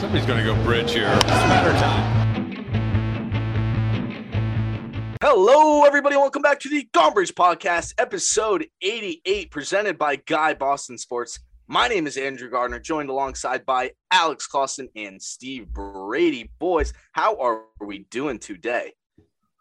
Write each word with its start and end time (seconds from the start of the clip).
Somebody's 0.00 0.24
going 0.24 0.38
to 0.38 0.44
go 0.44 0.54
bridge 0.64 0.92
here. 0.92 1.10
It's 1.12 1.24
matter 1.24 1.72
time. 1.78 2.56
Hello, 5.22 5.84
everybody. 5.84 6.16
Welcome 6.16 6.40
back 6.40 6.58
to 6.60 6.70
the 6.70 6.88
Gomebridge 6.94 7.34
Podcast, 7.34 7.92
episode 7.98 8.66
88, 8.80 9.50
presented 9.50 9.98
by 9.98 10.16
Guy 10.16 10.54
Boston 10.54 10.96
Sports. 10.96 11.40
My 11.66 11.86
name 11.86 12.06
is 12.06 12.16
Andrew 12.16 12.48
Gardner, 12.48 12.78
joined 12.78 13.10
alongside 13.10 13.66
by 13.66 13.90
Alex 14.10 14.46
Clausen 14.46 14.88
and 14.96 15.20
Steve 15.20 15.68
Brady. 15.68 16.50
Boys, 16.58 16.94
how 17.12 17.36
are 17.36 17.64
we 17.78 18.06
doing 18.10 18.38
today? 18.38 18.94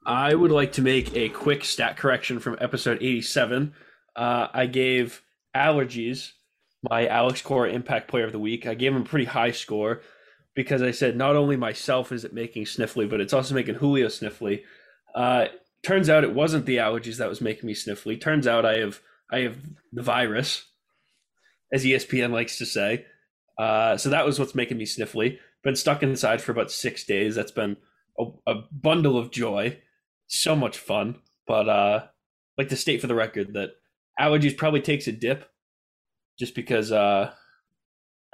I 0.06 0.34
would 0.36 0.52
like 0.52 0.71
to 0.74 0.82
make 0.82 1.14
a 1.18 1.28
quick 1.28 1.66
stat 1.66 1.98
correction 1.98 2.40
from 2.40 2.58
episode 2.62 3.00
87. 3.02 3.74
Uh, 4.16 4.48
I 4.54 4.68
gave 4.68 5.21
allergies 5.54 6.32
my 6.90 7.08
Alex 7.08 7.42
Cora 7.42 7.71
Impact 7.71 8.08
Player 8.08 8.24
of 8.24 8.32
the 8.32 8.40
Week. 8.40 8.66
I 8.66 8.74
gave 8.74 8.96
him 8.96 9.02
a 9.02 9.06
pretty 9.06 9.26
high 9.26 9.52
score 9.52 10.00
because 10.60 10.82
I 10.82 10.91
said 10.91 11.16
not 11.16 11.38
only 11.38 11.55
myself 11.55 12.11
is 12.11 12.25
it 12.25 12.33
making 12.33 12.65
sniffly, 12.65 13.10
but 13.10 13.21
it's 13.21 13.32
also 13.32 13.56
making 13.56 13.75
Julio 13.75 14.07
sniffly. 14.07 14.64
Uh, 15.16 15.46
turns 15.83 16.10
out 16.10 16.25
it 16.25 16.33
wasn't 16.36 16.66
the 16.66 16.75
allergies 16.75 17.16
that 17.20 17.29
was 17.29 17.39
making 17.39 17.66
me 17.66 17.74
sniffly. 17.74 18.20
Turns 18.20 18.46
out 18.46 18.66
I 18.66 18.80
have 18.80 19.00
I 19.32 19.39
have 19.39 19.56
the 19.93 20.02
virus, 20.02 20.66
as 21.71 21.86
ESPN 21.86 22.33
likes 22.33 22.57
to 22.57 22.66
say. 22.66 23.06
Uh, 23.57 23.96
so 23.96 24.10
that 24.10 24.25
was 24.25 24.38
what's 24.38 24.54
making 24.54 24.78
me 24.78 24.83
sniffly. 24.83 25.38
Been 25.64 25.78
stuck 25.78 26.04
inside 26.04 26.42
for 26.42 26.52
about 26.52 26.71
six 26.71 27.05
days. 27.05 27.36
That's 27.36 27.54
been 27.54 27.78
a, 28.19 28.25
a 28.46 28.55
bundle 28.69 29.18
of 29.18 29.32
joy. 29.32 29.78
So 30.28 30.57
much 30.57 30.78
fun. 30.78 31.21
But 31.47 31.69
uh, 31.69 32.08
like 32.58 32.67
to 32.67 32.75
state 32.75 33.00
for 33.00 33.08
the 33.08 33.16
record 33.16 33.53
that 33.53 33.69
allergies 34.19 34.58
probably 34.58 34.81
takes 34.81 35.08
a 35.08 35.14
dip, 35.14 35.50
just 36.38 36.53
because. 36.53 36.91
Uh, 36.91 37.31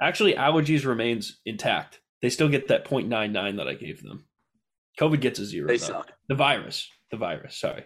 actually, 0.02 0.34
allergies 0.34 0.84
remains 0.84 1.38
intact. 1.46 2.00
They 2.22 2.30
still 2.30 2.48
get 2.48 2.68
that 2.68 2.84
0.99 2.86 3.56
that 3.58 3.68
I 3.68 3.74
gave 3.74 4.02
them. 4.02 4.26
COVID 5.00 5.20
gets 5.20 5.38
a 5.38 5.44
zero. 5.44 5.68
They 5.68 5.76
though. 5.76 5.86
suck. 5.86 6.12
The 6.28 6.34
virus. 6.34 6.88
The 7.10 7.16
virus. 7.18 7.56
Sorry. 7.58 7.84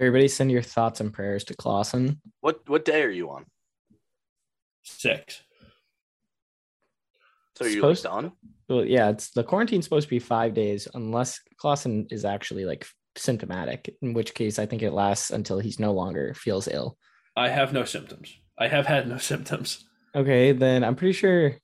Everybody 0.00 0.28
send 0.28 0.50
your 0.50 0.62
thoughts 0.62 1.00
and 1.00 1.12
prayers 1.12 1.44
to 1.44 1.54
Clausen. 1.54 2.20
What 2.40 2.68
what 2.68 2.84
day 2.84 3.02
are 3.02 3.10
you 3.10 3.30
on? 3.30 3.46
Six. 4.82 5.42
So 7.56 7.64
are 7.64 7.68
you 7.68 7.74
Supposed- 7.76 8.06
on? 8.06 8.32
Well, 8.68 8.84
yeah, 8.84 9.10
it's 9.10 9.30
the 9.30 9.44
quarantine's 9.44 9.84
supposed 9.84 10.06
to 10.08 10.10
be 10.10 10.18
five 10.18 10.54
days 10.54 10.88
unless 10.94 11.38
Clausen 11.58 12.06
is 12.10 12.24
actually 12.24 12.64
like 12.64 12.86
symptomatic, 13.16 13.94
in 14.02 14.14
which 14.14 14.34
case 14.34 14.58
I 14.58 14.66
think 14.66 14.82
it 14.82 14.92
lasts 14.92 15.30
until 15.30 15.58
he's 15.58 15.78
no 15.78 15.92
longer 15.92 16.34
feels 16.34 16.66
ill. 16.66 16.96
I 17.36 17.48
have 17.50 17.72
no 17.72 17.84
symptoms. 17.84 18.34
I 18.58 18.68
have 18.68 18.86
had 18.86 19.06
no 19.08 19.18
symptoms. 19.30 19.84
Okay, 20.14 20.52
then 20.52 20.82
I'm 20.82 20.96
pretty 20.96 21.12
sure 21.12 21.56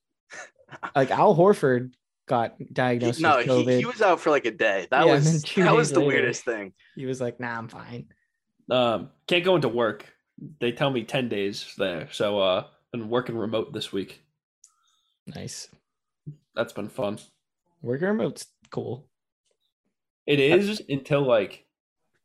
like 0.95 1.11
Al 1.11 1.35
Horford 1.37 1.93
got 2.27 2.55
diagnosed 2.73 3.21
no, 3.21 3.39
with 3.39 3.47
he, 3.47 3.51
COVID. 3.53 3.79
he 3.79 3.85
was 3.87 4.01
out 4.03 4.21
for 4.21 4.31
like 4.31 4.45
a 4.47 4.51
day. 4.51 4.87
That 4.91 5.07
Yeah, 5.07 5.15
was 5.15 5.43
that 5.57 5.75
was 5.75 5.89
days 5.89 5.95
the 5.95 6.01
later- 6.01 6.09
weirdest 6.09 6.45
thing. 6.45 6.73
he 6.97 7.07
was 7.07 7.21
like, 7.21 7.41
nah, 7.41 7.57
I'm 7.59 7.69
fine. 7.69 8.07
Um, 8.71 9.11
can't 9.27 9.45
go 9.45 9.57
into 9.57 9.69
work. 9.69 10.07
They 10.61 10.73
tell 10.73 10.91
me 10.91 11.05
ten 11.05 11.29
days 11.29 11.75
there. 11.77 12.09
So 12.13 12.39
uh, 12.39 12.65
been 12.93 13.09
working 13.11 13.37
remote 13.37 13.73
this 13.73 13.93
week. 13.93 14.23
Nice. 15.27 15.69
That's 16.55 16.73
been 16.73 16.89
fun. 16.89 17.19
Working 17.83 18.09
remote's 18.09 18.47
cool. 18.71 19.07
It 20.27 20.39
is 20.41 20.81
until 20.89 21.23
like 21.23 21.65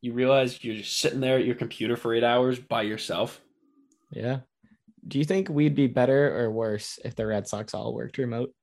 you 0.02 0.14
realize 0.14 0.64
you're 0.64 0.76
just 0.76 0.98
sitting 1.00 1.20
there 1.20 1.38
at 1.38 1.46
your 1.46 1.56
computer 1.56 1.96
for 1.98 2.14
eight 2.14 2.24
hours 2.24 2.60
by 2.60 2.84
yourself. 2.84 3.42
Yeah. 4.12 4.40
Do 5.08 5.20
you 5.20 5.26
think 5.26 5.50
we'd 5.50 5.76
be 5.76 5.88
better 5.88 6.36
or 6.40 6.50
worse 6.50 7.00
if 7.06 7.16
the 7.16 7.26
Red 7.28 7.48
Sox 7.48 7.74
all 7.74 7.94
worked 7.94 8.18
remote? 8.18 8.54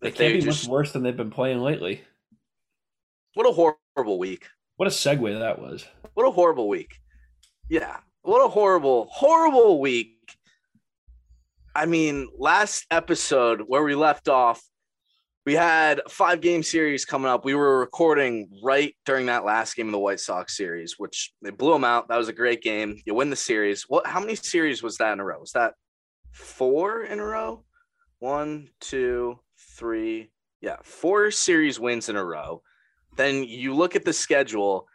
They 0.00 0.10
can't 0.10 0.34
be 0.34 0.40
just- 0.40 0.64
much 0.64 0.70
worse 0.70 0.92
than 0.92 1.02
they've 1.02 1.16
been 1.16 1.30
playing 1.30 1.60
lately. 1.60 2.02
What 3.34 3.46
a 3.48 3.52
horrible 3.52 4.18
week. 4.18 4.48
What 4.76 4.88
a 4.88 4.90
segue 4.90 5.38
that 5.38 5.60
was. 5.60 5.86
What 6.14 6.26
a 6.26 6.30
horrible 6.30 6.68
week. 6.68 6.98
Yeah. 7.68 8.00
What 8.22 8.44
a 8.44 8.48
horrible, 8.48 9.06
horrible 9.10 9.80
week. 9.80 10.16
I 11.74 11.86
mean, 11.86 12.28
last 12.36 12.86
episode 12.90 13.62
where 13.66 13.82
we 13.82 13.94
left 13.94 14.28
off, 14.28 14.62
we 15.44 15.54
had 15.54 16.00
a 16.04 16.08
five 16.08 16.40
game 16.40 16.62
series 16.62 17.04
coming 17.04 17.28
up. 17.28 17.44
We 17.44 17.54
were 17.54 17.80
recording 17.80 18.48
right 18.62 18.94
during 19.04 19.26
that 19.26 19.44
last 19.44 19.74
game 19.74 19.88
of 19.88 19.92
the 19.92 19.98
White 19.98 20.20
Sox 20.20 20.56
series, 20.56 20.98
which 20.98 21.32
they 21.42 21.50
blew 21.50 21.72
them 21.72 21.84
out. 21.84 22.08
That 22.08 22.18
was 22.18 22.28
a 22.28 22.32
great 22.32 22.62
game. 22.62 23.00
You 23.04 23.14
win 23.14 23.30
the 23.30 23.36
series. 23.36 23.84
What 23.88 24.06
how 24.06 24.20
many 24.20 24.36
series 24.36 24.82
was 24.82 24.98
that 24.98 25.12
in 25.12 25.20
a 25.20 25.24
row? 25.24 25.40
Was 25.40 25.52
that 25.52 25.74
four 26.30 27.02
in 27.02 27.18
a 27.18 27.24
row? 27.24 27.64
One, 28.20 28.68
two, 28.80 29.40
three. 29.76 30.30
Yeah, 30.60 30.76
four 30.84 31.32
series 31.32 31.80
wins 31.80 32.08
in 32.08 32.16
a 32.16 32.24
row. 32.24 32.62
Then 33.16 33.42
you 33.42 33.74
look 33.74 33.96
at 33.96 34.04
the 34.04 34.12
schedule 34.12 34.86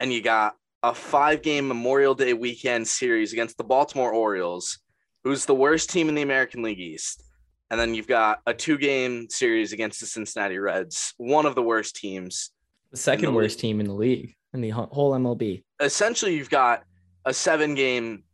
and 0.00 0.10
you 0.10 0.22
got 0.22 0.54
a 0.82 0.94
five 0.94 1.42
game 1.42 1.68
Memorial 1.68 2.14
Day 2.14 2.32
weekend 2.32 2.88
series 2.88 3.34
against 3.34 3.58
the 3.58 3.64
Baltimore 3.64 4.12
Orioles, 4.12 4.78
who's 5.22 5.44
the 5.44 5.54
worst 5.54 5.90
team 5.90 6.08
in 6.08 6.14
the 6.14 6.22
American 6.22 6.62
League 6.62 6.80
East. 6.80 7.22
And 7.72 7.80
then 7.80 7.94
you've 7.94 8.06
got 8.06 8.40
a 8.46 8.52
two 8.52 8.76
game 8.76 9.30
series 9.30 9.72
against 9.72 9.98
the 9.98 10.04
Cincinnati 10.04 10.58
Reds, 10.58 11.14
one 11.16 11.46
of 11.46 11.54
the 11.54 11.62
worst 11.62 11.96
teams. 11.96 12.50
The 12.90 12.98
second 12.98 13.24
the 13.24 13.32
worst 13.32 13.56
league. 13.56 13.60
team 13.62 13.80
in 13.80 13.86
the 13.86 13.94
league 13.94 14.36
in 14.52 14.60
the 14.60 14.68
whole 14.68 15.12
MLB. 15.12 15.62
Essentially, 15.80 16.36
you've 16.36 16.50
got 16.50 16.82
a 17.24 17.32
seven 17.32 17.74
game, 17.74 18.24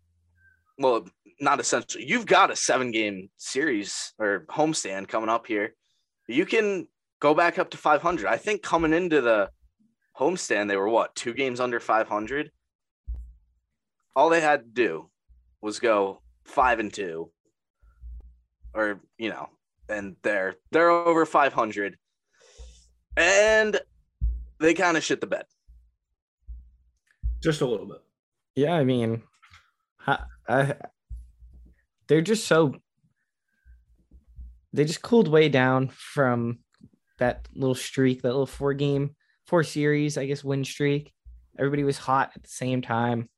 well, 0.77 1.07
not 1.41 1.61
essentially, 1.61 2.05
you've 2.05 2.27
got 2.27 2.51
a 2.51 2.57
seven 2.57 2.91
game 2.91 3.31
series 3.37 4.13
or 4.19 4.45
homestand 4.51 5.07
coming 5.07 5.29
up 5.29 5.47
here. 5.47 5.73
You 6.27 6.45
can 6.45 6.89
go 7.21 7.33
back 7.33 7.61
up 7.61 7.71
to 7.71 7.77
500. 7.77 8.27
I 8.27 8.39
think 8.39 8.63
coming 8.63 8.93
into 8.93 9.21
the 9.21 9.51
homestand, 10.19 10.67
they 10.67 10.77
were 10.77 10.89
what, 10.89 11.15
two 11.15 11.33
games 11.33 11.61
under 11.61 11.79
500? 11.79 12.51
All 14.17 14.31
they 14.31 14.41
had 14.41 14.65
to 14.65 14.69
do 14.69 15.11
was 15.61 15.79
go 15.79 16.23
five 16.45 16.81
and 16.81 16.93
two, 16.93 17.31
or, 18.79 19.01
you 19.19 19.29
know, 19.29 19.49
and 19.89 20.17
they're 20.23 20.55
they're 20.71 20.91
over 20.91 21.27
500 21.27 21.97
and 23.17 23.81
they 24.61 24.75
kind 24.75 24.97
of 24.97 25.05
shit 25.05 25.21
the 25.21 25.27
bed 25.27 25.45
Just 27.43 27.61
a 27.61 27.67
little 27.67 27.87
bit. 27.87 28.03
Yeah, 28.55 28.75
I 28.75 28.85
mean, 28.85 29.23
I, 30.07 30.19
I, 30.49 30.75
they're 32.07 32.23
just 32.23 32.47
so 32.47 32.75
they 34.73 34.85
just 34.85 35.03
cooled 35.03 35.29
way 35.29 35.49
down 35.49 35.89
from 35.89 36.59
that 37.19 37.49
little 37.55 37.75
streak, 37.75 38.23
that 38.23 38.29
little 38.29 38.47
four 38.47 38.75
game, 38.75 39.17
four 39.47 39.65
series, 39.65 40.17
I 40.17 40.27
guess, 40.27 40.45
win 40.45 40.65
streak. 40.65 41.13
Everybody 41.59 41.83
was 41.83 41.99
hot 41.99 42.33
at 42.37 42.43
the 42.43 42.49
same 42.49 42.83
time. 42.83 43.29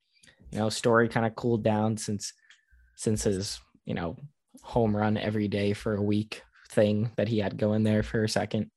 You 0.50 0.58
know, 0.58 0.68
Story 0.68 1.08
kind 1.08 1.24
of 1.24 1.34
cooled 1.34 1.62
down 1.62 1.96
since 1.96 2.32
since 2.96 3.22
his 3.24 3.60
you 3.84 3.94
know 3.94 4.16
home 4.62 4.96
run 4.96 5.16
every 5.16 5.48
day 5.48 5.72
for 5.72 5.94
a 5.94 6.02
week 6.02 6.42
thing 6.70 7.10
that 7.16 7.28
he 7.28 7.38
had 7.38 7.56
going 7.56 7.82
there 7.82 8.02
for 8.02 8.24
a 8.24 8.28
second. 8.28 8.70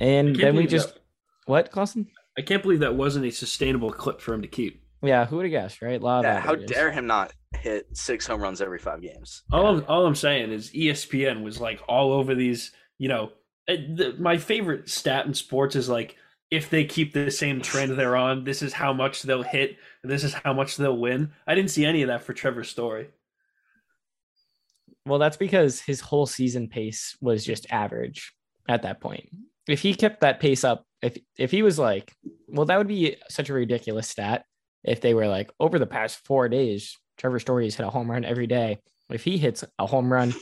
And 0.00 0.34
then 0.34 0.56
we 0.56 0.66
just 0.66 0.94
that- 0.94 1.02
what, 1.46 1.70
Clausen? 1.70 2.08
I 2.38 2.42
can't 2.42 2.62
believe 2.62 2.80
that 2.80 2.94
wasn't 2.94 3.26
a 3.26 3.30
sustainable 3.30 3.92
clip 3.92 4.20
for 4.20 4.32
him 4.32 4.42
to 4.42 4.48
keep. 4.48 4.82
Yeah, 5.02 5.26
who 5.26 5.36
would 5.36 5.44
have 5.44 5.50
guessed, 5.50 5.82
right? 5.82 6.00
Law 6.00 6.20
of 6.20 6.24
yeah, 6.24 6.40
how 6.40 6.54
dare 6.54 6.92
him 6.92 7.06
not 7.06 7.32
hit 7.58 7.88
six 7.96 8.26
home 8.26 8.40
runs 8.40 8.62
every 8.62 8.78
five 8.78 9.02
games 9.02 9.42
All 9.52 9.66
I'm 9.66 9.84
all 9.86 10.06
I'm 10.06 10.14
saying 10.14 10.50
is 10.52 10.70
ESPN 10.70 11.42
was 11.42 11.60
like 11.60 11.80
all 11.88 12.12
over 12.12 12.34
these. 12.34 12.72
You 12.98 13.08
know, 13.08 13.32
uh, 13.68 13.74
the, 13.74 14.14
my 14.18 14.38
favorite 14.38 14.88
stat 14.88 15.26
in 15.26 15.34
sports 15.34 15.74
is 15.76 15.88
like 15.88 16.16
if 16.50 16.70
they 16.70 16.84
keep 16.84 17.12
the 17.12 17.30
same 17.30 17.60
trend 17.60 17.92
they're 17.98 18.16
on, 18.16 18.44
this 18.44 18.62
is 18.62 18.72
how 18.72 18.92
much 18.92 19.22
they'll 19.22 19.42
hit. 19.42 19.76
and 20.02 20.12
This 20.12 20.22
is 20.22 20.34
how 20.34 20.52
much 20.52 20.76
they'll 20.76 20.96
win. 20.96 21.32
I 21.46 21.54
didn't 21.54 21.70
see 21.70 21.84
any 21.84 22.02
of 22.02 22.08
that 22.08 22.22
for 22.22 22.32
Trevor 22.32 22.62
Story. 22.62 23.08
Well, 25.06 25.18
that's 25.18 25.36
because 25.36 25.80
his 25.80 26.00
whole 26.00 26.26
season 26.26 26.68
pace 26.68 27.16
was 27.20 27.44
just 27.44 27.66
average 27.70 28.32
at 28.68 28.82
that 28.82 29.00
point. 29.00 29.28
If 29.68 29.80
he 29.80 29.94
kept 29.94 30.20
that 30.20 30.40
pace 30.40 30.64
up, 30.64 30.84
if 31.02 31.18
if 31.36 31.50
he 31.50 31.62
was 31.62 31.78
like, 31.78 32.12
well, 32.48 32.66
that 32.66 32.78
would 32.78 32.88
be 32.88 33.16
such 33.28 33.50
a 33.50 33.54
ridiculous 33.54 34.08
stat. 34.08 34.44
If 34.84 35.00
they 35.00 35.14
were 35.14 35.28
like 35.28 35.50
over 35.60 35.78
the 35.78 35.86
past 35.86 36.24
four 36.24 36.48
days, 36.48 36.98
Trevor 37.16 37.38
Story 37.38 37.64
has 37.64 37.74
hit 37.74 37.86
a 37.86 37.90
home 37.90 38.10
run 38.10 38.24
every 38.24 38.46
day. 38.46 38.78
If 39.10 39.24
he 39.24 39.38
hits 39.38 39.64
a 39.78 39.86
home 39.86 40.12
run 40.12 40.34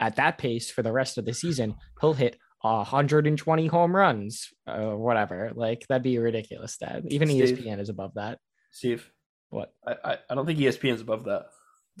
at 0.00 0.16
that 0.16 0.38
pace 0.38 0.70
for 0.70 0.82
the 0.82 0.92
rest 0.92 1.18
of 1.18 1.24
the 1.24 1.34
season, 1.34 1.74
he'll 2.00 2.14
hit 2.14 2.38
120 2.60 3.66
home 3.66 3.94
runs 3.94 4.48
or 4.66 4.96
whatever. 4.96 5.52
Like 5.54 5.86
that'd 5.88 6.02
be 6.02 6.16
a 6.16 6.20
ridiculous 6.20 6.72
stat. 6.72 7.02
Even 7.08 7.28
Steve. 7.28 7.58
ESPN 7.58 7.80
is 7.80 7.90
above 7.90 8.14
that. 8.14 8.38
Steve, 8.70 9.10
What? 9.50 9.72
I, 9.86 9.96
I, 10.04 10.18
I 10.30 10.34
don't 10.34 10.46
think 10.46 10.58
E 10.58 10.64
ESPN's 10.64 11.02
above 11.02 11.24
that. 11.24 11.46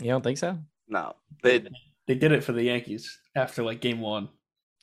You 0.00 0.08
don't 0.08 0.24
think 0.24 0.38
so? 0.38 0.58
no 0.86 1.14
they 1.42 1.64
They 2.06 2.14
did 2.14 2.32
it 2.32 2.44
for 2.44 2.52
the 2.52 2.62
Yankees 2.62 3.18
after 3.34 3.62
like 3.62 3.80
game 3.80 4.00
one. 4.00 4.28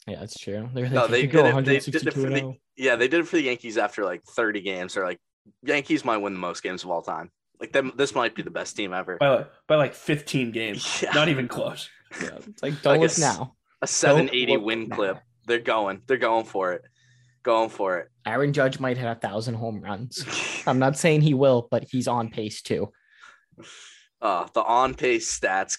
Yeah, 0.07 0.19
that's 0.19 0.37
true. 0.39 0.69
They're 0.73 0.89
No, 0.89 1.07
they 1.07 1.21
they 1.21 1.27
did 1.27 1.45
it- 1.45 1.65
they 1.65 1.79
did 1.79 2.07
it 2.07 2.13
for 2.13 2.19
the- 2.21 2.37
0. 2.37 2.55
yeah 2.77 2.95
they 2.95 3.07
did 3.07 3.19
it 3.19 3.27
for 3.27 3.35
the 3.35 3.43
yankees 3.43 3.77
after 3.77 4.03
like 4.03 4.23
30 4.23 4.61
games 4.61 4.97
or 4.97 5.03
like 5.03 5.19
yankees 5.63 6.03
might 6.03 6.17
win 6.17 6.33
the 6.33 6.39
most 6.39 6.63
games 6.63 6.83
of 6.83 6.89
all 6.89 7.01
time 7.03 7.29
like 7.59 7.71
them 7.71 7.91
this 7.95 8.15
might 8.15 8.33
be 8.33 8.41
the 8.41 8.49
best 8.49 8.75
team 8.75 8.93
ever 8.93 9.17
by 9.17 9.29
like, 9.29 9.51
by 9.67 9.75
like 9.75 9.93
15 9.93 10.51
games. 10.51 11.01
Yeah. 11.03 11.11
Not 11.13 11.27
even 11.29 11.47
close. 11.47 11.87
Yeah, 12.21 12.29
it's 12.47 12.63
like 12.63 12.81
don't 12.81 12.95
I 12.95 12.97
look 12.97 13.09
guess- 13.11 13.19
now. 13.19 13.55
A 13.83 13.87
780 13.87 14.57
win 14.57 14.87
now. 14.89 14.95
clip. 14.95 15.17
They're 15.45 15.59
going. 15.59 16.01
They're 16.07 16.17
going 16.17 16.45
for 16.45 16.73
it. 16.73 16.81
Going 17.43 17.69
for 17.69 17.97
it. 17.99 18.09
Aaron 18.27 18.53
Judge 18.53 18.79
might 18.79 18.97
hit 18.97 19.07
a 19.07 19.15
thousand 19.15 19.55
home 19.55 19.81
runs. 19.81 20.23
I'm 20.67 20.77
not 20.79 20.97
saying 20.97 21.21
he 21.21 21.33
will, 21.33 21.67
but 21.71 21.85
he's 21.89 22.07
on 22.07 22.29
pace 22.29 22.61
too. 22.61 22.91
Uh, 24.21 24.47
the 24.53 24.63
on 24.63 24.93
pace 24.93 25.39
stats 25.39 25.77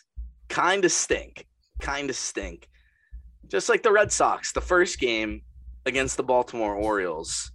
kind 0.53 0.85
of 0.85 0.93
stink. 0.93 1.47
Kind 1.81 2.11
of 2.11 2.17
stink. 2.17 2.69
Just 3.49 3.69
like 3.69 3.83
the 3.83 3.91
Red 3.93 4.13
Sox, 4.13 4.53
the 4.53 4.61
first 4.61 4.99
game 5.01 5.43
against 5.87 6.17
the 6.17 6.23
Baltimore 6.23 6.75
Orioles. 6.75 7.51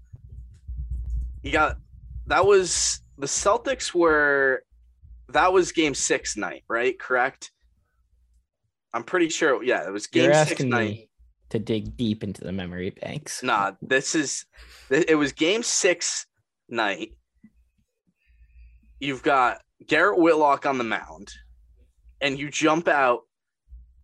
You 1.43 1.51
got 1.51 1.77
that 2.25 2.45
was 2.45 3.01
the 3.17 3.27
Celtics 3.27 3.93
were 3.93 4.63
that 5.29 5.53
was 5.53 5.71
game 5.71 5.93
six 5.93 6.35
night, 6.35 6.63
right? 6.67 6.97
Correct. 6.99 7.51
I'm 8.93 9.03
pretty 9.03 9.29
sure. 9.29 9.63
Yeah, 9.63 9.87
it 9.87 9.91
was 9.91 10.07
game 10.07 10.25
You're 10.25 10.45
six 10.45 10.61
night. 10.63 11.09
to 11.49 11.59
dig 11.59 11.95
deep 11.95 12.23
into 12.23 12.43
the 12.43 12.51
memory 12.51 12.89
banks. 12.89 13.43
Nah, 13.43 13.73
this 13.81 14.15
is 14.15 14.45
it 14.89 15.17
was 15.17 15.31
game 15.31 15.63
six 15.63 16.25
night. 16.67 17.11
You've 18.99 19.23
got 19.23 19.61
Garrett 19.85 20.19
Whitlock 20.19 20.65
on 20.65 20.77
the 20.79 20.83
mound, 20.83 21.31
and 22.21 22.37
you 22.37 22.49
jump 22.49 22.87
out 22.87 23.21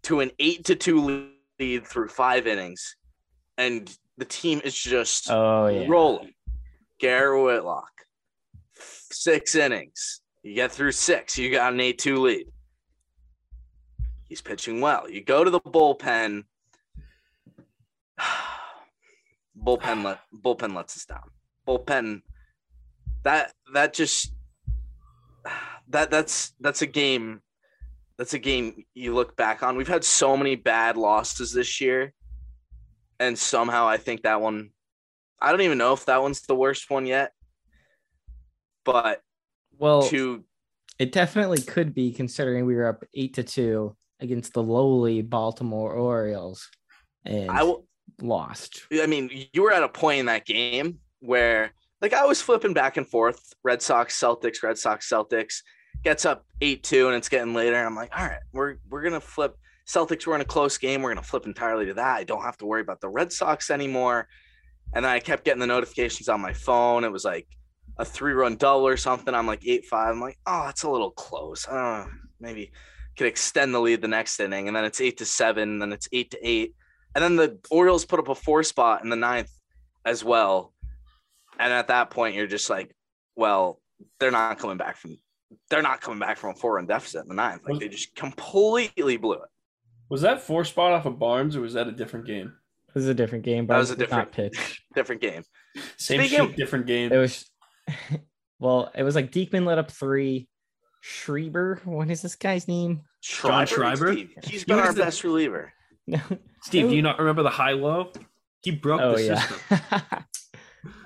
to 0.04 0.20
an 0.20 0.32
eight 0.40 0.66
to 0.66 0.76
two 0.76 1.30
lead 1.60 1.86
through 1.88 2.10
five 2.10 2.48
innings, 2.48 2.96
and 3.58 3.96
the 4.18 4.26
team 4.26 4.62
is 4.64 4.76
just 4.76 5.30
Oh 5.30 5.68
yeah. 5.68 5.86
rolling. 5.88 6.34
Garrett 7.00 7.44
Whitlock, 7.44 7.92
six 9.12 9.56
innings. 9.56 10.22
You 10.42 10.56
get 10.56 10.72
through 10.72 10.92
six, 10.92 11.38
you 11.38 11.52
got 11.52 11.74
an 11.74 11.80
8 11.80 11.98
2 11.98 12.18
lead. 12.18 12.48
He's 14.28 14.42
pitching 14.42 14.82
well. 14.82 15.10
You 15.10 15.24
go 15.24 15.44
to 15.44 15.50
the 15.50 15.60
bullpen. 15.62 16.44
bullpen 19.58 20.04
let 20.04 20.20
bullpen 20.34 20.76
lets 20.76 20.98
us 20.98 21.06
down. 21.06 21.30
Bullpen 21.68 22.22
that 23.24 23.54
that 23.74 23.94
just 23.94 24.34
that 25.90 26.12
that's 26.12 26.54
that's 26.60 26.82
a 26.82 26.88
game 26.88 27.42
that's 28.18 28.34
a 28.34 28.40
game 28.40 28.84
you 28.94 29.14
look 29.14 29.36
back 29.36 29.64
on. 29.64 29.76
We've 29.76 29.88
had 29.88 30.04
so 30.04 30.38
many 30.38 30.56
bad 30.56 30.98
losses 30.98 31.52
this 31.52 31.82
year. 31.82 32.14
And 33.20 33.38
somehow 33.38 33.88
I 33.88 33.98
think 33.98 34.24
that 34.24 34.42
one 34.42 34.72
I 35.42 35.52
don't 35.52 35.62
even 35.62 35.78
know 35.78 35.94
if 35.94 36.06
that 36.06 36.22
one's 36.22 36.42
the 36.42 36.56
worst 36.56 36.90
one 36.90 37.06
yet. 37.06 37.32
But 38.86 39.22
Well, 39.78 40.04
to 40.04 40.44
it 41.00 41.12
definitely 41.12 41.62
could 41.62 41.94
be 41.94 42.12
considering 42.12 42.66
we 42.66 42.76
were 42.76 42.88
up 42.88 43.04
eight 43.14 43.34
to 43.36 43.44
two 43.44 43.96
against 44.20 44.54
the 44.54 44.64
lowly 44.64 45.22
Baltimore 45.22 45.94
Orioles 45.94 46.70
and 47.26 47.50
I 47.50 47.74
lost. 48.22 48.84
I 48.94 49.08
mean, 49.08 49.30
you 49.54 49.64
were 49.64 49.74
at 49.74 49.84
a 49.84 49.90
point 49.90 50.20
in 50.20 50.26
that 50.28 50.46
game 50.46 51.00
where 51.20 51.72
like 52.02 52.14
I 52.14 52.26
was 52.26 52.42
flipping 52.42 52.74
back 52.74 52.98
and 52.98 53.08
forth, 53.08 53.54
Red 53.64 53.82
Sox, 53.82 54.20
Celtics, 54.20 54.62
Red 54.62 54.78
Sox, 54.78 55.10
Celtics, 55.10 55.62
gets 56.04 56.26
up 56.26 56.46
8-2 56.62 57.08
and 57.08 57.16
it's 57.16 57.30
getting 57.30 57.54
later. 57.54 57.78
I'm 57.78 57.96
like, 57.96 58.12
all 58.18 58.26
right, 58.26 58.40
we're 58.52 58.78
we're 58.90 59.04
gonna 59.04 59.22
flip 59.22 59.58
Celtics 59.88 60.26
were 60.26 60.36
in 60.36 60.42
a 60.42 60.46
close 60.46 60.78
game. 60.78 61.02
We're 61.02 61.14
gonna 61.14 61.24
flip 61.24 61.46
entirely 61.46 61.86
to 61.88 61.94
that. 61.96 62.16
I 62.16 62.24
don't 62.24 62.44
have 62.44 62.58
to 62.58 62.66
worry 62.66 62.82
about 62.82 63.02
the 63.02 63.10
Red 63.10 63.32
Sox 63.32 63.70
anymore. 63.70 64.28
And 64.94 65.04
then 65.04 65.12
I 65.12 65.20
kept 65.20 65.44
getting 65.44 65.60
the 65.60 65.68
notifications 65.68 66.30
on 66.30 66.42
my 66.42 66.54
phone. 66.54 67.04
It 67.04 67.12
was 67.12 67.26
like 67.26 67.48
a 67.98 68.06
three-run 68.06 68.58
double 68.58 68.88
or 68.88 68.98
something. 68.98 69.34
I'm 69.34 69.48
like 69.48 69.62
8-5. 69.62 69.84
I'm 69.92 70.22
like, 70.22 70.38
oh, 70.46 70.64
that's 70.66 70.84
a 70.84 70.90
little 70.90 71.12
close. 71.12 71.68
Uh, 71.68 72.06
maybe 72.40 72.72
could 73.18 73.28
extend 73.28 73.74
the 73.74 73.80
lead 73.80 74.02
the 74.02 74.08
next 74.08 74.40
inning. 74.40 74.68
And 74.68 74.76
then 74.76 74.86
it's 74.86 75.02
eight 75.02 75.18
to 75.18 75.26
seven, 75.26 75.80
then 75.80 75.94
it's 75.94 76.08
eight 76.12 76.32
to 76.32 76.48
eight. 76.48 76.76
And 77.16 77.24
then 77.24 77.36
the 77.36 77.60
Orioles 77.70 78.06
put 78.06 78.20
up 78.20 78.30
a 78.30 78.36
four 78.36 78.64
spot 78.64 79.04
in 79.04 79.10
the 79.10 79.16
ninth 79.16 79.52
as 80.06 80.24
well. 80.24 80.74
And 81.60 81.72
at 81.72 81.88
that 81.90 82.10
point, 82.10 82.36
you're 82.36 82.48
just 82.48 82.70
like, 82.70 82.96
well, 83.36 83.80
they're 84.20 84.32
not 84.32 84.58
coming 84.58 84.78
back 84.78 84.98
from 84.98 85.18
they're 85.70 85.82
not 85.82 86.02
coming 86.02 86.20
back 86.20 86.38
from 86.38 86.52
a 86.52 86.56
four 86.56 86.76
run 86.76 86.86
deficit 86.86 87.22
in 87.24 87.28
the 87.30 87.36
ninth. 87.36 87.62
Like 87.68 87.80
they 87.80 87.88
just 87.90 88.16
completely 88.16 89.18
blew 89.18 89.34
it. 89.34 89.50
Was 90.10 90.22
that 90.22 90.42
four 90.42 90.64
spot 90.66 90.92
off 90.94 91.06
of 91.06 91.18
Barnes 91.20 91.56
or 91.56 91.62
was 91.62 91.74
that 91.74 91.88
a 91.88 91.92
different 91.92 92.26
game? 92.28 92.54
This 92.94 93.04
is 93.04 93.10
a 93.10 93.14
different 93.14 93.44
game, 93.44 93.66
but 93.66 93.74
That 93.76 93.80
was 93.80 93.90
a 93.90 93.94
it 93.94 94.00
did 94.00 94.12
not 94.12 94.32
different- 94.32 94.54
pitch. 94.54 94.84
Different 94.96 95.22
game. 95.22 95.44
Same 95.98 96.20
Speaking 96.20 96.38
shit, 96.40 96.50
of- 96.52 96.56
different 96.56 96.86
game. 96.86 97.12
It 97.12 97.18
was 97.18 97.50
well, 98.60 98.92
it 98.94 99.02
was 99.04 99.16
like 99.16 99.32
Diekman 99.32 99.66
let 99.66 99.78
up 99.80 99.90
three. 99.92 100.48
Schreiber, 101.02 101.82
what 101.84 102.10
is 102.10 102.22
this 102.22 102.36
guy's 102.36 102.68
name? 102.68 103.02
John 103.22 103.66
Schreiber? 103.66 104.14
Steve. 104.14 104.34
He's 104.44 104.62
He 104.62 104.66
been 104.66 104.78
was 104.78 104.86
our 104.88 104.94
the- 104.94 105.04
best 105.04 105.24
reliever. 105.24 105.74
No. 106.08 106.20
Steve, 106.62 106.90
do 106.90 106.96
you 106.96 107.02
not 107.02 107.18
remember 107.20 107.44
the 107.44 107.50
high 107.50 107.72
low? 107.74 108.12
He 108.62 108.72
broke 108.72 109.02
Oh 109.02 109.16
the 109.16 109.24
yeah. 109.24 109.40
system. 109.42 109.80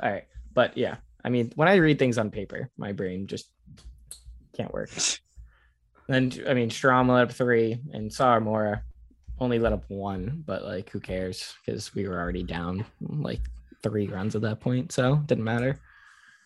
All 0.04 0.10
right, 0.12 0.26
but 0.54 0.78
yeah, 0.78 0.98
I 1.24 1.30
mean, 1.30 1.52
when 1.56 1.68
I 1.68 1.76
read 1.76 1.98
things 2.00 2.18
on 2.18 2.30
paper, 2.32 2.70
my 2.78 2.92
brain 2.92 3.28
just 3.28 3.50
can't 4.58 4.74
work. 4.74 4.90
Then 6.08 6.32
I 6.48 6.54
mean, 6.54 6.70
Strahm 6.70 7.10
let 7.10 7.24
up 7.24 7.32
three, 7.32 7.80
and 7.94 8.10
Sawamura 8.10 8.82
only 9.40 9.60
let 9.60 9.74
up 9.74 9.84
one, 9.90 10.44
but 10.46 10.64
like, 10.64 10.90
who 10.90 11.00
cares? 11.00 11.54
Because 11.66 11.94
we 11.94 12.08
were 12.08 12.20
already 12.20 12.44
down 12.44 12.86
like 13.02 13.42
three 13.84 14.08
runs 14.08 14.36
at 14.36 14.42
that 14.42 14.60
point, 14.60 14.92
so 14.92 15.18
didn't 15.26 15.44
matter. 15.44 15.80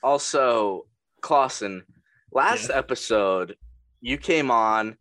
Also, 0.03 0.87
Clausen, 1.21 1.83
last 2.31 2.69
episode, 2.69 3.55
you 4.01 4.17
came 4.17 4.51
on. 4.51 4.97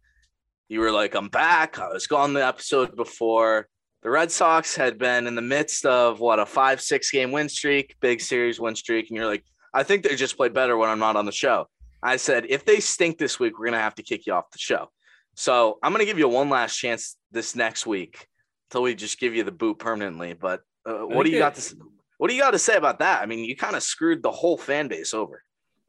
You 0.69 0.81
were 0.81 0.93
like, 0.93 1.15
I'm 1.15 1.29
back. 1.29 1.79
I 1.79 1.89
was 1.89 2.07
gone 2.07 2.33
the 2.33 2.47
episode 2.47 2.95
before. 2.95 3.67
The 4.03 4.11
Red 4.11 4.31
Sox 4.31 4.77
had 4.77 4.99
been 4.99 5.27
in 5.27 5.35
the 5.35 5.43
midst 5.43 5.85
of 5.85 6.21
what 6.21 6.39
a 6.39 6.47
five, 6.47 6.81
six 6.81 7.11
game 7.11 7.33
win 7.33 7.49
streak, 7.49 7.97
big 8.01 8.21
series 8.21 8.61
win 8.61 8.77
streak. 8.77 9.11
And 9.11 9.17
you're 9.17 9.27
like, 9.27 9.45
I 9.75 9.83
think 9.83 10.05
they 10.05 10.17
just 10.17 10.37
play 10.37 10.49
better 10.49 10.77
when 10.77 10.89
I'm 10.89 10.99
not 10.99 11.17
on 11.17 11.27
the 11.27 11.33
show. 11.33 11.67
I 12.03 12.17
said, 12.17 12.47
if 12.49 12.65
they 12.65 12.81
stink 12.81 13.19
this 13.19 13.39
week, 13.39 13.59
we're 13.59 13.67
going 13.67 13.79
to 13.79 13.83
have 13.83 13.95
to 13.97 14.03
kick 14.03 14.27
you 14.27 14.33
off 14.33 14.51
the 14.51 14.59
show. 14.59 14.89
So 15.35 15.79
I'm 15.83 15.93
going 15.93 16.01
to 16.01 16.07
give 16.07 16.19
you 16.19 16.29
one 16.29 16.49
last 16.49 16.77
chance 16.77 17.17
this 17.31 17.55
next 17.55 17.87
week 17.87 18.27
until 18.69 18.83
we 18.83 18.95
just 18.95 19.19
give 19.19 19.35
you 19.35 19.45
the 19.45 19.53
boot 19.53 19.79
permanently. 19.79 20.33
But 20.35 20.63
uh, 20.87 20.99
what 20.99 21.25
do 21.25 21.31
you 21.33 21.39
got 21.39 21.55
to 21.57 21.77
what 22.19 22.29
do 22.29 22.37
you 22.37 22.43
got 22.43 22.51
to 22.51 22.59
say 22.59 22.77
about 22.77 22.99
that? 22.99 23.23
I 23.23 23.27
mean, 23.27 23.45
you 23.45 23.57
kind 23.57 23.77
of 23.77 23.83
screwed 23.83 24.23
the 24.23 24.31
whole 24.31 24.59
fan 24.59 24.89
base 24.89 25.15
over. 25.15 25.43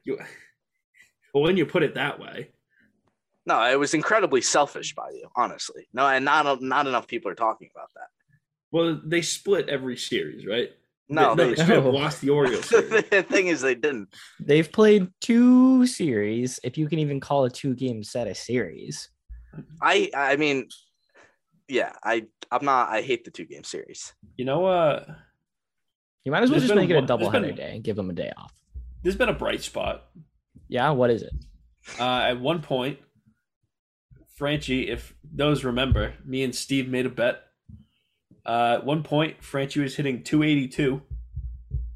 You, 0.04 0.18
well, 1.34 1.42
when 1.44 1.56
you 1.56 1.66
put 1.66 1.82
it 1.82 1.94
that 1.94 2.18
way, 2.18 2.48
No, 3.44 3.62
it 3.70 3.78
was 3.78 3.92
incredibly 3.94 4.40
selfish 4.40 4.94
by 4.94 5.10
you, 5.10 5.28
honestly. 5.36 5.88
No, 5.92 6.06
and 6.06 6.24
not 6.24 6.62
not 6.62 6.86
enough 6.86 7.06
people 7.06 7.30
are 7.30 7.34
talking 7.34 7.68
about 7.74 7.90
that. 7.94 8.08
well, 8.70 9.00
they 9.04 9.22
split 9.22 9.68
every 9.68 9.96
series, 9.96 10.46
right? 10.46 10.70
No, 11.12 11.34
they, 11.34 11.42
no, 11.44 11.48
they, 11.50 11.54
they 11.54 11.62
straight 11.62 11.84
No. 11.84 11.90
lost 11.90 12.20
the 12.20 12.30
Orioles. 12.30 12.68
the 12.70 13.24
thing 13.28 13.48
is, 13.48 13.60
they 13.60 13.74
didn't. 13.74 14.08
They've 14.40 14.70
played 14.70 15.08
two 15.20 15.86
series, 15.86 16.58
if 16.64 16.76
you 16.78 16.88
can 16.88 16.98
even 16.98 17.20
call 17.20 17.44
a 17.44 17.50
two 17.50 17.74
game 17.74 18.02
set 18.02 18.26
a 18.26 18.34
series. 18.34 19.08
I 19.80 20.10
I 20.16 20.36
mean, 20.36 20.68
yeah, 21.68 21.92
I 22.02 22.24
I'm 22.50 22.64
not. 22.64 22.88
I 22.88 23.02
hate 23.02 23.24
the 23.24 23.30
two 23.30 23.44
game 23.44 23.64
series. 23.64 24.12
You 24.36 24.44
know, 24.46 24.64
uh, 24.66 25.04
You 26.24 26.32
might 26.32 26.42
as 26.42 26.50
well 26.50 26.60
just 26.60 26.68
been 26.70 26.78
make 26.78 26.90
it 26.90 26.94
a 26.94 26.96
one- 27.00 27.06
there's 27.06 27.20
doubleheader 27.20 27.46
been- 27.48 27.56
day 27.56 27.74
and 27.74 27.84
give 27.84 27.96
them 27.96 28.08
a 28.10 28.14
day 28.14 28.32
off. 28.36 28.52
there's 29.02 29.16
been 29.16 29.28
a 29.28 29.34
bright 29.34 29.62
spot. 29.62 30.08
Yeah, 30.68 30.90
what 30.90 31.10
is 31.10 31.22
it? 31.22 31.32
Uh, 32.00 32.20
at 32.30 32.40
one 32.40 32.62
point, 32.62 32.98
Franchy, 34.38 34.88
if 34.88 35.14
those 35.34 35.64
remember, 35.64 36.14
me 36.24 36.42
and 36.42 36.54
Steve 36.54 36.88
made 36.88 37.06
a 37.06 37.10
bet. 37.10 37.42
Uh, 38.44 38.76
at 38.78 38.84
one 38.84 39.02
point, 39.02 39.40
Franchy 39.40 39.82
was 39.82 39.94
hitting 39.94 40.22
282. 40.22 41.00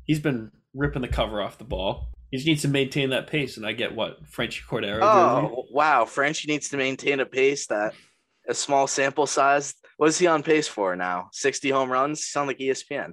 He's 0.04 0.20
been 0.20 0.50
ripping 0.74 1.02
the 1.02 1.08
cover 1.08 1.40
off 1.42 1.58
the 1.58 1.64
ball. 1.64 2.12
He 2.30 2.36
just 2.36 2.46
needs 2.46 2.62
to 2.62 2.68
maintain 2.68 3.10
that 3.10 3.26
pace, 3.28 3.56
and 3.56 3.64
I 3.66 3.72
get 3.72 3.94
what 3.94 4.24
Franchy 4.24 4.62
Cordero. 4.64 5.00
jersey. 5.00 5.02
Oh 5.02 5.64
wow, 5.70 6.04
Frenchie 6.04 6.48
needs 6.50 6.68
to 6.70 6.76
maintain 6.76 7.20
a 7.20 7.26
pace 7.26 7.66
that 7.68 7.94
a 8.48 8.54
small 8.54 8.86
sample 8.86 9.26
size. 9.26 9.74
What 9.96 10.08
is 10.08 10.18
he 10.18 10.26
on 10.26 10.42
pace 10.42 10.68
for 10.68 10.94
now? 10.96 11.28
Sixty 11.32 11.70
home 11.70 11.90
runs. 11.90 12.26
Sound 12.26 12.48
like 12.48 12.58
ESPN. 12.58 13.12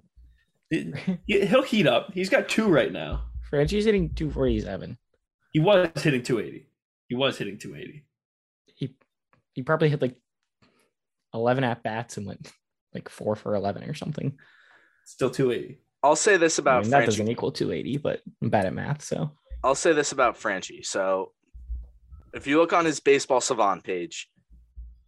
He- 0.70 0.92
He'll 1.28 1.62
heat 1.62 1.86
up. 1.88 2.12
He's 2.13 2.30
got 2.30 2.50
two 2.50 2.68
right 2.68 2.92
now. 2.92 3.25
Frenchie's 3.50 3.86
hitting 3.86 4.13
247. 4.16 4.98
He 5.52 5.60
was 5.60 5.88
hitting 6.02 6.24
280. 6.24 6.68
He 7.08 7.16
was 7.16 7.38
hitting 7.38 7.60
280. 7.60 8.04
He 8.75 8.96
he 9.54 9.62
probably 9.62 9.90
hit 9.90 10.02
like 10.02 10.16
11 11.36 11.63
at 11.63 11.84
bats 11.84 12.18
and 12.18 12.25
went 12.25 12.52
like 12.93 13.09
four 13.09 13.35
for 13.35 13.55
11 13.55 13.83
or 13.83 13.93
something. 13.93 14.38
Still 15.05 15.29
280. 15.29 15.79
I'll 16.01 16.15
say 16.15 16.38
this 16.38 16.59
I 16.59 16.62
about 16.62 16.83
mean, 16.83 16.91
that 16.91 17.05
doesn't 17.05 17.27
equal 17.27 17.51
280, 17.51 17.97
but 17.97 18.21
I'm 18.41 18.50
bad 18.50 18.65
at 18.65 18.73
math, 18.73 19.01
so 19.01 19.31
I'll 19.63 19.75
say 19.75 19.93
this 19.93 20.12
about 20.12 20.39
Franchy. 20.39 20.85
So 20.85 21.31
if 22.33 22.47
you 22.47 22.59
look 22.59 22.73
on 22.73 22.85
his 22.85 23.00
baseball 23.00 23.39
savant 23.39 23.83
page, 23.83 24.29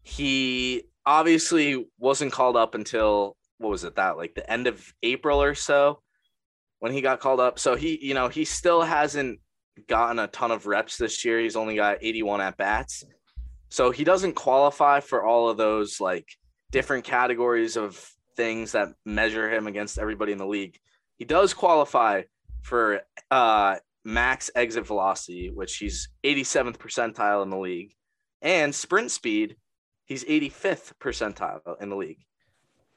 he 0.03 0.83
obviously 1.05 1.85
wasn't 1.99 2.31
called 2.31 2.55
up 2.55 2.75
until 2.75 3.35
what 3.57 3.69
was 3.69 3.83
it 3.83 3.95
that 3.95 4.17
like 4.17 4.35
the 4.35 4.49
end 4.49 4.67
of 4.67 4.93
April 5.03 5.41
or 5.41 5.55
so 5.55 6.01
when 6.79 6.91
he 6.91 7.01
got 7.01 7.19
called 7.19 7.39
up. 7.39 7.59
So 7.59 7.75
he, 7.75 7.99
you 8.05 8.13
know, 8.13 8.27
he 8.27 8.45
still 8.45 8.81
hasn't 8.81 9.39
gotten 9.87 10.19
a 10.19 10.27
ton 10.27 10.51
of 10.51 10.67
reps 10.67 10.97
this 10.97 11.25
year. 11.25 11.39
He's 11.39 11.55
only 11.55 11.75
got 11.75 11.97
81 12.01 12.41
at 12.41 12.57
bats. 12.57 13.03
So 13.69 13.91
he 13.91 14.03
doesn't 14.03 14.33
qualify 14.33 14.99
for 14.99 15.25
all 15.25 15.49
of 15.49 15.57
those 15.57 15.99
like 15.99 16.27
different 16.75 17.05
categories 17.05 17.77
of 17.77 17.95
things 18.35 18.73
that 18.73 18.89
measure 19.05 19.49
him 19.49 19.65
against 19.65 19.97
everybody 19.97 20.33
in 20.33 20.37
the 20.37 20.45
league. 20.45 20.77
He 21.15 21.23
does 21.23 21.53
qualify 21.53 22.23
for 22.63 22.99
uh, 23.31 23.77
max 24.03 24.51
exit 24.55 24.85
velocity, 24.85 25.49
which 25.49 25.77
he's 25.77 26.09
87th 26.25 26.75
percentile 26.75 27.43
in 27.43 27.49
the 27.49 27.57
league, 27.57 27.93
and 28.41 28.75
sprint 28.75 29.11
speed, 29.11 29.55
he's 30.03 30.25
85th 30.25 30.91
percentile 30.99 31.81
in 31.81 31.87
the 31.87 31.95
league. 31.95 32.19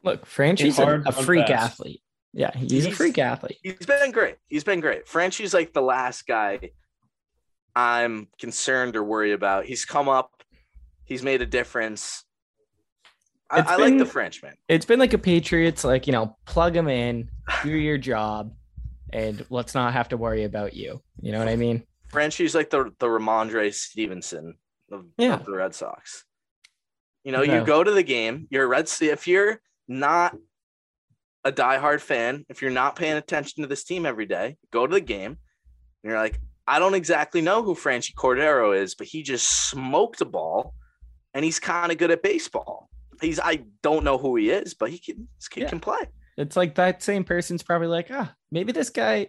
Look, 0.03 0.27
Franchy's 0.27 0.81
a, 0.81 1.01
a 1.07 1.13
freak 1.13 1.47
fast. 1.47 1.75
athlete. 1.75 2.03
Yeah, 2.33 2.51
he's, 2.57 2.85
a 2.85 2.91
freak 2.91 3.17
athlete. 3.19 3.59
He's 3.63 3.87
been 3.87 4.11
great. 4.11 4.39
He's 4.49 4.65
been 4.65 4.81
great. 4.81 5.07
Franchy's 5.07 5.55
like 5.55 5.73
the 5.73 5.83
last 5.83 6.27
guy 6.27 6.73
I'm 7.77 8.27
concerned 8.41 8.97
or 8.97 9.05
worried 9.05 9.35
about. 9.35 9.67
He's 9.67 9.85
come 9.85 10.09
up, 10.09 10.43
he's 11.05 11.23
made 11.23 11.43
a 11.43 11.47
difference. 11.47 12.25
I, 13.50 13.61
I 13.61 13.76
like 13.76 13.97
the 13.99 14.05
Frenchman. 14.07 14.55
It's 14.69 14.85
been 14.85 14.99
like 14.99 15.14
a 15.14 15.19
Patriots, 15.19 15.85
like 15.85 16.07
you 16.07 16.12
know, 16.12 16.37
plug 16.45 16.76
him 16.76 16.88
in, 16.88 17.31
do 17.62 17.71
your 17.71 17.97
job, 17.99 18.52
and 19.12 19.45
let's 19.50 19.75
not 19.75 19.93
have 19.95 20.09
to 20.11 20.17
worry 20.17 20.45
about 20.45 20.75
you. 20.75 21.00
You 21.21 21.33
know 21.33 21.38
what 21.38 21.49
I 21.49 21.57
mean? 21.57 21.85
Frenchie's 22.11 22.55
like 22.55 22.71
the 22.71 22.93
the 22.99 23.07
Rhamondre 23.07 23.73
Stevenson 23.73 24.57
of, 24.93 25.07
Yeah. 25.17 25.35
of 25.35 25.47
the 25.47 25.52
Red 25.52 25.75
Sox. 25.75 26.25
You 27.25 27.33
know, 27.33 27.43
No. 27.43 27.59
you 27.59 27.64
go 27.64 27.83
to 27.83 27.90
the 27.90 28.02
game. 28.02 28.47
You're 28.50 28.64
a 28.64 28.69
Red. 28.69 28.90
If 29.00 29.26
you're 29.26 29.61
not 29.87 30.37
a 31.45 31.52
diehard 31.52 32.00
fan, 32.00 32.45
if 32.49 32.61
you're 32.62 32.71
not 32.71 32.97
paying 32.97 33.17
attention 33.17 33.62
to 33.62 33.69
this 33.69 33.85
team 33.85 34.05
every 34.05 34.26
day, 34.26 34.57
go 34.71 34.87
to 34.87 34.93
the 34.95 35.00
game. 35.00 35.38
And 36.02 36.11
you're 36.11 36.19
like, 36.19 36.38
I 36.67 36.78
don't 36.78 36.95
exactly 36.95 37.40
know 37.40 37.62
who 37.62 37.75
Franchy 37.75 38.12
Cordero 38.14 38.78
is, 38.78 38.95
but 38.95 39.07
he 39.07 39.23
just 39.23 39.71
smoked 39.71 40.21
a 40.21 40.26
ball, 40.26 40.75
and 41.33 41.45
he's 41.45 41.59
kind 41.59 41.90
of 41.90 41.97
good 41.99 42.11
at 42.11 42.23
baseball. 42.23 42.90
He's 43.21 43.41
I 43.41 43.65
don't 43.83 44.05
know 44.05 44.19
who 44.19 44.37
he 44.37 44.51
is, 44.51 44.75
but 44.75 44.91
he 44.91 44.99
can 44.99 45.29
this 45.39 45.49
kid 45.49 45.63
Yeah. 45.63 45.69
can 45.71 45.81
play. 45.81 46.01
It's 46.37 46.57
like 46.57 46.77
that 46.77 47.03
same 47.03 47.25
person's 47.25 47.63
probably 47.63 47.89
like, 47.89 48.09
ah, 48.13 48.33
maybe 48.53 48.71
this 48.73 48.91
guy 48.91 49.29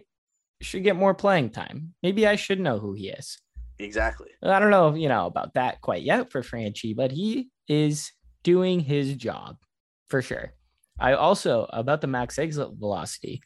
should 0.60 0.84
get 0.84 0.96
more 0.96 1.14
playing 1.14 1.50
time. 1.50 1.94
Maybe 2.02 2.26
I 2.26 2.36
should 2.36 2.60
know 2.60 2.78
who 2.78 2.92
he 2.94 3.08
is. 3.08 3.38
Exactly. 3.78 4.28
I 4.42 4.58
don't 4.60 4.70
know, 4.70 4.94
you 4.94 5.08
know, 5.08 5.26
about 5.26 5.54
that 5.54 5.80
quite 5.80 6.02
yet 6.02 6.30
for 6.30 6.42
Franchy, 6.42 6.94
but 6.94 7.10
he 7.10 7.48
is 7.66 8.12
doing 8.42 8.78
his 8.80 9.14
job 9.14 9.56
for 10.08 10.20
sure. 10.22 10.52
I 10.98 11.14
also 11.14 11.66
about 11.72 12.00
the 12.02 12.06
max 12.06 12.38
exit 12.38 12.68
velocity. 12.78 13.40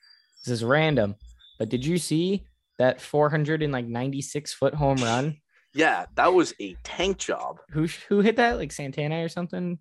This 0.44 0.52
is 0.52 0.64
random, 0.64 1.14
but 1.58 1.68
did 1.68 1.86
you 1.86 1.98
see 1.98 2.44
that 2.78 3.00
496 3.00 4.52
foot 4.54 4.74
home 4.74 4.98
run? 4.98 5.36
Yeah, 5.76 6.06
that 6.14 6.32
was 6.32 6.54
a 6.60 6.76
tank 6.84 7.18
job. 7.18 7.56
Who 7.70 7.88
who 8.08 8.20
hit 8.20 8.36
that? 8.36 8.58
Like 8.58 8.70
Santana 8.70 9.24
or 9.24 9.28
something? 9.28 9.80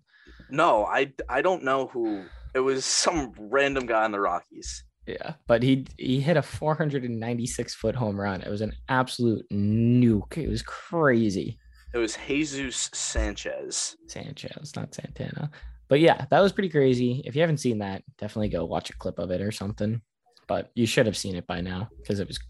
No, 0.50 0.84
I 0.84 1.12
I 1.28 1.42
don't 1.42 1.64
know 1.64 1.86
who. 1.88 2.24
It 2.54 2.60
was 2.60 2.84
some 3.04 3.32
random 3.38 3.86
guy 3.86 4.04
in 4.04 4.12
the 4.12 4.20
Rockies. 4.20 4.84
Yeah, 5.06 5.34
but 5.46 5.62
he 5.62 5.86
he 5.98 6.20
hit 6.20 6.36
a 6.36 6.42
496 6.42 7.74
foot 7.74 7.94
home 7.94 8.18
run. 8.18 8.40
It 8.40 8.48
was 8.48 8.62
an 8.62 8.72
absolute 8.88 9.44
nuke. 9.52 10.38
It 10.38 10.48
was 10.48 10.62
crazy. 10.62 11.58
It 11.92 11.98
was 11.98 12.16
Jesus 12.26 12.90
Sanchez. 12.92 13.96
Sanchez, 14.08 14.74
not 14.74 14.94
Santana. 14.94 15.50
But 15.88 16.00
yeah, 16.00 16.24
that 16.30 16.40
was 16.40 16.52
pretty 16.52 16.70
crazy. 16.70 17.22
If 17.24 17.36
you 17.36 17.42
haven't 17.42 17.58
seen 17.58 17.78
that, 17.78 18.02
definitely 18.18 18.48
go 18.48 18.64
watch 18.64 18.90
a 18.90 18.96
clip 18.96 19.18
of 19.18 19.30
it 19.30 19.40
or 19.40 19.52
something. 19.52 20.00
But 20.48 20.70
you 20.74 20.86
should 20.86 21.06
have 21.06 21.16
seen 21.16 21.36
it 21.36 21.46
by 21.46 21.60
now 21.60 21.88
because 21.98 22.20
it 22.20 22.26
was 22.26 22.40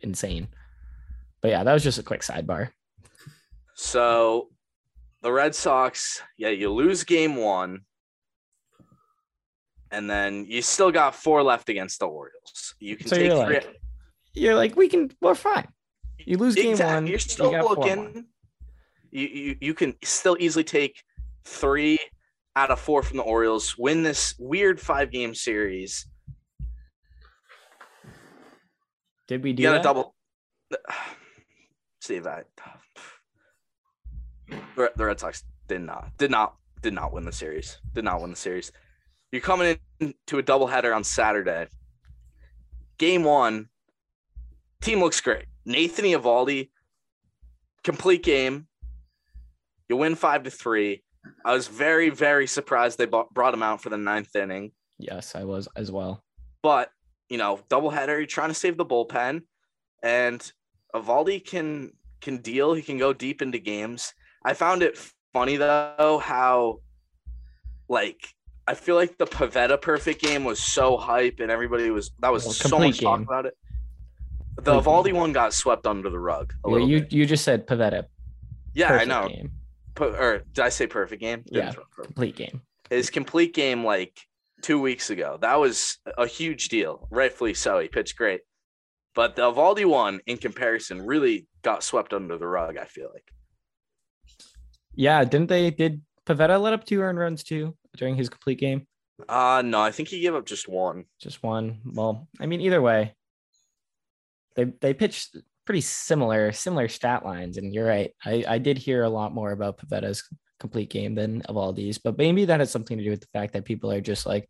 insane. 0.00 0.48
But 1.42 1.50
yeah, 1.50 1.64
that 1.64 1.72
was 1.72 1.84
just 1.84 1.98
a 1.98 2.02
quick 2.02 2.22
sidebar. 2.22 2.70
So 3.74 4.48
the 5.22 5.32
Red 5.32 5.54
Sox, 5.54 6.22
yeah, 6.36 6.48
you 6.50 6.70
lose 6.72 7.04
game 7.04 7.36
one. 7.36 7.80
And 9.90 10.08
then 10.08 10.46
you 10.48 10.62
still 10.62 10.90
got 10.90 11.14
four 11.14 11.42
left 11.42 11.68
against 11.68 12.00
the 12.00 12.06
Orioles. 12.06 12.74
You 12.80 12.96
can 12.96 13.08
So 13.08 13.16
take 13.16 13.26
you're 13.30 13.44
three. 13.44 13.54
like, 13.56 13.76
you're 14.34 14.54
like, 14.54 14.74
we 14.76 14.88
can, 14.88 15.10
we're 15.20 15.34
fine. 15.34 15.68
You 16.18 16.38
lose 16.38 16.54
game 16.54 16.78
one, 16.78 17.06
You're 17.06 17.18
still 17.18 17.52
more. 17.52 17.62
looking. 17.62 18.24
You, 19.10 19.26
you 19.28 19.56
you 19.60 19.74
can 19.74 19.94
still 20.02 20.36
easily 20.40 20.64
take 20.64 21.02
three 21.44 21.98
out 22.56 22.70
of 22.70 22.80
four 22.80 23.02
from 23.02 23.18
the 23.18 23.22
Orioles, 23.22 23.76
win 23.76 24.02
this 24.02 24.34
weird 24.38 24.80
five 24.80 25.10
game 25.10 25.34
series. 25.34 26.06
Did 29.28 29.42
we 29.42 29.52
do 29.52 29.62
You 29.62 29.68
got 29.68 29.72
that? 29.72 29.78
to 29.78 29.84
double. 29.84 30.14
Steve, 32.00 32.26
I, 32.26 32.42
the 34.76 34.92
the 34.96 35.04
Red 35.04 35.20
Sox 35.20 35.44
did 35.68 35.82
not, 35.82 36.10
did 36.18 36.30
not, 36.30 36.56
did 36.82 36.94
not 36.94 37.12
win 37.12 37.24
the 37.24 37.32
series. 37.32 37.78
Did 37.94 38.04
not 38.04 38.20
win 38.20 38.30
the 38.30 38.36
series. 38.36 38.72
You're 39.30 39.40
coming 39.40 39.78
into 40.00 40.38
a 40.38 40.42
doubleheader 40.42 40.94
on 40.94 41.04
Saturday. 41.04 41.66
Game 42.98 43.24
one, 43.24 43.68
team 44.82 45.00
looks 45.00 45.20
great. 45.20 45.46
Nathan 45.64 46.04
Eovaldi, 46.04 46.70
complete 47.82 48.22
game. 48.22 48.66
You 49.88 49.96
win 49.96 50.14
five 50.14 50.42
to 50.44 50.50
three. 50.50 51.02
I 51.44 51.52
was 51.52 51.68
very, 51.68 52.10
very 52.10 52.46
surprised 52.46 52.98
they 52.98 53.06
brought 53.06 53.54
him 53.54 53.62
out 53.62 53.82
for 53.82 53.90
the 53.90 53.96
ninth 53.96 54.34
inning. 54.34 54.72
Yes, 54.98 55.34
I 55.34 55.44
was 55.44 55.68
as 55.76 55.90
well. 55.90 56.22
But 56.62 56.90
you 57.28 57.38
know, 57.38 57.60
doubleheader, 57.70 58.18
you're 58.18 58.26
trying 58.26 58.50
to 58.50 58.54
save 58.54 58.76
the 58.76 58.84
bullpen, 58.84 59.42
and 60.02 60.52
Eovaldi 60.94 61.44
can 61.44 61.92
can 62.20 62.38
deal. 62.38 62.74
He 62.74 62.82
can 62.82 62.98
go 62.98 63.12
deep 63.12 63.40
into 63.40 63.58
games. 63.58 64.12
I 64.44 64.54
found 64.54 64.82
it 64.82 64.98
funny 65.32 65.56
though 65.56 66.20
how, 66.22 66.80
like, 67.88 68.26
I 68.66 68.74
feel 68.74 68.94
like 68.96 69.18
the 69.18 69.26
Pivetta 69.26 69.80
perfect 69.80 70.22
game 70.22 70.44
was 70.44 70.60
so 70.60 70.96
hype, 70.96 71.40
and 71.40 71.50
everybody 71.50 71.90
was 71.90 72.10
that 72.20 72.32
was 72.32 72.44
Well, 72.44 72.52
so 72.52 72.78
much 72.78 73.00
talk 73.00 73.20
about 73.20 73.46
it. 73.46 73.54
The 74.62 74.80
game. 74.80 75.16
one 75.16 75.32
got 75.32 75.52
swept 75.54 75.86
under 75.86 76.10
the 76.10 76.18
rug. 76.18 76.52
A 76.64 76.70
You, 76.70 76.78
you, 76.86 77.00
bit. 77.00 77.12
you 77.12 77.26
just 77.26 77.44
said 77.44 77.66
Pivetta. 77.66 78.04
yeah, 78.74 78.92
I 78.92 79.04
know. 79.04 79.28
Game, 79.28 79.50
or 79.98 80.42
did 80.52 80.64
I 80.64 80.68
say 80.68 80.86
perfect 80.86 81.20
game? 81.20 81.42
Didn't 81.46 81.56
Yeah. 81.56 81.72
perfect. 81.72 82.06
complete 82.06 82.36
game. 82.36 82.60
his 82.90 83.10
complete 83.10 83.54
game 83.54 83.84
like 83.84 84.18
two 84.60 84.80
weeks 84.80 85.10
ago. 85.10 85.38
That 85.40 85.58
was 85.58 85.98
a 86.18 86.26
huge 86.26 86.68
deal, 86.68 87.08
rightfully 87.10 87.54
so. 87.54 87.78
He 87.80 87.88
pitched 87.88 88.16
great, 88.16 88.42
but 89.14 89.34
the 89.34 89.50
Valdi 89.50 89.84
one 89.86 90.20
in 90.26 90.36
comparison 90.36 91.04
really 91.04 91.46
got 91.62 91.82
swept 91.82 92.12
under 92.12 92.36
the 92.38 92.46
rug. 92.46 92.76
I 92.76 92.84
feel 92.84 93.10
like. 93.12 93.24
Yeah, 94.94 95.24
didn't 95.24 95.48
they? 95.48 95.70
Did 95.70 96.02
Pivetta 96.26 96.60
let 96.60 96.72
up 96.72 96.84
two 96.84 97.00
earned 97.00 97.18
runs 97.18 97.42
too 97.42 97.76
during 97.96 98.14
his 98.16 98.28
complete 98.28 98.58
game? 98.58 98.86
Uh 99.28 99.62
no, 99.64 99.80
I 99.80 99.92
think 99.92 100.08
he 100.08 100.20
gave 100.20 100.34
up 100.34 100.46
just 100.46 100.68
one. 100.68 101.04
Just 101.20 101.42
one. 101.42 101.80
Well, 101.84 102.28
I 102.40 102.46
mean, 102.46 102.60
either 102.60 102.82
way, 102.82 103.14
they 104.56 104.64
they 104.80 104.94
pitched 104.94 105.36
pretty 105.64 105.80
similar 105.80 106.52
similar 106.52 106.88
stat 106.88 107.24
lines, 107.24 107.56
and 107.56 107.72
you're 107.72 107.86
right. 107.86 108.12
I 108.24 108.44
I 108.48 108.58
did 108.58 108.78
hear 108.78 109.02
a 109.04 109.08
lot 109.08 109.32
more 109.34 109.52
about 109.52 109.78
Pivetta's 109.78 110.22
complete 110.60 110.90
game 110.90 111.14
than 111.14 111.42
of 111.42 111.56
all 111.56 111.72
these, 111.72 111.98
but 111.98 112.16
maybe 112.18 112.44
that 112.46 112.60
has 112.60 112.70
something 112.70 112.96
to 112.98 113.04
do 113.04 113.10
with 113.10 113.20
the 113.20 113.26
fact 113.32 113.52
that 113.52 113.64
people 113.64 113.90
are 113.90 114.00
just 114.00 114.26
like 114.26 114.48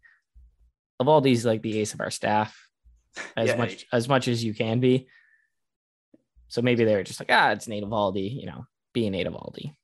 of 1.01 1.09
all 1.09 1.21
these 1.21 1.45
like 1.45 1.63
the 1.63 1.79
ace 1.81 1.95
of 1.95 2.01
our 2.01 2.11
staff 2.11 2.57
as 3.37 3.49
Yeah. 3.49 3.57
much 3.57 3.87
as 3.93 4.09
much 4.09 4.29
as 4.29 4.45
you 4.45 4.55
can 4.55 4.81
be. 4.81 5.09
So 6.49 6.61
maybe 6.63 6.85
they 6.85 6.95
were 6.95 7.03
just 7.03 7.19
like, 7.21 7.31
ah, 7.33 7.51
it's 7.53 7.67
Nate 7.67 7.83
Eovaldi, 7.85 8.31
you 8.41 8.47
know, 8.47 8.67
being 8.93 9.13
Nate 9.13 9.27
Eovaldi. 9.27 9.75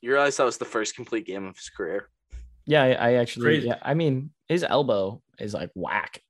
You 0.00 0.12
realize 0.12 0.36
that 0.36 0.44
was 0.44 0.58
the 0.58 0.64
first 0.64 0.94
complete 0.94 1.26
game 1.26 1.46
of 1.46 1.56
his 1.56 1.68
career. 1.70 2.08
Yeah, 2.66 2.82
I, 2.82 2.88
I 2.92 3.12
actually, 3.14 3.44
Crazy. 3.44 3.66
yeah, 3.68 3.78
I 3.82 3.94
mean, 3.94 4.30
his 4.48 4.64
elbow 4.64 5.22
is 5.38 5.54
like 5.54 5.70
whack, 5.74 6.22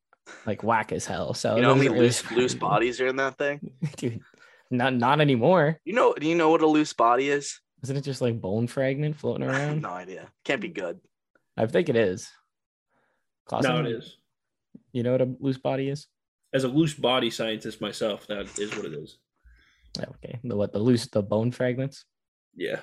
like 0.46 0.62
whack 0.62 0.92
as 0.92 1.06
hell. 1.06 1.35
So 1.35 1.56
You 1.56 1.62
know 1.62 1.68
how 1.70 1.75
many 1.75 1.87
doesn't 1.88 1.94
really 1.99 2.06
loose 2.06 2.30
loose 2.32 2.54
bodies 2.68 3.00
are 3.00 3.06
in 3.08 3.16
that 3.16 3.38
thing? 3.38 3.70
dude. 3.96 4.20
Not 4.70 4.94
not 4.94 5.20
anymore. 5.20 5.80
You 5.85 5.92
know? 5.94 6.12
Do 6.14 6.26
you 6.26 6.35
know 6.35 6.50
what 6.50 6.61
a 6.62 6.66
loose 6.66 6.92
body 6.92 7.28
is? 7.28 7.61
Isn't 7.82 7.96
it 7.96 8.02
just 8.02 8.20
like 8.20 8.40
bone 8.40 8.66
fragment 8.66 9.16
floating 9.16 9.44
around? 9.49 9.82
no 9.82 9.90
idea. 9.90 10.28
Can't 10.44 10.61
be 10.61 10.68
good. 10.68 10.99
I 11.56 11.66
think 11.66 11.88
it 11.88 11.96
is. 11.96 12.28
Clausen, 13.46 13.73
No, 13.73 13.80
it 13.88 13.92
is. 13.92 14.16
You 14.92 15.02
know 15.04 15.12
what 15.12 15.23
a 15.23 15.35
loose 15.40 15.58
body 15.58 15.88
is? 15.88 16.06
As 16.52 16.64
a 16.64 16.68
loose 16.68 16.94
body 16.94 17.30
scientist 17.30 17.80
myself, 17.80 18.26
that 18.26 18.58
is 18.58 18.75
what 18.76 18.87
it 18.87 18.94
is. 18.94 19.18
Oh, 20.00 20.04
okay, 20.16 20.38
the 20.42 20.56
what 20.56 20.73
the 20.73 20.78
loose 20.78 21.06
the 21.06 21.23
bone 21.23 21.50
fragments. 21.52 22.04
Yeah. 22.56 22.80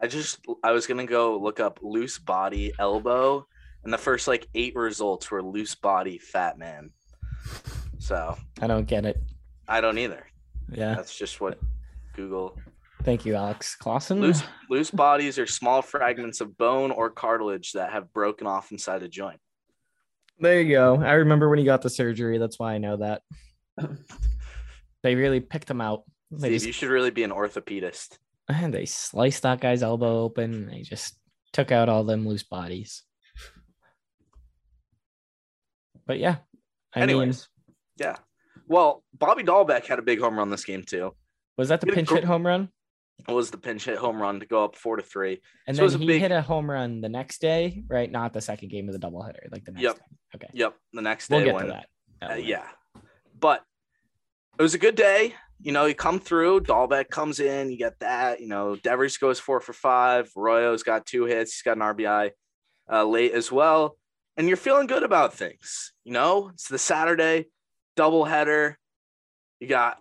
I 0.00 0.06
just 0.06 0.38
I 0.62 0.72
was 0.72 0.86
gonna 0.86 1.06
go 1.06 1.38
look 1.38 1.58
up 1.60 1.80
loose 1.82 2.18
body 2.18 2.72
elbow, 2.78 3.46
and 3.82 3.92
the 3.92 3.98
first 3.98 4.28
like 4.28 4.46
eight 4.54 4.74
results 4.76 5.30
were 5.30 5.42
loose 5.42 5.74
body 5.74 6.18
fat 6.18 6.58
man. 6.58 6.90
So 7.98 8.36
I 8.60 8.66
don't 8.66 8.86
get 8.86 9.04
it. 9.04 9.20
I 9.66 9.80
don't 9.80 9.98
either. 9.98 10.26
Yeah, 10.72 10.94
That's 10.94 11.16
just 11.16 11.40
what 11.40 11.58
Google. 12.14 12.58
thank 13.02 13.24
you, 13.26 13.34
Alex 13.34 13.74
Clausen. 13.76 14.20
Loose 14.20 14.42
loose 14.70 14.90
bodies 14.90 15.38
are 15.38 15.46
small 15.46 15.82
fragments 15.82 16.40
of 16.40 16.56
bone 16.56 16.90
or 16.90 17.10
cartilage 17.10 17.72
that 17.72 17.92
have 17.92 18.12
broken 18.12 18.46
off 18.46 18.70
inside 18.72 19.02
a 19.02 19.08
joint. 19.08 19.40
There 20.38 20.60
you 20.60 20.70
go. 20.74 20.96
I 21.00 21.12
remember 21.14 21.48
when 21.48 21.58
he 21.58 21.64
got 21.64 21.82
the 21.82 21.90
surgery. 21.90 22.38
That's 22.38 22.58
why 22.58 22.74
I 22.74 22.78
know 22.78 22.96
that. 22.98 23.22
they 25.02 25.14
really 25.14 25.40
picked 25.40 25.70
him 25.70 25.80
out. 25.80 26.02
They 26.30 26.38
Steve, 26.38 26.52
just- 26.52 26.66
you 26.66 26.72
should 26.72 26.88
really 26.90 27.10
be 27.10 27.22
an 27.22 27.30
orthopedist. 27.30 28.18
And 28.48 28.72
they 28.74 28.86
sliced 28.86 29.42
that 29.42 29.60
guy's 29.60 29.82
elbow 29.82 30.22
open. 30.22 30.54
And 30.54 30.70
they 30.70 30.82
just 30.82 31.16
took 31.52 31.70
out 31.72 31.88
all 31.88 32.04
them 32.04 32.26
loose 32.26 32.42
bodies. 32.42 33.02
But 36.06 36.18
yeah, 36.18 36.36
I 36.94 37.00
mean, 37.00 37.10
Anyways, 37.10 37.48
yeah. 37.96 38.16
Well, 38.68 39.02
Bobby 39.18 39.42
Dalbec 39.42 39.86
had 39.86 39.98
a 39.98 40.02
big 40.02 40.20
home 40.20 40.36
run 40.38 40.50
this 40.50 40.64
game 40.64 40.82
too. 40.82 41.14
was 41.56 41.68
that 41.70 41.80
the 41.80 41.86
pinch 41.86 42.08
gr- 42.08 42.16
hit 42.16 42.24
home 42.24 42.46
run? 42.46 42.68
It 43.28 43.32
was 43.32 43.50
the 43.50 43.56
pinch 43.58 43.84
hit 43.86 43.96
home 43.96 44.20
run 44.20 44.40
to 44.40 44.46
go 44.46 44.64
up 44.64 44.76
four 44.76 44.96
to 44.96 45.02
three. 45.02 45.40
And 45.66 45.76
So 45.76 45.86
then 45.88 45.96
a 45.96 45.98
he 46.00 46.06
big- 46.06 46.20
hit 46.20 46.32
a 46.32 46.42
home 46.42 46.70
run 46.70 47.00
the 47.00 47.08
next 47.08 47.40
day, 47.40 47.84
right? 47.88 48.10
Not 48.10 48.32
the 48.34 48.40
second 48.42 48.68
game 48.68 48.88
of 48.88 48.98
the 48.98 49.06
doubleheader, 49.06 49.50
like 49.50 49.64
the 49.64 49.72
next 49.72 49.82
Yep. 49.82 49.94
day. 49.96 50.02
Okay. 50.34 50.48
Yep. 50.52 50.74
The 50.92 51.02
next 51.02 51.28
day 51.28 51.36
We'll 51.36 51.44
get 51.46 51.54
when 51.54 51.66
to 51.66 51.70
that. 51.72 51.86
Uh, 52.20 52.32
Oh, 52.32 52.36
yeah. 52.36 52.66
But 53.38 53.62
it 54.58 54.62
was 54.62 54.74
a 54.74 54.78
good 54.78 54.94
day. 54.96 55.34
You 55.64 55.72
know, 55.72 55.86
you 55.86 55.94
come 55.94 56.20
through, 56.20 56.60
Dalbec 56.60 57.08
comes 57.08 57.40
in, 57.40 57.70
you 57.70 57.78
get 57.78 57.98
that. 58.00 58.40
You 58.40 58.48
know, 58.48 58.76
Devers 58.76 59.16
goes 59.16 59.40
four 59.40 59.60
for 59.60 59.72
five. 59.72 60.30
Royo's 60.36 60.82
got 60.82 61.06
two 61.06 61.24
hits. 61.24 61.54
He's 61.54 61.62
got 61.62 61.76
an 61.76 61.82
RBI 61.82 62.30
uh, 62.90 63.04
late 63.04 63.32
as 63.32 63.50
well. 63.50 63.96
And 64.36 64.46
you're 64.46 64.56
feeling 64.56 64.86
good 64.86 65.02
about 65.02 65.34
things. 65.34 65.92
You 66.04 66.12
know, 66.12 66.50
it's 66.52 66.68
the 66.68 66.78
Saturday 66.78 67.46
doubleheader. 67.96 68.74
You 69.58 69.68
got 69.68 69.98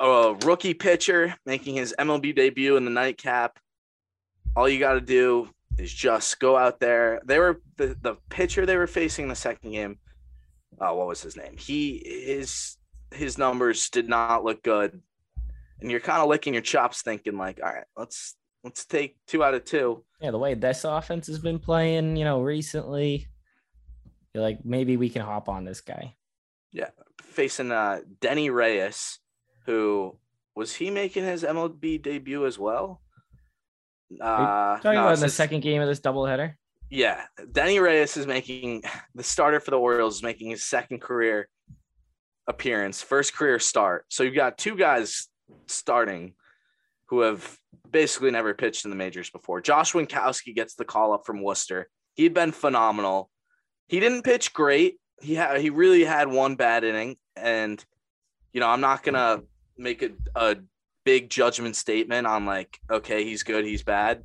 a 0.00 0.34
rookie 0.44 0.74
pitcher 0.74 1.36
making 1.46 1.76
his 1.76 1.94
MLB 1.98 2.34
debut 2.34 2.76
in 2.76 2.84
the 2.84 2.90
nightcap. 2.90 3.58
All 4.56 4.68
you 4.68 4.78
got 4.78 4.94
to 4.94 5.00
do 5.00 5.48
is 5.78 5.92
just 5.92 6.40
go 6.40 6.56
out 6.56 6.80
there. 6.80 7.20
They 7.24 7.38
were 7.38 7.60
the, 7.76 7.96
the 8.00 8.16
pitcher 8.30 8.66
they 8.66 8.76
were 8.76 8.86
facing 8.86 9.24
in 9.24 9.28
the 9.28 9.36
second 9.36 9.70
game 9.70 9.98
uh, 10.80 10.92
what 10.92 11.06
was 11.06 11.22
his 11.22 11.36
name? 11.36 11.56
He 11.56 12.02
his 12.04 12.76
his 13.12 13.38
numbers 13.38 13.90
did 13.90 14.08
not 14.08 14.44
look 14.44 14.62
good, 14.62 15.00
and 15.80 15.90
you're 15.90 16.00
kind 16.00 16.22
of 16.22 16.28
licking 16.28 16.54
your 16.54 16.62
chops, 16.62 17.02
thinking 17.02 17.36
like, 17.36 17.60
all 17.62 17.72
right, 17.72 17.84
let's 17.96 18.36
let's 18.62 18.84
take 18.84 19.16
two 19.26 19.44
out 19.44 19.54
of 19.54 19.64
two. 19.64 20.02
Yeah, 20.20 20.30
the 20.30 20.38
way 20.38 20.54
this 20.54 20.84
offense 20.84 21.26
has 21.26 21.38
been 21.38 21.58
playing, 21.58 22.16
you 22.16 22.24
know, 22.24 22.40
recently, 22.40 23.28
you're 24.32 24.42
like, 24.42 24.64
maybe 24.64 24.96
we 24.96 25.10
can 25.10 25.22
hop 25.22 25.48
on 25.48 25.64
this 25.64 25.80
guy. 25.80 26.14
Yeah, 26.72 26.90
facing 27.22 27.70
uh, 27.70 28.00
Denyi 28.20 28.52
Reyes, 28.52 29.18
who 29.66 30.16
was 30.56 30.74
he 30.74 30.90
making 30.90 31.24
his 31.24 31.42
MLB 31.42 32.02
debut 32.02 32.46
as 32.46 32.58
well? 32.58 33.00
Uh, 34.20 34.76
Talking 34.76 34.94
no, 34.94 35.02
about 35.02 35.14
in 35.14 35.20
the 35.20 35.28
second 35.28 35.60
game 35.60 35.80
of 35.80 35.88
this 35.88 36.00
doubleheader. 36.00 36.54
Yeah, 36.90 37.22
Denyi 37.40 37.80
Reyes 37.80 38.16
is 38.16 38.26
making 38.26 38.82
the 39.14 39.22
starter 39.22 39.60
for 39.60 39.70
the 39.70 39.78
Orioles 39.78 40.16
is 40.16 40.22
making 40.22 40.50
his 40.50 40.64
second 40.64 41.00
career 41.00 41.48
appearance, 42.46 43.02
first 43.02 43.34
career 43.34 43.58
start. 43.58 44.04
So 44.08 44.22
you've 44.22 44.34
got 44.34 44.58
two 44.58 44.76
guys 44.76 45.28
starting 45.66 46.34
who 47.06 47.20
have 47.20 47.58
basically 47.90 48.30
never 48.30 48.54
pitched 48.54 48.84
in 48.84 48.90
the 48.90 48.96
majors 48.96 49.30
before. 49.30 49.60
Josh 49.60 49.92
Winkowski 49.92 50.54
gets 50.54 50.74
the 50.74 50.84
call 50.84 51.12
up 51.12 51.26
from 51.26 51.42
Worcester. 51.42 51.88
He'd 52.14 52.34
been 52.34 52.52
phenomenal. 52.52 53.30
He 53.88 54.00
didn't 54.00 54.22
pitch 54.22 54.52
great. 54.52 54.98
He 55.20 55.34
had 55.34 55.60
he 55.60 55.70
really 55.70 56.04
had 56.04 56.28
one 56.28 56.56
bad 56.56 56.84
inning, 56.84 57.16
and 57.36 57.82
you 58.52 58.60
know 58.60 58.68
I'm 58.68 58.80
not 58.80 59.02
gonna 59.02 59.42
make 59.78 60.02
a, 60.02 60.10
a 60.34 60.56
big 61.04 61.30
judgment 61.30 61.76
statement 61.76 62.26
on 62.26 62.46
like 62.46 62.78
okay 62.90 63.24
he's 63.24 63.42
good 63.42 63.64
he's 63.64 63.82
bad. 63.82 64.24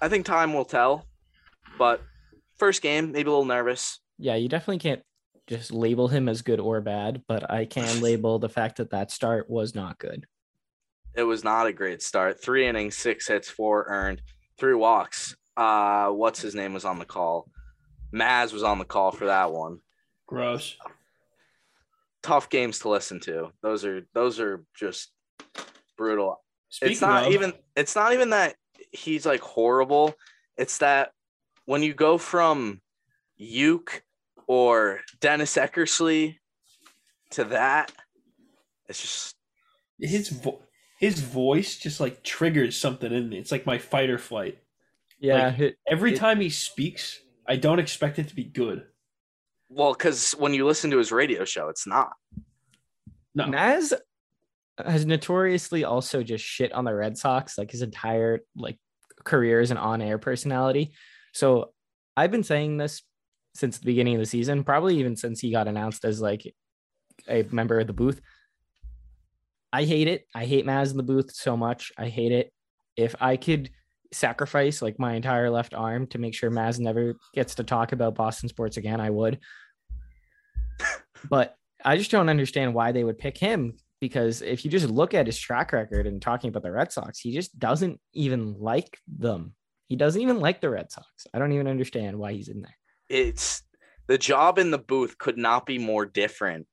I 0.00 0.08
think 0.08 0.26
time 0.26 0.54
will 0.54 0.64
tell. 0.64 1.06
But 1.78 2.02
first 2.56 2.82
game, 2.82 3.12
maybe 3.12 3.28
a 3.28 3.30
little 3.30 3.44
nervous. 3.44 4.00
Yeah, 4.18 4.34
you 4.34 4.48
definitely 4.48 4.78
can't 4.78 5.02
just 5.48 5.72
label 5.72 6.08
him 6.08 6.28
as 6.28 6.42
good 6.42 6.60
or 6.60 6.80
bad, 6.80 7.22
but 7.26 7.50
I 7.50 7.64
can 7.64 8.00
label 8.02 8.38
the 8.38 8.48
fact 8.48 8.76
that 8.76 8.90
that 8.90 9.10
start 9.10 9.48
was 9.48 9.74
not 9.74 9.98
good. 9.98 10.26
It 11.14 11.22
was 11.24 11.42
not 11.42 11.66
a 11.66 11.72
great 11.72 12.02
start. 12.02 12.40
Three 12.40 12.66
innings, 12.66 12.96
six 12.96 13.26
hits, 13.26 13.48
four 13.48 13.86
earned, 13.88 14.22
three 14.58 14.74
walks. 14.74 15.34
Uh, 15.56 16.10
what's 16.10 16.40
his 16.40 16.54
name 16.54 16.74
was 16.74 16.84
on 16.84 16.98
the 16.98 17.04
call? 17.04 17.48
Maz 18.14 18.52
was 18.52 18.62
on 18.62 18.78
the 18.78 18.84
call 18.84 19.10
for 19.10 19.26
that 19.26 19.52
one. 19.52 19.80
Gross. 20.26 20.76
Tough 22.22 22.48
games 22.48 22.78
to 22.80 22.88
listen 22.88 23.18
to. 23.20 23.50
Those 23.62 23.84
are 23.84 24.02
those 24.14 24.38
are 24.38 24.64
just 24.74 25.10
brutal. 25.96 26.42
Speaking 26.68 26.92
it's 26.92 27.00
not 27.00 27.26
of, 27.26 27.32
even 27.32 27.52
it's 27.74 27.96
not 27.96 28.12
even 28.12 28.30
that 28.30 28.54
he's 28.92 29.26
like 29.26 29.40
horrible. 29.40 30.14
It's 30.56 30.78
that 30.78 31.12
when 31.64 31.82
you 31.82 31.94
go 31.94 32.18
from 32.18 32.80
Youk 33.40 34.02
or 34.48 35.00
Dennis 35.20 35.54
Eckersley 35.56 36.38
to 37.30 37.44
that, 37.44 37.92
it's 38.88 39.00
just 39.00 39.36
his 40.00 40.30
vo- 40.30 40.62
his 40.98 41.20
voice 41.20 41.76
just 41.78 42.00
like 42.00 42.24
triggers 42.24 42.76
something 42.76 43.12
in 43.12 43.28
me. 43.28 43.38
It's 43.38 43.52
like 43.52 43.66
my 43.66 43.78
fight 43.78 44.10
or 44.10 44.18
flight. 44.18 44.58
Yeah, 45.20 45.48
Like- 45.50 45.58
it- 45.60 45.78
Every 45.86 46.14
It- 46.14 46.16
time 46.16 46.40
he 46.40 46.48
speaks, 46.50 47.20
I 47.46 47.56
don't 47.56 47.78
expect 47.78 48.18
it 48.18 48.28
to 48.28 48.34
be 48.34 48.44
good. 48.44 48.86
well, 49.70 49.92
because 49.92 50.32
when 50.32 50.54
you 50.54 50.64
listen 50.66 50.90
to 50.90 50.96
his 50.98 51.12
radio 51.12 51.44
show, 51.44 51.68
it's 51.68 51.86
not. 51.86 52.14
No, 53.34 53.44
Maz 53.44 53.92
has 54.78 55.04
notoriously 55.04 55.84
also 55.84 56.22
just 56.22 56.42
shit 56.42 56.72
on 56.72 56.84
the 56.84 56.94
Red 56.94 57.18
Sox 57.18 57.58
like 57.58 57.70
his 57.70 57.82
entire 57.82 58.40
like 58.56 58.78
career 59.24 59.60
as 59.60 59.70
an 59.70 59.76
on-air 59.76 60.16
personality. 60.18 60.94
So 61.34 61.74
I've 62.16 62.30
been 62.30 62.44
saying 62.44 62.78
this 62.78 63.02
since 63.58 63.78
the 63.78 63.86
beginning 63.86 64.14
of 64.14 64.20
the 64.20 64.26
season, 64.26 64.62
probably 64.62 64.98
even 64.98 65.16
since 65.16 65.40
he 65.40 65.50
got 65.50 65.66
announced 65.66 66.04
as 66.04 66.20
like 66.20 66.54
a 67.28 67.42
member 67.50 67.80
of 67.80 67.88
the 67.88 67.92
booth. 67.92 68.20
I 69.72 69.84
hate 69.84 70.06
it. 70.06 70.26
I 70.34 70.44
hate 70.46 70.64
Maz 70.64 70.92
in 70.92 70.96
the 70.96 71.02
booth 71.02 71.32
so 71.34 71.56
much. 71.56 71.92
I 71.98 72.06
hate 72.08 72.32
it. 72.32 72.52
If 72.96 73.16
I 73.20 73.36
could 73.36 73.70
sacrifice 74.12 74.80
like 74.80 74.98
my 74.98 75.14
entire 75.14 75.50
left 75.50 75.74
arm 75.74 76.06
to 76.08 76.18
make 76.18 76.34
sure 76.34 76.50
Maz 76.50 76.78
never 76.78 77.16
gets 77.34 77.56
to 77.56 77.64
talk 77.64 77.92
about 77.92 78.14
Boston 78.14 78.48
sports 78.48 78.76
again, 78.76 79.00
I 79.00 79.10
would. 79.10 79.38
But 81.28 81.56
I 81.84 81.96
just 81.96 82.12
don't 82.12 82.28
understand 82.28 82.74
why 82.74 82.92
they 82.92 83.02
would 83.02 83.18
pick 83.18 83.36
him 83.36 83.74
because 84.00 84.40
if 84.40 84.64
you 84.64 84.70
just 84.70 84.88
look 84.88 85.14
at 85.14 85.26
his 85.26 85.36
track 85.36 85.72
record 85.72 86.06
and 86.06 86.22
talking 86.22 86.48
about 86.48 86.62
the 86.62 86.70
Red 86.70 86.92
Sox, 86.92 87.18
he 87.18 87.32
just 87.32 87.58
doesn't 87.58 88.00
even 88.14 88.54
like 88.60 89.00
them. 89.08 89.54
He 89.88 89.96
doesn't 89.96 90.22
even 90.22 90.38
like 90.38 90.60
the 90.60 90.70
Red 90.70 90.92
Sox. 90.92 91.26
I 91.34 91.40
don't 91.40 91.50
even 91.50 91.66
understand 91.66 92.16
why 92.16 92.34
he's 92.34 92.46
in 92.46 92.62
there. 92.62 92.77
It's 93.08 93.62
the 94.06 94.18
job 94.18 94.58
in 94.58 94.70
the 94.70 94.78
booth 94.78 95.18
could 95.18 95.38
not 95.38 95.66
be 95.66 95.78
more 95.78 96.06
different 96.06 96.66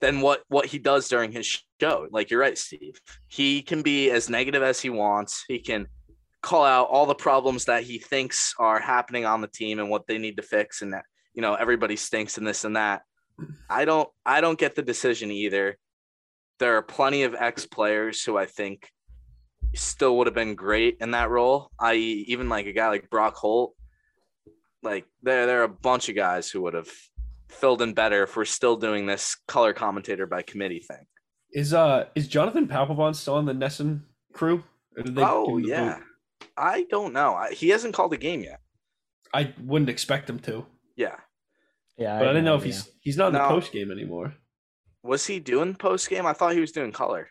than 0.00 0.20
what 0.20 0.42
what 0.48 0.66
he 0.66 0.78
does 0.78 1.08
during 1.08 1.32
his 1.32 1.62
show. 1.80 2.06
Like 2.10 2.30
you're 2.30 2.40
right, 2.40 2.58
Steve. 2.58 3.00
He 3.28 3.62
can 3.62 3.82
be 3.82 4.10
as 4.10 4.28
negative 4.28 4.62
as 4.62 4.80
he 4.80 4.90
wants. 4.90 5.44
He 5.48 5.58
can 5.58 5.86
call 6.42 6.64
out 6.64 6.88
all 6.90 7.06
the 7.06 7.14
problems 7.14 7.64
that 7.64 7.84
he 7.84 7.98
thinks 7.98 8.54
are 8.58 8.78
happening 8.78 9.24
on 9.24 9.40
the 9.40 9.48
team 9.48 9.78
and 9.78 9.88
what 9.88 10.06
they 10.06 10.18
need 10.18 10.36
to 10.36 10.42
fix 10.42 10.82
and 10.82 10.92
that 10.92 11.04
you 11.32 11.40
know 11.40 11.54
everybody 11.54 11.96
stinks 11.96 12.36
and 12.36 12.46
this 12.46 12.64
and 12.64 12.76
that. 12.76 13.02
I 13.68 13.84
don't 13.84 14.08
I 14.26 14.40
don't 14.40 14.58
get 14.58 14.74
the 14.74 14.82
decision 14.82 15.30
either. 15.30 15.78
There 16.58 16.76
are 16.76 16.82
plenty 16.82 17.22
of 17.22 17.34
ex 17.34 17.66
players 17.66 18.22
who 18.22 18.36
I 18.36 18.46
think 18.46 18.90
still 19.74 20.18
would 20.18 20.26
have 20.26 20.34
been 20.34 20.54
great 20.54 20.98
in 21.00 21.12
that 21.12 21.30
role. 21.30 21.70
I 21.80 21.94
even 21.94 22.48
like 22.48 22.66
a 22.66 22.72
guy 22.72 22.88
like 22.88 23.10
Brock 23.10 23.36
Holt. 23.36 23.74
Like 24.84 25.06
there 25.22 25.46
there 25.46 25.60
are 25.60 25.64
a 25.64 25.68
bunch 25.68 26.08
of 26.08 26.14
guys 26.14 26.50
who 26.50 26.60
would 26.62 26.74
have 26.74 26.88
filled 27.48 27.82
in 27.82 27.94
better 27.94 28.22
if 28.24 28.36
we're 28.36 28.44
still 28.44 28.76
doing 28.76 29.06
this 29.06 29.36
color 29.48 29.72
commentator 29.72 30.26
by 30.26 30.42
committee 30.42 30.80
thing. 30.80 31.06
is 31.52 31.72
uh 31.72 32.06
is 32.14 32.28
Jonathan 32.28 32.68
Papelbon 32.68 33.14
still 33.14 33.34
on 33.34 33.46
the 33.46 33.52
NESN 33.54 34.02
crew? 34.32 34.62
Or 34.96 35.02
did 35.02 35.14
they 35.14 35.22
give 35.22 35.30
oh 35.30 35.56
yeah. 35.58 35.96
boot? 35.96 36.48
I 36.56 36.84
don't 36.90 37.12
know. 37.12 37.34
I, 37.34 37.52
he 37.52 37.70
hasn't 37.70 37.94
called 37.94 38.12
a 38.12 38.16
game 38.16 38.42
yet. 38.42 38.60
I 39.32 39.52
wouldn't 39.64 39.88
expect 39.90 40.30
him 40.30 40.38
to, 40.40 40.64
Yeah. 40.96 41.16
Yeah, 41.96 42.18
but 42.18 42.24
I, 42.24 42.26
have 42.26 42.34
didn't 42.34 42.44
no 42.44 42.50
know 42.52 42.56
if 42.56 42.62
idea. 42.62 42.72
he's 42.74 42.90
he's 43.00 43.16
not 43.16 43.28
in 43.28 43.32
the 43.34 43.48
post 43.48 43.72
game 43.72 43.90
anymore. 43.90 44.34
Was 45.02 45.26
he 45.26 45.38
doing 45.40 45.74
post 45.74 46.08
game? 46.10 46.26
I 46.26 46.32
thought 46.32 46.54
he 46.54 46.60
was 46.60 46.72
doing 46.72 46.92
color. 46.92 47.28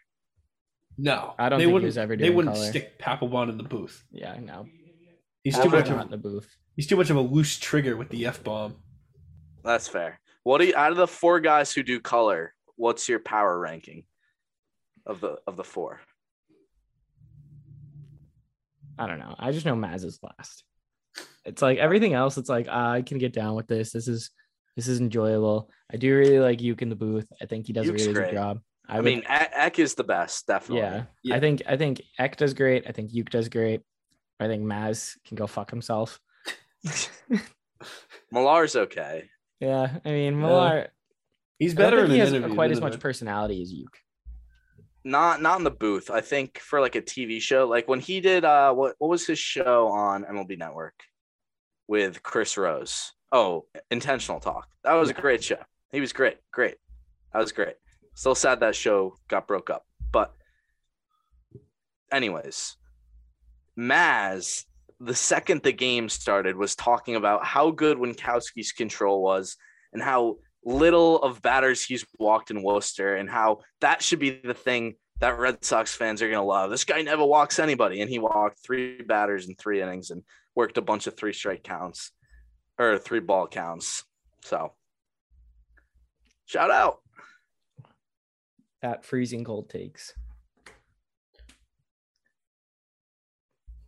No, 0.97 1.33
I 1.39 1.49
don't 1.49 1.59
they 1.59 1.63
think 1.65 1.69
he 1.69 1.73
wouldn't, 1.73 1.87
was 1.87 1.97
ever 1.97 2.15
They 2.15 2.29
wouldn't 2.29 2.55
color. 2.55 2.67
stick 2.69 2.99
Papelbon 2.99 3.49
in 3.49 3.57
the 3.57 3.63
booth. 3.63 4.03
Yeah, 4.11 4.37
no. 4.39 4.67
He's 5.43 5.57
too 5.59 5.69
much 5.69 5.89
of 5.89 5.99
in 6.01 6.09
the 6.09 6.17
booth. 6.17 6.55
he's 6.75 6.87
too 6.87 6.95
much 6.95 7.09
of 7.09 7.17
a 7.17 7.21
loose 7.21 7.57
trigger 7.59 7.97
with 7.97 8.09
the 8.09 8.25
f 8.25 8.43
bomb. 8.43 8.75
That's 9.63 9.87
fair. 9.87 10.19
What 10.43 10.59
do 10.59 10.65
you 10.67 10.75
out 10.75 10.91
of 10.91 10.97
the 10.97 11.07
four 11.07 11.39
guys 11.39 11.71
who 11.73 11.83
do 11.83 11.99
color, 11.99 12.53
what's 12.75 13.07
your 13.09 13.19
power 13.19 13.57
ranking 13.59 14.03
of 15.05 15.19
the 15.19 15.37
of 15.47 15.57
the 15.57 15.63
four? 15.63 15.99
I 18.97 19.07
don't 19.07 19.19
know. 19.19 19.35
I 19.39 19.51
just 19.51 19.65
know 19.65 19.75
Maz 19.75 20.03
is 20.05 20.19
last. 20.21 20.63
It's 21.45 21.61
like 21.61 21.77
everything 21.77 22.13
else. 22.13 22.37
It's 22.37 22.49
like 22.49 22.67
I 22.69 23.01
can 23.01 23.17
get 23.17 23.33
down 23.33 23.55
with 23.55 23.67
this. 23.67 23.91
This 23.91 24.07
is 24.07 24.29
this 24.75 24.87
is 24.87 24.99
enjoyable. 24.99 25.69
I 25.91 25.97
do 25.97 26.15
really 26.15 26.39
like 26.39 26.59
Youk 26.59 26.81
in 26.81 26.89
the 26.89 26.95
booth. 26.95 27.27
I 27.41 27.45
think 27.45 27.67
he 27.67 27.73
does 27.73 27.85
Youk's 27.85 28.03
a 28.03 28.05
really 28.05 28.13
great. 28.13 28.29
good 28.31 28.35
job. 28.37 28.59
I, 28.87 28.95
would- 28.97 29.05
mean, 29.05 29.19
E- 29.19 29.25
Eck 29.27 29.79
is 29.79 29.95
the 29.95 30.03
best, 30.03 30.45
definitely. 30.47 30.81
yeah, 30.81 31.03
Yeah. 31.23 31.35
I 31.35 31.39
think 31.39 31.61
I 31.67 31.77
think 31.77 32.01
Eck 32.19 32.37
does 32.37 32.53
great. 32.53 32.85
I 32.87 32.91
think 32.91 33.11
Youk 33.13 33.29
does 33.29 33.49
great. 33.49 33.81
I 34.39 34.47
think 34.47 34.63
Maz 34.63 35.15
can 35.25 35.35
go 35.35 35.47
fuck 35.47 35.69
himself. 35.69 36.19
Millar's 38.31 38.75
okay. 38.75 39.29
Yeah, 39.59 39.97
I 40.03 40.09
mean 40.09 40.39
Millar. 40.39 40.89
He's 41.59 41.73
I 41.73 41.75
don't 41.75 41.85
better 41.85 41.97
think 42.07 42.19
in 42.23 42.33
he 42.33 42.41
has 42.43 42.53
quite 42.53 42.71
as 42.71 42.81
much 42.81 42.95
a- 42.95 42.99
personality 42.99 43.61
as 43.61 43.71
Youk. 43.73 43.93
not 45.05 45.41
not 45.41 45.57
in 45.59 45.63
the 45.63 45.71
booth. 45.71 46.09
I 46.09 46.21
think 46.21 46.59
for 46.59 46.81
like 46.81 46.95
a 46.95 47.01
TV 47.01 47.39
show, 47.39 47.67
like 47.67 47.87
when 47.87 47.99
he 47.99 48.19
did 48.19 48.43
uh 48.43 48.73
what 48.73 48.95
what 48.97 49.09
was 49.09 49.25
his 49.25 49.39
show 49.39 49.87
on 49.87 50.23
MLB 50.25 50.57
Network 50.57 50.95
with 51.87 52.23
Chris 52.23 52.57
Rose? 52.57 53.11
Oh, 53.31 53.65
Intentional 53.91 54.39
Talk. 54.39 54.67
That 54.83 54.93
was 54.93 55.09
a 55.09 55.13
great 55.13 55.43
show. 55.43 55.57
He 55.91 56.01
was 56.01 56.13
great, 56.13 56.37
great. 56.51 56.75
That 57.33 57.39
was 57.39 57.51
great. 57.51 57.75
Still 58.15 58.35
sad 58.35 58.59
that 58.59 58.75
show 58.75 59.15
got 59.27 59.47
broke 59.47 59.69
up, 59.69 59.85
but 60.11 60.33
anyways, 62.11 62.77
Maz, 63.77 64.65
the 64.99 65.15
second 65.15 65.63
the 65.63 65.71
game 65.71 66.09
started, 66.09 66.55
was 66.55 66.75
talking 66.75 67.15
about 67.15 67.45
how 67.45 67.71
good 67.71 67.97
Winkowski's 67.97 68.71
control 68.71 69.21
was 69.21 69.57
and 69.91 70.01
how 70.01 70.37
little 70.65 71.21
of 71.21 71.41
batters 71.41 71.83
he's 71.83 72.05
walked 72.19 72.51
in 72.51 72.63
Worcester 72.63 73.15
and 73.15 73.29
how 73.29 73.59
that 73.81 74.01
should 74.01 74.19
be 74.19 74.41
the 74.43 74.53
thing 74.53 74.95
that 75.19 75.37
Red 75.37 75.63
Sox 75.63 75.93
fans 75.93 76.21
are 76.21 76.27
going 76.27 76.39
to 76.39 76.45
love. 76.45 76.69
This 76.69 76.83
guy 76.83 77.01
never 77.01 77.25
walks 77.25 77.59
anybody, 77.59 78.01
and 78.01 78.09
he 78.09 78.19
walked 78.19 78.59
three 78.59 79.01
batters 79.01 79.47
in 79.47 79.55
three 79.55 79.81
innings 79.81 80.09
and 80.09 80.23
worked 80.55 80.77
a 80.77 80.81
bunch 80.81 81.07
of 81.07 81.15
three 81.15 81.33
strike 81.33 81.63
counts 81.63 82.11
or 82.77 82.97
three 82.97 83.19
ball 83.19 83.47
counts. 83.47 84.03
So, 84.43 84.73
shout 86.45 86.71
out. 86.71 86.99
At 88.81 89.05
freezing 89.05 89.45
cold 89.45 89.69
takes. 89.69 90.13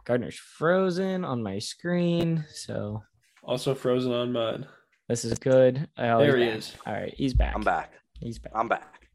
Gardner's 0.06 0.36
frozen 0.38 1.26
on 1.26 1.41
my 1.44 1.60
screen, 1.60 2.46
so 2.54 3.02
Also 3.44 3.74
frozen 3.76 4.12
on 4.12 4.32
mine. 4.32 4.65
this 5.10 5.26
is 5.26 5.38
good. 5.39 5.88
Oh, 5.98 6.20
There 6.20 6.38
he 6.38 6.46
back. 6.46 6.56
is. 6.58 6.74
All 6.86 6.94
right, 6.94 7.13
he's 7.13 7.34
back. 7.34 7.54
I'm 7.56 7.62
back. 7.63 7.94
He's 8.20 8.39
back. 8.39 8.54
I'm 8.56 8.68
back. 8.68 9.08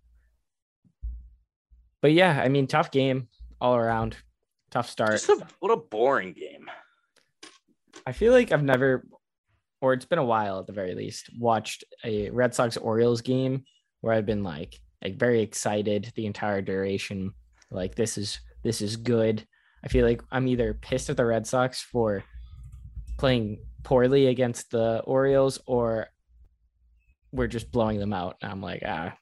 But 2.02 2.12
yeah, 2.12 2.40
I 2.42 2.48
mean, 2.48 2.66
tough 2.66 2.90
game 2.90 3.28
all 3.60 3.76
around. 3.76 4.16
Tough 4.70 4.88
start. 4.88 5.12
Just 5.12 5.28
a, 5.28 5.46
what 5.60 5.70
a 5.70 5.76
boring 5.76 6.32
game. 6.32 6.70
I 8.06 8.12
feel 8.12 8.32
like 8.32 8.52
I've 8.52 8.62
never, 8.62 9.06
or 9.80 9.92
it's 9.92 10.04
been 10.06 10.18
a 10.18 10.24
while 10.24 10.58
at 10.60 10.66
the 10.66 10.72
very 10.72 10.94
least, 10.94 11.30
watched 11.38 11.84
a 12.04 12.30
Red 12.30 12.54
Sox 12.54 12.76
Orioles 12.76 13.20
game 13.20 13.64
where 14.00 14.14
I've 14.14 14.26
been 14.26 14.42
like 14.42 14.78
like 15.02 15.18
very 15.18 15.40
excited 15.42 16.12
the 16.14 16.26
entire 16.26 16.62
duration. 16.62 17.32
Like 17.70 17.94
this 17.94 18.16
is 18.16 18.40
this 18.64 18.80
is 18.80 18.96
good. 18.96 19.46
I 19.84 19.88
feel 19.88 20.06
like 20.06 20.22
I'm 20.30 20.46
either 20.48 20.74
pissed 20.74 21.10
at 21.10 21.16
the 21.16 21.24
Red 21.24 21.46
Sox 21.46 21.80
for 21.80 22.22
playing 23.18 23.60
poorly 23.82 24.26
against 24.26 24.70
the 24.70 25.00
Orioles 25.00 25.58
or 25.66 26.08
we're 27.32 27.46
just 27.46 27.70
blowing 27.72 27.98
them 27.98 28.12
out. 28.12 28.36
And 28.42 28.50
I'm 28.50 28.60
like, 28.60 28.82
ah, 28.86 29.14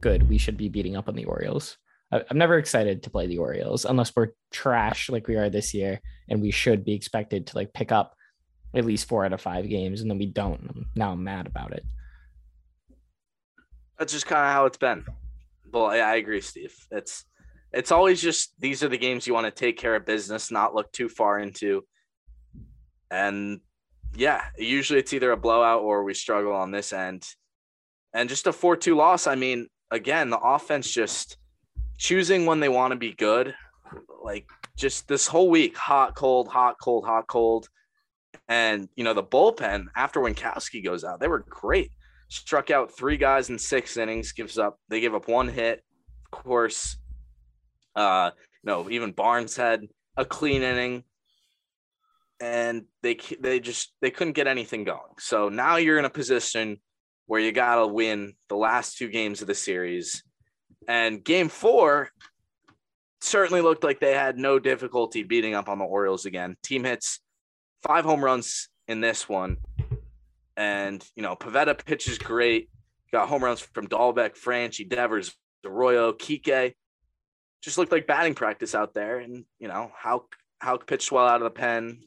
good. 0.00 0.28
We 0.28 0.38
should 0.38 0.56
be 0.56 0.68
beating 0.68 0.96
up 0.96 1.08
on 1.08 1.14
the 1.14 1.24
Orioles. 1.24 1.76
I'm 2.12 2.38
never 2.38 2.58
excited 2.58 3.02
to 3.02 3.10
play 3.10 3.26
the 3.26 3.38
Orioles 3.38 3.84
unless 3.84 4.14
we're 4.14 4.28
trash 4.52 5.10
like 5.10 5.26
we 5.26 5.34
are 5.34 5.50
this 5.50 5.74
year, 5.74 6.00
and 6.28 6.40
we 6.40 6.52
should 6.52 6.84
be 6.84 6.92
expected 6.92 7.48
to 7.48 7.56
like 7.56 7.72
pick 7.72 7.90
up 7.90 8.14
at 8.72 8.84
least 8.84 9.08
four 9.08 9.24
out 9.24 9.32
of 9.32 9.40
five 9.40 9.68
games, 9.68 10.00
and 10.00 10.08
then 10.08 10.18
we 10.18 10.26
don't. 10.26 10.86
Now 10.94 11.12
I'm 11.12 11.24
mad 11.24 11.46
about 11.46 11.72
it. 11.72 11.84
That's 13.98 14.12
just 14.12 14.26
kind 14.26 14.46
of 14.46 14.52
how 14.52 14.66
it's 14.66 14.76
been. 14.76 15.04
Well, 15.72 15.86
I, 15.86 15.98
I 15.98 16.14
agree, 16.16 16.40
Steve. 16.40 16.74
It's 16.92 17.24
it's 17.74 17.92
always 17.92 18.22
just 18.22 18.52
these 18.58 18.82
are 18.82 18.88
the 18.88 18.98
games 18.98 19.26
you 19.26 19.34
want 19.34 19.46
to 19.46 19.50
take 19.50 19.78
care 19.78 19.96
of 19.96 20.06
business, 20.06 20.50
not 20.50 20.74
look 20.74 20.90
too 20.92 21.08
far 21.08 21.38
into. 21.38 21.84
And 23.10 23.60
yeah, 24.16 24.42
usually 24.56 24.98
it's 24.98 25.12
either 25.12 25.32
a 25.32 25.36
blowout 25.36 25.82
or 25.82 26.04
we 26.04 26.14
struggle 26.14 26.52
on 26.52 26.70
this 26.70 26.92
end. 26.92 27.26
And 28.12 28.28
just 28.28 28.46
a 28.46 28.52
4-2 28.52 28.94
loss, 28.94 29.26
I 29.26 29.34
mean, 29.34 29.66
again, 29.90 30.30
the 30.30 30.38
offense 30.38 30.92
just 30.92 31.36
choosing 31.98 32.46
when 32.46 32.60
they 32.60 32.68
want 32.68 32.92
to 32.92 32.98
be 32.98 33.12
good. 33.12 33.54
Like 34.22 34.48
just 34.76 35.08
this 35.08 35.26
whole 35.26 35.50
week, 35.50 35.76
hot, 35.76 36.14
cold, 36.14 36.48
hot, 36.48 36.76
cold, 36.80 37.04
hot, 37.04 37.26
cold. 37.26 37.68
And 38.48 38.88
you 38.94 39.04
know, 39.04 39.14
the 39.14 39.22
bullpen 39.22 39.86
after 39.96 40.20
Winkowski 40.20 40.84
goes 40.84 41.04
out, 41.04 41.20
they 41.20 41.28
were 41.28 41.44
great 41.48 41.90
struck 42.28 42.70
out 42.70 42.96
three 42.96 43.16
guys 43.16 43.50
in 43.50 43.58
six 43.58 43.96
innings, 43.96 44.32
gives 44.32 44.58
up 44.58 44.78
they 44.88 45.00
give 45.00 45.14
up 45.14 45.28
one 45.28 45.48
hit. 45.48 45.82
Of 46.24 46.42
course, 46.42 46.96
uh, 47.96 48.30
no, 48.62 48.88
even 48.90 49.12
Barnes 49.12 49.56
had 49.56 49.86
a 50.16 50.24
clean 50.24 50.62
inning, 50.62 51.04
and 52.40 52.84
they 53.02 53.18
they 53.40 53.60
just 53.60 53.92
they 54.00 54.10
couldn't 54.10 54.34
get 54.34 54.46
anything 54.46 54.84
going. 54.84 55.14
So 55.18 55.48
now 55.48 55.76
you're 55.76 55.98
in 55.98 56.04
a 56.04 56.10
position 56.10 56.78
where 57.26 57.40
you 57.40 57.52
gotta 57.52 57.86
win 57.86 58.34
the 58.48 58.56
last 58.56 58.98
two 58.98 59.08
games 59.08 59.40
of 59.40 59.46
the 59.46 59.54
series, 59.54 60.22
and 60.88 61.22
game 61.22 61.48
four 61.48 62.10
certainly 63.20 63.62
looked 63.62 63.84
like 63.84 64.00
they 64.00 64.12
had 64.14 64.38
no 64.38 64.58
difficulty 64.58 65.22
beating 65.22 65.54
up 65.54 65.68
on 65.68 65.78
the 65.78 65.84
Orioles 65.84 66.26
again. 66.26 66.56
Team 66.62 66.84
hits 66.84 67.20
five 67.82 68.04
home 68.04 68.22
runs 68.22 68.68
in 68.88 69.00
this 69.00 69.28
one. 69.28 69.56
And, 70.56 71.04
you 71.16 71.22
know, 71.22 71.34
Pivetta 71.34 71.84
pitches 71.84 72.18
great. 72.18 72.68
Got 73.12 73.28
home 73.28 73.42
runs 73.42 73.60
from 73.60 73.88
Dalbec, 73.88 74.38
Franchy, 74.38 74.88
Devers, 74.88 75.34
Arroyo, 75.64 76.12
Kike. 76.12 76.74
Just 77.64 77.78
looked 77.78 77.92
like 77.92 78.06
batting 78.06 78.34
practice 78.34 78.74
out 78.74 78.92
there. 78.92 79.20
And, 79.20 79.46
you 79.58 79.68
know, 79.68 79.90
how 79.96 80.26
how 80.58 80.76
pitched 80.76 81.10
well 81.10 81.26
out 81.26 81.40
of 81.40 81.44
the 81.44 81.50
pen. 81.58 82.02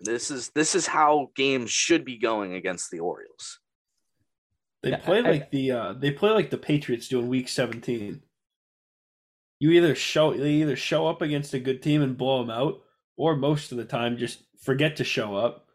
This 0.00 0.30
is 0.30 0.48
this 0.54 0.74
is 0.74 0.86
how 0.86 1.30
games 1.36 1.70
should 1.70 2.04
be 2.04 2.16
going 2.16 2.54
against 2.54 2.90
the 2.90 3.00
Orioles. 3.00 3.60
They 4.82 4.90
Yeah, 4.90 4.96
play 4.96 5.18
I- 5.18 5.30
like 5.30 5.50
the 5.50 5.70
uh 5.72 5.92
they 5.92 6.10
play 6.10 6.30
like 6.30 6.48
the 6.48 6.56
Patriots 6.56 7.08
do 7.08 7.18
in 7.20 7.28
week 7.28 7.48
17. 7.50 8.22
You 9.58 9.70
either 9.72 9.94
show 9.94 10.32
they 10.32 10.52
either 10.54 10.76
show 10.76 11.06
up 11.06 11.20
against 11.20 11.52
a 11.52 11.58
good 11.60 11.82
team 11.82 12.00
and 12.00 12.16
blow 12.16 12.40
them 12.40 12.50
out 12.50 12.80
or 13.18 13.36
most 13.36 13.72
of 13.72 13.76
the 13.78 13.84
time 13.84 14.16
just 14.16 14.42
forget 14.62 14.96
to 14.96 15.04
show 15.04 15.36
up 15.36 15.66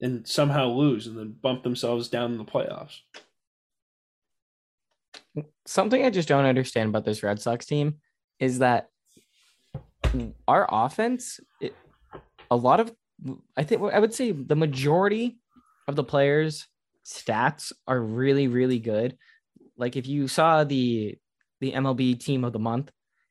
and 0.00 0.24
somehow 0.28 0.68
lose 0.68 1.08
and 1.08 1.18
then 1.18 1.32
bump 1.42 1.64
themselves 1.64 2.08
down 2.08 2.30
in 2.30 2.38
the 2.38 2.44
playoffs. 2.44 3.00
Something 5.66 6.04
I 6.04 6.10
just 6.10 6.28
don't 6.28 6.44
understand 6.44 6.90
about 6.90 7.04
this 7.04 7.24
Red 7.24 7.40
Sox 7.40 7.66
team 7.66 7.96
is 8.38 8.58
that 8.58 8.88
our 10.46 10.66
offense, 10.70 11.40
it, 11.60 11.74
a 12.50 12.56
lot 12.56 12.80
of, 12.80 12.92
I 13.56 13.64
think, 13.64 13.82
I 13.82 13.98
would 13.98 14.14
say 14.14 14.32
the 14.32 14.56
majority 14.56 15.38
of 15.88 15.96
the 15.96 16.04
players' 16.04 16.66
stats 17.04 17.72
are 17.86 18.00
really, 18.00 18.48
really 18.48 18.78
good. 18.78 19.16
Like 19.76 19.96
if 19.96 20.06
you 20.06 20.28
saw 20.28 20.64
the 20.64 21.16
the 21.60 21.72
MLB 21.72 22.20
team 22.20 22.44
of 22.44 22.52
the 22.52 22.58
month, 22.58 22.90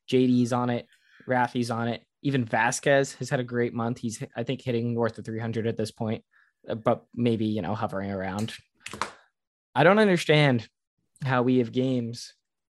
JD's 0.09 0.53
on 0.53 0.69
it, 0.69 0.87
Rafi's 1.27 1.69
on 1.71 1.87
it, 1.87 2.03
even 2.21 2.45
Vasquez 2.45 3.13
has 3.15 3.29
had 3.29 3.39
a 3.39 3.43
great 3.43 3.73
month. 3.73 3.99
He's 3.99 4.23
I 4.35 4.43
think 4.43 4.61
hitting 4.61 4.93
north 4.93 5.17
of 5.17 5.25
300 5.25 5.67
at 5.67 5.77
this 5.77 5.91
point, 5.91 6.23
but 6.83 7.05
maybe 7.13 7.45
you 7.45 7.61
know 7.61 7.75
hovering 7.75 8.11
around. 8.11 8.53
I 9.75 9.83
don't 9.83 9.99
understand 9.99 10.67
how 11.23 11.41
we 11.41 11.57
have 11.59 11.71
games 11.71 12.33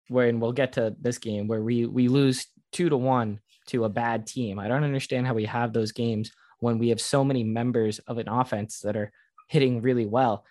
when 0.08 0.40
we'll 0.40 0.52
get 0.52 0.72
to 0.74 0.94
this 1.00 1.18
game 1.18 1.46
where 1.46 1.62
we 1.62 1.86
we 1.86 2.08
lose 2.08 2.46
two 2.72 2.88
to 2.88 2.96
one 2.96 3.40
to 3.68 3.84
a 3.84 3.88
bad 3.88 4.26
team. 4.26 4.58
I 4.58 4.68
don't 4.68 4.84
understand 4.84 5.26
how 5.26 5.34
we 5.34 5.46
have 5.46 5.72
those 5.72 5.92
games 5.92 6.30
when 6.60 6.78
we 6.78 6.90
have 6.90 7.00
so 7.00 7.24
many 7.24 7.42
members 7.44 7.98
of 8.00 8.18
an 8.18 8.28
offense 8.28 8.80
that 8.80 8.96
are 8.96 9.10
hitting 9.48 9.80
really 9.80 10.06
well. 10.06 10.44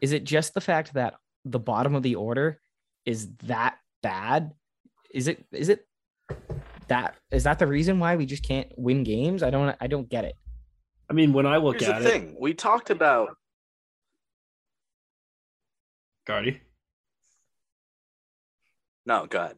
Is 0.00 0.12
it 0.12 0.24
just 0.24 0.54
the 0.54 0.60
fact 0.60 0.94
that 0.94 1.14
the 1.44 1.58
bottom 1.58 1.94
of 1.94 2.02
the 2.02 2.16
order 2.16 2.60
is 3.04 3.28
that 3.44 3.76
bad? 4.02 4.52
Is 5.12 5.28
it 5.28 5.44
is 5.52 5.68
it 5.68 5.86
that 6.88 7.16
is 7.30 7.44
that 7.44 7.58
the 7.58 7.66
reason 7.66 7.98
why 7.98 8.16
we 8.16 8.26
just 8.26 8.42
can't 8.42 8.68
win 8.76 9.04
games? 9.04 9.42
I 9.42 9.50
don't 9.50 9.76
I 9.80 9.86
don't 9.86 10.08
get 10.08 10.24
it. 10.24 10.34
I 11.08 11.12
mean, 11.12 11.32
when 11.32 11.46
I 11.46 11.58
look 11.58 11.80
Here's 11.80 11.90
at 11.90 12.02
the 12.02 12.08
it, 12.08 12.10
thing. 12.10 12.36
We 12.40 12.54
talked 12.54 12.90
about 12.90 13.36
Guardy. 16.26 16.60
No, 19.06 19.26
go 19.26 19.38
ahead. 19.40 19.56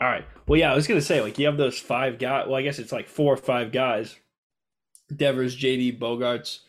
All 0.00 0.08
right. 0.08 0.24
Well, 0.46 0.58
yeah, 0.58 0.72
I 0.72 0.76
was 0.76 0.86
gonna 0.86 1.00
say 1.00 1.20
like 1.20 1.38
you 1.38 1.46
have 1.46 1.56
those 1.56 1.78
five 1.78 2.18
guys. 2.18 2.46
Well, 2.46 2.56
I 2.56 2.62
guess 2.62 2.78
it's 2.78 2.92
like 2.92 3.08
four 3.08 3.34
or 3.34 3.36
five 3.36 3.72
guys: 3.72 4.16
Devers, 5.14 5.56
JD, 5.56 5.98
Bogaerts, 5.98 6.60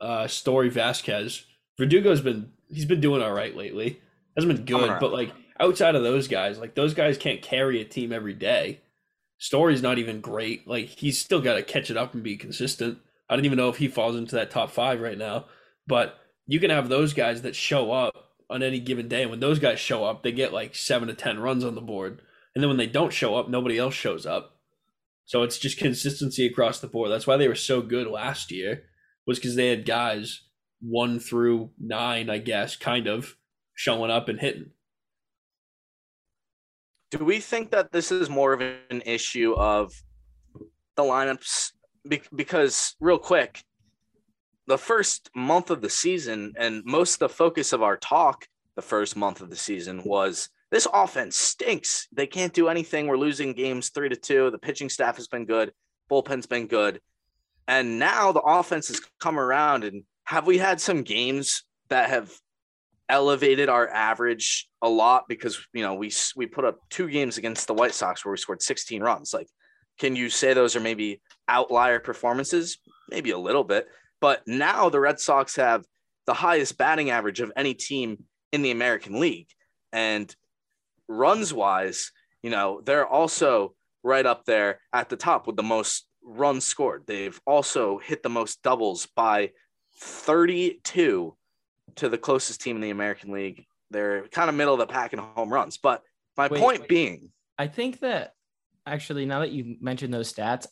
uh, 0.00 0.26
Story, 0.26 0.68
Vasquez. 0.68 1.44
Verdugo's 1.78 2.20
been 2.20 2.52
he's 2.68 2.84
been 2.84 3.00
doing 3.00 3.22
all 3.22 3.32
right 3.32 3.54
lately. 3.54 4.00
Hasn't 4.36 4.54
been 4.54 4.64
good, 4.64 4.98
but 5.00 5.12
like 5.12 5.32
outside 5.60 5.94
of 5.94 6.02
those 6.02 6.28
guys, 6.28 6.58
like 6.58 6.74
those 6.74 6.94
guys 6.94 7.18
can't 7.18 7.42
carry 7.42 7.80
a 7.80 7.84
team 7.84 8.12
every 8.12 8.34
day. 8.34 8.80
Story's 9.38 9.82
not 9.82 9.98
even 9.98 10.20
great. 10.20 10.66
Like 10.66 10.86
he's 10.86 11.18
still 11.18 11.40
got 11.40 11.54
to 11.54 11.62
catch 11.62 11.90
it 11.90 11.96
up 11.96 12.14
and 12.14 12.22
be 12.22 12.36
consistent. 12.36 12.98
I 13.28 13.36
don't 13.36 13.44
even 13.44 13.58
know 13.58 13.68
if 13.68 13.76
he 13.76 13.88
falls 13.88 14.16
into 14.16 14.36
that 14.36 14.50
top 14.50 14.70
five 14.70 15.00
right 15.00 15.18
now, 15.18 15.46
but 15.86 16.18
you 16.46 16.60
can 16.60 16.70
have 16.70 16.88
those 16.88 17.12
guys 17.12 17.42
that 17.42 17.56
show 17.56 17.92
up 17.92 18.25
on 18.48 18.62
any 18.62 18.80
given 18.80 19.08
day. 19.08 19.26
When 19.26 19.40
those 19.40 19.58
guys 19.58 19.80
show 19.80 20.04
up, 20.04 20.22
they 20.22 20.32
get 20.32 20.52
like 20.52 20.74
seven 20.74 21.08
to 21.08 21.14
ten 21.14 21.38
runs 21.38 21.64
on 21.64 21.74
the 21.74 21.80
board. 21.80 22.20
And 22.54 22.62
then 22.62 22.68
when 22.68 22.78
they 22.78 22.86
don't 22.86 23.12
show 23.12 23.36
up, 23.36 23.48
nobody 23.48 23.78
else 23.78 23.94
shows 23.94 24.24
up. 24.26 24.56
So 25.24 25.42
it's 25.42 25.58
just 25.58 25.78
consistency 25.78 26.46
across 26.46 26.80
the 26.80 26.86
board. 26.86 27.10
That's 27.10 27.26
why 27.26 27.36
they 27.36 27.48
were 27.48 27.54
so 27.54 27.82
good 27.82 28.06
last 28.06 28.50
year, 28.50 28.84
was 29.26 29.38
because 29.38 29.56
they 29.56 29.68
had 29.68 29.84
guys 29.84 30.42
one 30.80 31.18
through 31.18 31.70
nine, 31.78 32.30
I 32.30 32.38
guess, 32.38 32.76
kind 32.76 33.06
of 33.06 33.36
showing 33.74 34.10
up 34.10 34.28
and 34.28 34.40
hitting. 34.40 34.70
do 37.10 37.24
we 37.24 37.40
think 37.40 37.70
that 37.70 37.92
this 37.92 38.10
is 38.10 38.28
more 38.28 38.52
of 38.52 38.60
an 38.60 39.02
issue 39.04 39.54
of 39.54 39.92
the 40.96 41.02
lineups? 41.02 41.72
Be- 42.08 42.22
because, 42.34 42.94
real 43.00 43.18
quick, 43.18 43.64
the 44.66 44.78
first 44.78 45.30
month 45.34 45.70
of 45.70 45.80
the 45.80 45.90
season 45.90 46.54
and 46.58 46.82
most 46.84 47.14
of 47.14 47.18
the 47.20 47.28
focus 47.28 47.72
of 47.72 47.82
our 47.82 47.96
talk 47.96 48.46
the 48.74 48.82
first 48.82 49.16
month 49.16 49.40
of 49.40 49.50
the 49.50 49.56
season 49.56 50.02
was 50.04 50.48
this 50.70 50.86
offense 50.92 51.36
stinks. 51.36 52.08
They 52.12 52.26
can't 52.26 52.52
do 52.52 52.68
anything. 52.68 53.06
We're 53.06 53.16
losing 53.16 53.52
games 53.52 53.90
three 53.90 54.08
to 54.08 54.16
two. 54.16 54.50
The 54.50 54.58
pitching 54.58 54.88
staff 54.88 55.16
has 55.16 55.28
been 55.28 55.46
good, 55.46 55.72
bullpen's 56.10 56.46
been 56.46 56.66
good. 56.66 57.00
And 57.68 57.98
now 57.98 58.32
the 58.32 58.40
offense 58.40 58.88
has 58.88 59.00
come 59.20 59.38
around. 59.38 59.84
And 59.84 60.04
have 60.24 60.46
we 60.46 60.58
had 60.58 60.80
some 60.80 61.02
games 61.02 61.64
that 61.88 62.10
have 62.10 62.32
elevated 63.08 63.68
our 63.68 63.88
average 63.88 64.68
a 64.82 64.88
lot 64.88 65.24
because 65.28 65.64
you 65.72 65.82
know 65.82 65.94
we 65.94 66.10
we 66.34 66.46
put 66.46 66.64
up 66.64 66.80
two 66.90 67.08
games 67.08 67.38
against 67.38 67.66
the 67.66 67.74
White 67.74 67.94
Sox 67.94 68.24
where 68.24 68.32
we 68.32 68.38
scored 68.38 68.62
16 68.62 69.02
runs. 69.02 69.32
Like, 69.32 69.48
can 69.98 70.16
you 70.16 70.28
say 70.28 70.52
those 70.52 70.76
are 70.76 70.80
maybe 70.80 71.20
outlier 71.48 72.00
performances? 72.00 72.78
Maybe 73.08 73.30
a 73.30 73.38
little 73.38 73.64
bit, 73.64 73.88
but 74.20 74.42
now 74.46 74.88
the 74.88 75.00
Red 75.00 75.20
Sox 75.20 75.56
have 75.56 75.84
the 76.26 76.34
highest 76.34 76.76
batting 76.78 77.10
average 77.10 77.40
of 77.40 77.52
any 77.56 77.74
team 77.74 78.24
in 78.52 78.62
the 78.62 78.70
American 78.70 79.20
League, 79.20 79.48
and 79.92 80.34
runs 81.08 81.52
wise, 81.52 82.12
you 82.42 82.50
know 82.50 82.80
they're 82.84 83.06
also 83.06 83.74
right 84.02 84.26
up 84.26 84.44
there 84.44 84.80
at 84.92 85.08
the 85.08 85.16
top 85.16 85.46
with 85.46 85.56
the 85.56 85.62
most 85.62 86.06
runs 86.22 86.64
scored. 86.66 87.04
They've 87.06 87.38
also 87.46 87.98
hit 87.98 88.22
the 88.22 88.28
most 88.28 88.62
doubles 88.62 89.06
by 89.16 89.52
32 89.98 91.36
to 91.96 92.08
the 92.08 92.18
closest 92.18 92.60
team 92.60 92.76
in 92.76 92.82
the 92.82 92.90
American 92.90 93.32
League. 93.32 93.64
They're 93.90 94.26
kind 94.28 94.48
of 94.48 94.56
middle 94.56 94.74
of 94.74 94.80
the 94.80 94.86
pack 94.86 95.12
in 95.12 95.18
home 95.18 95.52
runs. 95.52 95.78
But 95.78 96.02
my 96.36 96.48
Wait, 96.48 96.60
point 96.60 96.80
wait. 96.80 96.88
being, 96.88 97.30
I 97.58 97.68
think 97.68 98.00
that 98.00 98.34
actually, 98.84 99.26
now 99.26 99.40
that 99.40 99.50
you 99.50 99.76
mentioned 99.80 100.12
those 100.12 100.32
stats, 100.32 100.66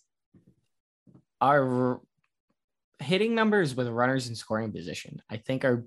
our 1.40 2.00
hitting 2.98 3.34
numbers 3.34 3.74
with 3.74 3.88
runners 3.88 4.28
in 4.28 4.34
scoring 4.34 4.72
position, 4.72 5.20
I 5.30 5.36
think, 5.36 5.64
are 5.64 5.84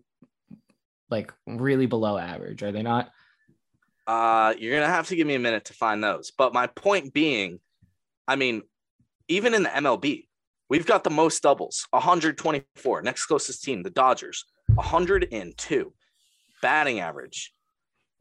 like 1.09 1.33
really 1.45 1.85
below 1.85 2.17
average. 2.17 2.63
Are 2.63 2.71
they 2.71 2.83
not? 2.83 3.11
uh, 4.07 4.53
you're 4.57 4.73
gonna 4.73 4.91
have 4.91 5.07
to 5.09 5.15
give 5.15 5.27
me 5.27 5.35
a 5.35 5.39
minute 5.39 5.65
to 5.65 5.73
find 5.73 6.03
those. 6.03 6.31
But 6.31 6.53
my 6.53 6.67
point 6.67 7.13
being, 7.13 7.59
I 8.27 8.37
mean, 8.37 8.63
even 9.27 9.53
in 9.53 9.63
the 9.63 9.69
MLB, 9.69 10.27
we've 10.69 10.85
got 10.85 11.03
the 11.03 11.09
most 11.09 11.43
doubles, 11.43 11.85
124. 11.89 13.01
Next 13.01 13.25
closest 13.25 13.63
team, 13.63 13.83
the 13.83 13.89
Dodgers, 13.89 14.45
102. 14.73 15.93
Batting 16.61 17.01
average, 17.01 17.53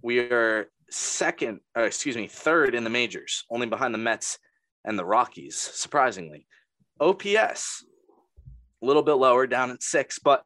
we 0.03 0.19
are 0.19 0.69
second, 0.91 1.61
uh, 1.77 1.83
excuse 1.83 2.17
me, 2.17 2.27
third 2.27 2.75
in 2.75 2.85
the 2.85 2.91
majors, 2.91 3.45
only 3.51 3.67
behind 3.67 3.95
the 3.95 3.99
Mets 3.99 4.39
and 4.85 4.99
the 4.99 5.05
Rockies, 5.05 5.57
surprisingly. 5.57 6.47
OPS, 7.01 7.85
a 8.83 8.87
little 8.87 9.03
bit 9.03 9.15
lower, 9.15 9.47
down 9.47 9.71
at 9.71 9.83
six. 9.83 10.19
But 10.19 10.45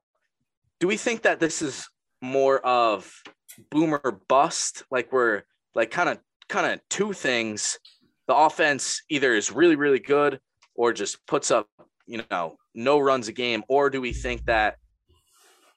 do 0.78 0.86
we 0.86 0.96
think 0.96 1.22
that 1.22 1.40
this 1.40 1.62
is 1.62 1.88
more 2.20 2.64
of 2.64 3.12
boomer 3.70 4.20
bust? 4.28 4.84
Like 4.90 5.12
we're 5.12 5.42
like 5.74 5.90
kind 5.90 6.08
of 6.08 6.18
kind 6.48 6.72
of 6.72 6.80
two 6.88 7.12
things. 7.12 7.78
The 8.26 8.34
offense 8.34 9.02
either 9.08 9.34
is 9.34 9.50
really 9.50 9.76
really 9.76 9.98
good 9.98 10.40
or 10.74 10.92
just 10.92 11.24
puts 11.26 11.50
up 11.50 11.68
you 12.06 12.22
know 12.30 12.56
no 12.74 12.98
runs 12.98 13.28
a 13.28 13.32
game, 13.32 13.62
or 13.68 13.90
do 13.90 14.00
we 14.00 14.12
think 14.12 14.44
that 14.46 14.76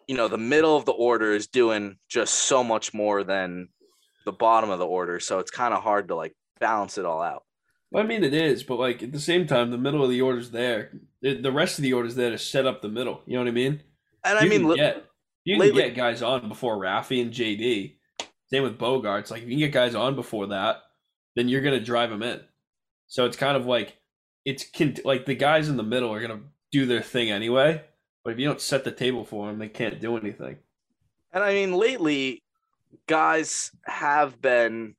you 0.07 0.15
know 0.15 0.27
the 0.27 0.37
middle 0.37 0.75
of 0.75 0.85
the 0.85 0.91
order 0.91 1.33
is 1.33 1.47
doing 1.47 1.97
just 2.09 2.33
so 2.33 2.63
much 2.63 2.93
more 2.93 3.23
than 3.23 3.69
the 4.25 4.31
bottom 4.31 4.69
of 4.69 4.79
the 4.79 4.87
order? 4.87 5.19
So 5.19 5.39
it's 5.39 5.51
kind 5.51 5.73
of 5.73 5.83
hard 5.83 6.07
to 6.09 6.15
like 6.15 6.35
balance 6.59 6.97
it 6.97 7.05
all 7.05 7.21
out. 7.21 7.43
I 7.95 8.03
mean, 8.03 8.23
it 8.23 8.33
is, 8.33 8.63
but 8.63 8.79
like 8.79 9.03
at 9.03 9.11
the 9.11 9.19
same 9.19 9.45
time, 9.45 9.69
the 9.71 9.77
middle 9.77 10.03
of 10.03 10.09
the 10.09 10.21
order's 10.21 10.51
there. 10.51 10.91
The 11.21 11.51
rest 11.51 11.77
of 11.77 11.83
the 11.83 11.93
order's 11.93 12.15
there 12.15 12.31
to 12.31 12.37
set 12.37 12.65
up 12.65 12.81
the 12.81 12.89
middle. 12.89 13.21
You 13.25 13.33
know 13.33 13.41
what 13.41 13.49
I 13.49 13.51
mean? 13.51 13.81
And 14.23 14.39
I 14.39 14.43
you 14.43 14.49
mean, 14.49 14.61
can 14.61 14.69
li- 14.69 14.75
get, 14.77 15.05
you 15.43 15.59
can 15.59 15.73
get 15.73 15.95
guys 15.95 16.21
on 16.21 16.49
before 16.49 16.77
Rafi 16.77 17.21
and 17.21 17.31
JD. 17.31 17.97
Same 18.49 18.63
with 18.63 18.79
Bogaerts. 18.79 19.31
Like 19.31 19.43
if 19.43 19.49
you 19.49 19.55
can 19.55 19.59
get 19.59 19.71
guys 19.71 19.95
on 19.95 20.15
before 20.15 20.47
that, 20.47 20.81
then 21.35 21.49
you're 21.49 21.61
gonna 21.61 21.79
drive 21.79 22.09
them 22.09 22.23
in. 22.23 22.41
So 23.07 23.25
it's 23.25 23.37
kind 23.37 23.55
of 23.55 23.65
like 23.65 23.97
it's 24.45 24.65
con- 24.75 24.95
like 25.05 25.25
the 25.25 25.35
guys 25.35 25.69
in 25.69 25.77
the 25.77 25.83
middle 25.83 26.11
are 26.13 26.21
gonna 26.21 26.41
do 26.71 26.85
their 26.85 27.01
thing 27.01 27.31
anyway. 27.31 27.83
But 28.23 28.33
if 28.33 28.39
you 28.39 28.47
don't 28.47 28.61
set 28.61 28.83
the 28.83 28.91
table 28.91 29.25
for 29.25 29.47
them, 29.47 29.59
they 29.59 29.69
can't 29.69 29.99
do 29.99 30.17
anything. 30.17 30.57
And 31.31 31.43
I 31.43 31.53
mean, 31.53 31.73
lately, 31.73 32.41
guys 33.07 33.71
have 33.85 34.41
been 34.41 34.95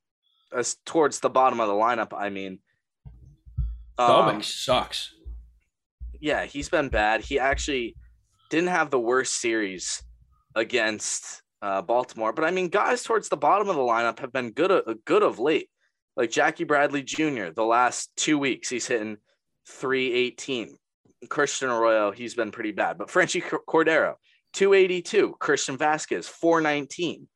as 0.55 0.77
towards 0.85 1.21
the 1.21 1.31
bottom 1.31 1.61
of 1.61 1.69
the 1.69 1.75
lineup. 1.75 2.13
I 2.17 2.29
mean, 2.29 2.59
Dalbec 3.99 4.35
um, 4.35 4.43
sucks. 4.43 5.15
yeah, 6.21 6.47
he's 6.47 6.69
been 6.69 6.89
bad. 6.89 7.21
He 7.23 7.39
actually 7.39 7.95
didn't 8.51 8.71
have 8.71 8.91
the 8.91 9.01
worst 9.01 9.41
series 9.41 10.03
against 10.55 11.43
uh, 11.63 11.83
Baltimore, 11.83 12.33
but 12.33 12.45
I 12.45 12.51
mean, 12.51 12.69
guys 12.69 13.03
towards 13.03 13.29
the 13.29 13.37
bottom 13.37 13.69
of 13.69 13.77
the 13.77 13.83
lineup 13.83 14.19
have 14.19 14.33
been 14.33 14.51
good, 14.51 14.71
uh, 14.71 14.95
good 15.05 15.23
of 15.23 15.39
late. 15.39 15.69
Like 16.17 16.31
Jackie 16.31 16.65
Bradley 16.65 17.03
Jr. 17.03 17.51
The 17.55 17.65
last 17.65 18.11
two 18.17 18.39
weeks, 18.39 18.69
he's 18.69 18.87
hitting 18.87 19.17
318. 19.69 20.77
Christian 21.29 21.71
Arroyo, 21.71 22.13
he's 22.13 22.35
been 22.35 22.53
pretty 22.53 22.73
bad, 22.73 22.99
but 22.99 23.11
Frenchie 23.11 23.41
Cordero, 23.41 24.15
282. 24.53 25.35
Christian 25.41 25.77
Vasquez, 25.77 26.29
419. 26.29 27.27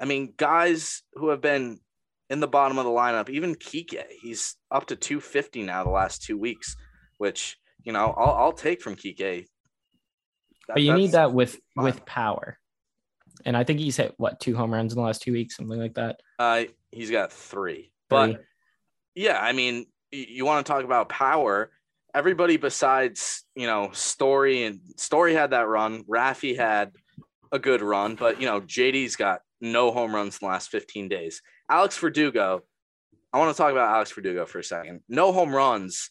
I 0.00 0.04
mean, 0.04 0.34
guys 0.36 1.02
who 1.14 1.28
have 1.28 1.40
been 1.40 1.78
in 2.32 2.40
the 2.40 2.48
bottom 2.48 2.78
of 2.78 2.84
the 2.84 2.90
lineup, 2.90 3.28
even 3.28 3.54
Kike, 3.54 4.02
he's 4.22 4.56
up 4.70 4.86
to 4.86 4.96
250 4.96 5.62
now 5.64 5.84
the 5.84 5.90
last 5.90 6.22
two 6.22 6.38
weeks, 6.38 6.74
which 7.18 7.58
you 7.84 7.92
know 7.92 8.14
I'll, 8.16 8.34
I'll 8.34 8.52
take 8.52 8.80
from 8.80 8.96
Kike. 8.96 9.16
That- 10.66 10.74
But 10.74 10.82
you 10.82 10.94
need 10.94 11.12
that 11.12 11.32
with 11.32 11.58
with 11.76 12.04
power. 12.06 12.58
And 13.44 13.56
I 13.56 13.64
think 13.64 13.80
he's 13.80 13.96
hit 13.96 14.14
what 14.18 14.40
two 14.40 14.56
home 14.56 14.72
runs 14.72 14.92
in 14.92 14.96
the 14.98 15.04
last 15.04 15.22
two 15.22 15.32
weeks, 15.32 15.56
something 15.56 15.78
like 15.78 15.94
that. 15.94 16.20
Uh, 16.38 16.64
he's 16.90 17.10
got 17.10 17.32
three, 17.32 17.90
but 18.08 18.32
Three. 18.34 18.44
yeah, 19.14 19.38
I 19.40 19.52
mean, 19.52 19.86
you 20.10 20.44
want 20.44 20.64
to 20.64 20.72
talk 20.72 20.84
about 20.84 21.08
power? 21.08 21.70
Everybody 22.14 22.56
besides 22.56 23.44
you 23.54 23.66
know 23.66 23.90
Story 23.92 24.64
and 24.64 24.80
Story 24.96 25.34
had 25.34 25.50
that 25.50 25.66
run. 25.68 26.04
Rafi 26.04 26.56
had 26.56 26.92
a 27.50 27.58
good 27.58 27.82
run, 27.82 28.14
but 28.14 28.40
you 28.40 28.46
know 28.46 28.60
JD's 28.60 29.16
got 29.16 29.40
no 29.60 29.90
home 29.92 30.14
runs 30.14 30.38
in 30.40 30.46
the 30.46 30.50
last 30.52 30.70
15 30.70 31.08
days. 31.08 31.40
Alex 31.72 31.96
Verdugo, 31.96 32.62
I 33.32 33.38
want 33.38 33.50
to 33.54 33.56
talk 33.56 33.72
about 33.72 33.94
Alex 33.94 34.12
Verdugo 34.12 34.44
for 34.44 34.58
a 34.58 34.64
second. 34.64 35.00
No 35.08 35.32
home 35.32 35.54
runs. 35.54 36.10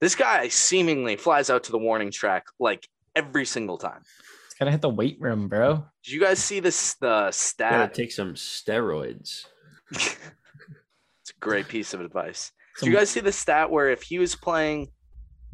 This 0.00 0.14
guy 0.14 0.48
seemingly 0.48 1.16
flies 1.16 1.50
out 1.50 1.64
to 1.64 1.72
the 1.72 1.78
warning 1.78 2.10
track 2.10 2.46
like 2.58 2.88
every 3.14 3.44
single 3.44 3.76
time. 3.76 4.00
It's 4.46 4.54
gotta 4.58 4.70
hit 4.70 4.80
the 4.80 4.88
weight 4.88 5.18
room, 5.20 5.48
bro. 5.48 5.84
Did 6.02 6.12
you 6.14 6.20
guys 6.20 6.38
see 6.42 6.60
this 6.60 6.94
the 6.94 7.06
Gotta 7.24 7.32
stat? 7.32 7.94
take 7.94 8.10
some 8.10 8.32
steroids. 8.34 9.44
it's 9.92 10.16
a 11.30 11.38
great 11.40 11.68
piece 11.68 11.92
of 11.92 12.00
advice. 12.00 12.52
Some- 12.76 12.86
Did 12.86 12.92
you 12.92 12.98
guys 12.98 13.10
see 13.10 13.20
the 13.20 13.32
stat 13.32 13.70
where 13.70 13.90
if 13.90 14.02
he 14.02 14.18
was 14.18 14.34
playing? 14.34 14.88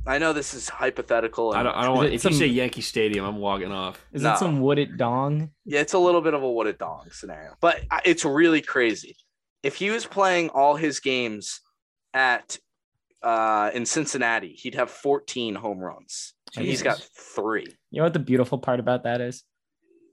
I 0.04 0.18
know 0.18 0.32
this 0.32 0.52
is 0.54 0.68
hypothetical. 0.68 1.52
I 1.52 1.62
don't. 1.62 1.74
I 1.76 1.84
don't 1.84 1.96
want. 1.96 2.08
it 2.08 2.14
If 2.14 2.24
you 2.24 2.32
say 2.32 2.46
Yankee 2.46 2.80
Stadium, 2.80 3.24
I'm 3.24 3.38
walking 3.38 3.70
off. 3.70 4.04
Is 4.12 4.22
No. 4.22 4.32
it 4.34 4.38
some 4.38 4.60
wooded 4.60 4.96
dong? 4.98 5.50
yeah, 5.64 5.78
it's 5.80 5.92
a 5.92 5.98
little 5.98 6.20
bit 6.20 6.34
of 6.34 6.42
a 6.42 6.48
what 6.50 6.66
a 6.66 6.72
dong 6.72 7.08
scenario, 7.12 7.54
but 7.60 7.80
it's 8.04 8.24
really 8.24 8.60
crazy. 8.62 9.16
If 9.62 9.76
he 9.76 9.90
was 9.90 10.06
playing 10.06 10.50
all 10.50 10.76
his 10.76 11.00
games 11.00 11.60
at 12.14 12.58
uh, 13.22 13.70
in 13.72 13.86
Cincinnati, 13.86 14.52
he'd 14.52 14.74
have 14.74 14.90
14 14.90 15.54
home 15.54 15.78
runs. 15.78 16.34
And 16.56 16.66
he's 16.66 16.82
got 16.82 16.98
three. 16.98 17.66
You 17.90 17.98
know 17.98 18.04
what 18.04 18.12
the 18.12 18.18
beautiful 18.18 18.58
part 18.58 18.80
about 18.80 19.04
that 19.04 19.20
is? 19.20 19.44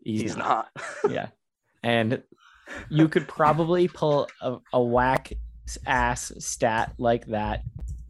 He's, 0.03 0.37
not. 0.37 0.69
yeah. 1.09 1.27
And 1.83 2.23
you 2.89 3.09
could 3.09 3.27
probably 3.27 3.87
pull 3.87 4.27
a, 4.41 4.57
a 4.71 4.81
whack 4.81 5.33
ass 5.85 6.31
stat 6.39 6.93
like 6.97 7.25
that 7.27 7.63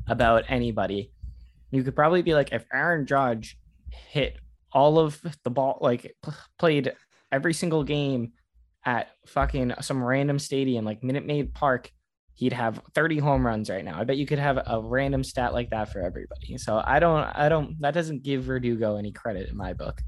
about 0.08 0.46
anybody. 0.48 1.12
You 1.72 1.84
could 1.84 1.96
probably 1.96 2.22
be 2.22 2.34
like, 2.34 2.52
if 2.52 2.66
Aaron 2.74 3.06
Judge 3.06 3.58
hit 3.90 4.38
all 4.72 5.00
of 5.00 5.20
the 5.44 5.50
ball, 5.50 5.80
like 5.82 6.16
played 6.58 6.94
every 7.32 7.54
single 7.54 7.84
game 7.84 8.34
at 8.86 9.10
fucking 9.28 9.74
some 9.82 10.04
random 10.04 10.40
stadium 10.40 10.86
like 10.86 11.04
Minute 11.04 11.26
Maid 11.26 11.54
Park, 11.54 11.92
he'd 12.34 12.54
have 12.54 12.82
30 12.96 13.20
home 13.20 13.46
runs 13.46 13.70
right 13.70 13.84
now. 13.84 14.00
I 14.00 14.04
bet 14.04 14.18
you 14.18 14.26
could 14.26 14.40
have 14.40 14.58
a 14.58 14.82
random 14.82 15.24
stat 15.24 15.54
like 15.54 15.70
that 15.72 15.92
for 15.92 16.00
everybody. 16.00 16.58
So 16.58 16.82
I 16.84 17.00
don't, 17.00 17.24
I 17.24 17.50
don't, 17.50 17.80
that 17.82 17.94
doesn't 17.94 18.24
give 18.24 18.44
Verdugo 18.44 18.96
any 18.96 19.12
credit 19.12 19.50
in 19.50 19.58
my 19.58 19.74
book. 19.74 20.02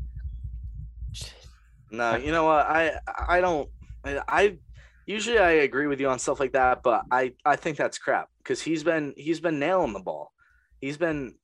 No, 1.91 2.15
you 2.15 2.31
know 2.31 2.45
what? 2.45 2.65
I 2.65 2.93
I 3.27 3.41
don't. 3.41 3.69
I, 4.03 4.21
I 4.27 4.57
usually 5.05 5.37
I 5.37 5.51
agree 5.51 5.87
with 5.87 5.99
you 5.99 6.09
on 6.09 6.19
stuff 6.19 6.39
like 6.39 6.53
that, 6.53 6.83
but 6.83 7.03
I 7.11 7.33
I 7.45 7.57
think 7.57 7.77
that's 7.77 7.97
crap 7.97 8.29
because 8.37 8.61
he's 8.61 8.83
been 8.83 9.13
he's 9.17 9.41
been 9.41 9.59
nailing 9.59 9.93
the 9.93 9.99
ball. 9.99 10.31
He's 10.79 10.97
been 10.97 11.35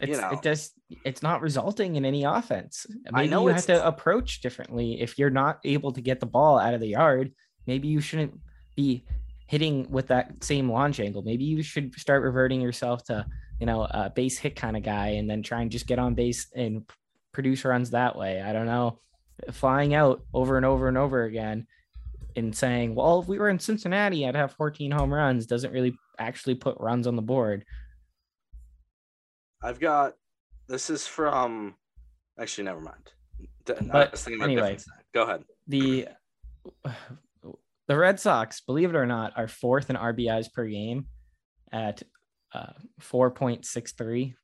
It's 0.00 0.18
know. 0.18 0.30
it 0.30 0.42
just 0.42 0.72
it's 1.04 1.22
not 1.22 1.42
resulting 1.42 1.96
in 1.96 2.04
any 2.04 2.24
offense. 2.24 2.86
I 3.12 3.22
Maybe 3.22 3.30
know 3.30 3.46
you 3.46 3.54
have 3.54 3.66
to 3.66 3.86
approach 3.86 4.40
differently. 4.40 5.00
If 5.00 5.18
you're 5.18 5.30
not 5.30 5.60
able 5.64 5.92
to 5.92 6.00
get 6.00 6.20
the 6.20 6.26
ball 6.26 6.58
out 6.58 6.74
of 6.74 6.80
the 6.80 6.88
yard, 6.88 7.32
maybe 7.66 7.88
you 7.88 8.00
shouldn't 8.00 8.38
be 8.76 9.04
hitting 9.46 9.90
with 9.90 10.06
that 10.08 10.42
same 10.42 10.70
launch 10.70 11.00
angle. 11.00 11.22
Maybe 11.22 11.44
you 11.44 11.62
should 11.62 11.94
start 11.98 12.22
reverting 12.22 12.60
yourself 12.60 13.04
to, 13.04 13.26
you 13.58 13.66
know, 13.66 13.82
a 13.82 14.10
base 14.14 14.38
hit 14.38 14.56
kind 14.56 14.76
of 14.76 14.82
guy 14.82 15.08
and 15.08 15.28
then 15.28 15.42
try 15.42 15.60
and 15.60 15.70
just 15.70 15.86
get 15.86 15.98
on 15.98 16.14
base 16.14 16.46
and 16.54 16.88
produce 17.32 17.64
runs 17.64 17.90
that 17.90 18.16
way. 18.16 18.40
I 18.40 18.52
don't 18.52 18.66
know. 18.66 19.00
Flying 19.50 19.94
out 19.94 20.22
over 20.32 20.56
and 20.56 20.64
over 20.64 20.88
and 20.88 20.96
over 20.96 21.24
again 21.24 21.66
and 22.36 22.54
saying, 22.54 22.94
well, 22.94 23.20
if 23.20 23.28
we 23.28 23.38
were 23.38 23.48
in 23.48 23.58
Cincinnati, 23.58 24.26
I'd 24.26 24.36
have 24.36 24.52
14 24.52 24.90
home 24.90 25.12
runs 25.12 25.46
doesn't 25.46 25.72
really 25.72 25.96
actually 26.18 26.54
put 26.54 26.78
runs 26.78 27.06
on 27.06 27.16
the 27.16 27.22
board. 27.22 27.64
I've 29.62 29.80
got 29.80 30.14
this 30.68 30.90
is 30.90 31.06
from 31.06 31.74
actually 32.38 32.64
never 32.64 32.80
mind. 32.80 33.12
But 33.64 34.12
was 34.12 34.24
thinking 34.24 34.42
about 34.42 34.50
anyway. 34.50 34.78
Go 35.12 35.22
ahead. 35.22 35.44
The 35.68 36.08
the 37.88 37.96
Red 37.96 38.20
Sox, 38.20 38.60
believe 38.60 38.90
it 38.90 38.96
or 38.96 39.06
not, 39.06 39.32
are 39.36 39.48
fourth 39.48 39.90
in 39.90 39.96
RBIs 39.96 40.52
per 40.52 40.66
game 40.66 41.06
at 41.72 42.02
uh, 42.54 42.72
4.63. 43.00 44.34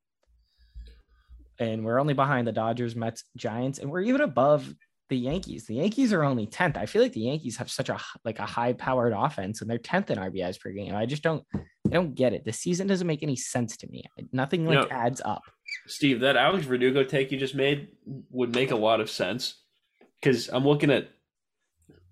And 1.59 1.85
we're 1.85 1.99
only 1.99 2.15
behind 2.15 2.47
the 2.47 2.53
Dodgers, 2.53 2.95
Mets, 2.95 3.25
Giants, 3.37 3.79
and 3.79 3.91
we're 3.91 4.03
even 4.03 4.21
above 4.21 4.75
the 5.09 5.17
Yankees. 5.17 5.67
The 5.67 5.75
Yankees 5.77 6.13
are 6.13 6.25
only 6.25 6.47
10th. 6.47 6.77
I 6.77 6.87
feel 6.87 7.03
like 7.03 7.13
the 7.13 7.21
Yankees 7.21 7.57
have 7.59 7.71
such 7.71 7.89
a 7.89 7.99
like 8.25 8.39
a 8.39 8.47
high 8.47 8.73
powered 8.73 9.13
offense 9.13 9.61
and 9.61 9.71
they're 9.71 9.79
10th 9.79 10.11
in 10.11 10.19
RBIs 10.19 10.61
per 10.61 10.71
game. 10.73 10.95
I 10.95 11.07
just 11.07 11.23
don't 11.23 11.45
I 11.55 11.91
don't 11.91 12.15
get 12.15 12.33
it. 12.33 12.45
The 12.45 12.53
season 12.53 12.87
doesn't 12.87 13.07
make 13.07 13.23
any 13.23 13.37
sense 13.37 13.77
to 13.79 13.87
me. 13.89 14.03
Nothing 14.33 14.63
You 14.63 14.69
like 14.71 14.91
know- 14.91 14.97
adds 14.97 15.21
up. 15.25 15.43
Steve, 15.87 16.21
that 16.21 16.37
Alex 16.37 16.65
Verdugo 16.67 17.05
take 17.05 17.31
you 17.33 17.39
just 17.39 17.55
made 17.55 17.89
would 18.31 18.55
make 18.55 18.71
a 18.71 18.77
lot 18.77 19.01
of 19.01 19.11
sense 19.11 19.63
because 20.21 20.49
I'm 20.49 20.65
looking 20.65 20.91
at 20.91 21.09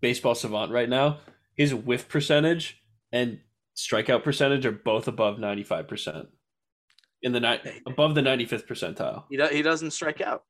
Baseball 0.00 0.34
Savant 0.34 0.70
right 0.70 0.88
now. 0.88 1.18
His 1.56 1.74
whiff 1.74 2.08
percentage 2.08 2.82
and 3.12 3.40
strikeout 3.76 4.22
percentage 4.24 4.66
are 4.66 4.72
both 4.72 5.08
above 5.08 5.38
95% 5.38 6.26
in 7.22 7.32
the 7.32 7.40
night 7.40 7.62
above 7.86 8.14
the 8.14 8.20
95th 8.20 8.66
percentile. 8.66 9.24
He, 9.30 9.36
do, 9.36 9.46
he 9.46 9.62
doesn't 9.62 9.92
strike 9.92 10.20
out. 10.20 10.42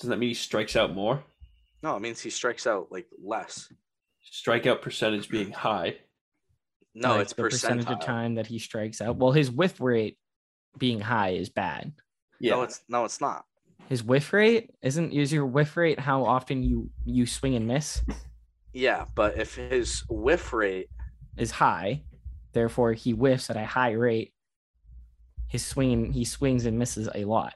Doesn't 0.00 0.10
that 0.10 0.16
mean 0.16 0.30
he 0.30 0.34
strikes 0.34 0.76
out 0.76 0.94
more? 0.94 1.22
No, 1.82 1.94
it 1.94 2.00
means 2.00 2.20
he 2.20 2.30
strikes 2.30 2.66
out 2.66 2.90
like 2.90 3.06
less. 3.22 3.72
Strikeout 4.32 4.80
percentage 4.80 5.28
being 5.28 5.52
high. 5.52 5.98
No, 6.94 7.10
Like, 7.10 7.22
it's 7.22 7.32
the 7.34 7.42
percentage 7.42 7.88
of 7.88 8.00
time 8.00 8.34
that 8.34 8.46
he 8.46 8.58
strikes 8.58 9.00
out. 9.00 9.16
Well, 9.16 9.32
his 9.32 9.50
whiff 9.50 9.80
rate 9.80 10.18
being 10.78 11.00
high 11.00 11.30
is 11.30 11.48
bad. 11.50 11.92
Yeah. 12.40 12.52
No, 12.54 12.62
it's 12.62 12.80
no, 12.88 13.04
it's 13.04 13.20
not. 13.20 13.44
His 13.88 14.02
whiff 14.02 14.32
rate 14.32 14.70
isn't 14.82 15.12
is 15.12 15.32
your 15.32 15.46
whiff 15.46 15.76
rate 15.76 16.00
how 16.00 16.24
often 16.24 16.62
you 16.62 16.90
you 17.04 17.26
swing 17.26 17.54
and 17.56 17.66
miss 17.66 18.02
Yeah, 18.72 19.06
but 19.14 19.36
if 19.36 19.56
his 19.56 20.04
whiff 20.08 20.52
rate, 20.52 20.88
is 21.36 21.50
high, 21.50 22.04
therefore 22.52 22.92
he 22.92 23.10
whiffs 23.12 23.50
at 23.50 23.56
a 23.56 23.64
high 23.66 23.92
rate. 23.92 24.32
His 25.48 25.66
swing 25.66 26.12
he 26.12 26.24
swings 26.24 26.66
and 26.66 26.78
misses 26.78 27.08
a 27.14 27.24
lot. 27.24 27.54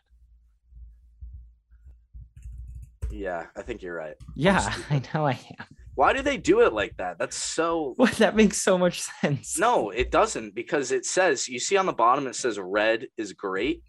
Yeah, 3.15 3.47
I 3.57 3.63
think 3.63 3.83
you're 3.83 3.95
right. 3.95 4.17
Yeah. 4.35 4.75
I 4.91 5.03
know 5.15 5.27
I 5.27 5.39
am. 5.59 5.67
Why 5.95 6.13
do 6.13 6.23
they 6.23 6.37
do 6.37 6.61
it 6.61 6.73
like 6.73 6.97
that? 6.97 7.19
That's 7.19 7.37
so. 7.37 7.95
Well, 7.99 8.13
that 8.19 8.35
makes 8.35 8.61
so 8.61 8.77
much 8.77 9.01
sense. 9.03 9.59
No, 9.59 9.91
it 9.91 10.11
doesn't 10.11 10.55
because 10.55 10.91
it 10.91 11.07
says 11.07 11.49
you 11.49 11.61
see 11.61 11.77
on 11.77 11.87
the 11.87 11.93
bottom 11.93 12.27
it 12.27 12.35
says 12.35 12.59
red 12.59 13.07
is 13.17 13.33
great. 13.33 13.83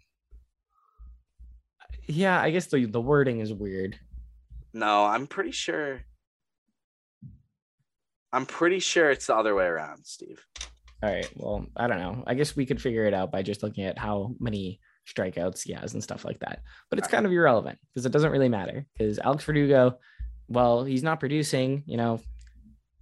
Yeah, 2.06 2.40
I 2.40 2.50
guess 2.50 2.66
the 2.66 2.84
the 2.84 3.00
wording 3.00 3.40
is 3.40 3.52
weird. 3.52 3.98
No, 4.72 5.04
I'm 5.04 5.26
pretty 5.26 5.50
sure. 5.50 6.02
I'm 8.32 8.46
pretty 8.46 8.78
sure 8.78 9.10
it's 9.10 9.26
the 9.26 9.34
other 9.34 9.54
way 9.54 9.64
around, 9.64 10.04
Steve. 10.04 10.44
All 11.02 11.10
right. 11.10 11.28
Well, 11.34 11.66
I 11.76 11.86
don't 11.86 11.98
know. 11.98 12.22
I 12.26 12.34
guess 12.34 12.54
we 12.54 12.66
could 12.66 12.80
figure 12.80 13.06
it 13.06 13.14
out 13.14 13.32
by 13.32 13.42
just 13.42 13.62
looking 13.62 13.84
at 13.84 13.98
how 13.98 14.34
many 14.38 14.80
strikeouts 15.06 15.62
he 15.62 15.72
has 15.72 15.94
and 15.94 16.02
stuff 16.02 16.24
like 16.24 16.38
that. 16.40 16.62
But 16.90 16.98
it's 16.98 17.08
kind 17.08 17.26
of 17.26 17.32
irrelevant 17.32 17.78
because 17.92 18.06
it 18.06 18.12
doesn't 18.12 18.32
really 18.32 18.48
matter. 18.48 18.86
Because 18.96 19.18
Alex 19.18 19.44
Verdugo, 19.44 19.98
well, 20.48 20.84
he's 20.84 21.02
not 21.02 21.20
producing, 21.20 21.84
you 21.86 21.96
know, 21.96 22.20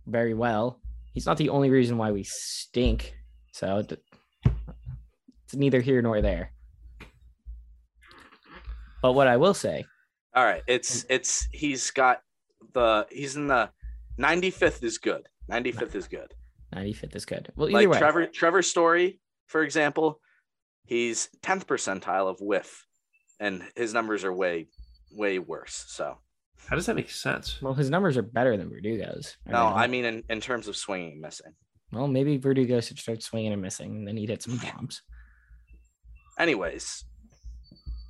very 0.07 0.35
well. 0.35 0.81
He's 1.13 1.27
not 1.27 1.37
the 1.37 1.49
only 1.49 1.71
reason 1.71 1.97
why 1.97 2.11
we 2.13 2.25
stink. 2.25 3.15
So 3.53 3.85
it's 4.45 5.55
neither 5.55 5.81
here 5.81 6.03
nor 6.03 6.21
there. 6.21 6.51
But 9.01 9.13
what 9.13 9.29
I 9.29 9.37
will 9.37 9.55
say, 9.55 9.85
All 10.35 10.45
right, 10.45 10.63
it's 10.67 11.03
mm. 11.03 11.07
it's 11.11 11.47
he's 11.53 11.91
got 11.91 12.21
the 12.73 13.07
he's 13.11 13.37
in 13.37 13.49
the 13.49 13.71
95th 14.19 14.83
is 14.83 14.99
good. 14.99 15.29
95th 15.51 15.95
is 15.95 16.09
good. 16.09 16.33
95th 16.75 17.15
is 17.15 17.25
good. 17.25 17.53
Well, 17.55 17.69
either 17.69 17.79
Like 17.79 17.89
way, 17.89 17.99
Trevor 17.99 18.27
Trevor 18.27 18.63
Story, 18.63 19.21
for 19.47 19.63
example, 19.63 20.21
he's 20.85 21.29
10th 21.43 21.65
percentile 21.65 22.29
of 22.31 22.41
whiff, 22.41 22.87
and 23.41 23.63
his 23.77 23.93
numbers 23.95 24.25
are 24.25 24.33
way 24.33 24.69
way 25.13 25.39
worse. 25.39 25.85
So 25.89 26.19
How 26.69 26.77
does 26.77 26.87
that 26.87 26.97
make 26.97 27.11
sense? 27.11 27.61
well, 27.63 27.75
his 27.75 27.91
numbers 27.91 28.17
are 28.17 28.23
better 28.23 28.57
than 28.57 28.69
Verdugo's. 28.71 29.37
right 29.47 29.53
no, 29.53 29.71
now. 29.71 29.75
I 29.77 29.87
mean 29.87 30.05
in, 30.05 30.23
in 30.29 30.41
terms 30.41 30.67
of 30.69 30.77
swinging 30.77 31.13
and 31.13 31.21
missing. 31.21 31.53
well, 31.93 32.09
maybe 32.09 32.37
Verdugo 32.39 32.81
should 32.81 32.99
start 32.99 33.23
swinging 33.23 33.53
and 33.53 33.63
missing, 33.63 33.97
and 33.97 34.09
then 34.09 34.17
he'd 34.17 34.29
hit 34.31 34.43
some 34.43 34.57
bombs. 34.59 35.03
anyways 36.39 37.05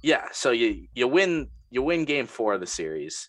yeah 0.02 0.24
so 0.32 0.50
you 0.50 0.86
you 0.94 1.06
win 1.08 1.48
you 1.70 1.82
win 1.82 2.04
game 2.04 2.26
four 2.26 2.54
of 2.54 2.60
the 2.60 2.66
series 2.66 3.28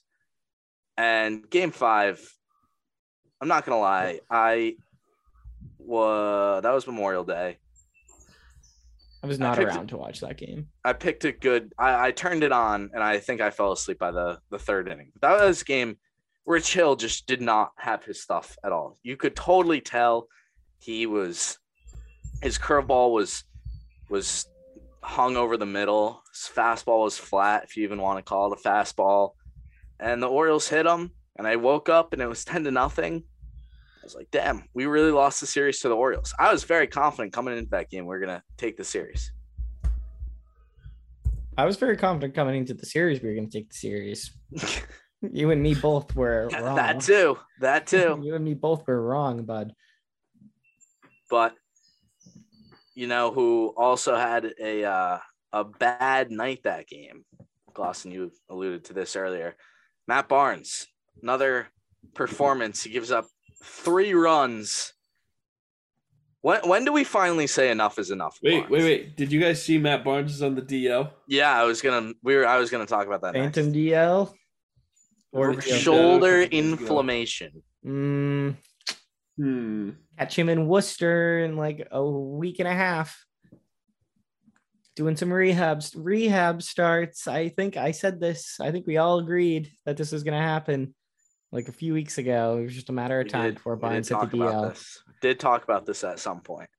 and 0.97 1.49
game 1.49 1.71
five 1.71 2.21
i'm 3.41 3.47
not 3.47 3.65
gonna 3.65 3.79
lie 3.79 4.19
i 4.29 4.75
was 5.79 6.63
that 6.63 6.71
was 6.73 6.87
memorial 6.87 7.23
day 7.23 7.57
I 9.25 9.27
was 9.27 9.39
not 9.39 9.57
picked- 9.57 9.69
around 9.69 9.87
to 9.89 9.97
watch 9.97 10.19
that 10.21 10.37
game. 10.37 10.67
i 10.83 10.93
picked 10.93 11.25
a 11.25 11.31
good 11.31 11.73
I, 11.77 12.07
I 12.07 12.11
turned 12.11 12.43
it 12.43 12.51
on 12.51 12.89
and 12.93 13.03
i 13.03 13.17
think 13.19 13.41
i 13.41 13.49
fell 13.49 13.71
asleep 13.71 13.99
by 13.99 14.11
the 14.11 14.39
the 14.49 14.59
third 14.59 14.87
inning 14.87 15.11
that 15.21 15.39
was 15.41 15.61
a 15.61 15.65
game 15.65 15.97
rich 16.45 16.73
hill 16.73 16.95
just 16.95 17.25
did 17.27 17.41
not 17.41 17.71
have 17.77 18.03
his 18.03 18.21
stuff 18.21 18.55
at 18.63 18.71
all 18.71 18.97
you 19.03 19.17
could 19.17 19.35
totally 19.35 19.81
tell 19.81 20.27
he 20.79 21.05
was 21.05 21.57
his 22.43 22.57
curveball 22.59 23.11
was 23.13 23.43
was 24.09 24.47
hung 25.01 25.37
over 25.37 25.55
the 25.55 25.65
middle. 25.65 26.21
His 26.33 26.49
fastball 26.55 27.03
was 27.03 27.17
flat, 27.17 27.63
if 27.63 27.77
you 27.77 27.83
even 27.83 28.01
want 28.01 28.17
to 28.17 28.23
call 28.23 28.51
it 28.51 28.59
a 28.59 28.67
fastball. 28.67 29.31
And 29.99 30.21
the 30.21 30.27
Orioles 30.27 30.67
hit 30.67 30.85
him, 30.87 31.11
and 31.37 31.47
I 31.47 31.55
woke 31.57 31.89
up 31.89 32.11
and 32.13 32.21
it 32.21 32.27
was 32.27 32.43
10 32.53 32.63
to 32.63 32.71
nothing. 32.71 33.23
I 34.05 34.07
was 34.07 34.13
like, 34.13 34.29
damn, 34.29 34.65
we 34.75 34.85
really 34.85 35.09
lost 35.09 35.41
the 35.41 35.47
series 35.47 35.79
to 35.79 35.89
the 35.89 35.95
Orioles. 35.95 36.31
I 36.37 36.51
was 36.53 36.63
very 36.63 36.85
confident 36.85 37.33
coming 37.33 37.57
into 37.57 37.71
that 37.71 37.89
game 37.89 38.05
we 38.05 38.15
are 38.15 38.19
gonna 38.19 38.43
take 38.55 38.77
the 38.77 38.83
series. 38.83 39.31
I 41.57 41.65
was 41.65 41.77
very 41.77 41.97
confident 41.97 42.35
coming 42.35 42.55
into 42.55 42.75
the 42.75 42.85
series 42.85 43.19
we 43.23 43.29
were 43.29 43.35
going 43.35 43.49
to 43.49 43.57
take 43.59 43.69
the 43.69 43.75
series. 43.75 44.31
You 45.31 45.49
and 45.49 45.63
me 45.63 45.73
both 45.73 46.13
were 46.15 46.49
wrong. 46.53 46.75
that 46.75 46.99
too. 46.99 47.39
That 47.59 47.87
too. 47.93 48.19
You 48.21 48.35
and 48.35 48.45
me 48.45 48.53
both 48.53 48.85
were 48.85 49.01
wrong, 49.01 49.43
bud. 49.43 49.73
but 51.31 51.55
you 52.93 53.07
know 53.07 53.31
who 53.31 53.73
also 53.75 54.15
had 54.15 54.53
a 54.61 54.83
uh, 54.83 55.17
a 55.51 55.63
bad 55.63 56.29
night 56.29 56.59
that 56.65 56.85
game. 56.87 57.25
Clausen, 57.73 58.11
you 58.11 58.31
alluded 58.49 58.83
to 58.85 58.93
this 58.93 59.15
earlier. 59.15 59.55
Matt 60.07 60.27
Barnes, 60.29 60.85
another 61.23 61.69
performance. 62.13 62.83
He 62.83 62.91
gives 62.91 63.09
up 63.09 63.25
three 63.65 64.13
runs. 64.13 64.93
When 66.41 66.61
when 66.69 66.85
do 66.85 66.93
we 66.93 67.03
finally 67.03 67.47
say 67.47 67.71
enough 67.71 67.97
is 67.97 68.11
enough? 68.11 68.37
Wait, 68.43 68.59
Barnes? 68.59 68.71
wait, 68.71 68.83
wait. 68.83 69.17
Did 69.17 69.31
you 69.31 69.39
guys 69.41 69.63
see 69.63 69.77
Matt 69.79 70.03
Barnes 70.03 70.33
is 70.35 70.41
on 70.43 70.53
the 70.55 70.61
DL? 70.61 71.09
Yeah, 71.27 71.51
I 71.51 71.63
was 71.63 71.81
gonna 71.81 72.13
we 72.23 72.35
were 72.35 72.45
I 72.47 72.57
was 72.59 72.69
gonna 72.69 72.85
talk 72.85 73.07
about 73.07 73.21
that. 73.21 73.33
next. 73.33 73.55
Phantom 73.55 73.73
DL 73.73 74.33
or 75.31 75.53
Yeah. 75.53 75.59
shoulder 75.61 76.41
Yeah. 76.41 76.47
inflammation. 76.51 77.63
mm, 77.85 78.55
Hmm. 79.37 79.89
catch 80.17 80.37
him 80.39 80.47
in 80.49 80.67
Worcester 80.67 81.39
in 81.39 81.57
like 81.57 81.87
a 81.91 82.03
week 82.03 82.59
and 82.59 82.67
a 82.67 82.73
half. 82.73 83.25
Doing 84.95 85.17
some 85.17 85.29
rehabs, 85.29 85.93
rehab 85.97 86.61
starts. 86.63 87.27
I 87.27 87.49
think 87.49 87.75
I 87.75 87.91
said 87.91 88.21
this. 88.21 88.59
I 88.61 88.71
think 88.71 88.87
we 88.87 88.95
all 88.95 89.19
agreed 89.19 89.69
that 89.85 89.97
this 89.97 90.11
was 90.13 90.23
going 90.23 90.39
to 90.39 90.47
happen 90.47 90.95
like 91.55 91.69
a 91.69 91.71
few 91.71 91.93
weeks 91.93 92.17
ago. 92.17 92.57
It 92.59 92.63
was 92.65 92.75
just 92.75 92.89
a 92.89 92.93
matter 92.93 93.19
of 93.19 93.29
time 93.29 93.45
did- 93.45 93.55
before 93.55 93.75
Barnes 93.77 94.09
hit 94.09 94.15
the 94.19 94.25
talk 94.25 94.33
about 94.33 94.53
DL. 94.53 94.69
this. 94.69 95.01
Did 95.21 95.39
talk 95.39 95.63
about 95.63 95.85
this 95.85 96.03
at 96.03 96.19
some 96.19 96.41
point. 96.41 96.69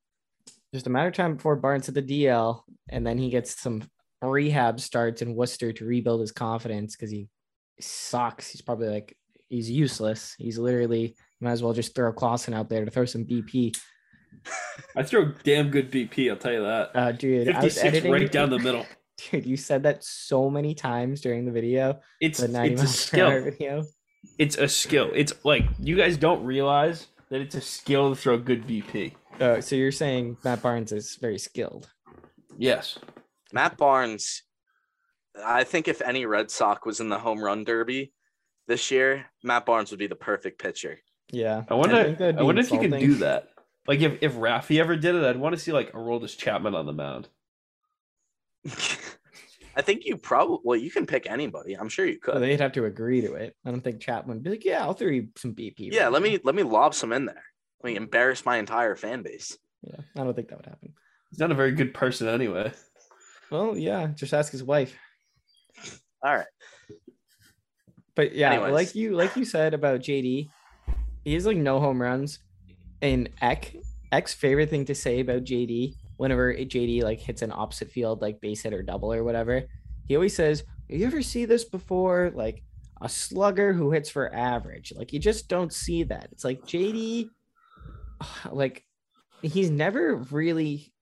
just 0.75 0.87
a 0.87 0.91
matter 0.91 1.09
of 1.09 1.15
time 1.15 1.35
before 1.37 1.57
Barnes 1.57 1.87
hit 1.87 1.95
the 1.95 2.03
DL, 2.03 2.63
and 2.91 3.05
then 3.07 3.17
he 3.19 3.31
gets 3.31 3.59
some 3.59 3.83
rehab 4.23 4.79
starts 4.81 5.23
in 5.23 5.35
Worcester 5.35 5.73
to 5.73 5.85
rebuild 5.87 6.21
his 6.21 6.33
confidence 6.33 6.95
because 6.95 7.11
he 7.11 7.29
sucks. 7.81 8.49
He's 8.51 8.61
probably 8.63 8.89
like 8.89 9.17
he's 9.49 9.71
useless. 9.71 10.35
He's 10.39 10.59
literally 10.59 11.17
might 11.41 11.53
as 11.53 11.63
well 11.63 11.73
just 11.73 11.95
throw 11.95 12.13
Clausen 12.13 12.55
out 12.55 12.69
there 12.69 12.85
to 12.85 12.91
throw 12.91 13.05
some 13.07 13.25
BP. 13.25 13.77
I 14.97 15.03
throw 15.03 15.33
damn 15.45 15.71
good 15.71 15.91
BP, 15.91 16.31
I'll 16.31 16.37
tell 16.37 16.53
you 16.53 16.63
that. 16.63 16.91
Uh, 16.95 17.13
dude, 17.13 17.49
I 17.49 17.63
was 17.65 17.75
56 17.75 17.85
editing. 17.85 18.13
right 18.13 18.31
down 18.31 18.51
the 18.51 18.59
middle. 18.59 18.87
Dude, 19.31 19.47
you 19.47 19.57
said 19.57 19.83
that 19.85 20.05
so 20.05 20.51
many 20.51 20.75
times 20.75 21.23
during 21.23 21.47
the 21.47 21.51
video, 21.51 22.01
It's 22.21 22.39
the 22.39 22.45
it's 22.45 22.55
a 22.55 22.59
miles 22.59 23.09
per 23.11 23.19
hour 23.23 23.41
skill. 23.41 23.45
video. 23.51 23.85
It's 24.39 24.57
a 24.57 24.69
skill. 24.69 25.11
It's 25.15 25.33
like 25.45 25.65
you 25.79 25.97
guys 25.97 26.17
don't 26.17 26.45
realize 26.45 27.07
that 27.31 27.41
it's 27.41 27.55
a 27.55 27.61
skill 27.61 28.15
to 28.15 28.21
throw 28.21 28.39
good 28.39 28.67
BP. 28.67 29.13
Uh, 29.41 29.61
so 29.61 29.77
you're 29.77 29.93
saying 29.93 30.37
Matt 30.45 30.63
Barnes 30.63 30.93
is 30.93 31.17
very 31.17 31.39
skilled. 31.39 31.89
Yes. 32.57 32.99
Matt 33.53 33.77
Barnes, 33.77 34.43
I 35.45 35.65
think 35.65 35.89
if 35.89 36.01
any 36.01 36.27
Red 36.27 36.51
Sox 36.51 36.87
was 36.87 37.01
in 37.01 37.09
the 37.09 37.19
home 37.19 37.43
run 37.43 37.65
derby 37.65 38.13
this 38.67 38.91
year, 38.91 39.27
Matt 39.43 39.67
Barnes 39.67 39.91
would 39.91 39.99
be 39.99 40.07
the 40.07 40.17
perfect 40.17 40.61
pitcher. 40.61 40.99
Yeah. 41.31 41.65
I 41.69 41.75
wonder. 41.75 42.05
think 42.05 42.19
that'd 42.19 42.37
I, 42.37 42.39
be 42.39 42.45
wonder 42.45 42.61
if 42.61 42.71
you 42.71 42.81
can 42.81 42.91
do 42.93 43.15
that. 43.17 43.49
Like 43.87 44.01
if 44.01 44.19
if 44.21 44.35
Rafi 44.35 44.81
ever 44.81 44.97
did 44.97 45.15
it, 45.15 45.25
I'd 45.25 45.37
want 45.37 45.55
to 45.55 45.61
see 45.61 45.73
like 45.73 45.93
Aroldis 45.93 46.37
Chapman 46.37 46.75
on 46.75 46.87
the 46.87 46.93
mound. 46.93 47.29
I 49.77 49.83
think 49.83 50.07
you 50.07 50.17
probably 50.17 50.59
well, 50.65 50.79
you 50.79 50.91
can 50.91 51.07
pick 51.07 51.31
anybody. 51.31 51.75
I'm 51.75 51.89
sure 51.89 52.07
you 52.07 52.17
oh, 52.17 52.25
could. 52.25 52.35
Well, 52.35 52.41
they'd 52.41 52.61
have 52.61 52.73
to 52.73 52.87
agree 52.87 53.21
to 53.21 53.35
it. 53.35 53.55
I 53.65 53.71
don't 53.71 53.83
think 53.83 54.01
Chapman 54.01 54.37
would 54.37 54.43
be 54.43 54.51
like, 54.51 54.65
yeah, 54.65 54.83
I'll 54.83 54.95
throw 54.95 55.09
you 55.11 55.29
some 55.37 55.55
BP. 55.55 55.93
yeah, 55.93 56.05
right 56.05 56.13
let 56.13 56.23
now." 56.23 56.29
me 56.29 56.41
let 56.43 56.55
me 56.55 56.63
lob 56.63 56.95
some 56.95 57.13
in 57.13 57.27
there. 57.27 57.45
Let 57.83 57.91
me 57.91 57.97
embarrass 57.97 58.47
my 58.47 58.57
entire 58.57 58.97
fan 58.97 59.23
base. 59.23 59.57
Yeah, 59.83 60.01
I 60.17 60.25
don't 60.25 60.35
think 60.35 60.49
that 60.49 60.57
would 60.57 60.67
happen. 60.67 60.95
He's 61.31 61.39
not 61.39 61.51
a 61.51 61.55
very 61.55 61.73
good 61.73 61.93
person 61.93 62.29
anyway. 62.29 62.73
Well, 63.51 63.77
yeah, 63.77 64.09
just 64.09 64.35
ask 64.35 64.51
his 64.51 64.65
wife. 64.65 64.97
All 66.23 66.35
right. 66.35 66.47
But 68.17 68.35
yeah, 68.35 68.53
Anyways. 68.55 68.73
like 68.73 68.95
you 68.95 69.15
like 69.15 69.37
you 69.37 69.45
said 69.45 69.75
about 69.75 70.01
JD, 70.01 70.49
he 71.25 71.35
has 71.35 71.47
like 71.47 71.59
no 71.59 71.79
home 71.79 72.01
runs. 72.01 72.41
And 73.03 73.29
Eck, 73.43 73.77
Eck's 74.11 74.33
favorite 74.33 74.71
thing 74.71 74.87
to 74.87 74.95
say 74.95 75.21
about 75.21 75.45
JD, 75.45 75.95
whenever 76.17 76.55
JD 76.55 77.03
like 77.03 77.21
hits 77.21 77.43
an 77.43 77.53
opposite 77.53 77.91
field 77.91 78.23
like 78.23 78.41
base 78.41 78.63
hit 78.63 78.73
or 78.73 78.83
double 78.83 79.13
or 79.13 79.25
whatever, 79.25 79.63
he 80.07 80.17
always 80.17 80.35
says, 80.35 80.65
"You 80.89 81.07
ever 81.07 81.23
see 81.23 81.45
this 81.45 81.65
before? 81.65 82.33
Like 82.35 82.63
a 83.01 83.09
slugger 83.09 83.73
who 83.73 83.91
hits 83.91 84.09
for 84.09 84.35
average. 84.35 84.93
Like 84.97 85.13
you 85.13 85.19
just 85.19 85.49
don't 85.49 85.73
see 85.73 86.05
that. 86.05 86.29
It's 86.33 86.45
like 86.45 86.63
JD, 86.63 87.29
like 88.51 88.85
he's 89.43 89.71
never 89.71 90.17
really 90.31 90.93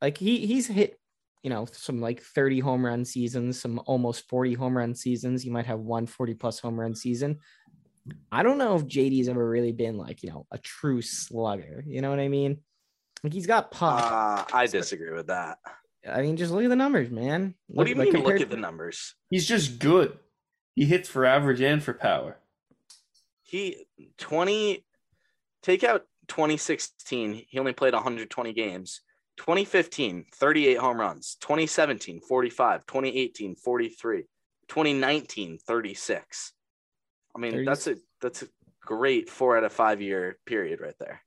like 0.00 0.16
he 0.16 0.46
he's 0.46 0.66
hit 0.66 0.98
you 1.42 1.50
know 1.50 1.66
some 1.70 2.00
like 2.00 2.20
30 2.20 2.60
home 2.60 2.84
run 2.84 3.04
seasons 3.04 3.60
some 3.60 3.80
almost 3.86 4.28
40 4.28 4.54
home 4.54 4.76
run 4.76 4.94
seasons 4.94 5.44
you 5.44 5.52
might 5.52 5.66
have 5.66 5.80
one 5.80 6.06
40 6.06 6.34
plus 6.34 6.58
home 6.58 6.78
run 6.78 6.94
season 6.94 7.38
i 8.32 8.42
don't 8.42 8.58
know 8.58 8.74
if 8.74 8.86
jd's 8.86 9.28
ever 9.28 9.48
really 9.48 9.72
been 9.72 9.96
like 9.96 10.22
you 10.22 10.30
know 10.30 10.46
a 10.50 10.58
true 10.58 11.02
slugger 11.02 11.84
you 11.86 12.00
know 12.00 12.10
what 12.10 12.18
i 12.18 12.28
mean 12.28 12.58
like 13.24 13.32
he's 13.32 13.46
got 13.46 13.70
pop 13.70 14.48
Uh, 14.52 14.56
I 14.56 14.66
disagree 14.66 15.12
with 15.12 15.26
that. 15.28 15.58
i 16.08 16.22
mean 16.22 16.36
just 16.36 16.52
look 16.52 16.64
at 16.64 16.70
the 16.70 16.76
numbers 16.76 17.10
man 17.10 17.54
What 17.66 17.84
do 17.84 17.90
you 17.90 17.96
Look- 17.96 18.12
mean 18.12 18.22
look 18.24 18.40
at 18.40 18.50
the 18.50 18.56
numbers? 18.56 19.14
He's 19.30 19.46
just 19.46 19.78
good. 19.78 20.18
He 20.74 20.84
hits 20.84 21.08
for 21.08 21.24
average 21.24 21.60
and 21.60 21.82
for 21.82 21.92
power. 21.92 22.38
He 23.42 23.86
20 24.18 24.84
take 25.62 25.82
out 25.84 26.02
2016, 26.28 27.44
he 27.48 27.58
only 27.58 27.72
played 27.72 27.94
120 27.94 28.52
games. 28.52 29.00
2015, 29.38 30.26
38 30.34 30.78
home 30.78 31.00
runs. 31.00 31.36
2017, 31.40 32.20
45. 32.20 32.86
2018, 32.86 33.54
43. 33.56 34.24
2019, 34.68 35.58
36. 35.58 36.52
I 37.34 37.38
mean, 37.38 37.52
30 37.52 37.64
that's 37.64 37.86
a 37.86 37.96
that's 38.20 38.42
a 38.42 38.48
great 38.82 39.30
four 39.30 39.56
out 39.56 39.64
of 39.64 39.72
five 39.72 40.00
year 40.02 40.38
period 40.46 40.80
right 40.80 40.94
there. 41.00 41.22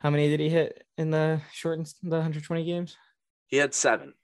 How 0.00 0.10
many 0.10 0.28
did 0.28 0.40
he 0.40 0.48
hit 0.48 0.84
in 0.98 1.10
the 1.10 1.40
short 1.52 1.78
the 2.02 2.10
120 2.16 2.64
games 2.64 2.96
He 3.46 3.56
had 3.58 3.74
seven. 3.74 4.14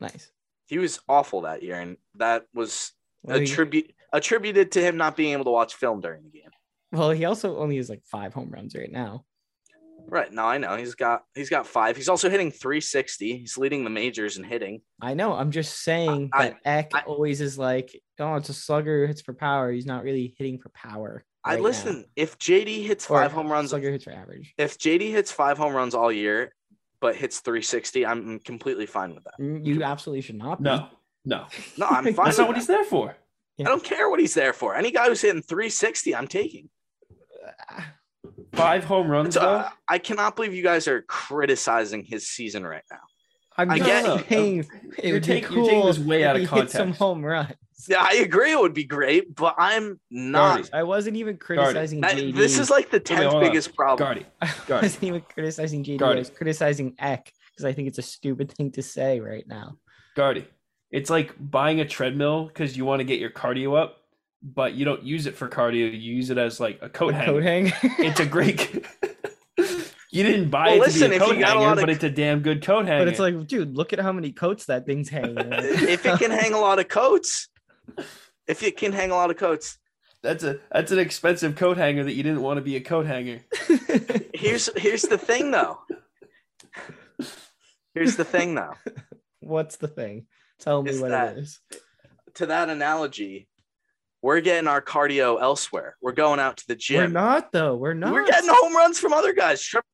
nice 0.00 0.30
He 0.66 0.78
was 0.78 1.00
awful 1.08 1.42
that 1.42 1.62
year, 1.62 1.78
and 1.80 1.96
that 2.16 2.44
was 2.54 2.92
well, 3.22 3.38
he, 3.38 3.44
attribute 3.44 3.92
attributed 4.12 4.72
to 4.72 4.80
him 4.82 4.96
not 4.96 5.16
being 5.16 5.32
able 5.32 5.44
to 5.44 5.50
watch 5.50 5.74
film 5.74 6.00
during 6.00 6.22
the 6.24 6.30
game. 6.30 6.50
well, 6.92 7.10
he 7.10 7.24
also 7.24 7.56
only 7.58 7.76
has 7.76 7.88
like 7.88 8.02
five 8.04 8.32
home 8.34 8.50
runs 8.50 8.74
right 8.74 8.90
now 8.92 9.24
Right 10.08 10.32
now, 10.32 10.46
I 10.48 10.58
know 10.58 10.74
he's 10.76 10.96
got 10.96 11.22
he's 11.32 11.48
got 11.48 11.64
five. 11.64 11.96
He's 11.96 12.08
also 12.08 12.28
hitting 12.28 12.50
360. 12.50 13.38
He's 13.38 13.56
leading 13.56 13.84
the 13.84 13.88
majors 13.90 14.36
in 14.36 14.42
hitting. 14.42 14.82
I 15.00 15.14
know. 15.14 15.32
I'm 15.32 15.52
just 15.52 15.80
saying 15.84 16.30
I- 16.32 16.48
that 16.48 16.56
Eck 16.64 16.90
I- 16.92 17.02
always 17.02 17.40
is 17.40 17.56
like, 17.56 17.88
oh, 18.18 18.34
it's 18.34 18.48
a 18.48 18.52
slugger 18.52 19.00
who 19.02 19.06
hits 19.06 19.22
for 19.22 19.32
power. 19.32 19.70
He's 19.70 19.86
not 19.86 20.02
really 20.02 20.34
hitting 20.36 20.58
for 20.58 20.70
power. 20.70 21.24
I 21.44 21.50
right 21.50 21.58
now." 21.58 21.62
listen. 21.64 22.04
If 22.16 22.38
JD 22.38 22.84
hits 22.86 23.08
Or 23.10 23.18
five 23.20 23.32
home 23.32 23.50
runs, 23.50 23.70
Slugger 23.70 23.90
hits 23.90 24.04
for 24.04 24.12
average. 24.12 24.54
if 24.58 24.78
JD 24.78 25.10
hits 25.10 25.30
five 25.32 25.58
home 25.58 25.74
runs 25.74 25.94
all 25.94 26.10
year, 26.12 26.54
but 27.00 27.16
hits 27.16 27.40
360, 27.40 28.06
I'm 28.06 28.38
completely 28.40 28.86
fine 28.86 29.14
with 29.14 29.24
that. 29.24 29.34
Mm, 29.40 29.66
You 29.66 29.82
absolutely 29.82 30.20
should 30.22 30.36
not. 30.38 30.58
Be. 30.62 30.64
No, 30.70 30.88
no, 31.24 31.46
No, 31.76 31.86
I'm 31.86 32.04
fine. 32.14 32.14
that's 32.26 32.38
with 32.38 32.38
not 32.38 32.46
what 32.48 32.52
that. 32.54 32.58
he's 32.60 32.66
there 32.68 32.84
for. 32.84 33.16
I 33.60 33.64
don't 33.64 33.82
care 33.84 34.08
what 34.10 34.18
he's 34.20 34.34
there 34.34 34.52
for. 34.52 34.74
Any 34.74 34.90
guy 34.90 35.06
who's 35.08 35.20
hitting 35.20 35.42
360, 35.42 36.14
I'm 36.16 36.26
taking. 36.26 36.68
Five 38.54 38.84
home 38.84 39.08
runs 39.08 39.34
So, 39.34 39.40
though. 39.40 39.46
uh, 39.56 39.68
I 39.88 39.98
cannot 39.98 40.36
believe 40.36 40.54
you 40.54 40.62
guys 40.62 40.86
are 40.88 41.02
criticizing 41.02 42.04
his 42.04 42.28
season 42.28 42.64
right 42.64 42.82
now. 42.90 42.98
I'm 43.58 43.70
I 43.70 43.78
just 43.78 43.88
get- 43.88 44.04
No, 44.04 44.16
no, 44.16 44.22
saying 44.28 44.58
it 44.98 45.04
you're 45.04 45.14
would 45.14 45.24
take- 45.24 45.48
be 45.48 45.54
you're 45.54 45.64
taking 45.66 45.80
cool 45.80 45.86
this 45.86 45.98
way 45.98 46.24
out 46.24 46.36
of 46.36 46.40
he 46.42 46.46
hit 46.46 46.70
some 46.70 46.78
context. 46.88 46.98
home 46.98 47.24
runs. 47.24 47.52
Yeah, 47.88 47.98
I 48.00 48.14
agree. 48.16 48.52
It 48.52 48.60
would 48.60 48.74
be 48.74 48.84
great, 48.84 49.34
but 49.34 49.56
I'm 49.58 49.98
not. 50.10 50.56
Guardy, 50.58 50.68
I 50.72 50.82
wasn't 50.84 51.16
even 51.16 51.36
criticizing 51.36 52.00
That- 52.00 52.16
JD. 52.16 52.34
this 52.36 52.58
is 52.58 52.70
like 52.70 52.90
the 52.90 52.98
Wait, 52.98 53.04
10th 53.06 53.22
hold 53.24 53.34
on. 53.34 53.40
biggest 53.42 53.74
problem. 53.74 53.98
Guardy, 54.06 54.26
I 54.40 54.50
wasn't 54.68 55.02
even 55.04 55.20
criticizing 55.22 55.82
JD. 55.84 56.00
I 56.02 56.14
was 56.14 56.30
criticizing 56.30 56.94
Eck 56.98 57.32
because 57.52 57.64
I 57.64 57.72
think 57.72 57.88
it's 57.88 57.98
a 57.98 58.02
stupid 58.02 58.52
thing 58.52 58.70
to 58.72 58.82
say 58.82 59.18
right 59.20 59.44
now. 59.48 59.78
Guardy. 60.16 60.46
It's 60.92 61.10
like 61.10 61.34
buying 61.38 61.80
a 61.80 61.84
treadmill 61.86 62.46
because 62.46 62.76
you 62.76 62.84
want 62.84 63.00
to 63.00 63.04
get 63.04 63.18
your 63.18 63.30
cardio 63.30 63.76
up, 63.76 63.96
but 64.42 64.74
you 64.74 64.84
don't 64.84 65.02
use 65.02 65.26
it 65.26 65.34
for 65.36 65.48
cardio. 65.48 65.90
You 65.90 66.14
use 66.14 66.30
it 66.30 66.38
as 66.38 66.60
like 66.60 66.78
a 66.82 66.88
coat 66.88 67.14
A 67.14 67.16
hanger. 67.16 67.32
coat 67.32 67.42
hang. 67.42 67.72
It's 67.98 68.20
a 68.20 68.26
great. 68.26 68.84
you 70.12 70.22
didn't 70.22 70.50
buy 70.50 70.66
Well, 70.66 70.74
it 70.76 70.80
listen, 70.80 71.10
to 71.10 71.16
if 71.16 71.20
be 71.22 71.24
a 71.24 71.28
you 71.28 71.34
coat 71.34 71.40
got 71.40 71.48
a 71.48 71.52
hanger, 71.54 71.60
lot 71.66 71.78
of- 71.78 71.82
but 71.82 71.90
it's 71.90 72.04
a 72.04 72.10
damn 72.10 72.40
good 72.40 72.62
coat 72.64 72.86
hanger. 72.86 73.00
but 73.04 73.08
it's 73.08 73.18
like, 73.18 73.46
dude, 73.48 73.76
look 73.76 73.92
at 73.92 73.98
how 73.98 74.12
many 74.12 74.30
coats 74.30 74.66
that 74.66 74.86
thing's 74.86 75.08
hanging. 75.08 75.36
if 75.38 76.06
it 76.06 76.18
can 76.18 76.30
hang 76.30 76.52
a 76.52 76.58
lot 76.60 76.78
of 76.78 76.86
coats, 76.88 77.48
if 78.46 78.62
it 78.62 78.76
can 78.76 78.92
hang 78.92 79.10
a 79.10 79.14
lot 79.14 79.30
of 79.30 79.36
coats, 79.36 79.78
that's 80.22 80.44
a 80.44 80.60
that's 80.70 80.92
an 80.92 81.00
expensive 81.00 81.56
coat 81.56 81.76
hanger 81.78 82.04
that 82.04 82.12
you 82.14 82.22
didn't 82.22 82.42
want 82.42 82.58
to 82.58 82.62
be 82.62 82.76
a 82.76 82.80
coat 82.80 83.06
hanger. 83.06 83.40
here's 84.34 84.70
here's 84.76 85.02
the 85.02 85.18
thing 85.18 85.50
though. 85.50 85.80
Here's 87.94 88.16
the 88.16 88.24
thing 88.24 88.54
though. 88.54 88.74
What's 89.40 89.76
the 89.76 89.88
thing? 89.88 90.26
Tell 90.60 90.82
me 90.82 90.90
Is 90.90 91.00
what 91.00 91.10
that- 91.10 91.36
it 91.36 91.40
is. 91.40 91.60
To 92.36 92.46
that 92.46 92.70
analogy, 92.70 93.48
we're 94.22 94.40
getting 94.40 94.66
our 94.68 94.80
cardio 94.80 95.38
elsewhere. 95.42 95.96
We're 96.00 96.12
going 96.12 96.40
out 96.40 96.56
to 96.58 96.64
the 96.68 96.76
gym. 96.76 97.00
We're 97.12 97.20
not 97.20 97.52
though. 97.52 97.74
We're 97.76 97.92
not. 97.92 98.12
We're 98.12 98.24
getting 98.26 98.48
home 98.50 98.74
runs 98.74 98.98
from 98.98 99.12
other 99.12 99.34
guys. 99.34 99.60
Trevor 99.62 99.84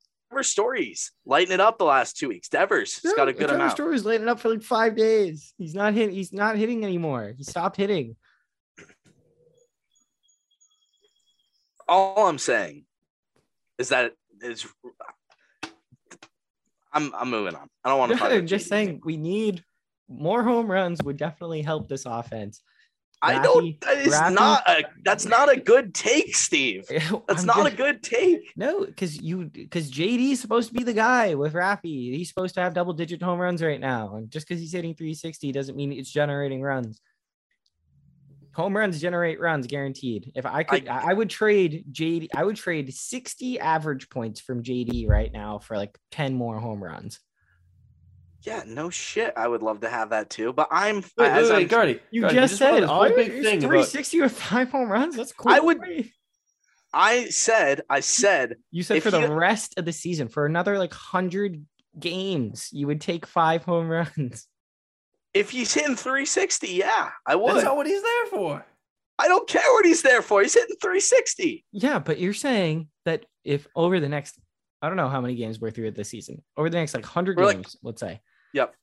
Story's 0.43 1.13
lighting 1.27 1.53
it 1.53 1.61
up 1.61 1.79
the 1.79 1.85
last 1.85 2.17
two 2.17 2.29
weeks. 2.29 2.49
Devers 2.49 3.03
has 3.03 3.15
got 3.15 3.29
a 3.29 3.33
good 3.33 3.49
Trevor 3.49 3.55
amount. 3.55 3.73
Story 3.73 3.91
was 3.91 4.05
laying 4.05 4.29
up 4.29 4.39
for 4.39 4.51
like 4.51 4.63
five 4.63 4.97
days. 4.97 5.53
He's 5.59 5.75
not 5.75 5.95
hitting. 5.95 6.15
He's 6.15 6.33
not 6.33 6.57
hitting 6.57 6.85
anymore. 6.85 7.35
He 7.37 7.45
stopped 7.45 7.77
hitting. 7.77 8.17
All 11.89 12.27
I'm 12.27 12.39
saying 12.39 12.85
is 13.79 13.89
that 13.89 14.13
it's. 14.43 14.67
I'm 16.93 17.15
I'm 17.15 17.31
moving 17.31 17.55
on. 17.55 17.69
I 17.85 17.89
don't 17.89 17.99
want 17.99 18.13
to. 18.19 18.25
I'm 18.25 18.47
just 18.47 18.69
saying 18.69 19.01
we 19.05 19.17
need 19.17 19.65
more 20.09 20.43
home 20.43 20.71
runs. 20.71 21.03
Would 21.03 21.17
definitely 21.17 21.63
help 21.63 21.89
this 21.89 22.07
offense. 22.07 22.63
I 23.21 23.43
don't. 23.43 23.81
That 23.81 23.99
is 23.99 24.13
not 24.13 24.63
a. 24.69 24.85
That's 25.05 25.27
not 25.27 25.53
a 25.53 25.59
good 25.59 25.95
take, 25.95 26.37
Steve. 26.37 26.87
That's 26.89 27.41
I'm 27.41 27.47
not 27.47 27.67
a 27.67 27.71
good 27.71 28.03
take. 28.03 28.53
No, 28.57 28.85
because 28.85 29.21
you 29.21 29.47
because 29.47 29.91
JD 29.91 30.33
is 30.33 30.41
supposed 30.41 30.69
to 30.69 30.75
be 30.75 30.85
the 30.85 30.93
guy 30.93 31.35
with 31.35 31.55
Rafi. 31.55 32.15
He's 32.15 32.29
supposed 32.29 32.55
to 32.55 32.61
have 32.61 32.75
double 32.75 32.93
digit 32.93 33.21
home 33.21 33.41
runs 33.41 33.63
right 33.63 33.81
now. 33.81 34.17
And 34.17 34.31
just 34.31 34.47
because 34.47 34.61
he's 34.61 34.73
hitting 34.73 34.95
360 34.95 35.51
doesn't 35.53 35.77
mean 35.77 35.93
it's 35.93 36.11
generating 36.11 36.63
runs. 36.63 37.01
Home 38.55 38.77
runs 38.77 39.01
generate 39.01 39.41
runs 39.41 39.67
guaranteed. 39.67 40.33
If 40.35 40.47
I 40.47 40.63
could, 40.65 40.89
I, 40.89 41.11
I 41.11 41.13
would 41.13 41.31
trade 41.31 41.87
JD. 41.93 42.29
I 42.35 42.45
would 42.45 42.57
trade 42.57 42.93
60 42.93 43.61
average 43.61 44.09
points 44.11 44.41
from 44.41 44.63
JD 44.63 45.09
right 45.09 45.33
now 45.33 45.59
for 45.59 45.77
like 45.77 45.97
10 46.13 46.35
more 46.35 46.59
home 46.59 46.83
runs. 46.83 47.21
Yeah, 48.49 48.63
no 48.67 48.91
shit. 48.91 49.33
I 49.37 49.47
would 49.47 49.63
love 49.63 49.81
to 49.83 49.89
have 49.89 50.11
that 50.11 50.31
too, 50.31 50.53
but 50.53 50.69
I'm 50.71 50.97
Wait, 51.17 51.29
as 51.29 51.45
wait, 51.49 51.51
I'm 51.55 51.57
wait, 51.63 51.69
Guardy. 51.69 52.01
You 52.11 52.23
Guardy, 52.23 52.35
just 52.37 52.53
this 52.53 52.59
said 52.59 52.83
this 52.83 52.91
all 52.91 53.09
big 53.09 53.29
it's 53.31 53.47
thing 53.47 53.59
about 53.59 53.69
360 53.69 54.21
with 54.23 54.33
five 54.33 54.71
home 54.71 54.91
runs. 54.91 55.17
That's 55.17 55.33
cool. 55.33 55.53
I 55.53 55.61
would- 55.61 56.11
I 56.93 57.27
said 57.27 57.83
I 57.91 58.01
said 58.01 58.57
You 58.71 58.83
said 58.83 59.03
for 59.03 59.11
the 59.11 59.21
you- 59.21 59.27
rest 59.33 59.79
of 59.79 59.85
the 59.85 59.93
season, 59.93 60.29
for 60.29 60.47
another 60.47 60.79
like 60.79 60.95
hundred 60.95 61.65
games, 61.99 62.71
you 62.73 62.87
would 62.87 63.01
take 63.01 63.27
five 63.27 63.63
home 63.65 63.89
runs. 63.89 64.47
if 65.35 65.51
he's 65.51 65.73
hitting 65.75 65.97
360, 65.97 66.69
yeah, 66.69 67.11
I 67.27 67.35
would. 67.37 67.55
That's 67.57 67.65
not 67.65 67.77
what 67.77 67.87
he's 67.87 68.03
there 68.03 68.27
for. 68.27 68.65
I 69.19 69.29
don't 69.29 69.49
care 69.49 69.71
what 69.75 69.85
he's 69.85 70.01
there 70.03 70.23
for. 70.23 70.41
He's 70.43 70.55
hitting 70.55 70.77
360. 70.81 71.65
Yeah, 71.73 71.99
but 71.99 72.19
you're 72.19 72.33
saying 72.33 72.89
that 73.05 73.27
if 73.45 73.67
over 73.77 74.01
the 74.01 74.09
next, 74.09 74.39
I 74.81 74.87
don't 74.89 74.97
know 74.97 75.09
how 75.09 75.21
many 75.21 75.35
games 75.35 75.59
we're 75.61 75.71
through 75.73 75.91
this 75.91 76.09
season, 76.09 76.43
over 76.57 76.71
the 76.71 76.79
next 76.79 76.95
like 76.95 77.05
hundred 77.05 77.37
We're 77.37 77.45
like- 77.47 77.57
games, 77.57 77.77
let's 77.83 78.01
say. 78.01 78.21
Yep. 78.55 78.75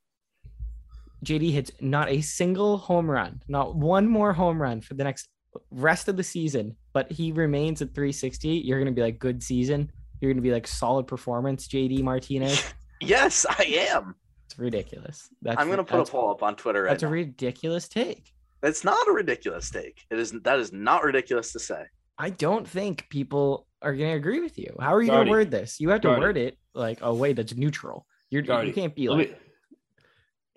JD 1.24 1.52
hits 1.52 1.72
not 1.80 2.10
a 2.10 2.22
single 2.22 2.78
home 2.78 3.10
run, 3.10 3.42
not 3.48 3.76
one 3.76 4.08
more 4.08 4.34
home 4.34 4.62
run 4.62 4.82
for 4.82 4.94
the 4.94 5.04
next 5.04 5.30
rest 5.72 6.08
of 6.08 6.18
the 6.18 6.24
season. 6.24 6.76
but 6.94 7.12
he 7.12 7.32
remains 7.32 7.82
at 7.82 7.94
360, 7.94 8.50
you're 8.50 8.80
gonna 8.80 8.92
be 8.92 9.02
like 9.02 9.20
good 9.20 9.42
season. 9.44 9.92
You're 10.22 10.32
gonna 10.32 10.42
be 10.42 10.52
like 10.52 10.68
solid 10.68 11.08
performance, 11.08 11.68
JD 11.68 12.04
Martinez. 12.04 12.64
Yes, 13.02 13.46
I 13.50 13.88
am. 13.92 14.16
It's 14.46 14.58
ridiculous. 14.58 15.30
That's 15.42 15.60
I'm 15.60 15.70
gonna 15.70 15.84
put 15.84 16.00
a 16.00 16.06
poll 16.10 16.32
up 16.32 16.42
on 16.42 16.56
Twitter 16.56 16.84
right 16.84 16.92
That's 16.92 17.04
a 17.04 17.10
ridiculous 17.10 17.90
take. 17.90 18.32
It's 18.64 18.86
not 18.86 19.06
a 19.10 19.12
ridiculous 19.12 19.70
take. 19.70 20.06
It 20.10 20.18
is 20.18 20.32
that 20.32 20.60
is 20.60 20.72
not 20.72 21.04
ridiculous 21.04 21.52
to 21.52 21.60
say. 21.60 21.84
I 22.18 22.30
don't 22.30 22.66
think 22.66 23.08
people 23.10 23.68
are 23.82 23.94
going 23.94 24.10
to 24.12 24.16
agree 24.16 24.40
with 24.40 24.58
you. 24.58 24.74
How 24.80 24.96
are 24.96 25.02
you 25.02 25.10
going 25.12 25.26
to 25.26 25.30
word 25.32 25.52
this? 25.52 25.82
You 25.82 25.90
have 25.90 26.00
to 26.02 26.08
Gardy. 26.08 26.22
word 26.22 26.38
it 26.38 26.58
like 26.74 27.00
a 27.02 27.14
way 27.14 27.34
that's 27.34 27.54
neutral. 27.54 28.08
You're, 28.30 28.42
Gardy, 28.42 28.70
you 28.70 28.74
can't 28.74 28.96
be 28.96 29.10
Let 29.10 29.18
like 29.18 29.30
me- 29.32 29.38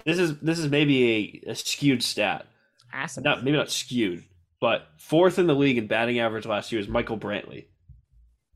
this 0.04 0.18
is 0.18 0.38
this 0.40 0.58
is 0.58 0.70
maybe 0.70 1.42
a, 1.46 1.50
a 1.50 1.54
skewed 1.54 2.02
stat. 2.02 2.46
asinine. 2.92 3.24
Not 3.24 3.44
maybe 3.44 3.56
not 3.56 3.70
skewed, 3.70 4.24
but 4.60 4.88
fourth 4.98 5.38
in 5.38 5.46
the 5.46 5.54
league 5.54 5.78
in 5.78 5.86
batting 5.86 6.18
average 6.20 6.46
last 6.46 6.72
year 6.72 6.80
is 6.80 6.88
Michael 6.88 7.18
Brantley. 7.18 7.66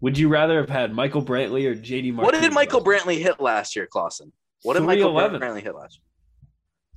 Would 0.01 0.19
you 0.19 0.29
rather 0.29 0.61
have 0.61 0.69
had 0.69 0.93
Michael 0.93 1.25
Brantley 1.25 1.65
or 1.67 1.77
JD 1.77 2.15
Martinez? 2.15 2.17
What 2.25 2.41
did 2.41 2.53
Michael 2.53 2.83
Brantley 2.83 3.19
hit 3.19 3.41
last 3.41 3.77
year, 3.77 3.87
Clausen? 3.87 4.33
What 4.63 4.75
did 4.75 4.83
Michael 4.83 5.13
Brantley 5.13 5.63
hit 5.63 5.75
last 5.75 5.99
year? 5.99 6.03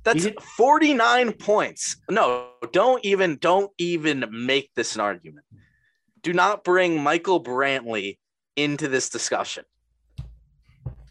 That's 0.02 0.24
hit- 0.24 0.42
49 0.42 1.32
points. 1.32 1.96
No, 2.10 2.48
don't 2.72 3.04
even 3.04 3.38
don't 3.40 3.70
even 3.78 4.24
make 4.30 4.74
this 4.74 4.94
an 4.94 5.00
argument. 5.00 5.46
Do 6.22 6.32
not 6.32 6.64
bring 6.64 7.00
Michael 7.00 7.42
Brantley 7.42 8.18
into 8.56 8.88
this 8.88 9.08
discussion. 9.08 9.64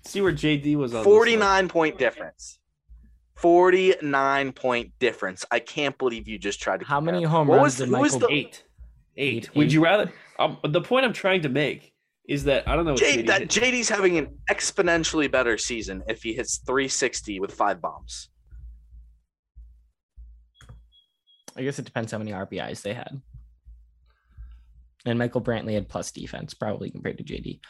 See 0.04 0.22
where 0.22 0.34
JD 0.34 0.76
was 0.76 0.94
on 0.94 1.04
49 1.04 1.68
point 1.70 1.98
difference. 1.98 2.60
49 3.36 4.52
point 4.54 4.92
difference. 5.00 5.46
I 5.52 5.60
can't 5.60 5.98
believe 5.98 6.28
you 6.28 6.38
just 6.40 6.62
tried 6.62 6.80
to 6.82 6.86
How 6.86 7.00
many 7.02 7.20
compare. 7.20 7.30
home 7.30 7.48
What 7.48 7.56
runs 7.58 7.64
was 7.66 7.76
did 7.78 7.90
the- 7.90 8.00
was 8.00 8.14
Michael 8.14 8.28
the- 8.30 8.34
Eight. 8.34 8.64
Eight. 9.18 9.46
Eight, 9.48 9.56
Would 9.56 9.72
you 9.72 9.84
rather? 9.84 10.12
Um, 10.40 10.58
the 10.64 10.82
point 10.82 11.06
I'm 11.06 11.14
trying 11.14 11.42
to 11.44 11.50
make 11.50 11.94
is 12.28 12.44
that 12.46 12.68
I 12.68 12.76
don't 12.76 12.86
know. 12.86 12.92
What 12.94 13.00
J, 13.00 13.18
JD 13.24 13.28
that 13.28 13.42
hit. 13.42 13.50
JD's 13.50 13.88
having 13.90 14.18
an 14.18 14.38
exponentially 14.50 15.32
better 15.32 15.58
season 15.58 16.04
if 16.10 16.22
he 16.24 16.34
hits 16.34 16.58
360 16.66 17.40
with 17.40 17.54
five 17.54 17.80
bombs. 17.82 18.30
I 21.56 21.64
guess 21.64 21.80
it 21.80 21.86
depends 21.86 22.12
how 22.12 22.18
many 22.18 22.32
RBIs 22.32 22.82
they 22.82 22.94
had. 22.94 23.22
And 25.06 25.18
Michael 25.20 25.42
Brantley 25.42 25.76
had 25.76 25.88
plus 25.88 26.12
defense, 26.12 26.54
probably 26.54 26.90
compared 26.90 27.18
to 27.20 27.24
JD. 27.24 27.62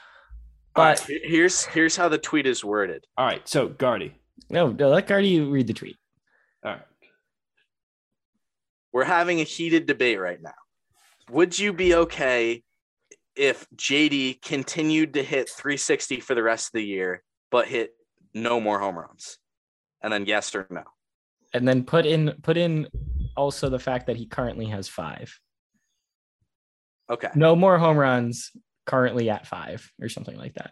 But 0.73 0.99
Here- 1.01 1.19
here's 1.23 1.65
here's 1.65 1.95
how 1.95 2.09
the 2.09 2.17
tweet 2.17 2.47
is 2.47 2.63
worded. 2.65 3.05
All 3.17 3.25
right. 3.27 3.47
So 3.47 3.67
Gardy. 3.67 4.15
No, 4.49 4.71
no, 4.71 4.89
let 4.89 5.07
Gardy 5.07 5.39
read 5.39 5.67
the 5.67 5.73
tweet. 5.73 5.97
All 6.63 6.71
right. 6.71 6.81
We're 8.93 9.03
having 9.03 9.41
a 9.41 9.43
heated 9.43 9.85
debate 9.85 10.19
right 10.19 10.41
now. 10.41 10.53
Would 11.29 11.57
you 11.57 11.73
be 11.73 11.95
okay 11.95 12.63
if 13.35 13.67
JD 13.75 14.41
continued 14.41 15.15
to 15.15 15.23
hit 15.23 15.49
360 15.49 16.19
for 16.21 16.35
the 16.35 16.43
rest 16.43 16.67
of 16.67 16.73
the 16.73 16.85
year, 16.85 17.23
but 17.51 17.67
hit 17.67 17.91
no 18.33 18.61
more 18.61 18.79
home 18.79 18.97
runs? 18.97 19.37
And 20.01 20.13
then 20.13 20.25
yes 20.25 20.53
or 20.55 20.67
no. 20.69 20.83
And 21.53 21.67
then 21.67 21.83
put 21.83 22.05
in 22.05 22.33
put 22.41 22.57
in 22.57 22.87
also 23.35 23.69
the 23.69 23.79
fact 23.79 24.07
that 24.07 24.17
he 24.17 24.27
currently 24.27 24.67
has 24.67 24.87
five. 24.87 25.37
Okay. 27.09 27.29
No 27.35 27.55
more 27.55 27.77
home 27.77 27.97
runs 27.97 28.51
currently 28.85 29.29
at 29.29 29.47
five 29.47 29.89
or 30.01 30.09
something 30.09 30.37
like 30.37 30.53
that. 30.55 30.71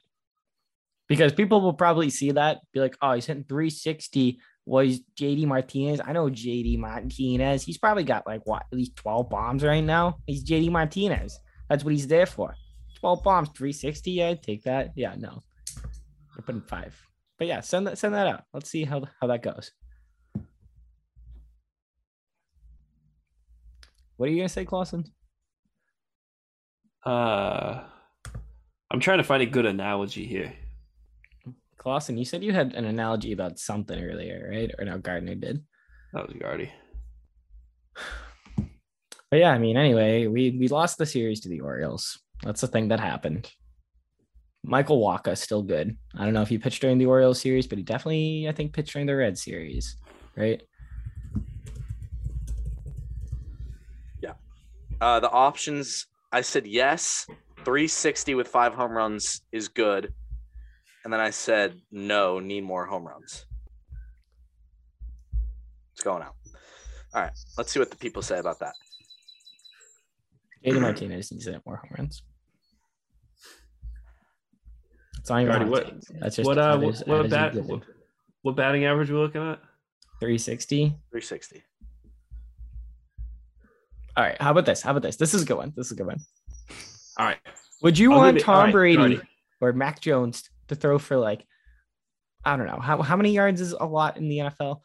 Because 1.13 1.31
people 1.31 1.61
will 1.61 1.73
probably 1.73 2.09
see 2.09 2.31
that, 2.31 2.61
be 2.73 2.79
like, 2.79 2.97
oh, 2.99 3.13
he's 3.13 3.27
hitting 3.27 3.43
360. 3.43 4.39
Was 4.65 4.99
JD 5.15 5.45
Martinez? 5.45 6.01
I 6.03 6.11
know 6.11 6.25
JD 6.27 6.79
Martinez. 6.79 7.61
He's 7.61 7.77
probably 7.77 8.03
got 8.03 8.25
like 8.25 8.41
what, 8.45 8.63
at 8.71 8.75
least 8.75 8.95
12 8.95 9.29
bombs 9.29 9.63
right 9.63 9.83
now. 9.83 10.17
He's 10.25 10.43
JD 10.43 10.71
Martinez. 10.71 11.39
That's 11.69 11.83
what 11.83 11.93
he's 11.93 12.07
there 12.07 12.25
for. 12.25 12.55
12 12.99 13.23
bombs, 13.23 13.49
360. 13.49 14.09
Yeah, 14.09 14.29
I'd 14.29 14.41
take 14.41 14.63
that. 14.63 14.93
Yeah, 14.95 15.13
no. 15.15 15.43
We're 16.35 16.41
putting 16.43 16.61
five. 16.61 16.99
But 17.37 17.45
yeah, 17.45 17.59
send 17.61 17.85
that 17.85 17.99
send 17.99 18.15
that 18.15 18.25
out. 18.25 18.45
Let's 18.51 18.71
see 18.71 18.83
how 18.83 19.03
how 19.21 19.27
that 19.27 19.43
goes. 19.43 19.71
What 24.17 24.29
are 24.29 24.31
you 24.31 24.37
gonna 24.37 24.49
say, 24.49 24.65
Clausen? 24.65 25.03
Uh, 27.05 27.83
I'm 28.89 28.99
trying 28.99 29.19
to 29.19 29.23
find 29.23 29.43
a 29.43 29.45
good 29.45 29.67
analogy 29.67 30.25
here. 30.25 30.53
Clausen, 31.83 32.17
you 32.17 32.23
said 32.23 32.45
you 32.45 32.53
had 32.53 32.73
an 32.75 32.85
analogy 32.85 33.33
about 33.33 33.59
something 33.59 34.01
earlier, 34.01 34.49
right? 34.49 34.71
Or 34.79 34.85
no, 34.85 34.97
Gardner 34.97 35.35
did. 35.35 35.61
That 36.13 36.27
was 36.27 36.35
Gardy. 36.39 36.71
But 39.29 39.39
yeah, 39.39 39.49
I 39.49 39.57
mean, 39.57 39.77
anyway, 39.77 40.27
we 40.27 40.51
we 40.51 40.67
lost 40.67 40.99
the 40.99 41.07
series 41.07 41.39
to 41.39 41.49
the 41.49 41.61
Orioles. 41.61 42.19
That's 42.43 42.61
the 42.61 42.67
thing 42.67 42.89
that 42.89 42.99
happened. 42.99 43.51
Michael 44.63 45.01
Wacha 45.01 45.31
is 45.31 45.39
still 45.39 45.63
good. 45.63 45.97
I 46.15 46.23
don't 46.23 46.35
know 46.35 46.43
if 46.43 46.49
he 46.49 46.59
pitched 46.59 46.81
during 46.81 46.99
the 46.99 47.07
Orioles 47.07 47.41
series, 47.41 47.65
but 47.65 47.79
he 47.79 47.83
definitely, 47.83 48.47
I 48.47 48.51
think, 48.51 48.73
pitched 48.73 48.93
during 48.93 49.07
the 49.07 49.15
Red 49.15 49.35
series, 49.35 49.97
right? 50.37 50.61
Yeah. 54.21 54.33
Uh, 55.01 55.19
the 55.19 55.31
options, 55.31 56.05
I 56.31 56.41
said 56.41 56.67
yes. 56.67 57.25
360 57.65 58.35
with 58.35 58.47
five 58.47 58.75
home 58.75 58.91
runs 58.91 59.41
is 59.51 59.67
good. 59.67 60.13
And 61.03 61.11
then 61.11 61.19
I 61.19 61.31
said 61.31 61.79
no, 61.91 62.39
need 62.39 62.63
more 62.63 62.85
home 62.85 63.05
runs. 63.07 63.45
It's 65.93 66.03
going 66.03 66.23
out. 66.23 66.35
All 67.13 67.21
right. 67.21 67.31
Let's 67.57 67.71
see 67.71 67.79
what 67.79 67.91
the 67.91 67.97
people 67.97 68.21
say 68.21 68.39
about 68.39 68.59
that. 68.59 68.73
JD 70.65 70.81
Martinez 70.81 71.31
needs 71.31 71.45
to 71.45 71.51
hit 71.51 71.61
more 71.65 71.75
home 71.77 71.91
runs. 71.97 72.23
It's 75.19 75.29
not 75.29 75.41
even 75.41 75.51
Gardy, 75.53 75.69
what- 75.69 75.93
That's 76.19 76.35
just 76.37 76.47
What 76.47 76.57
uh? 76.57 76.77
that 76.77 76.85
What, 76.85 76.93
is- 76.95 77.03
what 77.05 77.29
that 77.29 77.51
is 77.51 77.57
a 77.57 77.61
bat? 77.61 77.69
What, 77.69 77.81
what 78.41 78.55
batting 78.55 78.85
average 78.85 79.09
are 79.09 79.13
we 79.15 79.19
looking 79.19 79.41
at? 79.41 79.59
360. 80.19 80.87
360. 81.11 81.63
All 84.15 84.23
right. 84.23 84.41
How 84.41 84.51
about 84.51 84.65
this? 84.65 84.81
How 84.81 84.91
about 84.91 85.01
this? 85.03 85.15
This 85.17 85.33
is 85.33 85.43
a 85.43 85.45
good 85.45 85.57
one. 85.57 85.73
This 85.75 85.87
is 85.87 85.91
a 85.93 85.95
good 85.95 86.07
one. 86.07 86.19
All 87.17 87.25
right. 87.25 87.37
Would 87.81 87.97
you 87.99 88.11
I'll 88.13 88.19
want 88.19 88.35
give 88.35 88.41
it- 88.41 88.45
Tom 88.45 88.55
all 88.55 88.63
right, 88.65 88.71
Brady 88.71 88.97
Gardy. 88.97 89.21
or 89.61 89.73
Mac 89.73 89.99
Jones 90.01 90.49
to 90.73 90.79
throw 90.79 90.97
for 90.99 91.17
like, 91.17 91.45
I 92.45 92.57
don't 92.57 92.67
know, 92.67 92.79
how, 92.79 93.01
how 93.01 93.15
many 93.15 93.31
yards 93.31 93.61
is 93.61 93.73
a 93.73 93.85
lot 93.85 94.17
in 94.17 94.27
the 94.27 94.39
NFL? 94.39 94.79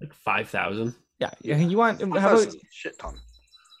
Like 0.00 0.12
five 0.12 0.48
thousand. 0.48 0.94
Yeah. 1.20 1.30
You 1.42 1.54
you 1.56 1.78
want, 1.78 2.00
how 2.00 2.36
about, 2.36 2.54
shit 2.70 2.98
ton. 2.98 3.16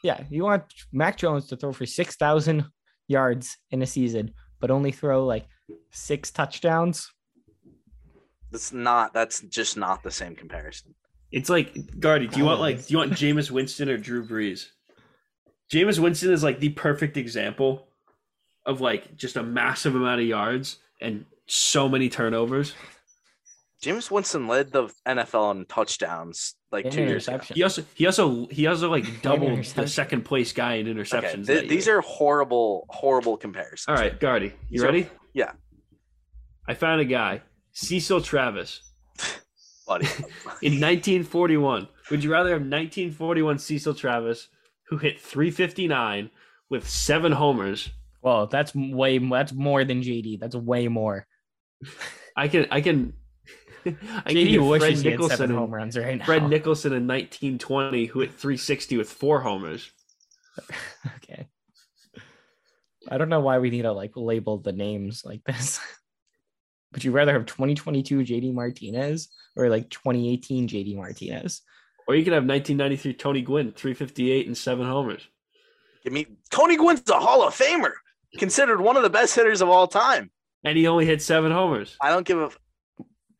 yeah, 0.02 0.22
you 0.30 0.44
want 0.44 0.64
Mac 0.92 1.16
Jones 1.16 1.48
to 1.48 1.56
throw 1.56 1.72
for 1.72 1.86
6,000 1.86 2.64
yards 3.08 3.56
in 3.70 3.82
a 3.82 3.86
season, 3.86 4.32
but 4.60 4.70
only 4.70 4.92
throw 4.92 5.24
like 5.24 5.46
six 5.90 6.30
touchdowns? 6.30 7.10
That's 8.50 8.72
not, 8.72 9.12
that's 9.12 9.40
just 9.40 9.76
not 9.76 10.02
the 10.02 10.10
same 10.10 10.36
comparison. 10.36 10.94
It's 11.32 11.50
like 11.50 11.98
Guardy, 11.98 12.28
Do 12.28 12.38
you 12.38 12.44
want 12.44 12.60
like? 12.60 12.86
Do 12.86 12.92
you 12.92 12.98
want 12.98 13.12
Jameis 13.12 13.50
Winston 13.50 13.88
or 13.88 13.96
Drew 13.96 14.24
Brees? 14.24 14.66
Jameis 15.72 15.98
Winston 15.98 16.32
is 16.32 16.44
like 16.44 16.60
the 16.60 16.68
perfect 16.68 17.16
example 17.16 17.88
of 18.64 18.80
like 18.80 19.16
just 19.16 19.34
a 19.34 19.42
massive 19.42 19.96
amount 19.96 20.20
of 20.20 20.28
yards 20.28 20.78
and 21.00 21.24
so 21.46 21.88
many 21.88 22.08
turnovers. 22.08 22.74
Jameis 23.82 24.10
Winston 24.10 24.48
led 24.48 24.72
the 24.72 24.88
NFL 25.06 25.54
in 25.56 25.66
touchdowns 25.66 26.54
like 26.72 26.90
two 26.90 27.02
years 27.02 27.28
ago. 27.28 27.40
He 27.54 27.62
also 27.62 27.84
he 27.94 28.06
also 28.06 28.46
he 28.46 28.66
also 28.66 28.90
like 28.90 29.20
doubled 29.20 29.62
the 29.64 29.86
second 29.86 30.22
place 30.24 30.52
guy 30.52 30.74
in 30.76 30.88
Okay, 30.88 30.98
interceptions. 30.98 31.46
th- 31.46 31.68
these 31.68 31.86
year. 31.86 31.98
are 31.98 32.00
horrible, 32.00 32.86
horrible 32.88 33.36
comparisons. 33.36 33.84
all 33.88 34.02
right, 34.02 34.18
Guardy, 34.18 34.46
You 34.46 34.52
These 34.70 34.82
are- 34.82 34.86
ready? 34.86 35.06
yeah. 35.34 35.52
I 36.66 36.72
found 36.72 37.02
a 37.02 37.04
guy, 37.04 37.42
Cecil 37.72 38.22
Travis, 38.22 38.80
buddy. 39.86 40.06
in 40.62 40.80
1941. 40.80 41.86
Would 42.10 42.24
you 42.24 42.32
rather 42.32 42.50
have 42.50 42.60
1941 42.62 43.58
Cecil 43.58 43.94
Travis, 43.94 44.48
who 44.88 44.96
hit 44.96 45.20
359 45.20 46.30
with 46.70 46.88
seven 46.88 47.32
homers? 47.32 47.90
Well, 48.24 48.46
that's 48.46 48.74
way, 48.74 49.18
that's 49.18 49.52
more 49.52 49.84
than 49.84 50.00
JD. 50.02 50.40
That's 50.40 50.56
way 50.56 50.88
more. 50.88 51.26
I 52.34 52.48
can 52.48 52.66
I 52.70 52.80
can. 52.80 53.12
I 53.86 53.90
can 53.90 54.36
JD 54.36 54.48
get 54.48 54.62
wishes 54.62 54.80
Fred 54.80 54.96
he 54.96 54.96
had 54.96 55.10
Nicholson 55.10 55.36
seven 55.36 55.50
and- 55.50 55.58
home 55.58 55.74
runs 55.74 55.98
right 55.98 56.16
now. 56.16 56.24
Fred 56.24 56.48
Nicholson 56.48 56.94
in 56.94 57.06
1920, 57.06 58.06
who 58.06 58.20
hit 58.20 58.30
360 58.30 58.96
with 58.96 59.10
four 59.10 59.42
homers. 59.42 59.90
okay. 61.16 61.46
I 63.10 63.18
don't 63.18 63.28
know 63.28 63.40
why 63.40 63.58
we 63.58 63.68
need 63.68 63.82
to 63.82 63.92
like 63.92 64.12
label 64.16 64.56
the 64.56 64.72
names 64.72 65.22
like 65.26 65.44
this. 65.44 65.80
Would 66.94 67.04
you 67.04 67.12
rather 67.12 67.34
have 67.34 67.44
2022 67.44 68.20
JD 68.20 68.54
Martinez 68.54 69.28
or 69.54 69.68
like 69.68 69.90
2018 69.90 70.66
JD 70.66 70.96
Martinez? 70.96 71.60
Or 72.08 72.14
you 72.14 72.24
could 72.24 72.32
have 72.32 72.44
1993 72.44 73.14
Tony 73.14 73.42
Gwynn, 73.42 73.72
358 73.72 74.46
and 74.46 74.56
seven 74.56 74.86
homers. 74.86 75.28
Give 76.04 76.12
me 76.12 76.38
Tony 76.50 76.76
Gwynn's 76.76 77.08
a 77.10 77.18
Hall 77.18 77.46
of 77.46 77.54
Famer, 77.54 77.92
considered 78.38 78.80
one 78.80 78.96
of 78.96 79.02
the 79.02 79.10
best 79.10 79.34
hitters 79.34 79.60
of 79.60 79.68
all 79.68 79.86
time. 79.86 80.30
And 80.64 80.78
he 80.78 80.86
only 80.86 81.06
hit 81.06 81.20
seven 81.20 81.52
homers. 81.52 81.96
I 82.00 82.10
don't 82.10 82.26
give 82.26 82.38
a, 82.38 82.50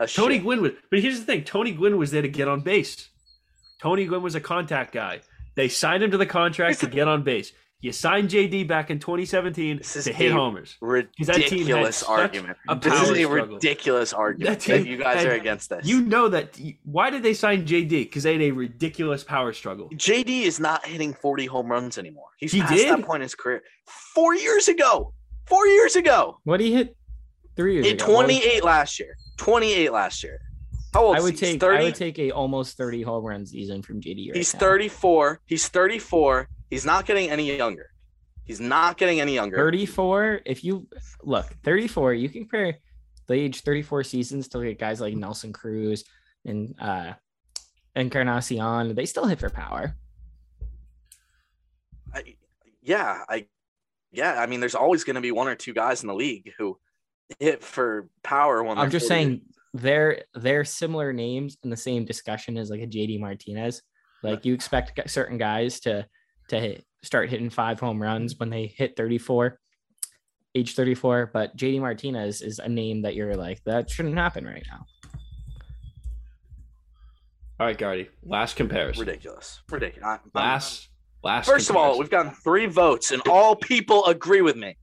a 0.01 0.07
Tony 0.07 0.37
shit. 0.37 0.43
Gwynn 0.43 0.61
was, 0.61 0.73
but 0.91 1.01
here's 1.01 1.19
the 1.19 1.25
thing: 1.25 1.45
Tony 1.45 1.73
Gwynn 1.73 1.97
was 1.97 2.11
there 2.11 2.23
to 2.23 2.29
get 2.29 2.49
on 2.49 2.61
base. 2.61 3.09
Tony 3.81 4.05
Gwynn 4.05 4.23
was 4.23 4.35
a 4.35 4.41
contact 4.41 4.93
guy. 4.93 5.21
They 5.55 5.69
signed 5.69 6.03
him 6.03 6.11
to 6.11 6.19
the 6.19 6.27
contract 6.27 6.81
to 6.81 6.87
get 6.87 7.09
on 7.09 7.23
base. 7.23 7.53
You 7.81 7.93
signed 7.93 8.31
JD 8.31 8.67
back 8.67 8.91
in 8.91 8.99
2017 8.99 9.77
This 9.79 10.05
to 10.05 10.13
hit 10.13 10.33
homers. 10.33 10.77
that 10.81 11.11
team 11.19 11.29
had 11.29 11.37
ridiculous 11.37 12.03
argument. 12.03 12.57
a 12.67 12.77
This 12.77 12.93
is 12.95 13.11
a 13.11 13.15
struggle. 13.25 13.55
ridiculous 13.57 14.13
argument. 14.15 14.61
That 14.61 14.67
That 14.79 14.87
you 14.87 14.97
guys 14.97 15.19
had- 15.19 15.27
are 15.27 15.33
against 15.35 15.69
this. 15.69 15.87
You 15.87 16.01
know 16.01 16.29
that. 16.29 16.59
Why 16.85 17.11
did 17.11 17.23
they 17.23 17.35
sign 17.35 17.67
JD? 17.67 18.05
Because 18.05 18.23
they 18.23 18.33
had 18.33 18.43
a 18.43 18.53
ridiculous 18.53 19.23
power 19.23 19.53
struggle. 19.53 19.91
JD 19.91 20.45
is 20.45 20.59
not 20.59 20.87
hitting 20.87 21.13
40 21.13 21.45
home 21.45 21.71
runs 21.71 21.99
anymore. 21.99 22.29
He's 22.39 22.53
He 22.53 22.61
past 22.63 22.73
did? 22.75 22.89
that 22.89 23.03
point 23.05 23.17
in 23.17 23.23
his 23.23 23.35
career. 23.35 23.63
Four 23.87 24.35
years 24.35 24.69
ago. 24.69 25.13
Four 25.45 25.67
years 25.67 25.95
ago. 25.95 26.39
What 26.45 26.57
did 26.59 26.65
he 26.69 26.73
hit 26.73 26.97
three 27.55 27.75
years 27.75 27.87
In 27.87 27.97
ago? 27.97 28.07
28 28.07 28.65
last 28.65 28.99
year. 28.99 29.15
28 29.37 29.93
last 29.93 30.23
year. 30.25 30.41
How 30.95 31.05
old 31.05 31.17
I 31.17 31.19
is 31.19 31.25
would 31.25 31.35
he? 31.35 31.39
Take 31.41 31.61
30. 31.61 31.79
I 31.79 31.83
would 31.83 31.95
take 31.97 32.19
a 32.19 32.31
almost 32.31 32.79
30 32.79 33.03
home 33.03 33.25
run 33.25 33.45
season 33.45 33.83
from 33.83 34.01
JD 34.01 34.29
right 34.31 34.37
He's 34.37 34.55
now. 34.55 34.61
34. 34.61 35.41
He's 35.45 35.69
34. 35.69 36.49
He's 36.71 36.85
not 36.85 37.07
getting 37.07 37.31
any 37.31 37.57
younger. 37.57 37.91
He's 38.45 38.61
not 38.61 38.99
getting 38.99 39.21
any 39.21 39.35
younger. 39.35 39.57
34. 39.57 40.41
If 40.45 40.65
you 40.65 40.87
look 41.23 41.47
34, 41.65 42.15
you 42.15 42.29
can 42.29 42.43
compare 42.43 42.79
the 43.27 43.35
age 43.35 43.63
34 43.63 44.05
seasons 44.05 44.49
to 44.49 44.59
like 44.59 44.79
guys 44.79 45.01
like 45.01 45.15
Nelson 45.15 45.53
Cruz 45.53 46.05
and 46.45 46.75
uh 46.81 47.15
Encarnacion. 47.97 48.95
They 48.95 49.07
still 49.07 49.27
hit 49.27 49.39
for 49.39 49.51
power. 49.51 49.95
I, 52.13 52.37
yeah, 52.83 53.23
I 53.29 53.47
yeah, 54.13 54.41
I 54.41 54.47
mean 54.47 54.61
there's 54.61 54.75
always 54.75 55.05
going 55.05 55.15
to 55.15 55.23
be 55.23 55.33
one 55.33 55.49
or 55.49 55.55
two 55.55 55.73
guys 55.73 56.03
in 56.03 56.09
the 56.09 56.15
league 56.15 56.53
who 56.59 56.79
hit 57.39 57.63
for 57.63 58.09
power 58.23 58.63
when 58.63 58.79
I'm 58.79 58.91
just 58.91 59.09
40. 59.09 59.09
saying 59.09 59.41
they're 59.73 60.25
they're 60.35 60.65
similar 60.65 61.13
names 61.13 61.57
in 61.65 61.71
the 61.71 61.77
same 61.77 62.05
discussion 62.05 62.57
as 62.57 62.71
like 62.71 62.81
a 62.81 62.87
JD 62.87 63.21
Martinez. 63.21 63.83
Like 64.23 64.45
you 64.45 64.55
expect 64.55 64.99
certain 65.11 65.39
guys 65.39 65.81
to 65.81 66.07
to 66.49 66.61
hit, 66.61 66.85
start 67.03 67.31
hitting 67.31 67.51
five 67.51 67.81
home 67.81 68.01
runs 68.03 68.39
when 68.39 68.51
they 68.51 68.67
hit 68.67 68.97
34, 68.97 69.59
age 70.55 70.75
34, 70.75 71.31
but 71.33 71.57
JD 71.57 71.81
Martinez 71.81 72.43
is 72.43 72.59
a 72.59 72.69
name 72.69 73.03
that 73.03 73.15
you're 73.15 73.37
like 73.37 73.63
that 73.65 73.91
shouldn't 73.91 74.17
happen 74.17 74.45
right 74.45 74.65
now. 74.71 74.85
All 77.61 77.67
right, 77.67 77.79
Gardy. 77.79 78.09
Last 78.25 78.57
comparison. 78.57 79.01
ridiculous. 79.07 79.63
Ridiculous. 79.71 80.05
I- 80.05 80.11
I'm- 80.13 80.31
Last. 80.35 80.89
Last. 81.23 81.47
First 81.47 81.71
of 81.71 81.77
all, 81.77 81.99
we've 81.99 82.11
gotten 82.11 82.33
three 82.33 82.67
votes 82.67 83.11
and 83.11 83.23
all 83.29 83.57
people 83.57 84.05
agree 84.07 84.43
with 84.43 84.57
me. 84.57 84.77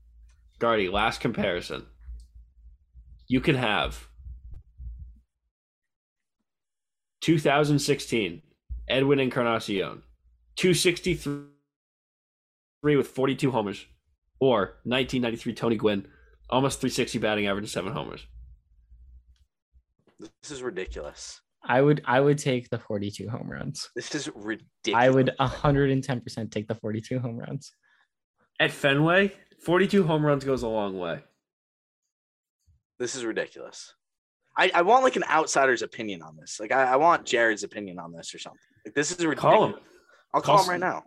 Gardy, 0.58 0.88
last 0.88 1.20
comparison. 1.20 1.86
You 3.28 3.40
can 3.40 3.54
have 3.54 4.08
2016 7.20 8.42
Edwin 8.88 9.20
Encarnacion, 9.20 10.02
263 10.56 11.51
with 12.82 13.08
42 13.08 13.50
homers, 13.50 13.86
or 14.40 14.78
1993 14.84 15.54
Tony 15.54 15.76
Gwynn, 15.76 16.06
almost 16.50 16.80
360 16.80 17.18
batting 17.18 17.46
average 17.46 17.64
and 17.64 17.70
seven 17.70 17.92
homers. 17.92 18.26
This 20.18 20.50
is 20.50 20.62
ridiculous. 20.62 21.40
I 21.64 21.80
would 21.80 22.02
I 22.04 22.20
would 22.20 22.38
take 22.38 22.70
the 22.70 22.78
42 22.78 23.28
home 23.28 23.48
runs. 23.48 23.88
This 23.94 24.14
is 24.14 24.28
ridiculous. 24.34 24.94
I 24.94 25.10
would 25.10 25.30
110% 25.38 26.50
take 26.50 26.66
the 26.66 26.74
42 26.74 27.20
home 27.20 27.38
runs. 27.38 27.72
At 28.58 28.72
Fenway, 28.72 29.32
42 29.64 30.04
home 30.04 30.26
runs 30.26 30.44
goes 30.44 30.62
a 30.62 30.68
long 30.68 30.98
way. 30.98 31.20
This 32.98 33.14
is 33.14 33.24
ridiculous. 33.24 33.94
I, 34.56 34.70
I 34.74 34.82
want 34.82 35.04
like 35.04 35.16
an 35.16 35.24
outsider's 35.30 35.82
opinion 35.82 36.22
on 36.22 36.36
this. 36.36 36.58
Like 36.60 36.72
I, 36.72 36.84
I 36.84 36.96
want 36.96 37.24
Jared's 37.24 37.62
opinion 37.62 37.98
on 37.98 38.12
this 38.12 38.34
or 38.34 38.38
something. 38.38 38.60
Like 38.84 38.94
this 38.94 39.12
is 39.12 39.24
ridiculous. 39.24 39.56
Call 39.56 39.66
him. 39.68 39.74
I'll 40.34 40.40
call 40.40 40.56
Call 40.56 40.64
him 40.64 40.70
right 40.70 40.80
now. 40.80 41.04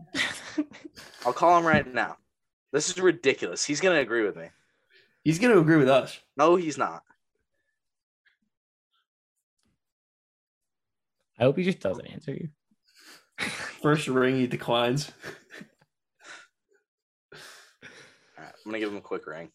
I'll 1.26 1.34
call 1.34 1.58
him 1.58 1.66
right 1.66 1.92
now. 1.92 2.18
This 2.72 2.90
is 2.90 3.00
ridiculous. 3.00 3.66
He's 3.66 3.82
gonna 3.82 4.00
agree 4.00 4.24
with 4.24 4.36
me. 4.36 4.48
He's 5.26 5.40
going 5.40 5.54
to 5.54 5.60
agree 5.60 5.78
with 5.78 5.90
us. 5.90 6.20
No, 6.38 6.56
he's 6.56 6.78
not. 6.78 7.02
I 11.40 11.44
hope 11.44 11.58
he 11.58 11.64
just 11.64 11.80
doesn't 11.80 12.06
answer 12.06 12.32
you. 12.32 12.50
First 13.82 14.08
ring, 14.08 14.38
he 14.38 14.46
declines. 14.46 15.12
All 17.34 17.40
right, 18.38 18.54
I'm 18.66 18.72
gonna 18.72 18.80
give 18.80 18.90
him 18.90 18.98
a 18.98 19.02
quick 19.02 19.26
ring. 19.26 19.50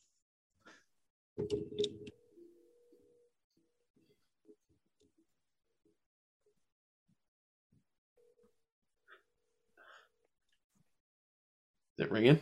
It 12.00 12.10
ringing? 12.10 12.40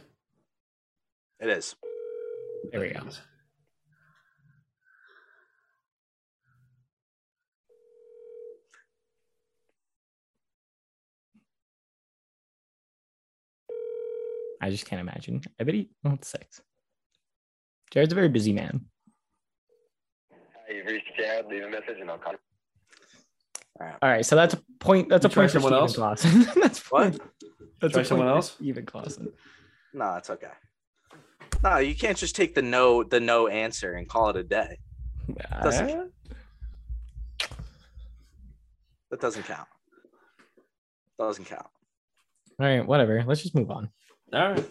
It 1.40 1.48
is. 1.48 1.74
There 2.72 2.80
we 2.80 2.90
go. 2.90 3.00
I 14.61 14.70
just 14.70 14.86
can't 14.86 15.00
imagine. 15.00 15.42
I 15.61 15.64
bet 15.64 15.74
he 15.74 15.88
oh, 16.04 16.12
it's 16.14 16.28
six. 16.28 16.61
Jared's 17.92 18.12
a 18.12 18.16
very 18.16 18.28
busy 18.28 18.52
man. 18.52 18.84
Hi, 20.32 20.74
you've 20.74 20.86
reached 20.86 21.11
Jared. 21.16 21.46
Leave 21.46 21.62
a 21.64 21.70
message 21.70 21.98
and 22.00 22.11
I'll 22.11 22.18
call. 22.18 22.34
All 23.80 23.86
right, 24.02 24.26
so 24.26 24.34
that's 24.34 24.54
a 24.54 24.61
point. 24.80 25.09
That's 25.09 25.24
a 25.24 25.28
You 25.28 25.34
try 25.34 25.42
point 25.44 25.52
for 25.52 25.61
someone 25.61 25.88
Steven 25.88 26.04
else? 26.04 26.22
Clausen. 26.22 26.61
that's 26.61 26.90
What? 26.90 27.12
point- 27.12 27.22
That's 27.81 27.95
Try 27.95 28.03
someone 28.03 28.29
else? 28.29 28.53
Steven 28.53 28.85
Clausen. 28.87 29.33
No, 29.95 30.14
it's 30.14 30.31
okay. 30.31 30.51
No, 31.62 31.79
you 31.79 31.95
can't 31.95 32.16
just 32.16 32.37
take 32.37 32.55
the 32.55 32.62
no 32.62 33.03
the 33.05 33.20
no 33.20 33.49
answer 33.49 33.95
and 33.95 34.09
call 34.09 34.29
it 34.31 34.37
a 34.37 34.43
day. 34.45 34.79
Doesn't 35.62 35.91
Uh, 35.91 36.07
That 39.11 39.20
doesn't 39.20 39.45
count. 39.45 39.68
Doesn't 41.18 41.47
count. 41.47 41.66
all 42.61 42.66
right, 42.66 42.87
whatever. 42.87 43.24
Let's 43.26 43.43
just 43.43 43.55
move 43.55 43.70
on. 43.70 43.91
All 44.33 44.51
right. 44.53 44.70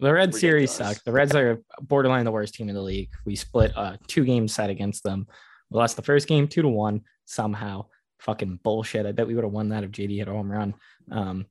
The 0.00 0.12
Red 0.12 0.34
series 0.34 0.70
Ridiculous. 0.70 0.96
suck. 0.98 1.04
The 1.04 1.12
Reds 1.12 1.34
are 1.34 1.58
borderline 1.80 2.24
the 2.26 2.30
worst 2.32 2.54
team 2.54 2.68
in 2.68 2.74
the 2.74 2.82
league. 2.82 3.08
We 3.24 3.34
split 3.36 3.72
a 3.74 3.98
two 4.06 4.24
game 4.24 4.46
set 4.46 4.68
against 4.68 5.02
them. 5.02 5.26
We 5.70 5.78
lost 5.78 5.96
the 5.96 6.02
first 6.02 6.28
game 6.28 6.46
two 6.46 6.60
to 6.62 6.68
one 6.68 7.02
somehow. 7.24 7.86
Fucking 8.22 8.60
bullshit. 8.62 9.06
I 9.06 9.12
bet 9.12 9.26
we 9.26 9.34
would 9.34 9.44
have 9.44 9.52
won 9.52 9.70
that 9.70 9.84
if 9.84 9.90
JD 9.90 10.16
hit 10.18 10.28
a 10.28 10.32
home 10.32 10.50
run. 10.50 10.74
Um, 11.10 11.46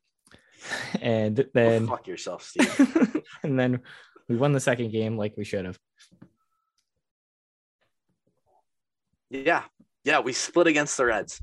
and 1.02 1.36
Go 1.36 1.44
then 1.54 1.88
fuck 1.88 2.08
yourself, 2.08 2.44
Steve. 2.44 3.22
and 3.44 3.60
then 3.60 3.82
we 4.30 4.38
won 4.38 4.54
the 4.54 4.60
second 4.60 4.92
game 4.92 5.18
like 5.18 5.36
we 5.38 5.44
should 5.44 5.66
have. 5.66 5.78
yeah, 9.30 9.64
yeah, 10.04 10.20
we 10.20 10.34
split 10.34 10.68
against 10.68 10.98
the 10.98 11.06
Reds. 11.06 11.42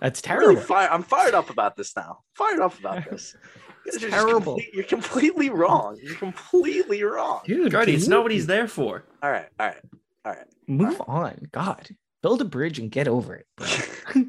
That's 0.00 0.22
I'm 0.26 0.38
really 0.38 0.54
terrible. 0.54 0.66
fire, 0.66 0.88
I'm 0.90 1.02
fired 1.02 1.34
up 1.34 1.50
about 1.50 1.76
this 1.76 1.94
now. 1.96 2.20
Fired 2.34 2.60
up 2.60 2.78
about 2.78 3.08
this. 3.10 3.36
You're 3.86 3.98
just 3.98 4.12
terrible. 4.12 4.54
complete- 4.56 4.74
you're 4.74 4.84
completely 4.84 5.48
wrong. 5.50 5.98
You're 6.02 6.14
completely 6.16 7.02
wrong. 7.02 7.40
Dude, 7.46 7.72
Gardy, 7.72 7.92
can 7.92 7.96
it's 7.96 8.04
you 8.04 8.10
not 8.10 8.22
what 8.22 8.30
he's 8.30 8.46
there 8.46 8.68
for. 8.68 9.04
All 9.22 9.30
right, 9.30 9.48
all 9.58 9.66
right, 9.68 9.80
all 10.26 10.32
right. 10.32 10.46
move 10.68 11.00
on. 11.08 11.48
God, 11.50 11.88
build 12.22 12.40
a 12.40 12.44
bridge 12.44 12.78
and 12.78 12.90
get 12.90 13.08
over 13.08 13.34
it. 13.34 13.46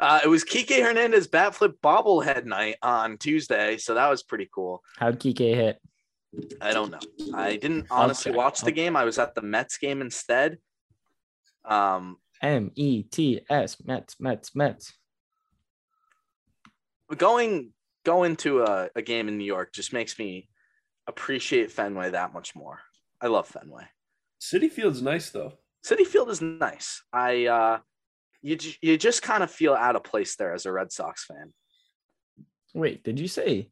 Uh, 0.00 0.18
it 0.24 0.28
was 0.28 0.44
Kike 0.44 0.82
Hernandez 0.82 1.26
bat 1.26 1.54
flip 1.54 1.76
bobblehead 1.82 2.46
night 2.46 2.76
on 2.82 3.18
Tuesday, 3.18 3.76
so 3.76 3.92
that 3.92 4.08
was 4.08 4.22
pretty 4.22 4.48
cool. 4.52 4.82
How'd 4.96 5.20
Kike 5.20 5.54
hit? 5.54 5.78
I 6.60 6.72
don't 6.72 6.90
know. 6.90 7.00
I 7.34 7.56
didn't 7.56 7.86
honestly 7.90 8.32
check. 8.32 8.38
watch 8.38 8.60
the 8.60 8.72
game. 8.72 8.96
I 8.96 9.04
was 9.04 9.18
at 9.18 9.34
the 9.34 9.42
Mets 9.42 9.76
game 9.76 10.00
instead. 10.00 10.58
Um, 11.66 12.16
M 12.40 12.70
E 12.76 13.02
T 13.02 13.42
S 13.50 13.76
Mets 13.84 14.18
Mets 14.18 14.54
Mets. 14.54 14.94
going 17.14 17.72
going 18.04 18.36
to 18.36 18.62
a, 18.62 18.88
a 18.96 19.02
game 19.02 19.28
in 19.28 19.36
New 19.36 19.44
York 19.44 19.74
just 19.74 19.92
makes 19.92 20.18
me 20.18 20.48
appreciate 21.06 21.72
Fenway 21.72 22.10
that 22.10 22.32
much 22.32 22.54
more. 22.54 22.80
I 23.20 23.26
love 23.26 23.48
Fenway. 23.48 23.84
Citi 24.40 24.70
Field's 24.70 25.02
nice 25.02 25.28
though. 25.28 25.52
Citi 25.84 26.06
Field 26.06 26.30
is 26.30 26.40
nice. 26.42 27.02
I 27.12 27.46
uh, 27.46 27.78
you 28.42 28.58
you 28.82 28.96
just 28.98 29.22
kind 29.22 29.42
of 29.42 29.50
feel 29.50 29.74
out 29.74 29.96
of 29.96 30.04
place 30.04 30.36
there 30.36 30.52
as 30.54 30.66
a 30.66 30.72
Red 30.72 30.92
Sox 30.92 31.24
fan. 31.24 31.52
Wait, 32.74 33.02
did 33.02 33.18
you 33.18 33.28
say 33.28 33.70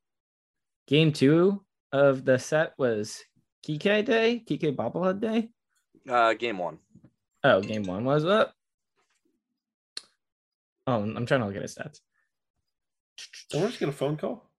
game 0.86 1.12
two 1.12 1.64
of 1.92 2.24
the 2.24 2.38
set 2.38 2.72
was 2.78 3.22
Kike 3.66 4.04
Day? 4.04 4.42
Kike 4.48 4.74
Bobblehead 4.74 5.20
Day? 5.20 5.48
Uh, 6.08 6.34
game 6.34 6.58
one. 6.58 6.78
Oh, 7.44 7.60
game 7.60 7.82
one 7.84 8.04
was 8.04 8.24
up. 8.24 8.54
Oh, 10.86 11.02
I'm 11.02 11.26
trying 11.26 11.40
to 11.40 11.46
look 11.46 11.56
at 11.56 11.62
his 11.62 11.74
stats. 11.76 12.00
Someone's 13.52 13.76
get 13.76 13.88
a 13.90 13.92
phone 13.92 14.16
call. 14.16 14.50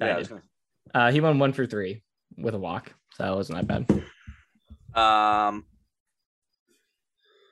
I 0.00 0.06
Yeah, 0.08 0.14
I 0.14 0.18
was 0.18 0.28
did. 0.28 0.34
gonna- 0.34 1.06
Uh, 1.08 1.10
he 1.12 1.20
won 1.20 1.38
one 1.38 1.52
for 1.52 1.66
three 1.66 2.02
with 2.36 2.54
a 2.54 2.58
walk, 2.58 2.94
so 3.14 3.22
that 3.24 3.34
wasn't 3.34 3.66
that 3.66 3.86
bad. 3.86 4.04
Um, 4.94 5.64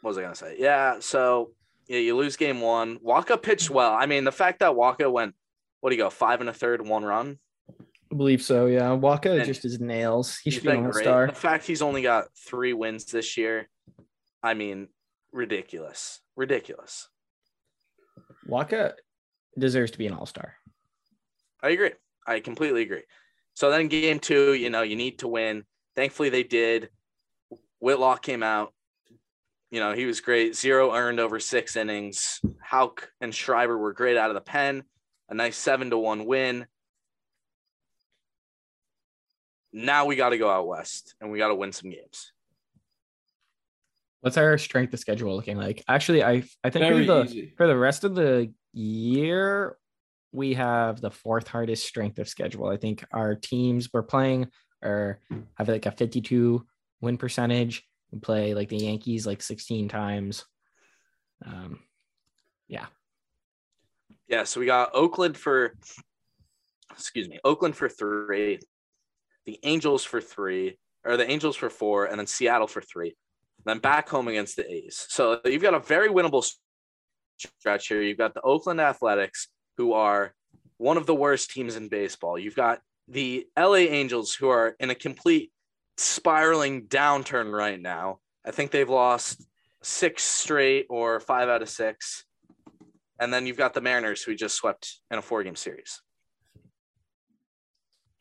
what 0.06 0.10
was 0.10 0.18
I 0.18 0.22
gonna 0.22 0.36
say? 0.36 0.54
Yeah, 0.56 1.00
so 1.00 1.50
yeah, 1.88 1.98
you 1.98 2.16
lose 2.16 2.36
game 2.36 2.60
one. 2.60 3.00
Wacha 3.00 3.42
pitched 3.42 3.70
well. 3.70 3.92
I 3.92 4.06
mean, 4.06 4.22
the 4.22 4.30
fact 4.30 4.60
that 4.60 4.70
Wacha 4.70 5.10
went 5.10 5.34
what 5.80 5.90
do 5.90 5.96
you 5.96 6.02
go? 6.02 6.10
Five 6.10 6.40
and 6.40 6.48
a 6.48 6.52
third, 6.52 6.86
one 6.86 7.04
run. 7.04 7.40
I 8.12 8.14
believe 8.14 8.40
so. 8.40 8.66
Yeah, 8.66 8.90
Wacha 8.90 9.36
And 9.36 9.44
just 9.44 9.64
is 9.64 9.80
nails. 9.80 10.38
He 10.38 10.52
should 10.52 10.62
be 10.62 10.70
all 10.70 10.92
star. 10.92 11.26
The 11.26 11.32
fact 11.32 11.66
he's 11.66 11.82
only 11.82 12.02
got 12.02 12.26
three 12.36 12.72
wins 12.72 13.06
this 13.06 13.36
year, 13.36 13.68
I 14.44 14.54
mean, 14.54 14.86
ridiculous, 15.32 16.20
ridiculous. 16.36 17.08
Wacha 18.48 18.92
deserves 19.58 19.90
to 19.90 19.98
be 19.98 20.06
an 20.06 20.14
all 20.14 20.26
star. 20.26 20.54
I 21.64 21.70
agree. 21.70 21.94
I 22.28 22.38
completely 22.38 22.82
agree. 22.82 23.02
So 23.54 23.72
then 23.72 23.88
game 23.88 24.20
two, 24.20 24.54
you 24.54 24.70
know, 24.70 24.82
you 24.82 24.94
need 24.94 25.18
to 25.18 25.26
win. 25.26 25.64
Thankfully 25.96 26.28
they 26.28 26.44
did. 26.44 26.90
Whitlock 27.80 28.22
came 28.22 28.44
out. 28.44 28.72
You 29.70 29.80
know, 29.80 29.92
he 29.92 30.06
was 30.06 30.20
great. 30.20 30.54
Zero 30.54 30.94
earned 30.94 31.18
over 31.18 31.40
six 31.40 31.76
innings. 31.76 32.40
Houck 32.60 33.10
and 33.20 33.34
Schreiber 33.34 33.76
were 33.76 33.92
great 33.92 34.16
out 34.16 34.30
of 34.30 34.34
the 34.34 34.40
pen. 34.40 34.84
A 35.28 35.34
nice 35.34 35.56
seven 35.56 35.90
to 35.90 35.98
one 35.98 36.24
win. 36.24 36.66
Now 39.72 40.06
we 40.06 40.16
got 40.16 40.30
to 40.30 40.38
go 40.38 40.48
out 40.48 40.66
west 40.66 41.14
and 41.20 41.30
we 41.30 41.38
got 41.38 41.48
to 41.48 41.54
win 41.54 41.72
some 41.72 41.90
games. 41.90 42.32
What's 44.20 44.36
our 44.36 44.56
strength 44.58 44.94
of 44.94 45.00
schedule 45.00 45.36
looking 45.36 45.56
like? 45.56 45.84
Actually, 45.88 46.24
I 46.24 46.44
I 46.64 46.70
think 46.70 46.86
for 46.86 47.04
the 47.04 47.24
easy. 47.24 47.52
for 47.56 47.66
the 47.66 47.76
rest 47.76 48.04
of 48.04 48.14
the 48.14 48.52
year, 48.72 49.76
we 50.32 50.54
have 50.54 51.00
the 51.00 51.10
fourth 51.10 51.48
hardest 51.48 51.86
strength 51.86 52.18
of 52.18 52.28
schedule. 52.28 52.68
I 52.68 52.76
think 52.76 53.04
our 53.12 53.34
teams 53.34 53.92
we're 53.92 54.02
playing 54.02 54.48
are 54.82 55.20
have 55.54 55.68
like 55.68 55.86
a 55.86 55.90
52 55.90 56.64
win 57.00 57.18
percentage. 57.18 57.86
Play 58.20 58.54
like 58.54 58.68
the 58.68 58.78
Yankees 58.78 59.26
like 59.26 59.42
16 59.42 59.88
times. 59.88 60.44
Um, 61.44 61.80
Yeah, 62.68 62.86
Yeah. 64.28 64.44
so 64.44 64.60
we 64.60 64.66
got 64.66 64.90
Oakland 64.94 65.36
for 65.36 65.74
excuse 66.90 67.28
me, 67.28 67.38
Oakland 67.44 67.76
for 67.76 67.88
three, 67.88 68.58
the 69.44 69.58
Angels 69.62 70.02
for 70.02 70.20
three, 70.20 70.78
or 71.04 71.16
the 71.16 71.30
Angels 71.30 71.56
for 71.56 71.68
four, 71.70 72.06
and 72.06 72.18
then 72.18 72.26
Seattle 72.26 72.66
for 72.66 72.80
three. 72.80 73.14
Then 73.64 73.78
back 73.78 74.08
home 74.08 74.28
against 74.28 74.56
the 74.56 74.70
A's. 74.70 75.06
So 75.08 75.40
you've 75.44 75.62
got 75.62 75.74
a 75.74 75.80
very 75.80 76.08
winnable 76.08 76.48
stretch 77.38 77.88
here. 77.88 78.00
You've 78.02 78.18
got 78.18 78.34
the 78.34 78.40
Oakland 78.42 78.80
Athletics, 78.80 79.48
who 79.76 79.92
are 79.92 80.34
one 80.78 80.96
of 80.96 81.06
the 81.06 81.14
worst 81.14 81.50
teams 81.50 81.76
in 81.76 81.88
baseball. 81.88 82.38
You've 82.38 82.56
got 82.56 82.80
the 83.08 83.46
LA 83.58 83.86
Angels, 84.00 84.34
who 84.34 84.48
are 84.48 84.74
in 84.80 84.90
a 84.90 84.94
complete 84.94 85.52
spiraling 85.96 86.86
downturn 86.86 87.52
right 87.52 87.80
now. 87.80 88.20
I 88.44 88.50
think 88.50 88.70
they've 88.70 88.88
lost 88.88 89.44
six 89.82 90.22
straight 90.22 90.86
or 90.88 91.20
five 91.20 91.48
out 91.48 91.62
of 91.62 91.68
six. 91.68 92.24
And 93.18 93.32
then 93.32 93.46
you've 93.46 93.56
got 93.56 93.72
the 93.74 93.80
Mariners, 93.80 94.22
who 94.22 94.32
we 94.32 94.36
just 94.36 94.56
swept 94.56 95.00
in 95.10 95.18
a 95.18 95.22
four 95.22 95.42
game 95.42 95.56
series. 95.56 96.00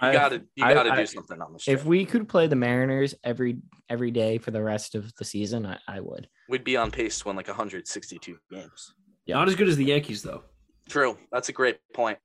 You 0.02 0.10
I- 0.10 0.14
gotta 0.14 0.36
you 0.56 0.64
gotta 0.64 0.92
I- 0.92 0.96
do 0.98 1.06
something 1.06 1.42
on 1.42 1.54
this. 1.54 1.68
if 1.68 1.80
trip. 1.80 1.86
we 1.86 2.06
could 2.06 2.28
play 2.28 2.48
the 2.48 2.56
Mariners 2.56 3.16
every 3.24 3.58
every 3.90 4.12
day 4.12 4.38
for 4.38 4.52
the 4.52 4.62
rest 4.62 4.94
of 4.96 5.14
the 5.16 5.26
season, 5.26 5.66
I, 5.66 5.80
I 5.88 6.00
would. 6.02 6.28
We'd 6.50 6.64
be 6.64 6.78
on 6.78 6.92
pace 6.92 7.20
to 7.20 7.28
win 7.28 7.36
like 7.38 7.48
162 7.48 8.38
games. 8.52 8.94
Yeah. 9.26 9.36
Not 9.36 9.48
as 9.48 9.56
good 9.56 9.68
as 9.70 9.78
the 9.78 9.86
Yankees 9.86 10.22
though. 10.22 10.44
True. 10.90 11.18
That's 11.32 11.50
a 11.50 11.54
great 11.54 11.78
point. 11.94 12.20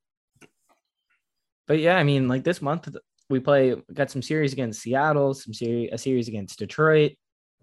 But 1.66 1.78
yeah, 1.78 1.96
I 1.96 2.02
mean, 2.02 2.26
like 2.28 2.42
this 2.44 2.60
month 2.60 2.88
we 3.30 3.40
play 3.40 3.74
got 3.94 4.10
some 4.10 4.20
series 4.20 4.52
against 4.52 4.82
Seattle, 4.82 5.32
some 5.32 5.54
series 5.54 5.88
a 5.92 5.98
series 5.98 6.28
against 6.28 6.58
Detroit, 6.58 7.12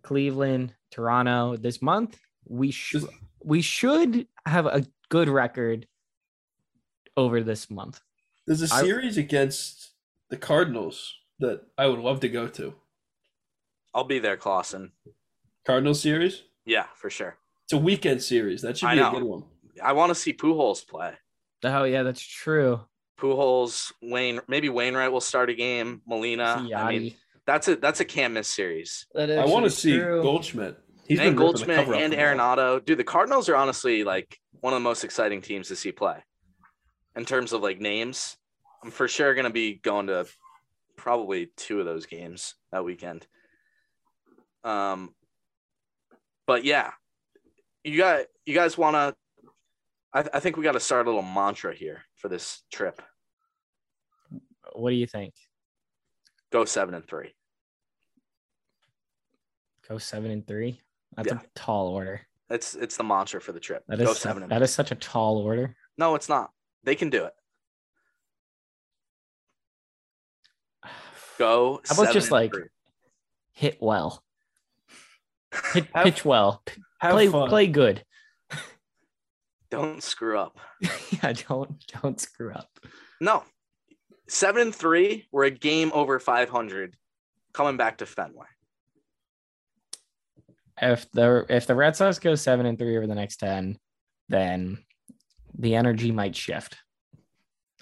Cleveland, 0.02 0.74
Toronto. 0.90 1.58
This 1.58 1.82
month 1.82 2.18
we 2.48 2.72
should 2.72 3.06
we 3.44 3.62
should 3.62 4.28
have 4.46 4.66
a 4.66 4.86
good 5.10 5.30
record 5.30 5.86
over 7.16 7.44
this 7.44 7.70
month. 7.70 8.00
There's 8.48 8.62
a 8.62 8.68
series 8.68 9.18
against 9.18 9.92
the 10.30 10.38
Cardinals 10.38 11.14
that 11.40 11.62
I 11.78 11.88
would 11.88 12.00
love 12.00 12.22
to 12.22 12.30
go 12.30 12.48
to. 12.48 12.74
I'll 13.94 14.06
be 14.06 14.20
there, 14.20 14.38
Clausen. 14.38 14.92
Cardinals 15.66 16.02
series. 16.02 16.44
Yeah, 16.66 16.86
for 16.96 17.10
sure. 17.10 17.38
It's 17.66 17.74
a 17.74 17.78
weekend 17.78 18.22
series. 18.24 18.62
That 18.62 18.78
should 18.78 18.92
be 18.92 19.00
a 19.00 19.12
good 19.12 19.24
one. 19.24 19.44
I 19.84 19.94
want 19.94 20.10
to 20.12 20.16
see 20.16 20.34
Pujols 20.34 20.88
play. 20.88 21.14
Oh 21.64 21.84
yeah, 21.84 22.04
that's 22.04 22.22
true. 22.22 22.82
Pujols, 23.18 23.92
Wayne, 24.02 24.42
maybe 24.48 24.70
Wainwright 24.70 25.12
will 25.12 25.22
start 25.22 25.50
a 25.50 25.56
game. 25.56 26.02
Molina. 26.06 26.64
See 26.66 26.74
I 26.74 26.90
mean, 26.98 27.14
that's 27.46 27.68
a 27.68 27.76
that's 27.76 28.00
a 28.00 28.06
can't 28.06 28.34
miss 28.34 28.48
series. 28.48 29.08
I 29.16 29.46
want 29.46 29.66
to 29.66 29.72
see 29.72 29.98
true. 29.98 30.22
Goldschmidt. 30.22 30.78
He's 31.08 31.20
and 31.20 31.36
been 31.36 31.46
ripping 31.46 31.66
the 31.68 31.76
Goldschmidt 31.76 32.02
and 32.04 32.14
the 32.14 32.18
ball. 32.18 32.26
Arenado. 32.26 32.86
Dude, 32.86 33.00
the 33.00 33.04
Cardinals 33.04 33.50
are 33.50 33.56
honestly 33.56 34.04
like 34.04 34.38
one 34.60 34.74
of 34.74 34.78
the 34.78 34.84
most 34.84 35.04
exciting 35.04 35.42
teams 35.42 35.70
to 35.70 35.76
see 35.76 35.92
play. 35.92 36.24
In 37.16 37.26
terms 37.26 37.54
of 37.54 37.62
like 37.62 37.80
names, 37.80 38.38
I'm 38.84 38.92
for 38.92 39.08
sure 39.08 39.34
gonna 39.34 39.50
be 39.50 39.76
going 39.76 40.08
to 40.08 40.28
probably 40.96 41.50
two 41.58 41.80
of 41.80 41.86
those 41.86 42.06
games 42.06 42.56
that 42.72 42.84
weekend. 42.84 43.26
Um, 44.64 45.16
but 46.46 46.66
yeah, 46.66 46.92
you 47.84 47.98
got 47.98 48.26
you 48.46 48.54
guys 48.54 48.78
want 48.78 48.96
to. 48.96 49.16
I, 50.14 50.38
I 50.38 50.40
think 50.40 50.58
we 50.58 50.64
got 50.64 50.74
to 50.74 50.80
start 50.80 51.08
a 51.08 51.10
little 51.10 51.22
mantra 51.22 51.74
here 51.74 52.04
for 52.18 52.28
this 52.30 52.64
trip. 52.72 53.02
What 54.74 54.90
do 54.90 54.96
you 54.96 55.08
think? 55.08 55.34
Go 56.52 56.66
seven 56.66 56.94
and 56.94 57.06
three. 57.08 57.34
Go 59.88 59.98
seven 59.98 60.32
and 60.32 60.46
three. 60.46 60.82
That's 61.16 61.30
Yeah. 61.30 61.40
a 61.40 61.46
tall 61.56 61.88
order. 61.88 62.22
It's 62.50 62.76
it's 62.76 62.98
the 62.98 63.04
mantra 63.04 63.42
for 63.42 63.52
the 63.52 63.60
trip. 63.60 63.84
That 63.88 64.06
seven 64.18 64.44
and 64.44 64.52
that 64.52 64.62
is 64.62 64.74
such 64.74 64.92
a 64.92 64.96
tall 64.96 65.38
order. 65.38 65.76
No, 65.98 66.16
it's 66.16 66.30
not. 66.30 66.52
They 66.84 66.96
can 66.96 67.10
do 67.10 67.26
it. 67.26 67.34
Go. 71.38 71.82
How 71.88 71.94
about 71.94 71.98
seven 71.98 72.14
just 72.14 72.32
like- 72.32 72.52
three. 72.54 72.68
Hit 73.52 73.78
well. 73.82 74.24
Hit, 75.74 75.88
Have- 75.94 76.04
pitch 76.06 76.24
well. 76.26 76.64
Play 77.02 77.28
fun. 77.28 77.50
play 77.50 77.68
good. 77.68 78.04
Don't 79.70 80.02
screw 80.02 80.38
up. 80.38 80.58
yeah, 81.12 81.34
don't 81.34 81.84
don't 82.02 82.20
screw 82.20 82.54
up. 82.54 82.70
No, 83.20 83.44
seven 84.30 84.62
and 84.62 84.76
three. 84.76 85.28
We're 85.32 85.46
a 85.46 85.52
game 85.52 85.92
over 85.94 86.20
five 86.20 86.50
hundred, 86.50 86.96
coming 87.54 87.78
back 87.78 87.98
to 87.98 88.06
Fenway. 88.06 88.46
If 90.82 91.10
the 91.12 91.46
if 91.50 91.68
the 91.68 91.76
Red 91.76 91.96
Sox 91.96 92.20
go 92.20 92.36
seven 92.36 92.66
and 92.66 92.78
three 92.78 92.96
over 92.98 93.08
the 93.08 93.16
next 93.16 93.38
ten, 93.38 93.78
then 94.30 94.78
the 95.58 95.76
energy 95.76 96.12
might 96.12 96.36
shift, 96.36 96.78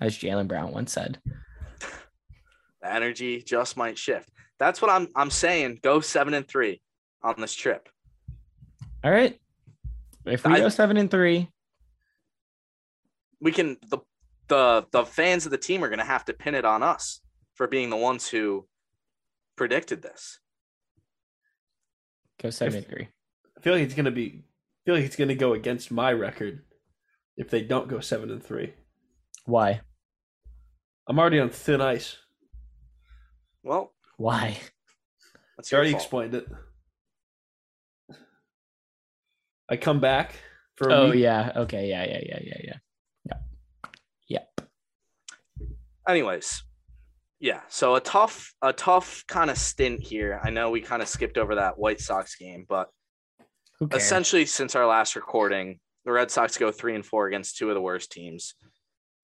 as 0.02 0.18
Jaylen 0.18 0.48
Brown 0.48 0.72
once 0.72 0.94
said. 0.94 1.20
The 2.82 2.94
energy 2.94 3.42
just 3.42 3.78
might 3.78 3.98
shift. 3.98 4.30
That's 4.60 4.80
what 4.80 4.92
I'm. 4.92 5.08
I'm 5.16 5.32
saying. 5.32 5.80
Go 5.82 6.02
seven 6.02 6.36
and 6.36 6.48
three 6.48 6.82
on 7.24 7.34
this 7.40 7.56
trip. 7.56 7.90
All 9.04 9.10
right. 9.10 9.40
If 10.26 10.46
we 10.46 10.54
I- 10.54 10.60
go 10.60 10.70
seven 10.70 10.96
and 10.98 11.10
three, 11.10 11.50
We 13.46 13.52
can. 13.52 13.78
The 13.90 14.00
the 14.48 14.88
the 14.92 15.06
fans 15.06 15.46
of 15.46 15.52
the 15.52 15.58
team 15.58 15.84
are 15.84 15.88
going 15.88 16.00
to 16.00 16.06
have 16.06 16.26
to 16.26 16.34
pin 16.34 16.56
it 16.56 16.66
on 16.66 16.82
us 16.82 17.22
for 17.54 17.68
being 17.68 17.92
the 17.92 17.96
ones 17.96 18.28
who 18.28 18.68
predicted 19.56 20.02
this. 20.02 20.40
go 22.42 22.50
seven 22.50 22.78
and 22.78 22.88
three. 22.88 23.08
I 23.56 23.62
feel 23.62 23.74
like 23.74 23.84
it's 23.84 23.94
gonna 23.94 24.10
be. 24.10 24.44
I 24.44 24.80
feel 24.86 24.96
like 24.96 25.06
it's 25.06 25.16
gonna 25.16 25.36
go 25.36 25.54
against 25.54 25.92
my 25.92 26.12
record 26.12 26.64
if 27.38 27.50
they 27.52 27.62
don't 27.62 27.88
go 27.88 28.00
seven 28.00 28.32
and 28.32 28.44
three. 28.44 28.74
Why? 29.46 29.82
I'm 31.08 31.20
already 31.20 31.40
on 31.40 31.50
thin 31.52 31.82
ice. 31.82 32.18
Well, 33.64 33.94
Why? 34.18 34.58
that's 35.56 35.72
You 35.72 35.76
already 35.78 35.92
fault. 35.92 36.02
explained 36.02 36.34
it. 36.34 36.48
I 39.70 39.78
come 39.78 40.00
back 40.00 40.34
for 40.78 40.90
a 40.90 40.94
Oh 40.94 41.10
week. 41.12 41.20
yeah. 41.20 41.52
Okay. 41.56 41.90
Yeah. 41.90 42.06
Yeah. 42.06 42.22
Yeah. 42.26 42.40
Yeah. 42.42 42.58
Yeah. 42.64 42.74
Yep. 44.28 44.62
Anyways 46.08 46.64
yeah 47.40 47.62
so 47.68 47.96
a 47.96 48.02
tough 48.02 48.54
a 48.62 48.72
tough 48.74 49.24
kind 49.28 49.50
of 49.50 49.58
stint 49.58 50.02
here. 50.02 50.40
I 50.44 50.50
know 50.50 50.70
we 50.70 50.82
kind 50.82 51.02
of 51.02 51.08
skipped 51.08 51.38
over 51.38 51.56
that 51.56 51.78
white 51.78 52.00
sox 52.00 52.36
game 52.36 52.66
but 52.68 52.90
essentially 53.92 54.46
since 54.46 54.76
our 54.76 54.86
last 54.86 55.16
recording 55.16 55.80
the 56.06 56.12
red 56.12 56.32
sox 56.32 56.58
go 56.58 56.72
three 56.72 56.96
and 56.96 57.06
four 57.06 57.28
against 57.28 57.58
two 57.58 57.70
of 57.70 57.76
the 57.76 57.82
worst 57.82 58.12
teams 58.12 58.54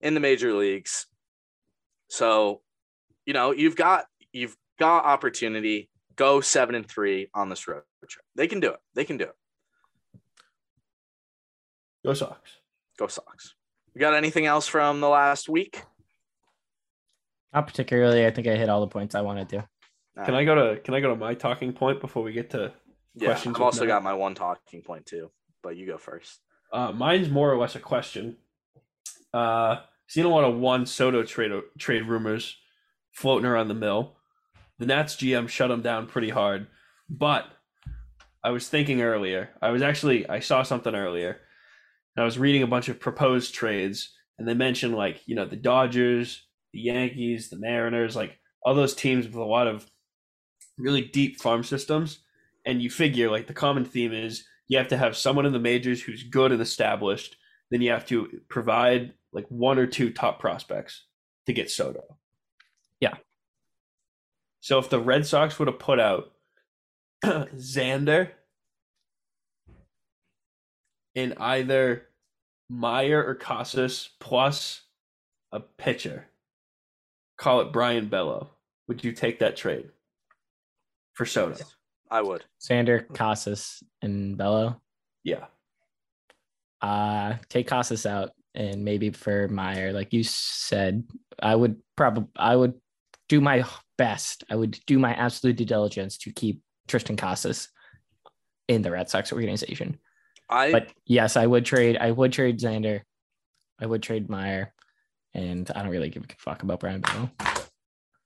in 0.00 0.14
the 0.14 0.20
major 0.20 0.52
leagues. 0.52 1.06
So 2.08 2.60
you 3.24 3.32
know 3.32 3.52
you've 3.52 3.76
got 3.76 4.04
you've 4.32 4.56
got 4.78 5.04
opportunity. 5.04 5.88
Go 6.16 6.42
seven 6.42 6.74
and 6.74 6.86
three 6.86 7.30
on 7.32 7.48
this 7.48 7.66
road 7.66 7.82
trip. 8.06 8.24
They 8.34 8.46
can 8.46 8.60
do 8.60 8.70
it. 8.70 8.80
They 8.94 9.04
can 9.04 9.16
do 9.16 9.24
it. 9.24 10.20
Go 12.04 12.12
Sox. 12.12 12.58
go 12.98 13.06
sox. 13.06 13.54
You 13.94 14.00
got 14.00 14.14
anything 14.14 14.44
else 14.44 14.66
from 14.66 15.00
the 15.00 15.08
last 15.08 15.48
week 15.48 15.82
Not 17.54 17.66
particularly. 17.66 18.26
I 18.26 18.30
think 18.30 18.46
I 18.48 18.56
hit 18.56 18.68
all 18.68 18.80
the 18.80 18.86
points 18.86 19.14
I 19.14 19.20
wanted 19.20 19.48
to. 19.50 19.68
Can 20.24 20.34
I 20.34 20.44
go 20.44 20.54
to 20.54 20.80
Can 20.80 20.94
I 20.94 21.00
go 21.00 21.08
to 21.10 21.16
my 21.16 21.34
talking 21.34 21.72
point 21.72 22.00
before 22.00 22.22
we 22.22 22.32
get 22.32 22.50
to? 22.50 22.72
yeah 23.14 23.26
questions 23.28 23.56
i've 23.56 23.60
also 23.62 23.80
Matt? 23.80 23.88
got 23.88 24.02
my 24.02 24.14
one 24.14 24.34
talking 24.34 24.80
point 24.80 25.04
too 25.04 25.30
but 25.62 25.76
you 25.76 25.86
go 25.86 25.98
first 25.98 26.40
Uh, 26.72 26.90
mine's 26.92 27.28
more 27.28 27.52
or 27.52 27.58
less 27.58 27.74
a 27.76 27.78
question. 27.78 28.36
Uh, 29.34 29.76
seen 30.08 30.24
a 30.24 30.28
lot 30.28 30.44
of 30.44 30.58
Juan 30.58 30.86
Soto 30.86 31.22
trade 31.22 31.52
trade 31.78 32.06
rumors 32.06 32.56
floating 33.12 33.46
around 33.46 33.68
the 33.68 33.74
mill. 33.74 34.16
The 34.78 34.86
Nats 34.86 35.16
GM 35.16 35.48
shut 35.48 35.70
him 35.70 35.82
down 35.82 36.06
pretty 36.06 36.30
hard, 36.30 36.66
but 37.08 37.44
I 38.42 38.50
was 38.50 38.68
thinking 38.68 39.02
earlier. 39.02 39.50
I 39.60 39.70
was 39.70 39.82
actually 39.82 40.28
I 40.28 40.40
saw 40.40 40.62
something 40.62 40.94
earlier. 40.94 41.38
And 42.16 42.22
I 42.22 42.24
was 42.26 42.38
reading 42.38 42.62
a 42.62 42.66
bunch 42.66 42.88
of 42.90 42.98
proposed 43.00 43.54
trades, 43.54 44.10
and 44.38 44.46
they 44.48 44.54
mentioned 44.54 44.94
like 44.94 45.20
you 45.26 45.34
know 45.34 45.46
the 45.46 45.56
Dodgers, 45.56 46.46
the 46.72 46.80
Yankees, 46.80 47.50
the 47.50 47.58
Mariners, 47.58 48.16
like 48.16 48.38
all 48.62 48.74
those 48.74 48.94
teams 48.94 49.26
with 49.26 49.34
a 49.36 49.44
lot 49.44 49.66
of 49.66 49.86
really 50.78 51.02
deep 51.02 51.40
farm 51.40 51.64
systems. 51.64 52.20
And 52.64 52.80
you 52.80 52.90
figure 52.90 53.30
like 53.30 53.46
the 53.46 53.54
common 53.54 53.84
theme 53.84 54.12
is 54.12 54.44
you 54.68 54.78
have 54.78 54.88
to 54.88 54.96
have 54.96 55.16
someone 55.16 55.46
in 55.46 55.52
the 55.52 55.58
majors 55.58 56.00
who's 56.00 56.22
good 56.22 56.52
and 56.52 56.62
established. 56.62 57.36
Then 57.70 57.82
you 57.82 57.90
have 57.90 58.06
to 58.06 58.40
provide 58.48 59.14
like 59.32 59.46
one 59.48 59.78
or 59.78 59.86
two 59.86 60.10
top 60.10 60.38
prospects 60.38 61.04
to 61.46 61.52
get 61.52 61.70
Soto. 61.70 62.18
Yeah. 63.00 63.14
So 64.60 64.78
if 64.78 64.90
the 64.90 65.00
Red 65.00 65.26
Sox 65.26 65.58
would 65.58 65.68
have 65.68 65.78
put 65.78 65.98
out 65.98 66.32
Xander 67.24 68.30
in 71.14 71.34
either 71.38 72.08
Mayer 72.70 73.24
or 73.24 73.34
Casas 73.34 74.10
plus 74.20 74.82
a 75.50 75.60
pitcher, 75.60 76.28
call 77.42 77.60
it 77.60 77.72
Brian 77.72 78.06
Bello, 78.06 78.50
would 78.86 79.02
you 79.02 79.10
take 79.10 79.40
that 79.40 79.56
trade 79.56 79.90
for 81.14 81.26
Soto? 81.26 81.64
I 82.08 82.22
would. 82.22 82.44
Xander, 82.60 83.12
Casas, 83.12 83.82
and 84.00 84.36
Bello. 84.36 84.80
Yeah. 85.24 85.46
Uh 86.80 87.34
take 87.48 87.66
Casas 87.66 88.06
out 88.06 88.30
and 88.54 88.84
maybe 88.84 89.10
for 89.10 89.48
Mayer, 89.48 89.92
like 89.92 90.12
you 90.12 90.22
said, 90.22 91.04
I 91.42 91.54
would 91.56 91.76
probably 91.96 92.28
I 92.36 92.54
would 92.54 92.74
do 93.28 93.40
my 93.40 93.64
best. 93.98 94.44
I 94.48 94.56
would 94.56 94.78
do 94.86 94.98
my 94.98 95.12
absolute 95.14 95.56
due 95.56 95.64
diligence 95.64 96.18
to 96.18 96.32
keep 96.32 96.62
Triston 96.86 97.18
Casas 97.18 97.68
in 98.68 98.82
the 98.82 98.90
Red 98.90 99.08
Sox 99.08 99.32
organization. 99.32 99.98
I 100.48 100.70
But 100.70 100.92
yes, 101.06 101.36
I 101.36 101.46
would 101.46 101.64
trade. 101.64 101.96
I 101.98 102.10
would 102.12 102.32
trade 102.32 102.60
Xander. 102.60 103.00
I 103.80 103.86
would 103.86 104.02
trade 104.02 104.28
Mayer, 104.28 104.72
and 105.34 105.70
I 105.74 105.82
don't 105.82 105.90
really 105.90 106.10
give 106.10 106.24
a 106.24 106.26
fuck 106.38 106.62
about 106.62 106.80
Brayan 106.80 107.00
Bello. 107.00 107.30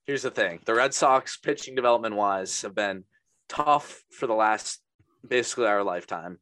here's 0.05 0.23
the 0.23 0.31
thing: 0.31 0.61
the 0.65 0.75
Red 0.75 0.95
Sox 0.95 1.37
pitching 1.37 1.75
development 1.75 2.17
wise 2.17 2.63
have 2.63 2.75
been 2.75 3.05
tough 3.49 4.03
for 4.11 4.27
the 4.27 4.35
last 4.35 4.81
basically 5.27 5.67
our 5.67 5.83
lifetime. 5.83 6.39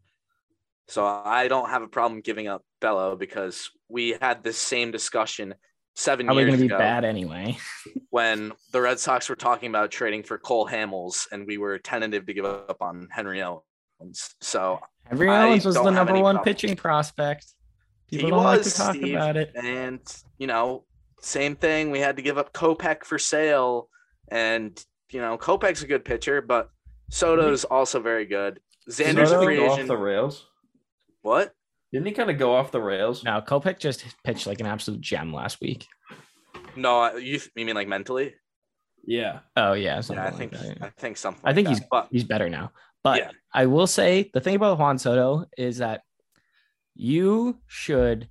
So 0.89 1.07
I 1.07 1.49
don't 1.49 1.71
have 1.71 1.83
a 1.83 1.89
problem 1.89 2.21
giving 2.21 2.47
up 2.47 2.63
Bello 2.81 3.17
because 3.17 3.71
we 3.89 4.17
had 4.21 4.43
this 4.43 4.59
same 4.59 4.91
discussion 4.91 5.55
seven 5.95 6.27
Probably 6.27 6.43
years 6.43 6.51
going 6.51 6.61
to 6.61 6.65
be 6.65 6.75
ago 6.75 6.79
bad 6.79 7.05
anyway. 7.05 7.57
when 8.11 8.53
the 8.73 8.81
Red 8.81 8.99
Sox 8.99 9.29
were 9.29 9.37
talking 9.37 9.71
about 9.71 9.91
trading 9.91 10.23
for 10.23 10.39
Cole 10.39 10.69
Hamels 10.69 11.27
and 11.33 11.47
we 11.47 11.59
were 11.59 11.79
tentative 11.79 12.27
to 12.27 12.35
give 12.35 12.45
up 12.45 12.77
on 12.81 13.09
Henry 13.11 13.43
Owens. 13.43 14.35
So 14.41 14.81
Henry 15.05 15.29
Owens 15.29 15.65
was 15.65 15.77
the 15.77 15.91
number 15.91 16.13
one 16.15 16.37
problem. 16.37 16.45
pitching 16.45 16.77
prospect. 16.77 17.47
People 18.11 18.27
he 18.27 18.31
don't 18.31 18.45
was 18.45 18.45
like 18.45 18.63
to 18.63 18.77
talk 18.79 18.95
Steve, 18.95 19.15
about 19.15 19.37
it. 19.37 19.53
and 19.55 20.01
you 20.39 20.47
know, 20.47 20.85
same 21.21 21.57
thing. 21.57 21.91
We 21.91 22.01
had 22.01 22.17
to 22.17 22.23
give 22.23 22.39
up 22.39 22.53
Kopech 22.53 23.05
for 23.05 23.19
Sale, 23.19 23.89
and 24.29 24.83
you 25.11 25.21
know, 25.21 25.39
Kopech's 25.39 25.83
a 25.83 25.87
good 25.87 26.05
pitcher, 26.05 26.41
but 26.43 26.71
Soto's 27.11 27.65
also 27.65 28.01
very 28.01 28.27
good. 28.27 28.61
Xander's 28.91 29.31
a 29.33 29.43
free 29.43 29.57
go 29.57 29.71
off 29.71 29.87
the 29.87 29.97
rails. 29.97 30.47
What? 31.23 31.53
Didn't 31.93 32.07
he 32.07 32.13
kind 32.13 32.31
of 32.31 32.39
go 32.39 32.55
off 32.55 32.73
the 32.73 32.81
rails? 32.83 33.25
No, 33.25 33.41
Kopech 33.41 33.79
just 33.79 34.05
pitched 34.25 34.47
like 34.47 34.61
an 34.61 34.67
absolute 34.67 35.01
gem 35.01 35.33
last 35.33 35.61
week. 35.61 35.87
No, 36.77 37.17
you 37.17 37.41
you 37.57 37.65
mean 37.65 37.75
like 37.77 37.89
mentally? 37.89 38.35
Yeah. 39.07 39.41
Oh 39.57 39.75
yeah, 39.75 40.03
Yeah, 40.11 40.21
I 40.21 40.25
like 40.27 40.37
think 40.37 40.53
that. 40.53 40.79
I 40.83 40.89
think 40.99 41.17
something. 41.17 41.43
I 41.45 41.53
think 41.55 41.69
like 41.69 41.75
he's 41.77 41.81
that. 41.81 41.89
but 41.91 42.09
he's 42.11 42.25
better 42.25 42.49
now. 42.49 42.73
But 43.03 43.19
Yeah. 43.19 43.31
I 43.53 43.67
will 43.67 43.87
say 43.87 44.31
the 44.35 44.41
thing 44.41 44.57
about 44.57 44.79
Juan 44.79 44.99
Soto 44.99 45.45
is 45.57 45.79
that 45.79 46.03
you 46.95 47.59
should 47.67 48.29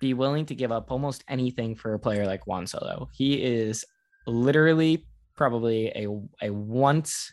be 0.00 0.14
willing 0.14 0.46
to 0.46 0.54
give 0.54 0.72
up 0.72 0.90
almost 0.90 1.24
anything 1.28 1.74
for 1.74 1.94
a 1.94 1.98
player 1.98 2.26
like 2.26 2.46
Juan 2.46 2.66
Soto. 2.66 3.08
He 3.12 3.42
is 3.42 3.84
literally 4.26 5.06
probably 5.36 5.88
a 5.88 6.08
a 6.46 6.50
once 6.50 7.32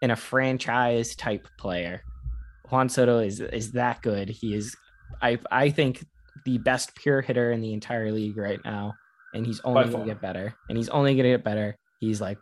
in 0.00 0.10
a 0.10 0.16
franchise 0.16 1.14
type 1.16 1.46
player. 1.58 2.02
Juan 2.70 2.88
Soto 2.88 3.18
is 3.18 3.40
is 3.40 3.72
that 3.72 4.02
good. 4.02 4.28
He 4.28 4.54
is 4.54 4.76
I 5.20 5.38
I 5.50 5.70
think 5.70 6.04
the 6.44 6.58
best 6.58 6.94
pure 6.96 7.20
hitter 7.20 7.52
in 7.52 7.60
the 7.60 7.72
entire 7.72 8.10
league 8.10 8.36
right 8.36 8.60
now 8.64 8.94
and 9.34 9.46
he's 9.46 9.60
only 9.64 9.84
going 9.84 10.06
to 10.06 10.12
get 10.12 10.20
better. 10.20 10.54
And 10.68 10.76
he's 10.76 10.88
only 10.88 11.14
going 11.14 11.24
to 11.24 11.30
get 11.30 11.44
better. 11.44 11.76
He's 12.00 12.20
like 12.20 12.38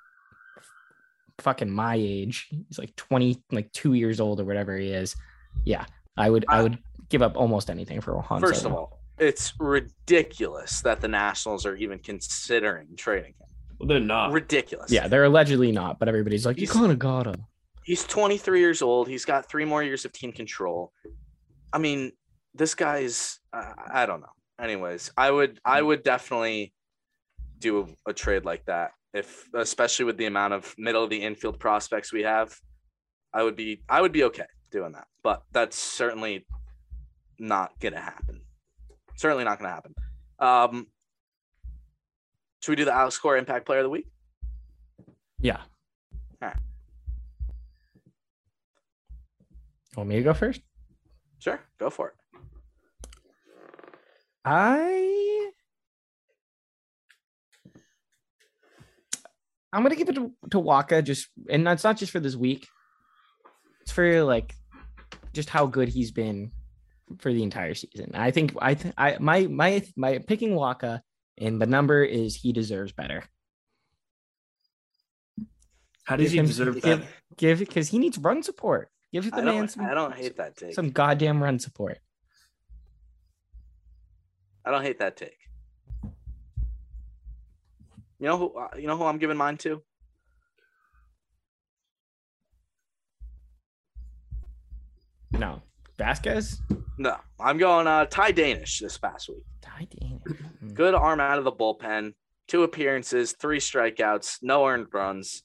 fucking 1.38 1.70
my 1.70 1.94
age. 1.94 2.48
He's 2.50 2.78
like 2.78 2.94
20 2.96 3.42
like 3.52 3.72
2 3.72 3.94
years 3.94 4.20
old 4.20 4.40
or 4.40 4.44
whatever 4.44 4.76
he 4.76 4.88
is. 4.88 5.14
Yeah, 5.64 5.84
I 6.16 6.30
would 6.30 6.44
I 6.48 6.62
would 6.62 6.78
give 7.10 7.20
up 7.22 7.36
almost 7.36 7.68
anything 7.68 8.00
for 8.00 8.14
Juan 8.14 8.40
first 8.40 8.62
Soto. 8.62 8.74
of 8.74 8.78
all, 8.78 9.00
it's 9.18 9.52
ridiculous 9.60 10.80
that 10.82 11.00
the 11.00 11.08
Nationals 11.08 11.66
are 11.66 11.76
even 11.76 11.98
considering 11.98 12.88
trading 12.96 13.34
him. 13.38 13.46
Well, 13.78 13.86
they're 13.88 14.00
not. 14.00 14.32
Ridiculous. 14.32 14.90
Yeah, 14.90 15.08
they're 15.08 15.24
allegedly 15.24 15.72
not, 15.72 15.98
but 15.98 16.08
everybody's 16.08 16.46
like, 16.46 16.56
you 16.56 16.62
He's- 16.62 16.72
kind 16.72 16.90
of 16.90 16.98
got 16.98 17.26
him. 17.26 17.44
He's 17.84 18.04
23 18.04 18.60
years 18.60 18.82
old. 18.82 19.08
He's 19.08 19.24
got 19.24 19.48
three 19.48 19.64
more 19.64 19.82
years 19.82 20.04
of 20.04 20.12
team 20.12 20.32
control. 20.32 20.92
I 21.72 21.78
mean, 21.78 22.12
this 22.54 22.74
guy's 22.74 23.40
uh, 23.52 23.72
I 23.92 24.06
don't 24.06 24.20
know. 24.20 24.26
Anyways, 24.60 25.10
I 25.16 25.30
would 25.30 25.58
I 25.64 25.80
would 25.80 26.02
definitely 26.02 26.72
do 27.58 27.80
a, 28.06 28.10
a 28.10 28.12
trade 28.12 28.44
like 28.44 28.64
that 28.66 28.92
if 29.14 29.48
especially 29.54 30.04
with 30.04 30.18
the 30.18 30.26
amount 30.26 30.52
of 30.54 30.74
middle 30.78 31.02
of 31.02 31.10
the 31.10 31.22
infield 31.22 31.58
prospects 31.58 32.12
we 32.12 32.22
have. 32.22 32.54
I 33.32 33.42
would 33.42 33.56
be 33.56 33.82
I 33.88 34.00
would 34.02 34.12
be 34.12 34.24
okay 34.24 34.46
doing 34.70 34.92
that. 34.92 35.06
But 35.22 35.42
that's 35.52 35.78
certainly 35.78 36.46
not 37.40 37.78
going 37.80 37.94
to 37.94 38.00
happen. 38.00 38.40
Certainly 39.16 39.44
not 39.44 39.58
going 39.58 39.68
to 39.68 39.74
happen. 39.74 39.94
Um 40.38 40.86
should 42.62 42.72
we 42.72 42.76
do 42.76 42.84
the 42.84 42.92
Alex 42.92 43.18
outscore 43.18 43.38
impact 43.38 43.64
player 43.66 43.78
of 43.78 43.84
the 43.84 43.90
week? 43.90 44.06
Yeah. 45.40 45.60
Alright. 46.42 46.58
Want 49.96 50.08
me 50.08 50.16
to 50.16 50.22
go 50.22 50.34
first? 50.34 50.60
Sure, 51.38 51.58
go 51.78 51.88
for 51.88 52.08
it. 52.08 52.14
I 54.44 55.50
I'm 59.72 59.82
gonna 59.82 59.96
give 59.96 60.08
it 60.08 60.14
to, 60.16 60.32
to 60.50 60.60
Wacha 60.60 61.04
just 61.04 61.28
and 61.48 61.66
that's 61.66 61.84
not 61.84 61.96
just 61.96 62.12
for 62.12 62.20
this 62.20 62.36
week. 62.36 62.66
It's 63.82 63.92
for 63.92 64.22
like 64.24 64.54
just 65.32 65.48
how 65.48 65.66
good 65.66 65.88
he's 65.88 66.10
been 66.10 66.50
for 67.18 67.32
the 67.32 67.42
entire 67.42 67.74
season. 67.74 68.12
I 68.14 68.30
think 68.30 68.54
I 68.60 68.74
th- 68.74 68.94
I 68.96 69.16
my 69.18 69.46
my 69.46 69.82
my 69.96 70.18
picking 70.18 70.50
Wacha 70.50 71.00
and 71.38 71.60
the 71.60 71.66
number 71.66 72.02
is 72.04 72.36
he 72.36 72.52
deserves 72.52 72.92
better. 72.92 73.24
How 76.04 76.16
does 76.16 76.24
Give 76.26 76.32
he 76.32 76.38
him- 76.38 76.46
deserve 76.46 76.74
give- 76.82 77.00
that? 77.00 77.08
Give 77.36 77.58
because 77.58 77.88
he 77.88 77.98
needs 77.98 78.18
run 78.18 78.42
support. 78.42 78.90
Give 79.12 79.28
the 79.30 79.42
man 79.42 79.68
some 79.68 79.84
I 79.86 79.94
don't 79.94 80.14
hate 80.14 80.36
that 80.36 80.56
take. 80.56 80.74
some 80.74 80.90
goddamn 80.90 81.42
run 81.42 81.58
support. 81.58 81.98
I 84.64 84.70
don't 84.70 84.82
hate 84.82 84.98
that 84.98 85.16
take. 85.16 85.36
You 88.18 88.26
know 88.26 88.36
who? 88.38 88.58
Uh, 88.58 88.68
you 88.78 88.86
know 88.86 88.96
who 88.98 89.04
I'm 89.04 89.18
giving 89.18 89.36
mine 89.36 89.56
to? 89.58 89.82
No. 95.32 95.62
Vasquez? 96.00 96.62
No, 96.96 97.14
I'm 97.38 97.58
going 97.58 97.86
uh, 97.86 98.06
Ty 98.06 98.32
Danish 98.32 98.78
this 98.78 98.96
past 98.96 99.28
week. 99.28 99.44
Ty 99.60 99.86
Danish. 100.00 100.22
Mm. 100.64 100.72
Good 100.72 100.94
arm 100.94 101.20
out 101.20 101.36
of 101.36 101.44
the 101.44 101.52
bullpen. 101.52 102.14
Two 102.48 102.62
appearances, 102.62 103.32
three 103.38 103.58
strikeouts, 103.58 104.38
no 104.40 104.66
earned 104.66 104.86
runs. 104.94 105.42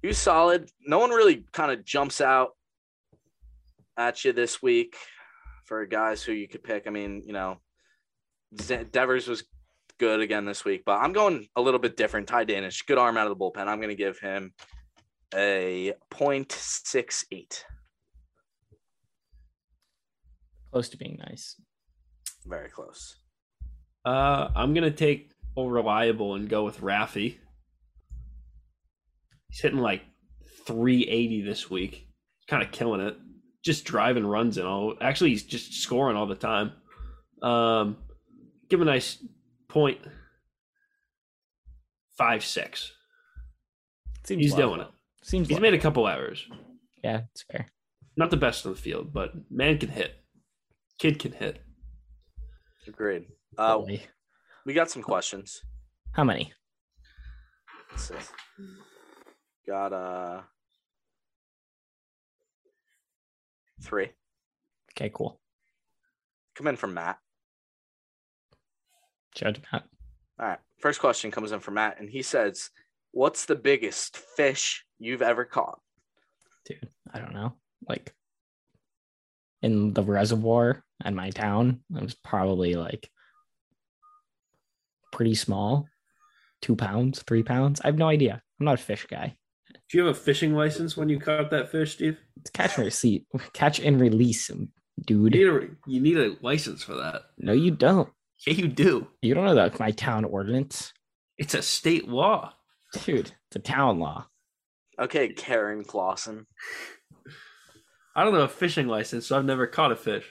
He 0.00 0.08
was 0.08 0.16
solid. 0.16 0.70
No 0.86 0.98
one 0.98 1.10
really 1.10 1.44
kind 1.52 1.70
of 1.70 1.84
jumps 1.84 2.22
out 2.22 2.52
at 3.98 4.24
you 4.24 4.32
this 4.32 4.62
week 4.62 4.96
for 5.66 5.84
guys 5.84 6.22
who 6.22 6.32
you 6.32 6.48
could 6.48 6.64
pick. 6.64 6.86
I 6.86 6.90
mean, 6.90 7.22
you 7.26 7.34
know, 7.34 7.58
Devers 8.92 9.28
was 9.28 9.44
good 9.98 10.20
again 10.20 10.46
this 10.46 10.64
week, 10.64 10.84
but 10.86 10.98
I'm 10.98 11.12
going 11.12 11.46
a 11.54 11.60
little 11.60 11.80
bit 11.80 11.98
different. 11.98 12.28
Ty 12.28 12.44
Danish, 12.44 12.80
good 12.82 12.98
arm 12.98 13.18
out 13.18 13.30
of 13.30 13.38
the 13.38 13.44
bullpen. 13.44 13.66
I'm 13.66 13.78
going 13.78 13.90
to 13.90 13.94
give 13.94 14.18
him 14.18 14.54
a 15.34 15.92
0.68. 16.10 17.64
Close 20.72 20.88
to 20.90 20.96
being 20.96 21.18
nice. 21.28 21.60
Very 22.46 22.68
close. 22.70 23.16
Uh, 24.04 24.48
I'm 24.56 24.74
gonna 24.74 24.90
take 24.90 25.30
a 25.56 25.62
reliable 25.62 26.34
and 26.34 26.48
go 26.48 26.64
with 26.64 26.80
Raffy. 26.80 27.36
He's 29.48 29.60
hitting 29.60 29.78
like 29.78 30.02
380 30.66 31.42
this 31.42 31.70
week. 31.70 32.08
Kind 32.48 32.62
of 32.62 32.72
killing 32.72 33.00
it. 33.00 33.16
Just 33.64 33.84
driving 33.84 34.26
runs 34.26 34.56
and 34.58 34.66
all. 34.66 34.94
Actually, 35.00 35.30
he's 35.30 35.44
just 35.44 35.74
scoring 35.74 36.16
all 36.16 36.26
the 36.26 36.34
time. 36.34 36.72
Um, 37.42 37.98
give 38.68 38.80
him 38.80 38.88
a 38.88 38.90
nice 38.90 39.18
point 39.68 39.98
five 42.16 42.44
six. 42.44 42.92
Seems 44.24 44.42
He's 44.42 44.52
low. 44.54 44.68
doing 44.68 44.80
it. 44.80 44.88
Seems 45.22 45.48
He's 45.48 45.56
low. 45.58 45.62
made 45.62 45.74
a 45.74 45.78
couple 45.78 46.08
errors. 46.08 46.46
yeah, 47.04 47.22
it's 47.32 47.42
fair. 47.50 47.66
Not 48.16 48.30
the 48.30 48.36
best 48.36 48.64
on 48.66 48.72
the 48.72 48.78
field, 48.78 49.12
but 49.12 49.32
man 49.50 49.78
can 49.78 49.88
hit. 49.90 50.14
Kid 50.98 51.18
can 51.18 51.32
hit. 51.32 51.60
Agreed. 52.86 53.26
Uh, 53.58 53.78
Boy. 53.78 54.02
we 54.64 54.72
got 54.74 54.90
some 54.90 55.02
questions. 55.02 55.62
How 56.12 56.24
many? 56.24 56.52
Let's 57.90 58.08
see. 58.08 58.14
Got 59.66 59.92
uh 59.92 60.40
three. 63.82 64.10
Okay, 64.92 65.10
cool. 65.14 65.40
Come 66.54 66.66
in 66.66 66.76
from 66.76 66.94
Matt. 66.94 67.18
Judge 69.34 69.60
Matt. 69.72 69.84
All 70.38 70.46
right. 70.48 70.58
First 70.80 71.00
question 71.00 71.30
comes 71.30 71.52
in 71.52 71.60
from 71.60 71.74
Matt, 71.74 72.00
and 72.00 72.08
he 72.10 72.22
says, 72.22 72.70
"What's 73.12 73.44
the 73.46 73.54
biggest 73.56 74.16
fish 74.16 74.84
you've 74.98 75.22
ever 75.22 75.44
caught?" 75.44 75.80
Dude, 76.64 76.88
I 77.12 77.18
don't 77.18 77.34
know. 77.34 77.54
Like 77.88 78.14
in 79.62 79.92
the 79.94 80.02
reservoir 80.02 80.82
at 81.04 81.14
my 81.14 81.30
town, 81.30 81.80
it 81.94 82.02
was 82.02 82.14
probably 82.14 82.74
like 82.74 83.08
pretty 85.12 85.34
small. 85.34 85.86
Two 86.60 86.76
pounds, 86.76 87.22
three 87.22 87.42
pounds. 87.42 87.80
I 87.82 87.88
have 87.88 87.98
no 87.98 88.08
idea. 88.08 88.40
I'm 88.60 88.66
not 88.66 88.78
a 88.78 88.82
fish 88.82 89.06
guy. 89.10 89.36
Do 89.90 89.98
you 89.98 90.06
have 90.06 90.16
a 90.16 90.18
fishing 90.18 90.54
license 90.54 90.96
when 90.96 91.08
you 91.08 91.18
caught 91.18 91.50
that 91.50 91.70
fish, 91.70 91.94
Steve? 91.94 92.18
It's 92.40 92.50
catch 92.50 92.76
and 92.76 92.84
receipt. 92.84 93.26
Catch 93.52 93.80
and 93.80 94.00
release, 94.00 94.50
dude. 95.04 95.34
You 95.34 95.52
need 95.52 95.62
a, 95.62 95.90
you 95.90 96.00
need 96.00 96.16
a 96.18 96.36
license 96.40 96.82
for 96.82 96.94
that. 96.94 97.22
No, 97.38 97.52
you 97.52 97.72
don't. 97.72 98.08
Yeah, 98.46 98.54
you 98.54 98.68
do. 98.68 99.06
You 99.20 99.34
don't 99.34 99.44
know 99.44 99.54
that 99.54 99.78
my 99.78 99.90
town 99.90 100.24
ordinance. 100.24 100.92
It's 101.38 101.54
a 101.54 101.62
state 101.62 102.08
law. 102.08 102.54
Dude, 103.04 103.32
it's 103.48 103.56
a 103.56 103.58
town 103.58 103.98
law. 103.98 104.26
Okay, 105.00 105.28
Karen 105.30 105.84
Clausen. 105.84 106.46
I 108.14 108.24
don't 108.24 108.34
know 108.34 108.42
a 108.42 108.48
fishing 108.48 108.88
license, 108.88 109.26
so 109.26 109.36
I've 109.36 109.44
never 109.44 109.66
caught 109.66 109.92
a 109.92 109.96
fish. 109.96 110.24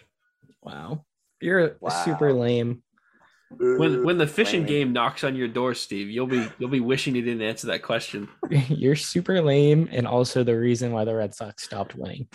Wow. 0.62 1.06
You're 1.40 1.78
super 2.06 2.34
lame. 2.34 2.84
When 3.58 4.06
when 4.06 4.18
the 4.18 4.28
fishing 4.28 4.62
Lame. 4.62 4.68
game 4.68 4.94
knocks 4.94 5.24
on 5.26 5.36
your 5.36 5.48
door, 5.50 5.74
Steve, 5.74 6.10
you'll 6.10 6.28
be 6.28 6.48
you'll 6.58 6.70
be 6.70 6.80
wishing 6.80 7.16
you 7.16 7.22
didn't 7.22 7.42
answer 7.42 7.68
that 7.68 7.82
question. 7.82 8.30
You're 8.70 8.96
super 8.96 9.42
lame 9.42 9.90
and 9.92 10.08
also 10.08 10.44
the 10.44 10.58
reason 10.58 10.94
why 10.94 11.04
the 11.04 11.14
Red 11.14 11.36
Sox 11.36 11.64
stopped 11.64 11.96
winning. 11.96 12.28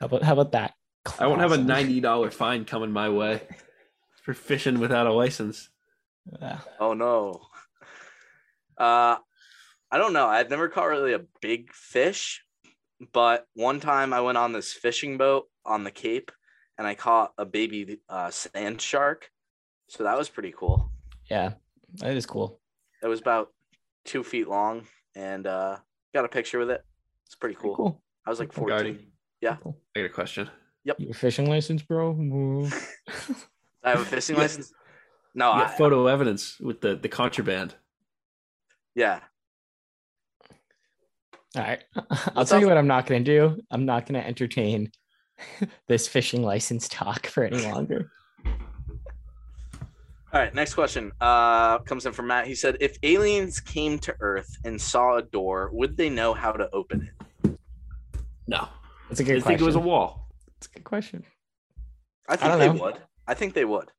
How 0.00 0.06
about 0.06 0.22
how 0.22 0.32
about 0.34 0.52
that? 0.52 0.74
I 1.18 1.26
won't 1.28 1.40
have 1.40 1.52
a 1.52 1.56
ninety 1.58 2.00
dollar 2.00 2.30
fine 2.30 2.66
coming 2.66 2.90
my 2.90 3.08
way 3.08 3.40
for 4.22 4.34
fishing 4.34 4.78
without 4.78 5.06
a 5.06 5.12
license. 5.14 5.70
Uh, 6.42 6.58
Oh 6.78 6.92
no. 6.92 7.40
Uh 8.76 9.16
I 9.90 9.98
don't 9.98 10.12
know. 10.12 10.26
I've 10.26 10.50
never 10.50 10.68
caught 10.68 10.86
really 10.86 11.14
a 11.14 11.22
big 11.40 11.72
fish, 11.72 12.43
but 13.12 13.46
one 13.54 13.80
time 13.80 14.12
I 14.12 14.20
went 14.20 14.38
on 14.38 14.52
this 14.52 14.72
fishing 14.72 15.16
boat 15.18 15.48
on 15.64 15.84
the 15.84 15.90
Cape 15.90 16.30
and 16.78 16.86
I 16.86 16.94
caught 16.94 17.32
a 17.38 17.44
baby 17.44 17.98
uh, 18.08 18.30
sand 18.30 18.80
shark. 18.80 19.30
So 19.88 20.04
that 20.04 20.16
was 20.16 20.28
pretty 20.28 20.52
cool. 20.56 20.90
yeah, 21.30 21.54
that 21.98 22.16
is 22.16 22.26
cool. 22.26 22.60
It 23.02 23.06
was 23.08 23.20
about 23.20 23.48
two 24.04 24.22
feet 24.24 24.48
long 24.48 24.86
and 25.14 25.46
uh 25.46 25.76
got 26.14 26.24
a 26.24 26.28
picture 26.28 26.58
with 26.58 26.70
it. 26.70 26.82
It's 27.26 27.34
pretty 27.34 27.54
cool. 27.54 27.76
Cool. 27.76 28.02
I 28.26 28.30
was 28.30 28.38
like 28.40 28.52
Cool, 28.52 28.66
Gardy. 28.66 28.92
14. 28.92 29.06
Yeah. 29.40 29.56
cool. 29.62 29.78
I 29.94 30.00
got 30.00 30.06
a 30.06 30.08
question. 30.10 30.48
Yep. 30.84 30.96
Your 31.00 31.14
fishing 31.14 31.48
license, 31.48 31.82
bro? 31.82 32.10
I 33.84 33.90
have 33.90 34.00
a 34.00 34.04
fishing 34.04 34.36
license. 34.36 34.72
No, 35.34 35.46
You 35.54 35.60
I, 35.62 35.64
got 35.66 35.76
photo 35.78 36.06
evidence 36.06 36.58
with 36.60 36.80
the, 36.80 36.96
the 36.96 37.08
contraband. 37.08 37.74
yeah. 38.94 39.20
All 41.56 41.62
right. 41.62 41.82
I'll 41.96 42.18
What's 42.34 42.50
tell 42.50 42.60
you 42.60 42.66
what 42.66 42.76
I'm 42.76 42.86
not 42.86 43.06
going 43.06 43.24
to 43.24 43.38
do. 43.38 43.60
I'm 43.70 43.84
not 43.84 44.06
going 44.06 44.20
to 44.20 44.26
entertain 44.26 44.90
this 45.88 46.08
fishing 46.08 46.42
license 46.42 46.88
talk 46.88 47.26
for 47.26 47.44
any 47.44 47.62
longer. 47.70 48.10
All 50.32 50.40
right, 50.40 50.52
next 50.52 50.74
question. 50.74 51.12
Uh 51.20 51.78
comes 51.80 52.06
in 52.06 52.12
from 52.12 52.26
Matt. 52.26 52.48
He 52.48 52.56
said, 52.56 52.76
if 52.80 52.98
aliens 53.04 53.60
came 53.60 54.00
to 54.00 54.16
Earth 54.18 54.48
and 54.64 54.80
saw 54.80 55.16
a 55.18 55.22
door, 55.22 55.70
would 55.72 55.96
they 55.96 56.10
know 56.10 56.34
how 56.34 56.50
to 56.50 56.68
open 56.72 57.08
it? 57.08 57.58
No. 58.48 58.68
That's 59.08 59.20
a 59.20 59.22
I 59.22 59.26
good 59.26 59.32
think 59.34 59.44
question. 59.44 59.62
it 59.62 59.66
was 59.66 59.74
a 59.76 59.80
wall. 59.80 60.28
That's 60.56 60.66
a 60.66 60.70
good 60.70 60.84
question. 60.84 61.24
I 62.28 62.34
think 62.36 62.50
don't 62.50 62.58
they 62.58 62.72
know. 62.72 62.82
would. 62.84 62.98
I 63.28 63.34
think 63.34 63.54
they 63.54 63.64
would. 63.64 63.90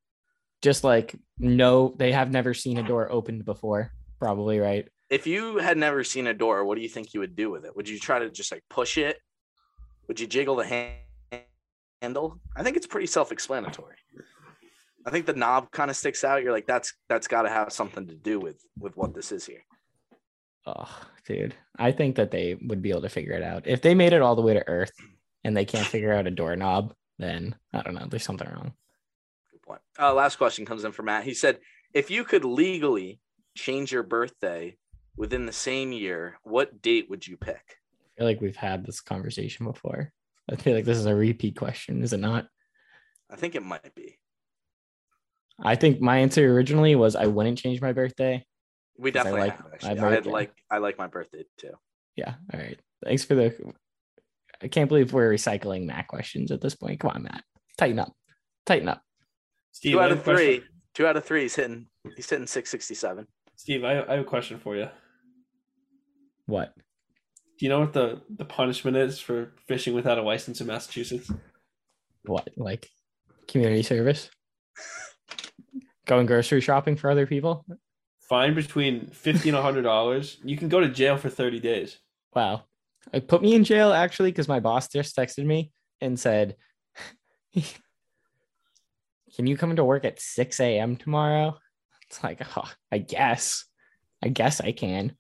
Just 0.62 0.84
like, 0.84 1.16
no, 1.40 1.94
they 1.98 2.12
have 2.12 2.32
never 2.32 2.54
seen 2.54 2.80
a 2.80 2.84
door 2.84 3.10
opened 3.10 3.46
before. 3.46 3.92
Probably, 4.20 4.60
right? 4.60 4.88
If 5.16 5.26
you 5.26 5.60
had 5.60 5.78
never 5.78 6.04
seen 6.04 6.28
a 6.28 6.34
door, 6.34 6.66
what 6.66 6.76
do 6.76 6.82
you 6.82 6.90
think 6.90 7.14
you 7.14 7.22
would 7.22 7.38
do 7.38 7.50
with 7.50 7.64
it? 7.64 7.74
Would 7.74 7.88
you 7.88 7.98
try 7.98 8.20
to 8.20 8.30
just 8.30 8.52
like 8.52 8.64
push 8.70 8.98
it? 8.98 9.18
Would 10.10 10.20
you 10.20 10.28
jiggle 10.28 10.58
the 10.58 10.66
hand- 10.66 11.46
handle? 12.02 12.42
I 12.54 12.64
think 12.64 12.76
it's 12.76 12.86
pretty 12.86 13.08
self-explanatory. 13.08 13.96
I 15.06 15.12
think 15.12 15.26
the 15.26 15.32
knob 15.32 15.72
kind 15.72 15.90
of 15.90 15.96
sticks 15.96 16.26
out. 16.26 16.44
You're 16.44 16.52
like, 16.52 16.68
that's 16.68 16.94
that's 17.08 17.30
got 17.30 17.44
to 17.44 17.50
have 17.50 17.72
something 17.72 18.06
to 18.08 18.14
do 18.14 18.42
with 18.42 18.60
with 18.78 18.98
what 18.98 19.14
this 19.14 19.32
is 19.32 19.46
here. 19.46 19.64
Oh, 20.66 21.08
dude. 21.26 21.56
I 21.80 21.94
think 21.94 22.18
that 22.18 22.32
they 22.32 22.58
would 22.68 22.82
be 22.82 22.90
able 22.90 23.04
to 23.04 23.10
figure 23.10 23.36
it 23.36 23.44
out. 23.44 23.68
If 23.68 23.82
they 23.82 23.96
made 23.96 24.12
it 24.12 24.22
all 24.22 24.36
the 24.36 24.42
way 24.42 24.56
to 24.56 24.68
Earth 24.68 24.92
and 25.46 25.56
they 25.56 25.64
can't 25.64 25.88
figure 25.88 26.12
out 26.12 26.28
a 26.28 26.32
doorknob, 26.32 26.94
then 27.20 27.56
I 27.72 27.84
don't 27.84 27.96
know. 27.96 28.08
There's 28.10 28.26
something 28.26 28.50
wrong. 28.50 28.74
Good 29.54 29.62
point. 29.62 29.82
Uh, 29.98 30.14
last 30.14 30.36
question 30.36 30.66
comes 30.66 30.84
in 30.84 30.92
from 30.92 31.06
Matt. 31.06 31.24
He 31.24 31.34
said, 31.34 31.60
if 31.94 32.12
you 32.12 32.26
could 32.26 32.44
legally 32.44 33.22
change 33.56 33.94
your 33.94 34.04
birthday 34.04 34.76
within 35.18 35.46
the 35.46 35.52
same 35.54 35.92
year, 35.92 36.38
what 36.44 36.82
date 36.82 37.10
would 37.10 37.26
you 37.28 37.38
pick? 37.38 37.78
I 37.78 38.20
feel 38.20 38.28
like 38.28 38.42
we've 38.42 38.56
had 38.56 38.86
this 38.86 39.02
conversation 39.02 39.66
before. 39.66 40.12
I 40.52 40.56
feel 40.56 40.76
like 40.76 40.86
this 40.86 40.98
is 40.98 41.06
a 41.06 41.16
repeat 41.16 41.58
question, 41.58 42.04
is 42.04 42.14
it 42.14 42.20
not? 42.20 42.48
I 43.30 43.36
think 43.36 43.56
it 43.56 43.64
might 43.64 43.94
be. 43.96 44.18
I 45.62 45.76
think 45.76 46.02
my 46.02 46.18
answer 46.20 46.54
originally 46.54 46.96
was 46.96 47.16
I 47.16 47.26
wouldn't 47.28 47.58
change 47.58 47.82
my 47.82 47.94
birthday. 47.94 48.46
We 48.98 49.12
'Cause 49.12 49.22
I 49.22 49.24
definitely 49.24 49.40
like 49.50 49.58
have 49.58 49.66
actually. 49.74 49.90
I 49.90 49.94
birthday. 49.96 50.30
like 50.30 50.54
I 50.70 50.78
like 50.78 50.98
my 50.98 51.08
birthday 51.08 51.46
too. 51.58 51.72
Yeah. 52.16 52.36
All 52.54 52.60
right. 52.60 52.80
Thanks 53.04 53.24
for 53.26 53.36
the. 53.36 53.74
I 54.62 54.68
can't 54.68 54.88
believe 54.88 55.12
we're 55.14 55.32
recycling 55.34 55.86
Matt 55.86 56.08
questions 56.08 56.52
at 56.52 56.62
this 56.62 56.76
point. 56.76 57.00
Come 57.00 57.12
on, 57.12 57.24
Matt. 57.24 57.44
Tighten 57.78 58.00
up. 58.00 58.14
Tighten 58.66 58.88
up. 58.88 59.02
Steve, 59.72 59.94
Two 59.94 60.02
out 60.02 60.12
of 60.12 60.20
a 60.20 60.24
question- 60.24 60.46
three. 60.46 60.64
Two 60.94 61.08
out 61.08 61.18
of 61.18 61.26
three. 61.26 61.42
He's 61.42 61.56
hitting. 61.56 61.88
He's 62.16 62.30
hitting 62.30 62.48
six 62.48 62.70
sixty 62.70 62.94
seven. 62.96 63.28
Steve, 63.58 63.84
I, 63.84 64.02
I 64.04 64.12
have 64.16 64.20
a 64.20 64.24
question 64.24 64.60
for 64.60 64.76
you. 64.78 64.88
What? 66.46 66.74
Do 66.76 67.66
you 67.66 67.70
know 67.70 67.80
what 67.80 67.94
the, 67.94 68.22
the 68.30 68.46
punishment 68.46 68.98
is 68.98 69.20
for 69.20 69.54
fishing 69.68 69.94
without 69.94 70.18
a 70.18 70.22
license 70.22 70.62
in 70.62 70.68
Massachusetts? 70.68 71.32
What? 72.26 72.50
Like 72.58 72.90
community 73.48 73.84
service? 73.84 74.30
Going 76.06 76.26
grocery 76.26 76.62
shopping 76.62 76.96
for 76.96 77.10
other 77.10 77.26
people? 77.26 77.66
Fine 78.28 78.56
between 78.56 79.08
fifty 79.08 79.50
and 79.50 79.58
hundred 79.58 79.84
dollars. 79.84 80.38
You 80.44 80.58
can 80.58 80.68
go 80.68 80.80
to 80.80 80.90
jail 80.90 81.18
for 81.18 81.30
thirty 81.30 81.60
days. 81.60 81.98
Wow. 82.34 82.64
It 83.14 83.28
put 83.28 83.42
me 83.42 83.54
in 83.54 83.64
jail 83.64 83.94
actually 83.94 84.32
because 84.32 84.48
my 84.48 84.60
boss 84.60 84.88
just 84.88 85.16
texted 85.16 85.46
me 85.46 85.72
and 86.02 86.20
said, 86.20 86.56
Can 89.36 89.48
you 89.48 89.58
come 89.58 89.70
into 89.70 89.84
work 89.84 90.06
at 90.06 90.22
6 90.22 90.60
a.m. 90.62 90.96
tomorrow? 90.96 91.58
It's 92.10 92.24
like, 92.24 92.42
oh, 92.56 92.72
I 92.92 93.00
guess. 93.00 93.66
I 94.24 94.30
guess 94.30 94.62
I 94.62 94.72
can. 94.72 95.18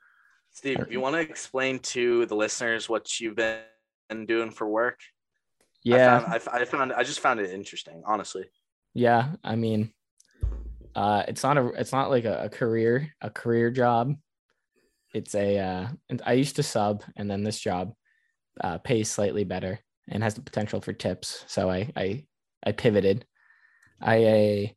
Steve, 0.56 0.86
you 0.89 1.01
want 1.01 1.16
to 1.16 1.20
explain 1.20 1.80
to 1.80 2.26
the 2.28 2.36
listeners 2.36 2.88
what 2.88 3.20
you've 3.20 3.36
been 3.36 4.26
doing 4.26 4.49
for 4.49 4.66
work? 4.68 5.01
Yeah. 5.84 6.16
I 6.16 6.39
found, 6.39 6.47
I, 6.47 6.62
I 6.62 6.66
found. 6.66 6.93
I 6.93 7.03
just 7.03 7.20
found 7.20 7.41
it 7.41 7.51
interesting, 7.51 8.01
honestly. 8.06 8.45
yeah. 8.93 9.34
I 9.43 9.58
mean, 9.58 9.91
uh, 10.95 11.24
it's 11.28 11.43
not 11.43 11.58
a 11.58 11.68
it's 11.78 11.91
not 11.91 12.10
like 12.10 12.24
a, 12.24 12.45
a 12.45 12.49
career, 12.49 13.14
a 13.20 13.30
career 13.30 13.70
job. 13.70 14.16
It's 15.14 15.36
a 15.36 15.60
uh 15.60 15.88
and 16.10 16.22
I 16.26 16.34
used 16.34 16.56
to 16.56 16.64
sub 16.64 17.03
and 17.18 17.30
then 17.30 17.43
this 17.43 17.60
job 17.60 17.93
uh 18.62 18.78
pays 18.78 19.12
slightly 19.12 19.43
better 19.43 19.80
and 20.08 20.24
has 20.24 20.36
the 20.36 20.41
potential 20.41 20.80
for 20.80 20.93
tips. 20.93 21.43
So 21.47 21.70
I 21.70 21.91
I 21.97 22.26
I 22.66 22.72
pivoted. 22.72 23.26
I 24.01 24.74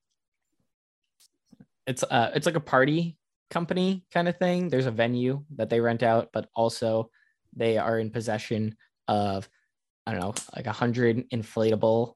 it's 1.86 2.02
uh 2.02 2.32
it's 2.34 2.46
like 2.46 2.56
a 2.56 2.60
party 2.60 3.17
company 3.50 4.04
kind 4.12 4.28
of 4.28 4.38
thing. 4.38 4.68
There's 4.68 4.86
a 4.86 4.90
venue 4.90 5.44
that 5.56 5.70
they 5.70 5.80
rent 5.80 6.02
out, 6.02 6.30
but 6.32 6.48
also 6.54 7.10
they 7.54 7.78
are 7.78 7.98
in 7.98 8.10
possession 8.10 8.76
of 9.06 9.48
I 10.06 10.12
don't 10.12 10.20
know, 10.20 10.34
like 10.56 10.66
a 10.66 10.72
hundred 10.72 11.28
inflatable 11.30 12.14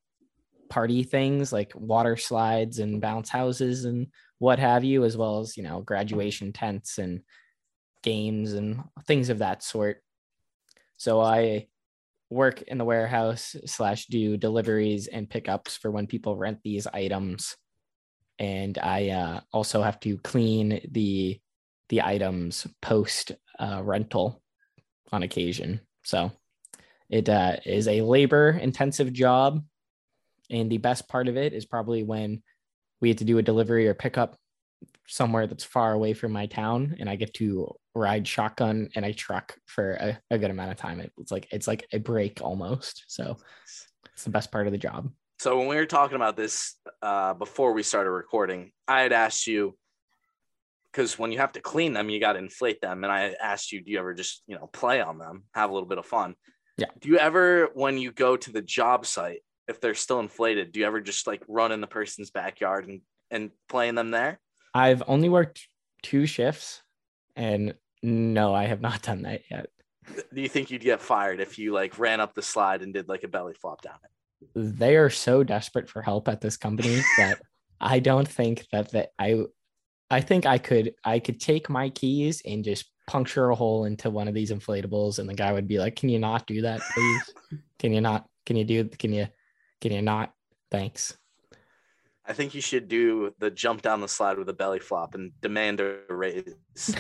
party 0.71 1.03
things 1.03 1.53
like 1.53 1.71
water 1.75 2.17
slides 2.17 2.79
and 2.79 3.03
bounce 3.03 3.29
houses 3.29 3.85
and 3.85 4.07
what 4.39 4.59
have 4.59 4.83
you, 4.83 5.05
as 5.05 5.17
well 5.17 5.41
as 5.41 5.57
you 5.57 5.63
know, 5.63 5.83
graduation 5.83 6.53
tents 6.53 6.97
and 6.97 7.21
games 8.03 8.55
and 8.55 8.83
things 9.07 9.29
of 9.29 9.39
that 9.39 9.63
sort. 9.63 10.03
So 10.97 11.21
I 11.21 11.69
work 12.31 12.63
in 12.63 12.79
the 12.79 12.85
warehouse 12.85 13.55
slash 13.67 14.07
do 14.07 14.39
deliveries 14.39 15.07
and 15.07 15.29
pickups 15.29 15.77
for 15.77 15.91
when 15.91 16.07
people 16.07 16.37
rent 16.37 16.61
these 16.65 16.87
items 16.87 17.57
and 18.43 18.79
i 18.79 19.09
uh, 19.09 19.41
also 19.53 19.81
have 19.81 19.99
to 20.01 20.19
clean 20.19 20.81
the 20.91 21.41
the 21.89 22.03
items 22.03 22.67
post 22.83 23.33
uh, 23.59 23.81
rental 23.83 24.43
on 25.13 25.23
occasion 25.23 25.81
so 26.03 26.31
it 27.09 27.29
uh, 27.29 27.57
is 27.65 27.89
a 27.89 28.03
labor 28.03 28.51
intensive 28.61 29.13
job 29.13 29.63
and 30.51 30.71
the 30.71 30.79
best 30.79 31.09
part 31.09 31.29
of 31.29 31.37
it 31.37 31.53
is 31.53 31.65
probably 31.65 32.03
when 32.03 32.43
we 33.01 33.09
had 33.09 33.19
to 33.19 33.25
do 33.25 33.39
a 33.39 33.43
delivery 33.43 33.89
or 33.89 33.95
pickup 33.95 34.37
somewhere 35.07 35.47
that's 35.47 35.65
far 35.65 35.93
away 35.93 36.15
from 36.15 36.33
my 36.33 36.47
town 36.47 36.97
and 36.99 37.09
I 37.09 37.17
get 37.17 37.35
to 37.35 37.75
ride 37.95 38.27
shotgun 38.27 38.89
in 38.95 39.05
a 39.05 39.13
truck 39.13 39.57
for 39.67 39.93
a, 39.93 40.19
a 40.31 40.39
good 40.39 40.51
amount 40.51 40.71
of 40.71 40.77
time. 40.77 41.01
It's 41.19 41.31
like 41.31 41.49
it's 41.51 41.67
like 41.67 41.87
a 41.93 41.99
break 41.99 42.41
almost. 42.43 43.05
So 43.09 43.37
it's 44.15 44.25
the 44.25 44.31
best 44.31 44.51
part 44.51 44.67
of 44.67 44.73
the 44.73 44.79
job. 44.79 45.11
So 45.43 45.59
when 45.59 45.67
we 45.67 45.75
were 45.75 45.87
talking 45.87 46.15
about 46.15 46.37
this 46.37 46.77
uh, 47.03 47.35
before 47.35 47.73
we 47.73 47.83
started 47.83 48.13
recording, 48.13 48.71
I 48.87 49.01
had 49.01 49.13
asked 49.13 49.49
you 49.49 49.77
because 50.93 51.19
when 51.19 51.33
you 51.33 51.39
have 51.39 51.51
to 51.55 51.61
clean 51.61 51.95
them, 51.95 52.11
you 52.11 52.21
got 52.21 52.35
to 52.35 52.39
inflate 52.39 52.81
them, 52.81 53.03
and 53.03 53.13
I 53.13 53.35
asked 53.43 53.73
you, 53.73 53.83
do 53.83 53.91
you 53.91 53.99
ever 53.99 54.15
just 54.15 54.45
you 54.47 54.55
know 54.55 54.69
play 54.69 55.01
on 55.01 55.19
them, 55.19 55.43
have 55.53 55.69
a 55.69 55.73
little 55.73 55.89
bit 55.89 55.99
of 55.99 56.07
fun? 56.07 56.37
Yeah. 56.79 56.87
Do 57.01 57.09
you 57.09 57.19
ever, 57.19 57.71
when 57.75 57.99
you 57.99 58.13
go 58.13 58.37
to 58.37 58.53
the 58.53 58.63
job 58.63 59.05
site, 59.05 59.41
if 59.67 59.81
they're 59.81 59.97
still 59.97 60.21
inflated, 60.21 60.71
do 60.71 60.79
you 60.79 60.87
ever 60.87 61.01
just 61.01 61.27
like 61.27 61.43
run 61.49 61.73
in 61.73 61.81
the 61.81 61.89
person's 61.89 62.31
backyard 62.31 62.87
and 62.87 63.01
and 63.33 63.51
play 63.69 63.89
in 63.89 63.97
them 63.97 64.13
there? 64.13 64.39
I've 64.75 65.03
only 65.09 65.29
worked 65.29 65.67
two 66.05 66.25
shifts 66.25 66.83
and 67.35 67.75
no, 68.01 68.55
I 68.55 68.67
have 68.67 68.81
not 68.81 69.03
done 69.11 69.23
that 69.23 69.41
yet. 69.51 69.71
Do 70.33 70.41
you 70.41 70.49
think 70.49 70.71
you'd 70.71 70.83
get 70.83 71.01
fired 71.01 71.41
if 71.41 71.59
you 71.59 71.73
like 71.73 71.99
ran 71.99 72.21
up 72.21 72.33
the 72.33 72.43
slide 72.43 72.83
and 72.83 72.95
did 72.95 73.09
like 73.09 73.25
a 73.25 73.29
belly 73.29 73.55
flop 73.61 73.83
down 73.83 73.97
it? 74.05 74.11
They 74.55 74.97
are 74.97 75.11
so 75.11 75.43
desperate 75.43 75.89
for 75.89 76.03
help 76.03 76.29
at 76.29 76.41
this 76.41 76.57
company 76.57 77.01
that 77.19 77.41
I 77.81 77.99
don't 77.99 78.29
think 78.29 78.67
that 78.73 78.91
that 78.93 79.11
I 79.19 79.45
I 80.11 80.21
think 80.21 80.47
I 80.47 80.59
could 80.59 80.95
I 81.05 81.19
could 81.19 81.41
take 81.41 81.71
my 81.71 81.91
keys 81.91 82.43
and 82.45 82.65
just 82.65 82.91
puncture 83.07 83.51
a 83.51 83.55
hole 83.55 83.85
into 83.85 84.11
one 84.11 84.29
of 84.29 84.35
these 84.35 84.53
inflatables 84.53 85.19
and 85.19 85.29
the 85.29 85.35
guy 85.35 85.53
would 85.53 85.69
be 85.69 85.79
like, 85.79 85.97
"Can 85.97 86.09
you 86.09 86.19
not 86.19 86.47
do 86.47 86.63
that, 86.63 86.81
please? 86.95 87.61
Can 87.79 87.93
you 87.93 88.01
not? 88.01 88.27
Can 88.47 88.57
you 88.57 88.65
do 88.65 88.85
can 88.85 89.13
you 89.13 89.29
can 89.81 89.93
you 89.93 90.03
not? 90.03 90.33
Thanks." 90.71 91.17
I 92.25 92.35
think 92.35 92.55
you 92.55 92.61
should 92.61 92.89
do 92.89 93.35
the 93.39 93.51
jump 93.51 93.83
down 93.83 94.01
the 94.01 94.09
slide 94.09 94.39
with 94.39 94.49
a 94.49 94.53
belly 94.53 94.79
flop 94.79 95.15
and 95.15 95.33
demand 95.41 95.81
a 95.81 95.99
raise. 96.09 96.55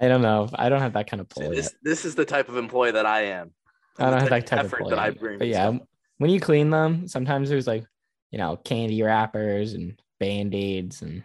I 0.00 0.06
don't 0.06 0.22
know. 0.22 0.48
I 0.54 0.68
don't 0.68 0.80
have 0.80 0.92
that 0.92 1.10
kind 1.10 1.20
of 1.20 1.28
pull. 1.28 1.50
this 1.50 1.66
yet. 1.66 1.74
this 1.82 2.04
is 2.04 2.14
the 2.14 2.24
type 2.24 2.48
of 2.48 2.56
employee 2.56 2.92
that 2.92 3.06
I 3.06 3.22
am. 3.22 3.50
I 3.98 4.10
don't 4.10 4.20
have 4.20 4.28
that 4.30 4.40
The 4.46 4.46
type 4.46 4.60
of 4.60 4.66
effort 4.66 4.80
pull 4.80 4.90
that 4.90 4.98
I 4.98 5.06
yet. 5.08 5.20
bring. 5.20 5.38
But 5.38 5.48
yeah, 5.48 5.70
myself. 5.70 5.88
when 6.18 6.30
you 6.30 6.40
clean 6.40 6.70
them, 6.70 7.08
sometimes 7.08 7.48
there's 7.48 7.66
like, 7.66 7.84
you 8.30 8.38
know, 8.38 8.56
candy 8.56 9.02
wrappers 9.02 9.74
and 9.74 10.00
band-aids 10.20 11.02
and 11.02 11.22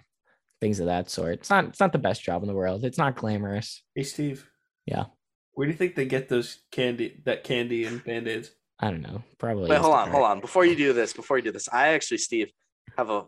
things 0.61 0.79
of 0.79 0.85
that 0.87 1.09
sort. 1.09 1.33
It's 1.33 1.49
not 1.49 1.65
it's 1.65 1.79
not 1.79 1.91
the 1.91 1.97
best 1.99 2.23
job 2.23 2.41
in 2.43 2.47
the 2.47 2.53
world. 2.55 2.83
It's 2.85 2.97
not 2.97 3.15
glamorous. 3.15 3.83
Hey 3.95 4.03
Steve. 4.03 4.47
Yeah. 4.85 5.05
Where 5.53 5.67
do 5.67 5.71
you 5.71 5.77
think 5.77 5.95
they 5.95 6.05
get 6.05 6.29
those 6.29 6.59
candy 6.71 7.21
that 7.25 7.43
candy 7.43 7.85
and 7.85 8.03
band-aids? 8.03 8.51
I 8.79 8.89
don't 8.89 9.01
know. 9.01 9.23
Probably 9.37 9.69
Wait, 9.69 9.79
hold 9.79 9.93
on, 9.93 10.09
hold 10.09 10.23
on. 10.25 10.39
Before 10.41 10.65
you 10.65 10.75
do 10.75 10.93
this, 10.93 11.13
before 11.13 11.37
you 11.37 11.43
do 11.43 11.51
this, 11.51 11.69
I 11.71 11.89
actually, 11.89 12.17
Steve, 12.17 12.51
have 12.97 13.09
a 13.09 13.25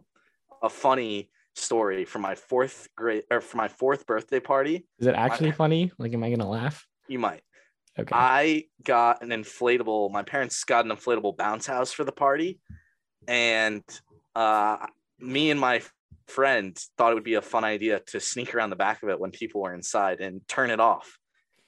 a 0.64 0.70
funny 0.70 1.30
story 1.56 2.04
from 2.06 2.22
my 2.22 2.36
fourth 2.36 2.88
grade 2.98 3.24
or 3.32 3.42
for 3.42 3.58
my 3.58 3.68
fourth 3.68 4.06
birthday 4.08 4.40
party. 4.40 4.88
Is 5.00 5.08
it 5.08 5.16
actually 5.16 5.52
funny? 5.52 5.92
Like, 6.00 6.14
am 6.14 6.24
I 6.24 6.30
gonna 6.30 6.50
laugh? 6.50 6.86
You 7.08 7.20
might. 7.20 7.42
Okay. 7.98 8.14
I 8.14 8.66
got 8.84 9.24
an 9.24 9.30
inflatable. 9.30 10.12
My 10.12 10.24
parents 10.24 10.64
got 10.64 10.86
an 10.86 10.92
inflatable 10.92 11.38
bounce 11.38 11.66
house 11.66 11.92
for 11.92 12.04
the 12.04 12.12
party, 12.12 12.60
and 13.28 13.84
uh, 14.36 14.86
me 15.20 15.50
and 15.50 15.60
my 15.60 15.82
friend 16.28 16.78
thought 16.98 17.12
it 17.12 17.16
would 17.16 17.24
be 17.24 17.36
a 17.36 17.42
fun 17.42 17.64
idea 17.64 18.02
to 18.08 18.20
sneak 18.20 18.54
around 18.54 18.70
the 18.70 18.76
back 18.76 19.04
of 19.04 19.10
it 19.10 19.20
when 19.20 19.32
people 19.32 19.62
were 19.62 19.74
inside 19.74 20.20
and 20.20 20.46
turn 20.48 20.72
it 20.72 20.80
off, 20.80 21.18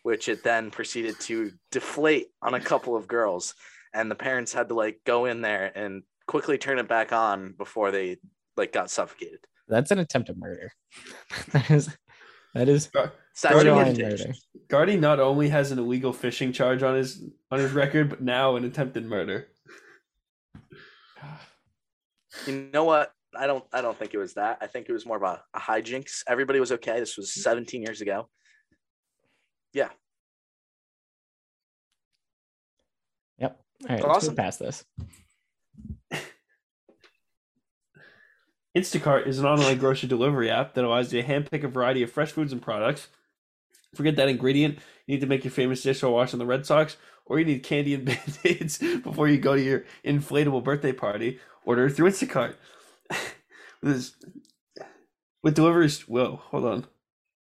which 0.03 0.28
it 0.28 0.43
then 0.43 0.71
proceeded 0.71 1.19
to 1.21 1.51
deflate 1.71 2.28
on 2.41 2.53
a 2.55 2.59
couple 2.59 2.95
of 2.95 3.07
girls, 3.07 3.53
and 3.93 4.11
the 4.11 4.15
parents 4.15 4.53
had 4.53 4.67
to 4.69 4.75
like 4.75 4.99
go 5.05 5.25
in 5.25 5.41
there 5.41 5.71
and 5.75 6.03
quickly 6.28 6.57
turn 6.57 6.80
it 6.80 6.89
back 6.89 7.13
on 7.13 7.53
before 7.57 7.91
they 7.91 8.17
like 8.57 8.73
got 8.73 8.89
suffocated. 8.89 9.39
That's 9.67 9.91
an 9.91 9.99
attempt 9.99 10.30
at 10.30 10.38
murder. 10.38 10.71
that 11.51 11.71
is 11.71 11.89
that 12.53 12.67
is 12.67 12.89
Statute 13.38 13.67
of 13.67 13.75
borderline 13.75 14.01
murder. 14.01 14.33
Gardy 14.67 14.97
not 14.97 15.19
only 15.19 15.47
has 15.49 15.71
an 15.71 15.77
illegal 15.77 16.11
fishing 16.11 16.51
charge 16.51 16.81
on 16.81 16.95
his 16.95 17.23
on 17.51 17.59
his 17.59 17.71
record, 17.71 18.09
but 18.09 18.19
now 18.19 18.55
an 18.55 18.65
attempted 18.65 19.05
murder. 19.05 19.47
You 22.47 22.67
know 22.73 22.83
what? 22.83 23.11
I 23.38 23.45
don't. 23.45 23.63
I 23.71 23.81
don't 23.81 23.95
think 23.95 24.15
it 24.15 24.17
was 24.17 24.33
that. 24.33 24.57
I 24.59 24.65
think 24.65 24.89
it 24.89 24.91
was 24.91 25.05
more 25.05 25.17
of 25.17 25.21
a, 25.21 25.43
a 25.53 25.59
hijinks. 25.59 26.23
Everybody 26.27 26.59
was 26.59 26.71
okay. 26.71 26.99
This 26.99 27.15
was 27.15 27.31
17 27.31 27.83
years 27.83 28.01
ago. 28.01 28.27
Yeah. 29.71 29.89
Yep. 33.38 33.59
All 33.83 33.88
right, 33.88 34.01
let's 34.01 34.15
Awesome. 34.15 34.29
move 34.29 34.38
past 34.38 34.57
this. 34.57 34.83
Instacart 38.75 39.27
is 39.27 39.38
an 39.38 39.45
online 39.45 39.77
grocery 39.77 40.09
delivery 40.09 40.49
app 40.49 40.73
that 40.73 40.83
allows 40.83 41.13
you 41.13 41.21
to 41.21 41.27
handpick 41.27 41.63
a 41.63 41.67
variety 41.67 42.01
of 42.01 42.11
fresh 42.11 42.31
foods 42.31 42.51
and 42.51 42.63
products. 42.63 43.09
Forget 43.95 44.15
that 44.17 44.29
ingredient. 44.29 44.79
You 45.05 45.15
need 45.15 45.21
to 45.21 45.27
make 45.27 45.43
your 45.43 45.51
famous 45.51 45.81
dish 45.81 46.03
while 46.03 46.13
watching 46.13 46.39
the 46.39 46.45
Red 46.45 46.65
Sox, 46.65 46.97
or 47.25 47.39
you 47.39 47.45
need 47.45 47.63
candy 47.63 47.93
and 47.93 48.05
band-aids 48.05 48.79
before 49.03 49.27
you 49.27 49.38
go 49.38 49.55
to 49.55 49.61
your 49.61 49.85
inflatable 50.05 50.63
birthday 50.63 50.91
party. 50.91 51.39
Order 51.65 51.89
through 51.89 52.11
Instacart. 52.11 52.55
With 55.43 55.55
deliveries, 55.55 56.07
whoa, 56.07 56.41
hold 56.45 56.65
on. 56.65 56.88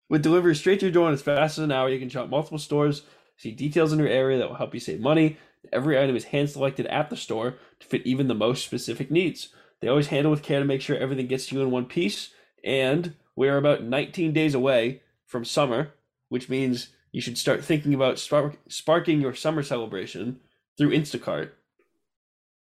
With 0.08 0.22
delivery 0.22 0.54
straight 0.54 0.80
to 0.80 0.86
your 0.86 0.92
door 0.92 1.08
in 1.08 1.14
as 1.14 1.22
fast 1.22 1.58
as 1.58 1.64
an 1.64 1.72
hour, 1.72 1.88
you 1.88 1.98
can 1.98 2.08
shop 2.08 2.28
multiple 2.28 2.58
stores, 2.58 3.02
see 3.36 3.52
details 3.52 3.92
in 3.92 3.98
your 3.98 4.08
area 4.08 4.38
that 4.38 4.48
will 4.48 4.56
help 4.56 4.72
you 4.74 4.80
save 4.80 5.00
money. 5.00 5.36
Every 5.72 5.98
item 5.98 6.16
is 6.16 6.24
hand 6.24 6.48
selected 6.50 6.86
at 6.86 7.10
the 7.10 7.16
store 7.16 7.56
to 7.80 7.86
fit 7.86 8.06
even 8.06 8.28
the 8.28 8.34
most 8.34 8.64
specific 8.64 9.10
needs. 9.10 9.48
They 9.80 9.88
always 9.88 10.08
handle 10.08 10.30
with 10.30 10.42
care 10.42 10.60
to 10.60 10.64
make 10.64 10.80
sure 10.80 10.96
everything 10.96 11.26
gets 11.26 11.46
to 11.46 11.56
you 11.56 11.62
in 11.62 11.70
one 11.70 11.86
piece. 11.86 12.30
And 12.64 13.14
we're 13.36 13.56
about 13.56 13.82
19 13.82 14.32
days 14.32 14.54
away 14.54 15.02
from 15.26 15.44
summer, 15.44 15.92
which 16.28 16.48
means 16.48 16.88
you 17.12 17.20
should 17.20 17.38
start 17.38 17.64
thinking 17.64 17.94
about 17.94 18.18
spark- 18.18 18.58
sparking 18.68 19.20
your 19.20 19.34
summer 19.34 19.62
celebration 19.62 20.40
through 20.76 20.90
Instacart 20.90 21.50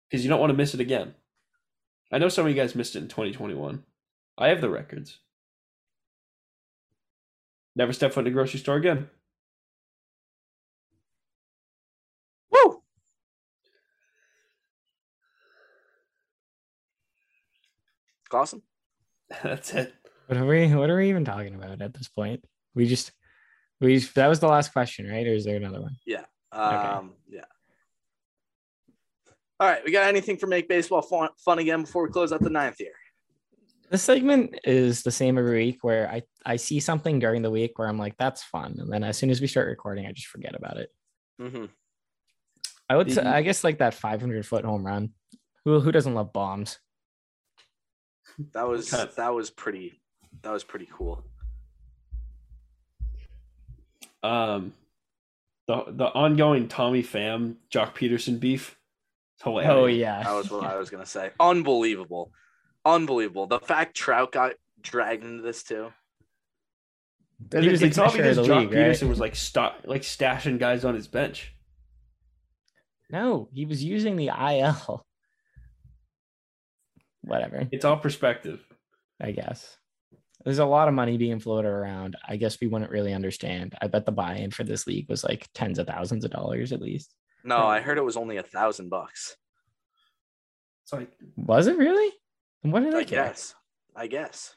because 0.09 0.23
you 0.23 0.29
don't 0.29 0.39
want 0.39 0.51
to 0.51 0.57
miss 0.57 0.73
it 0.73 0.79
again. 0.79 1.15
I 2.11 2.17
know 2.17 2.29
some 2.29 2.45
of 2.45 2.51
you 2.51 2.55
guys 2.55 2.75
missed 2.75 2.95
it 2.95 3.03
in 3.03 3.07
2021. 3.07 3.83
I 4.37 4.47
have 4.49 4.61
the 4.61 4.69
records. 4.69 5.19
Never 7.75 7.93
step 7.93 8.13
foot 8.13 8.27
in 8.27 8.27
a 8.27 8.31
grocery 8.31 8.59
store 8.59 8.75
again. 8.75 9.09
Woo! 12.51 12.83
Awesome. 18.31 18.61
That's 19.43 19.73
it. 19.73 19.93
What 20.27 20.37
are 20.37 20.45
we 20.45 20.67
what 20.73 20.89
are 20.89 20.97
we 20.97 21.09
even 21.09 21.25
talking 21.25 21.55
about 21.55 21.81
at 21.81 21.93
this 21.93 22.07
point? 22.07 22.43
We 22.75 22.85
just 22.87 23.11
we 23.83 23.99
that 23.99 24.27
was 24.27 24.39
the 24.39 24.47
last 24.47 24.71
question, 24.73 25.09
right? 25.09 25.25
Or 25.27 25.33
is 25.33 25.45
there 25.45 25.57
another 25.57 25.81
one? 25.81 25.97
Um, 26.51 27.13
Yeah. 27.27 27.41
All 29.59 29.67
right. 29.67 29.83
We 29.85 29.91
got 29.91 30.07
anything 30.07 30.37
for 30.37 30.47
make 30.47 30.67
baseball 30.67 31.01
fun, 31.01 31.29
fun 31.43 31.59
again 31.59 31.81
before 31.81 32.03
we 32.03 32.09
close 32.11 32.31
out 32.31 32.41
the 32.41 32.49
ninth 32.49 32.79
year? 32.79 32.93
This 33.89 34.03
segment 34.03 34.59
is 34.63 35.03
the 35.03 35.11
same 35.11 35.37
every 35.37 35.65
week 35.65 35.79
where 35.83 36.09
I, 36.09 36.23
I 36.45 36.55
see 36.55 36.79
something 36.79 37.19
during 37.19 37.41
the 37.41 37.51
week 37.51 37.77
where 37.77 37.87
I'm 37.87 37.97
like, 37.97 38.17
that's 38.17 38.43
fun. 38.43 38.75
And 38.79 38.91
then 38.91 39.03
as 39.03 39.17
soon 39.17 39.29
as 39.29 39.39
we 39.41 39.47
start 39.47 39.67
recording, 39.67 40.05
I 40.05 40.11
just 40.11 40.27
forget 40.27 40.55
about 40.55 40.77
it. 40.77 40.89
Mm-hmm. 41.41 41.65
I 42.89 42.95
would 42.97 43.11
say, 43.11 43.21
Mhm. 43.23 43.33
I 43.33 43.41
guess 43.41 43.63
like 43.63 43.79
that 43.79 43.93
500 43.93 44.45
foot 44.45 44.65
home 44.65 44.85
run. 44.85 45.13
Who, 45.65 45.79
who 45.79 45.91
doesn't 45.91 46.13
love 46.13 46.33
bombs? 46.33 46.79
That 48.53 48.67
was 48.67 48.89
that 48.89 49.33
was 49.33 49.49
pretty 49.51 50.01
that 50.41 50.51
was 50.51 50.63
pretty 50.63 50.87
cool. 50.91 51.23
Um, 54.23 54.73
the 55.67 55.83
the 55.87 56.05
ongoing 56.05 56.67
Tommy 56.67 57.03
Pham 57.03 57.55
Joc 57.71 57.95
Pederson 57.95 58.39
beef. 58.39 58.77
It's 59.35 59.43
hilarious. 59.43 59.71
Oh, 59.71 59.85
yeah. 59.85 60.23
That 60.23 60.33
was 60.33 60.49
what 60.49 60.63
I 60.63 60.77
was 60.77 60.89
gonna 60.89 61.05
say. 61.05 61.31
Unbelievable, 61.39 62.31
unbelievable. 62.85 63.47
The 63.47 63.59
fact 63.59 63.95
Trout 63.95 64.31
got 64.31 64.53
dragged 64.81 65.23
into 65.23 65.43
this 65.43 65.63
too. 65.63 65.91
And 67.53 67.63
He 67.63 67.69
was 67.69 67.81
the 67.81 67.87
it's 67.87 67.97
all 67.97 68.11
because 68.11 68.37
Joc 68.37 68.59
league, 68.59 68.73
right? 68.73 68.91
Pederson 68.91 69.09
was 69.09 69.19
like 69.19 69.35
stop 69.35 69.81
like 69.85 70.01
stashing 70.01 70.59
guys 70.59 70.85
on 70.85 70.95
his 70.95 71.07
bench. 71.07 71.53
No, 73.09 73.49
he 73.53 73.65
was 73.65 73.83
using 73.83 74.15
the 74.15 74.29
IL. 74.29 75.05
Whatever, 77.21 77.67
It's 77.71 77.85
all 77.85 77.97
perspective. 77.97 78.61
I 79.21 79.31
guess. 79.31 79.77
There's 80.43 80.59
a 80.59 80.65
lot 80.65 80.87
of 80.87 80.93
money 80.93 81.17
being 81.17 81.39
floated 81.39 81.69
around. 81.69 82.15
I 82.27 82.35
guess 82.35 82.59
we 82.59 82.67
wouldn't 82.67 82.91
really 82.91 83.13
understand. 83.13 83.75
I 83.81 83.87
bet 83.87 84.05
the 84.05 84.11
buy-in 84.11 84.51
for 84.51 84.63
this 84.63 84.85
league 84.85 85.07
was 85.09 85.23
like 85.23 85.47
tens 85.53 85.79
of 85.79 85.87
thousands 85.87 86.25
of 86.25 86.31
dollars 86.31 86.71
at 86.71 86.81
least. 86.81 87.13
No, 87.45 87.57
I 87.65 87.79
heard 87.81 87.97
it 87.97 88.03
was 88.03 88.17
only 88.17 88.37
a 88.37 88.43
thousand 88.43 88.89
bucks. 88.89 89.37
So 90.85 90.97
like 90.97 91.11
Was 91.37 91.67
it 91.67 91.77
really? 91.77 92.11
And 92.63 92.73
what 92.73 92.83
did 92.83 92.93
I, 92.93 92.99
I 92.99 93.03
care? 93.05 93.23
guess. 93.25 93.55
I 93.95 94.07
guess. 94.07 94.55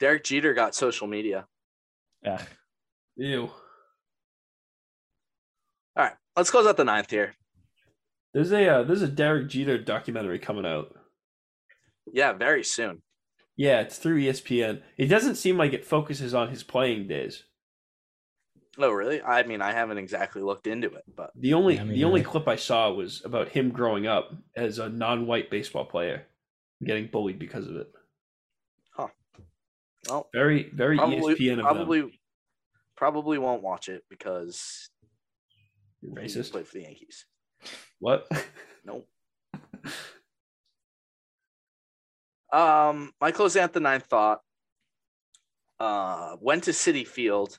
Derek 0.00 0.24
Jeter 0.24 0.52
got 0.54 0.74
social 0.74 1.06
media. 1.06 1.46
Yeah. 2.24 2.42
ew. 3.16 3.42
All 5.96 6.04
right, 6.04 6.14
let's 6.36 6.50
close 6.50 6.66
out 6.66 6.76
the 6.76 6.84
ninth 6.84 7.10
here. 7.10 7.34
There's 8.34 8.50
a 8.52 8.66
uh, 8.68 8.82
there's 8.82 9.02
a 9.02 9.08
Derek 9.08 9.48
Jeter 9.48 9.78
documentary 9.78 10.38
coming 10.38 10.64
out. 10.66 10.96
Yeah, 12.12 12.32
very 12.32 12.64
soon. 12.64 13.02
Yeah, 13.56 13.80
it's 13.80 13.98
through 13.98 14.20
ESPN. 14.20 14.82
It 14.96 15.06
doesn't 15.06 15.36
seem 15.36 15.56
like 15.58 15.72
it 15.72 15.84
focuses 15.84 16.32
on 16.34 16.48
his 16.48 16.62
playing 16.62 17.08
days. 17.08 17.44
Oh, 18.78 18.90
really? 18.90 19.20
I 19.22 19.42
mean, 19.42 19.60
I 19.60 19.72
haven't 19.72 19.98
exactly 19.98 20.40
looked 20.40 20.66
into 20.66 20.88
it, 20.94 21.04
but 21.14 21.30
The 21.36 21.52
only 21.52 21.74
Yeah, 21.74 21.84
me 21.84 21.94
the 21.94 22.04
only 22.04 22.20
neither. 22.20 22.30
clip 22.30 22.48
I 22.48 22.56
saw 22.56 22.90
was 22.90 23.22
about 23.24 23.48
him 23.50 23.70
growing 23.70 24.06
up 24.06 24.32
as 24.56 24.78
a 24.78 24.88
non-white 24.88 25.50
baseball 25.50 25.84
player, 25.84 26.26
getting 26.82 27.08
bullied 27.08 27.38
because 27.38 27.66
of 27.66 27.76
it. 27.76 27.92
Huh. 28.96 29.08
Well, 30.08 30.30
Very 30.32 30.70
very 30.70 30.96
probably 30.96 31.34
ESPN 31.34 31.58
of 31.58 31.60
probably 31.66 32.18
probably 32.96 33.36
won't 33.38 33.62
watch 33.62 33.90
it 33.90 34.04
because 34.08 34.88
them. 36.00 36.16
he 36.16 36.22
Racist. 36.22 36.52
played 36.52 36.66
for 36.66 36.74
the 36.78 36.82
Yankees. 36.84 37.26
What? 38.00 38.26
Nope. 38.86 39.06
Um, 42.52 43.12
my 43.20 43.30
closing 43.32 43.62
out 43.62 43.72
the 43.72 43.80
ninth 43.80 44.06
thought. 44.06 44.40
Uh, 45.80 46.36
went 46.40 46.64
to 46.64 46.70
Citi 46.70 47.04
Field 47.06 47.58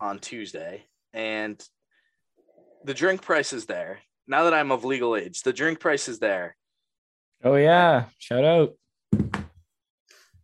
on 0.00 0.18
Tuesday, 0.18 0.84
and 1.12 1.62
the 2.84 2.94
drink 2.94 3.20
price 3.20 3.52
is 3.52 3.66
there. 3.66 3.98
Now 4.26 4.44
that 4.44 4.54
I'm 4.54 4.72
of 4.72 4.84
legal 4.84 5.16
age, 5.16 5.42
the 5.42 5.52
drink 5.52 5.78
price 5.80 6.08
is 6.08 6.18
there. 6.18 6.56
Oh 7.44 7.56
yeah. 7.56 8.06
Shout 8.18 8.44
out. 8.44 8.74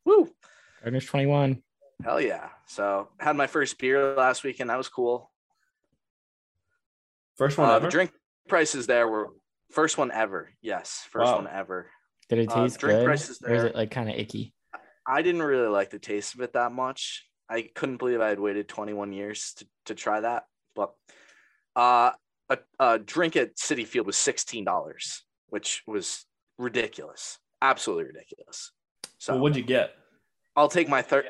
Woo! 0.05 0.29
Gardeners 0.83 1.07
21. 1.07 1.63
Hell 2.05 2.21
yeah! 2.21 2.49
So 2.67 3.09
had 3.19 3.37
my 3.37 3.47
first 3.47 3.79
beer 3.79 4.15
last 4.15 4.43
weekend. 4.45 4.69
That 4.69 4.77
was 4.77 4.89
cool. 4.89 5.31
First 7.37 7.57
one 7.57 7.71
Uh, 7.71 7.77
ever. 7.77 7.87
the 7.87 7.91
drink 7.91 8.13
prices 8.49 8.87
there 8.87 9.09
were 9.09 9.29
first 9.71 9.97
one 9.97 10.11
ever. 10.11 10.51
Yes, 10.61 11.07
first 11.11 11.27
Wow. 11.31 11.37
one 11.37 11.49
ever. 11.49 11.89
Did 12.33 12.47
it 12.47 12.51
Uh, 12.51 12.63
taste 12.63 12.81
drink 12.81 13.01
good? 13.01 13.05
prices 13.05 13.43
Or 13.47 13.55
is 13.55 13.65
it 13.65 13.75
like 13.75 13.91
kind 13.91 14.09
of 14.09 14.17
icky? 14.17 14.55
I 15.07 15.21
didn't 15.21 15.43
really 15.43 15.69
like 15.69 15.91
the 15.91 15.99
taste 15.99 16.33
of 16.35 16.41
it 16.41 16.55
that 16.55 16.73
much. 16.73 17.29
I 17.51 17.69
couldn't 17.75 17.99
believe 17.99 18.23
I 18.23 18.31
had 18.31 18.41
waited 18.41 18.69
21 18.69 19.13
years 19.13 19.53
to, 19.59 19.67
to 19.87 19.95
try 19.95 20.21
that. 20.21 20.45
But 20.75 20.95
uh, 21.77 22.13
a, 22.49 22.59
a 22.79 22.99
drink 22.99 23.37
at 23.37 23.57
Citi 23.57 23.87
Field 23.87 24.07
was 24.07 24.17
$16, 24.17 25.21
which 25.49 25.83
was 25.87 26.25
ridiculous. 26.59 27.39
Absolutely 27.61 28.05
ridiculous. 28.05 28.73
So 29.19 29.35
well, 29.35 29.43
what'd 29.43 29.57
you 29.59 29.63
get? 29.63 29.95
I'll 30.57 30.71
take 30.71 30.89
my 30.89 31.03
third. 31.03 31.27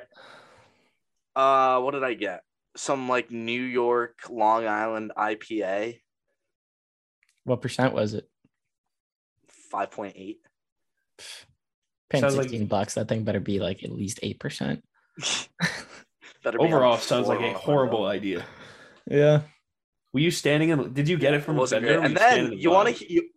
Uh, 1.35 1.81
what 1.81 1.95
did 1.95 2.05
I 2.05 2.15
get? 2.15 2.43
Some 2.77 3.09
like 3.09 3.33
New 3.33 3.61
York 3.61 4.21
Long 4.31 4.69
Island 4.69 5.11
IPA, 5.17 5.99
What 7.43 7.61
percent 7.61 7.93
was 7.93 8.15
it? 8.15 8.29
5.8. 9.73 10.37
Paying 12.11 12.23
Sounds 12.23 12.37
like- 12.37 12.49
16 12.51 12.67
bucks. 12.67 12.95
That 12.95 13.09
thing 13.09 13.25
better 13.25 13.41
be 13.41 13.59
like 13.59 13.83
at 13.85 13.91
least 13.91 14.21
8%. 14.23 14.81
Be 16.45 16.51
Overall, 16.59 16.97
the 16.97 17.03
sounds 17.03 17.29
like 17.29 17.39
a 17.39 17.51
floor. 17.51 17.59
horrible 17.61 18.07
idea. 18.07 18.45
Yeah. 19.09 19.43
Were 20.13 20.19
you 20.21 20.33
standing 20.33 20.71
in? 20.71 20.93
Did 20.93 21.09
you 21.09 21.17
get 21.17 21.35
it 21.35 21.39
It 21.39 21.41
from 21.45 21.59
a 21.59 21.67
vendor? 21.67 21.93
And 22.01 22.03
were 22.03 22.09
you 22.11 22.17
standing 22.17 22.51
then 22.51 22.59
you 22.59 22.71
want 22.71 22.97
to 22.97 23.13
you. 23.13 23.29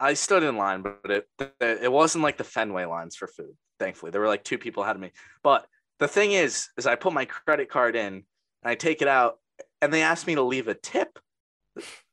I 0.00 0.14
stood 0.14 0.42
in 0.42 0.56
line, 0.56 0.82
but 0.82 1.10
it 1.10 1.28
it 1.60 1.92
wasn't 1.92 2.24
like 2.24 2.36
the 2.36 2.44
Fenway 2.44 2.84
lines 2.84 3.14
for 3.16 3.28
food. 3.28 3.54
Thankfully, 3.78 4.10
there 4.10 4.20
were 4.20 4.26
like 4.26 4.42
two 4.44 4.58
people 4.58 4.82
ahead 4.82 4.96
of 4.96 5.02
me. 5.02 5.12
But 5.44 5.66
the 6.00 6.08
thing 6.08 6.32
is, 6.32 6.68
is 6.76 6.86
I 6.86 6.96
put 6.96 7.12
my 7.12 7.24
credit 7.26 7.70
card 7.70 7.94
in 7.96 8.14
and 8.14 8.24
I 8.64 8.74
take 8.74 9.00
it 9.00 9.08
out, 9.08 9.38
and 9.80 9.92
they 9.92 10.02
asked 10.02 10.26
me 10.26 10.34
to 10.34 10.42
leave 10.42 10.66
a 10.68 10.74
tip, 10.74 11.18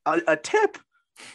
a, 0.06 0.22
a 0.28 0.38
tip, 0.38 0.78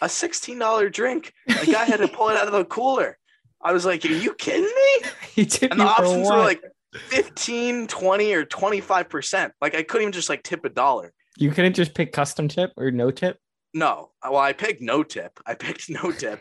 a 0.00 0.08
sixteen 0.08 0.58
dollar 0.58 0.88
drink. 0.88 1.32
The 1.46 1.70
guy 1.72 1.84
had 1.84 1.98
to 1.98 2.08
pull 2.08 2.28
it 2.28 2.36
out 2.36 2.46
of 2.46 2.52
the 2.52 2.64
cooler. 2.64 3.18
I 3.62 3.72
was 3.72 3.84
like, 3.84 4.04
"Are 4.04 4.08
you 4.08 4.34
kidding 4.34 4.64
me?" 4.64 5.08
he 5.34 5.46
tipped 5.46 5.72
And 5.72 5.80
the 5.80 5.86
options 5.86 6.28
were 6.28 6.36
like 6.36 6.62
15, 6.94 7.86
20, 7.86 8.32
or 8.32 8.44
25%. 8.44 9.50
Like 9.60 9.74
I 9.74 9.82
couldn't 9.82 10.02
even 10.02 10.12
just 10.12 10.28
like 10.28 10.42
tip 10.42 10.64
a 10.64 10.68
dollar. 10.68 11.12
you 11.36 11.50
couldn't 11.50 11.74
just 11.74 11.94
pick 11.94 12.12
custom 12.12 12.48
tip 12.48 12.72
or 12.76 12.90
no 12.90 13.10
tip. 13.10 13.38
No, 13.74 14.10
well, 14.24 14.36
I 14.36 14.52
picked 14.52 14.80
no 14.80 15.02
tip. 15.02 15.38
I 15.46 15.54
picked 15.54 15.90
no 15.90 16.10
tip, 16.10 16.40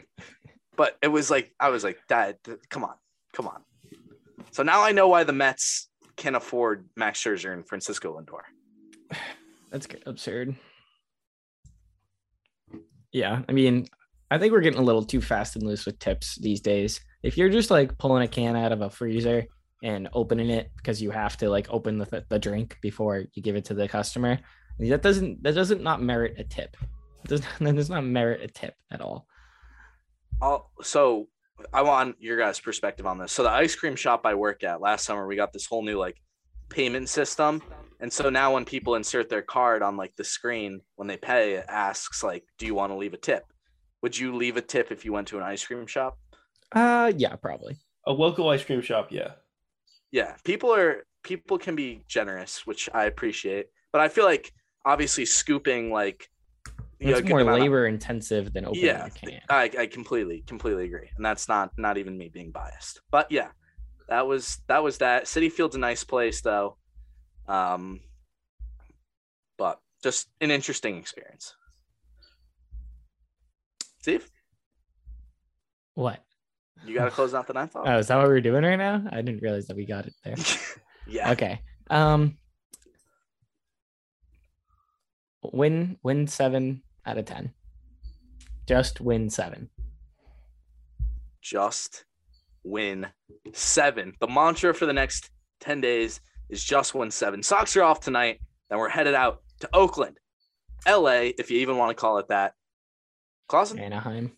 but 0.75 0.97
it 1.01 1.09
was 1.09 1.29
like 1.29 1.53
I 1.59 1.69
was 1.69 1.83
like, 1.83 1.99
Dad, 2.07 2.37
come 2.69 2.83
on, 2.83 2.95
come 3.33 3.47
on. 3.47 3.61
So 4.51 4.63
now 4.63 4.81
I 4.81 4.91
know 4.91 5.07
why 5.07 5.23
the 5.23 5.33
Mets 5.33 5.89
can 6.15 6.35
afford 6.35 6.87
Max 6.95 7.21
Scherzer 7.21 7.53
and 7.53 7.67
Francisco 7.67 8.19
Lindor. 8.19 8.41
That's 9.71 9.87
absurd. 10.05 10.55
Yeah, 13.17 13.41
I 13.49 13.51
mean, 13.51 13.87
I 14.29 14.37
think 14.37 14.53
we're 14.53 14.61
getting 14.61 14.79
a 14.79 14.83
little 14.83 15.03
too 15.03 15.21
fast 15.21 15.55
and 15.55 15.65
loose 15.65 15.87
with 15.87 15.97
tips 15.97 16.35
these 16.35 16.61
days. 16.61 17.01
If 17.23 17.35
you're 17.35 17.49
just 17.49 17.71
like 17.71 17.97
pulling 17.97 18.21
a 18.21 18.27
can 18.27 18.55
out 18.55 18.71
of 18.71 18.81
a 18.81 18.91
freezer 18.91 19.47
and 19.83 20.07
opening 20.13 20.51
it 20.51 20.69
because 20.77 21.01
you 21.01 21.09
have 21.09 21.35
to 21.37 21.49
like 21.49 21.65
open 21.71 21.97
the, 21.97 22.23
the 22.29 22.37
drink 22.37 22.77
before 22.79 23.25
you 23.33 23.41
give 23.41 23.55
it 23.55 23.65
to 23.65 23.73
the 23.73 23.87
customer, 23.87 24.37
that 24.77 25.01
doesn't 25.01 25.41
that 25.41 25.55
doesn't 25.55 25.81
not 25.81 25.99
merit 25.99 26.35
a 26.37 26.43
tip. 26.43 26.77
It 27.23 27.29
does 27.29 27.41
that 27.59 27.75
does 27.75 27.89
not 27.89 28.05
merit 28.05 28.41
a 28.43 28.47
tip 28.49 28.75
at 28.91 29.01
all. 29.01 29.25
So 30.83 31.27
I 31.73 31.81
want 31.81 32.17
your 32.19 32.37
guys' 32.37 32.59
perspective 32.59 33.07
on 33.07 33.17
this. 33.17 33.31
So 33.31 33.41
the 33.41 33.49
ice 33.49 33.75
cream 33.75 33.95
shop 33.95 34.27
I 34.27 34.35
work 34.35 34.63
at 34.63 34.79
last 34.79 35.05
summer, 35.05 35.25
we 35.25 35.35
got 35.35 35.53
this 35.53 35.65
whole 35.65 35.83
new 35.83 35.97
like 35.97 36.21
payment 36.69 37.09
system. 37.09 37.61
And 37.99 38.11
so 38.13 38.29
now 38.29 38.53
when 38.53 38.65
people 38.65 38.95
insert 38.95 39.29
their 39.29 39.41
card 39.41 39.81
on 39.81 39.97
like 39.97 40.15
the 40.15 40.23
screen 40.23 40.81
when 40.95 41.07
they 41.07 41.17
pay, 41.17 41.53
it 41.55 41.65
asks 41.67 42.23
like, 42.23 42.43
do 42.57 42.65
you 42.65 42.75
want 42.75 42.91
to 42.91 42.95
leave 42.97 43.13
a 43.13 43.17
tip? 43.17 43.43
Would 44.03 44.17
you 44.17 44.35
leave 44.35 44.57
a 44.57 44.61
tip 44.61 44.91
if 44.91 45.03
you 45.05 45.11
went 45.13 45.27
to 45.29 45.37
an 45.37 45.43
ice 45.43 45.65
cream 45.65 45.87
shop? 45.87 46.17
Uh 46.73 47.11
yeah, 47.15 47.35
probably. 47.35 47.77
a 48.05 48.11
local 48.11 48.49
ice 48.49 48.63
cream 48.63 48.81
shop. 48.81 49.07
Yeah. 49.11 49.31
yeah 50.11 50.35
people 50.43 50.73
are 50.73 51.05
people 51.23 51.57
can 51.57 51.75
be 51.75 52.03
generous 52.07 52.65
which 52.65 52.89
i 52.93 53.03
appreciate 53.05 53.65
but 53.91 53.99
i 53.99 54.07
feel 54.07 54.23
like 54.23 54.53
obviously 54.85 55.25
scooping 55.25 55.91
like 55.91 56.29
you 56.99 57.07
know, 57.07 57.11
It's 57.13 57.21
good 57.21 57.29
more 57.29 57.41
amount 57.41 57.57
of- 57.57 57.63
labor 57.63 57.85
intensive 57.87 58.53
than 58.53 58.65
opening 58.65 58.85
yeah 58.85 59.05
a 59.05 59.09
can. 59.09 59.41
I, 59.49 59.69
I 59.79 59.85
completely 59.87 60.43
completely 60.47 60.85
agree 60.85 61.09
and 61.17 61.25
that's 61.25 61.49
not 61.49 61.71
not 61.77 61.97
even 61.97 62.17
me 62.17 62.29
being 62.29 62.51
biased 62.51 63.01
but 63.11 63.29
yeah 63.29 63.49
that 64.09 64.27
was 64.27 64.59
that 64.67 64.83
was 64.83 64.97
that 64.99 65.25
Citi 65.25 65.51
Field's 65.51 65.75
a 65.75 65.79
nice 65.79 66.03
place 66.03 66.41
though 66.41 66.77
um 67.47 67.99
but 69.57 69.79
just 70.03 70.27
an 70.41 70.51
interesting 70.51 70.97
experience 70.97 71.55
steve 73.99 74.29
What? 75.95 76.23
you 76.85 76.93
gotta 76.93 77.11
close 77.11 77.33
out 77.33 77.47
the 77.47 77.53
ninth 77.53 77.71
thought 77.71 77.87
Oh, 77.87 77.97
is 77.97 78.07
that 78.07 78.17
what 78.17 78.27
we're 78.27 78.41
doing 78.41 78.63
right 78.63 78.75
now? 78.75 79.03
I 79.11 79.21
didn't 79.21 79.41
realize 79.41 79.65
that 79.67 79.75
we 79.75 79.85
got 79.85 80.05
it 80.05 80.13
there. 80.23 80.35
yeah 81.07 81.31
Okay. 81.31 81.61
Um 81.89 82.37
win 85.41 85.97
win 86.03 86.27
7 86.27 86.81
out 87.05 87.17
of 87.17 87.25
10. 87.25 87.53
Just 88.67 88.99
win 89.01 89.29
7. 89.29 89.69
just 91.41 92.03
win 92.67 93.07
seven. 93.53 94.13
The 94.19 94.27
mantra 94.27 94.73
for 94.73 94.85
the 94.85 94.93
next 94.93 95.29
10 95.61 95.81
days 95.81 96.19
is 96.49 96.63
just 96.63 96.93
win 96.93 97.11
seven. 97.11 97.41
Sox 97.43 97.75
are 97.75 97.83
off 97.83 97.99
tonight. 97.99 98.39
Then 98.69 98.79
we're 98.79 98.89
headed 98.89 99.15
out 99.15 99.41
to 99.61 99.69
Oakland, 99.73 100.17
LA, 100.87 101.31
if 101.37 101.49
you 101.49 101.59
even 101.59 101.77
want 101.77 101.89
to 101.89 101.95
call 101.95 102.17
it 102.19 102.27
that. 102.29 102.53
Clausen? 103.47 103.79
Anaheim. 103.79 104.33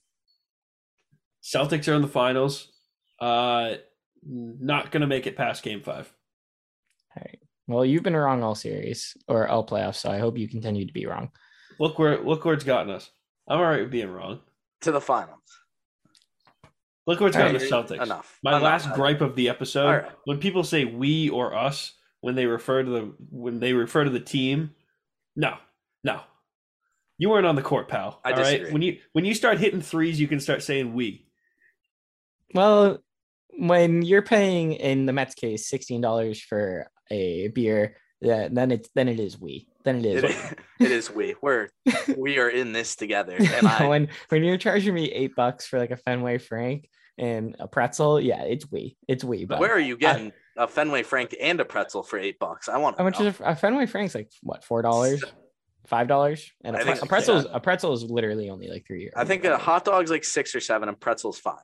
Celtics 1.43 1.87
are 1.91 1.95
in 1.95 2.01
the 2.01 2.07
finals. 2.07 2.71
Uh, 3.19 3.75
not 4.23 4.91
gonna 4.91 5.07
make 5.07 5.25
it 5.25 5.35
past 5.35 5.63
Game 5.63 5.81
Five. 5.81 6.13
All 7.15 7.23
right. 7.25 7.39
Well, 7.67 7.85
you've 7.85 8.03
been 8.03 8.15
wrong 8.15 8.43
all 8.43 8.55
series 8.55 9.15
or 9.27 9.47
all 9.47 9.65
playoffs, 9.65 9.95
so 9.95 10.11
I 10.11 10.19
hope 10.19 10.37
you 10.37 10.47
continue 10.47 10.85
to 10.85 10.93
be 10.93 11.05
wrong. 11.05 11.31
Look 11.79 11.97
where 11.97 12.21
look 12.23 12.45
where 12.45 12.53
it's 12.53 12.63
gotten 12.63 12.91
us. 12.91 13.09
I'm 13.47 13.59
alright 13.59 13.81
with 13.81 13.91
being 13.91 14.11
wrong. 14.11 14.41
To 14.81 14.91
the 14.91 15.01
finals. 15.01 15.39
Look 17.09 17.21
where 17.21 17.29
it's 17.29 17.37
All 17.37 17.41
gotten 17.51 17.59
the 17.59 17.65
Celtics. 17.65 18.03
Enough. 18.03 18.37
My 18.43 18.51
Enough. 18.51 18.61
last 18.61 18.93
gripe 18.93 19.21
of 19.21 19.35
the 19.35 19.49
episode 19.49 19.87
All 19.87 19.93
right. 19.93 20.11
when 20.25 20.37
people 20.37 20.63
say 20.63 20.85
we 20.85 21.27
or 21.29 21.55
us 21.55 21.93
when 22.21 22.35
they 22.35 22.45
refer 22.45 22.83
to 22.83 22.89
the 22.91 23.13
when 23.31 23.59
they 23.59 23.73
refer 23.73 24.03
to 24.03 24.11
the 24.11 24.19
team, 24.19 24.69
no, 25.35 25.55
no, 26.03 26.21
you 27.17 27.31
weren't 27.31 27.47
on 27.47 27.55
the 27.55 27.63
court, 27.63 27.87
pal. 27.87 28.21
I 28.23 28.29
all 28.29 28.37
right? 28.37 28.43
disagree. 28.43 28.71
When 28.71 28.81
you 28.83 28.99
when 29.13 29.25
you 29.25 29.33
start 29.33 29.57
hitting 29.57 29.81
threes, 29.81 30.19
you 30.19 30.27
can 30.27 30.39
start 30.39 30.61
saying 30.61 30.93
we. 30.93 31.25
Well, 32.53 32.99
when 33.57 34.03
you're 34.03 34.21
paying 34.21 34.73
in 34.73 35.07
the 35.07 35.13
Mets 35.13 35.33
case 35.33 35.67
sixteen 35.67 36.01
dollars 36.01 36.39
for 36.39 36.91
a 37.09 37.47
beer, 37.47 37.95
yeah, 38.21 38.49
then 38.51 38.71
it's 38.71 38.89
then 38.95 39.07
it 39.07 39.19
is 39.19 39.39
we. 39.39 39.67
Then 39.83 39.99
it 39.99 40.05
is. 40.05 40.23
It, 40.23 40.59
it 40.79 40.91
is 40.91 41.09
we. 41.09 41.35
We're 41.41 41.69
we 42.17 42.37
are 42.37 42.49
in 42.49 42.73
this 42.73 42.95
together. 42.95 43.37
And 43.39 43.67
I 43.67 43.87
when 43.87 44.09
when 44.29 44.43
you're 44.43 44.57
charging 44.57 44.93
me 44.93 45.11
eight 45.11 45.35
bucks 45.35 45.67
for 45.67 45.79
like 45.79 45.91
a 45.91 45.97
Fenway 45.97 46.37
Frank 46.37 46.89
and 47.17 47.55
a 47.59 47.67
pretzel, 47.67 48.19
yeah, 48.19 48.43
it's 48.43 48.69
we. 48.69 48.97
It's 49.07 49.23
we. 49.23 49.45
But 49.45 49.59
where 49.59 49.71
are 49.71 49.79
you 49.79 49.97
getting 49.97 50.33
a 50.57 50.67
Fenway 50.67 51.03
Frank 51.03 51.35
and 51.39 51.59
a 51.61 51.65
pretzel 51.65 52.03
for 52.03 52.19
eight 52.19 52.39
bucks? 52.39 52.67
I 52.67 52.77
want 52.77 52.97
how 52.97 53.05
much 53.05 53.21
is 53.21 53.39
a, 53.39 53.55
Fenway 53.55 53.85
Frank's 53.85 54.15
like 54.15 54.31
what 54.43 54.65
four 54.65 54.81
dollars, 54.81 55.23
five 55.87 56.09
dollars, 56.09 56.51
and 56.63 56.75
a, 56.75 56.83
think- 56.83 57.01
a 57.01 57.05
pretzel 57.05 57.37
is 57.37 57.45
yeah. 57.45 57.51
a 57.53 57.59
pretzel 57.61 57.93
is 57.93 58.03
literally 58.03 58.49
only 58.49 58.67
like 58.67 58.85
three. 58.85 59.09
I 59.15 59.23
think 59.23 59.45
a 59.45 59.57
hot 59.57 59.85
dog's 59.85 60.11
like 60.11 60.25
six 60.25 60.53
or 60.53 60.59
seven, 60.59 60.89
and 60.89 60.99
pretzel's 60.99 61.39
five. 61.39 61.55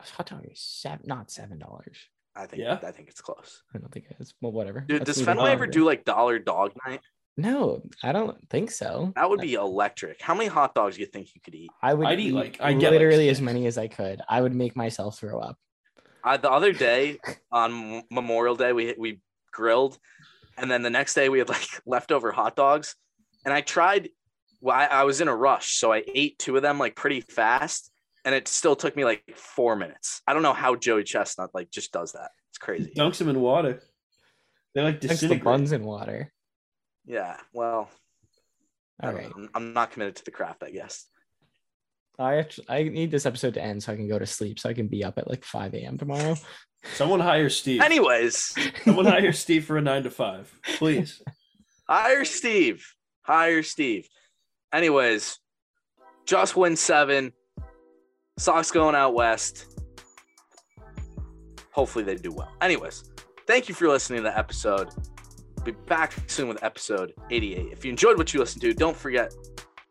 hot 0.00 0.26
dog 0.26 0.44
is 0.50 0.60
seven, 0.60 1.02
not 1.06 1.30
seven 1.30 1.60
dollars. 1.60 1.96
I 2.36 2.46
think. 2.46 2.62
Yeah? 2.62 2.78
I 2.82 2.90
think 2.90 3.08
it's 3.08 3.20
close. 3.20 3.62
I 3.74 3.78
don't 3.78 3.90
think 3.90 4.06
it 4.10 4.16
is. 4.20 4.34
Well, 4.40 4.52
whatever. 4.52 4.80
Dude, 4.80 5.00
Let's 5.00 5.10
does 5.10 5.18
move 5.18 5.26
Fenway 5.26 5.52
ever 5.52 5.66
do 5.66 5.84
like 5.84 6.04
dollar 6.04 6.38
dog 6.38 6.72
night? 6.86 7.00
No, 7.38 7.82
I 8.02 8.12
don't 8.12 8.36
think 8.48 8.70
so. 8.70 9.12
That 9.14 9.28
would 9.28 9.40
be 9.40 9.54
electric. 9.54 10.22
How 10.22 10.34
many 10.34 10.48
hot 10.48 10.74
dogs 10.74 10.96
do 10.96 11.02
you 11.02 11.06
think 11.06 11.34
you 11.34 11.40
could 11.42 11.54
eat? 11.54 11.70
I 11.82 11.92
would 11.92 12.06
I'd 12.06 12.18
eat, 12.18 12.28
eat 12.28 12.32
like- 12.32 12.56
I'd 12.60 12.80
get, 12.80 12.90
like, 12.90 12.92
literally 12.92 13.28
as 13.28 13.42
many 13.42 13.66
as 13.66 13.76
I 13.76 13.88
could. 13.88 14.22
I 14.28 14.40
would 14.40 14.54
make 14.54 14.74
myself 14.74 15.18
throw 15.18 15.38
up. 15.38 15.58
I, 16.24 16.38
the 16.38 16.50
other 16.50 16.72
day 16.72 17.18
on 17.52 18.02
Memorial 18.10 18.56
Day, 18.56 18.72
we 18.72 18.94
we 18.98 19.20
grilled, 19.52 19.98
and 20.56 20.70
then 20.70 20.82
the 20.82 20.90
next 20.90 21.14
day 21.14 21.28
we 21.28 21.38
had 21.38 21.48
like 21.48 21.68
leftover 21.86 22.32
hot 22.32 22.56
dogs, 22.56 22.94
and 23.44 23.52
I 23.52 23.60
tried. 23.60 24.08
Well, 24.62 24.74
I, 24.74 24.86
I 24.86 25.04
was 25.04 25.20
in 25.20 25.28
a 25.28 25.36
rush, 25.36 25.74
so 25.76 25.92
I 25.92 26.02
ate 26.12 26.38
two 26.38 26.56
of 26.56 26.62
them 26.62 26.78
like 26.78 26.96
pretty 26.96 27.20
fast, 27.20 27.90
and 28.26 28.34
it 28.34 28.48
still 28.48 28.74
took 28.74 28.96
me 28.96 29.04
like 29.04 29.22
four 29.36 29.76
minutes. 29.76 30.20
I 30.26 30.34
don't 30.34 30.42
know 30.42 30.52
how 30.52 30.74
Joey 30.74 31.04
Chestnut 31.04 31.50
like 31.54 31.70
just 31.70 31.92
does 31.92 32.12
that. 32.12 32.32
It's 32.50 32.58
crazy. 32.58 32.92
Dunks 32.94 33.18
them 33.18 33.28
in 33.28 33.40
water. 33.40 33.80
They 34.74 34.82
like 34.82 35.02
Mix 35.02 35.20
the 35.20 35.36
buns 35.36 35.72
in 35.72 35.84
water. 35.84 36.32
Yeah. 37.06 37.36
Well, 37.54 37.88
I 39.00 39.06
All 39.06 39.12
don't 39.12 39.20
right. 39.20 39.28
know. 39.30 39.42
I'm, 39.44 39.50
I'm 39.54 39.72
not 39.72 39.92
committed 39.92 40.16
to 40.16 40.24
the 40.24 40.32
craft, 40.32 40.64
I 40.64 40.70
guess. 40.70 41.06
I 42.18 42.36
actually 42.36 42.66
I 42.68 42.82
need 42.82 43.10
this 43.10 43.26
episode 43.26 43.54
to 43.54 43.62
end 43.62 43.82
so 43.82 43.92
I 43.92 43.96
can 43.96 44.08
go 44.08 44.18
to 44.18 44.26
sleep 44.26 44.58
so 44.58 44.68
I 44.68 44.74
can 44.74 44.88
be 44.88 45.04
up 45.04 45.18
at 45.18 45.28
like 45.28 45.44
5 45.44 45.74
a.m. 45.74 45.96
tomorrow. 45.96 46.36
Someone 46.94 47.20
hire 47.20 47.48
Steve. 47.48 47.80
Anyways, 47.80 48.54
Someone 48.84 49.06
hire 49.06 49.32
Steve 49.32 49.64
for 49.64 49.76
a 49.76 49.82
nine 49.82 50.02
to 50.02 50.10
five, 50.10 50.52
please. 50.78 51.22
hire 51.88 52.24
Steve. 52.24 52.84
Hire 53.22 53.62
Steve. 53.62 54.08
Anyways, 54.72 55.38
just 56.26 56.56
win 56.56 56.76
seven. 56.76 57.32
Sox 58.38 58.70
going 58.70 58.94
out 58.94 59.14
west. 59.14 59.66
Hopefully 61.72 62.04
they 62.04 62.14
do 62.16 62.32
well. 62.32 62.50
Anyways, 62.60 63.10
thank 63.46 63.68
you 63.68 63.74
for 63.74 63.88
listening 63.88 64.18
to 64.18 64.22
the 64.24 64.38
episode. 64.38 64.90
Be 65.64 65.72
back 65.72 66.12
soon 66.26 66.48
with 66.48 66.62
episode 66.62 67.12
88. 67.30 67.72
If 67.72 67.84
you 67.84 67.90
enjoyed 67.90 68.18
what 68.18 68.32
you 68.32 68.40
listened 68.40 68.62
to, 68.62 68.72
don't 68.72 68.96
forget 68.96 69.32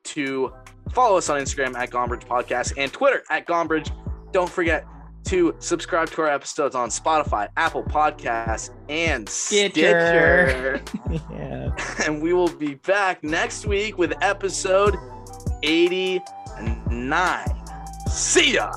to 0.06 0.54
follow 0.92 1.18
us 1.18 1.30
on 1.30 1.42
Instagram 1.42 1.76
at 1.76 1.90
Gombridge 1.90 2.26
Podcast 2.26 2.74
and 2.78 2.92
Twitter 2.94 3.24
at 3.30 3.46
Gombridge. 3.46 3.92
Don't 4.32 4.50
forget 4.50 4.86
to 5.26 5.56
subscribe 5.60 6.10
to 6.12 6.22
our 6.22 6.30
episodes 6.30 6.76
on 6.76 6.90
Spotify, 6.90 7.48
Apple 7.58 7.84
Podcasts, 7.84 8.70
and 8.90 9.28
Stitcher. 9.28 10.80
Stitcher. 10.80 10.82
yeah. 11.32 11.76
and 12.06 12.22
we 12.22 12.34
will 12.34 12.50
be 12.50 12.76
back 12.76 13.24
next 13.24 13.66
week 13.66 13.98
with 13.98 14.14
episode 14.22 14.96
89. 15.64 17.55
See 18.16 18.54
ya. 18.54 18.72